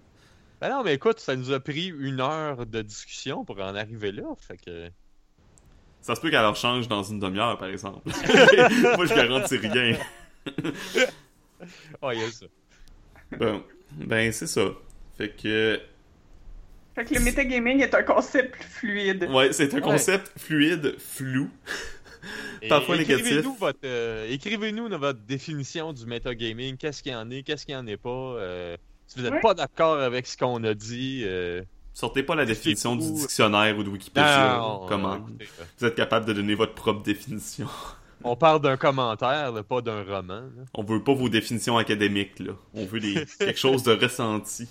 Ben 0.63 0.69
non, 0.71 0.85
mais 0.85 0.95
écoute, 0.95 1.19
ça 1.19 1.35
nous 1.35 1.51
a 1.51 1.59
pris 1.59 1.89
une 1.89 2.21
heure 2.21 2.67
de 2.67 2.83
discussion 2.83 3.45
pour 3.45 3.59
en 3.61 3.75
arriver 3.75 4.13
là. 4.13 4.23
Fait 4.39 4.57
que. 4.57 4.89
Ça 6.01 6.15
se 6.15 6.21
peut 6.21 6.31
qu'elle 6.31 6.41
leur 6.43 6.55
change 6.55 6.87
dans 6.87 7.03
une 7.03 7.19
demi-heure, 7.19 7.59
par 7.59 7.69
exemple. 7.69 8.01
Moi, 8.97 9.07
je 9.07 9.15
garantis 9.15 9.57
rien. 9.57 9.97
Oh, 12.01 12.11
il 12.13 12.21
y 12.21 12.23
a 12.25 12.31
ça. 12.31 12.47
Bon, 13.39 13.65
ben, 13.93 14.33
c'est 14.33 14.47
ça. 14.47 14.67
Fait 15.19 15.31
que... 15.31 15.81
Fait 16.95 17.05
que 17.07 17.15
le 17.15 17.21
metagaming 17.21 17.81
est 17.81 17.95
un 17.95 18.03
concept 18.05 18.63
fluide. 18.63 19.25
Ouais, 19.31 19.53
c'est 19.53 19.73
un 19.73 19.77
Ouais. 19.79 19.83
concept 19.83 20.31
fluide, 20.39 20.97
flou. 20.99 21.51
Parfois 22.69 22.97
négatif. 22.99 23.27
Écrivez-nous 23.27 23.55
votre, 23.55 23.79
euh, 23.85 24.29
écrivez-nous 24.31 24.89
dans 24.89 24.99
votre 24.99 25.21
définition 25.21 25.93
du 25.93 26.07
metagaming. 26.07 26.77
Qu'est-ce 26.77 27.03
qu'il 27.03 27.13
y 27.13 27.17
en 27.17 27.29
est, 27.31 27.43
qu'est-ce 27.43 27.65
qu'il 27.67 27.75
y 27.75 27.77
en 27.77 27.87
est 27.89 27.97
pas. 27.97 28.09
euh, 28.11 28.77
si 29.13 29.19
vous 29.19 29.25
n'êtes 29.25 29.35
Ouais. 29.35 29.41
pas 29.41 29.55
d'accord 29.55 29.99
avec 30.01 30.27
ce 30.27 30.37
qu'on 30.37 30.63
a 30.65 30.75
dit. 30.75 31.23
euh, 31.25 31.63
Sortez 31.95 32.23
pas 32.23 32.35
la 32.35 32.47
définition 32.47 32.97
du 32.97 33.11
dictionnaire 33.13 33.77
ou 33.79 33.83
de 33.83 33.89
Wikipédia. 33.91 34.57
non, 34.59 34.87
Comment? 34.89 35.17
écoutez, 35.17 35.49
euh, 35.61 35.65
Vous 35.79 35.87
êtes 35.87 35.95
capable 35.95 36.27
de 36.27 36.33
donner 36.33 36.55
votre 36.55 36.75
propre 36.75 37.03
définition. 37.03 37.69
on 38.25 38.35
parle 38.37 38.61
d'un 38.63 38.77
commentaire, 38.79 39.53
là, 39.53 39.63
pas 39.63 39.83
d'un 39.83 40.03
roman. 40.03 40.41
là. 40.41 40.65
On 40.75 40.83
veut 40.85 41.03
pas 41.05 41.13
vos 41.15 41.29
définitions 41.29 41.77
académiques, 41.77 42.39
là. 42.39 42.53
On 42.75 42.87
veut 42.87 43.01
des... 43.01 43.27
quelque 43.39 43.59
chose 43.59 43.83
de 43.83 43.93
ressenti. 43.93 44.67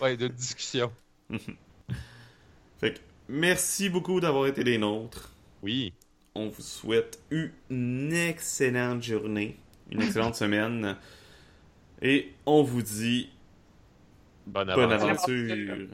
Ouais, 0.00 0.16
de 0.16 0.26
discussion. 0.28 0.90
Fait 2.80 2.94
que, 2.94 2.98
merci 3.28 3.88
beaucoup 3.88 4.20
d'avoir 4.20 4.46
été 4.46 4.64
des 4.64 4.78
nôtres. 4.78 5.30
Oui. 5.62 5.92
On 6.34 6.48
vous 6.48 6.62
souhaite 6.62 7.20
une 7.30 8.12
excellente 8.12 9.02
journée, 9.02 9.58
une 9.90 10.00
excellente 10.02 10.34
semaine. 10.34 10.96
Et 12.00 12.32
on 12.46 12.62
vous 12.62 12.82
dit 12.82 13.28
Bonne 14.46 14.70
aventure. 14.70 15.88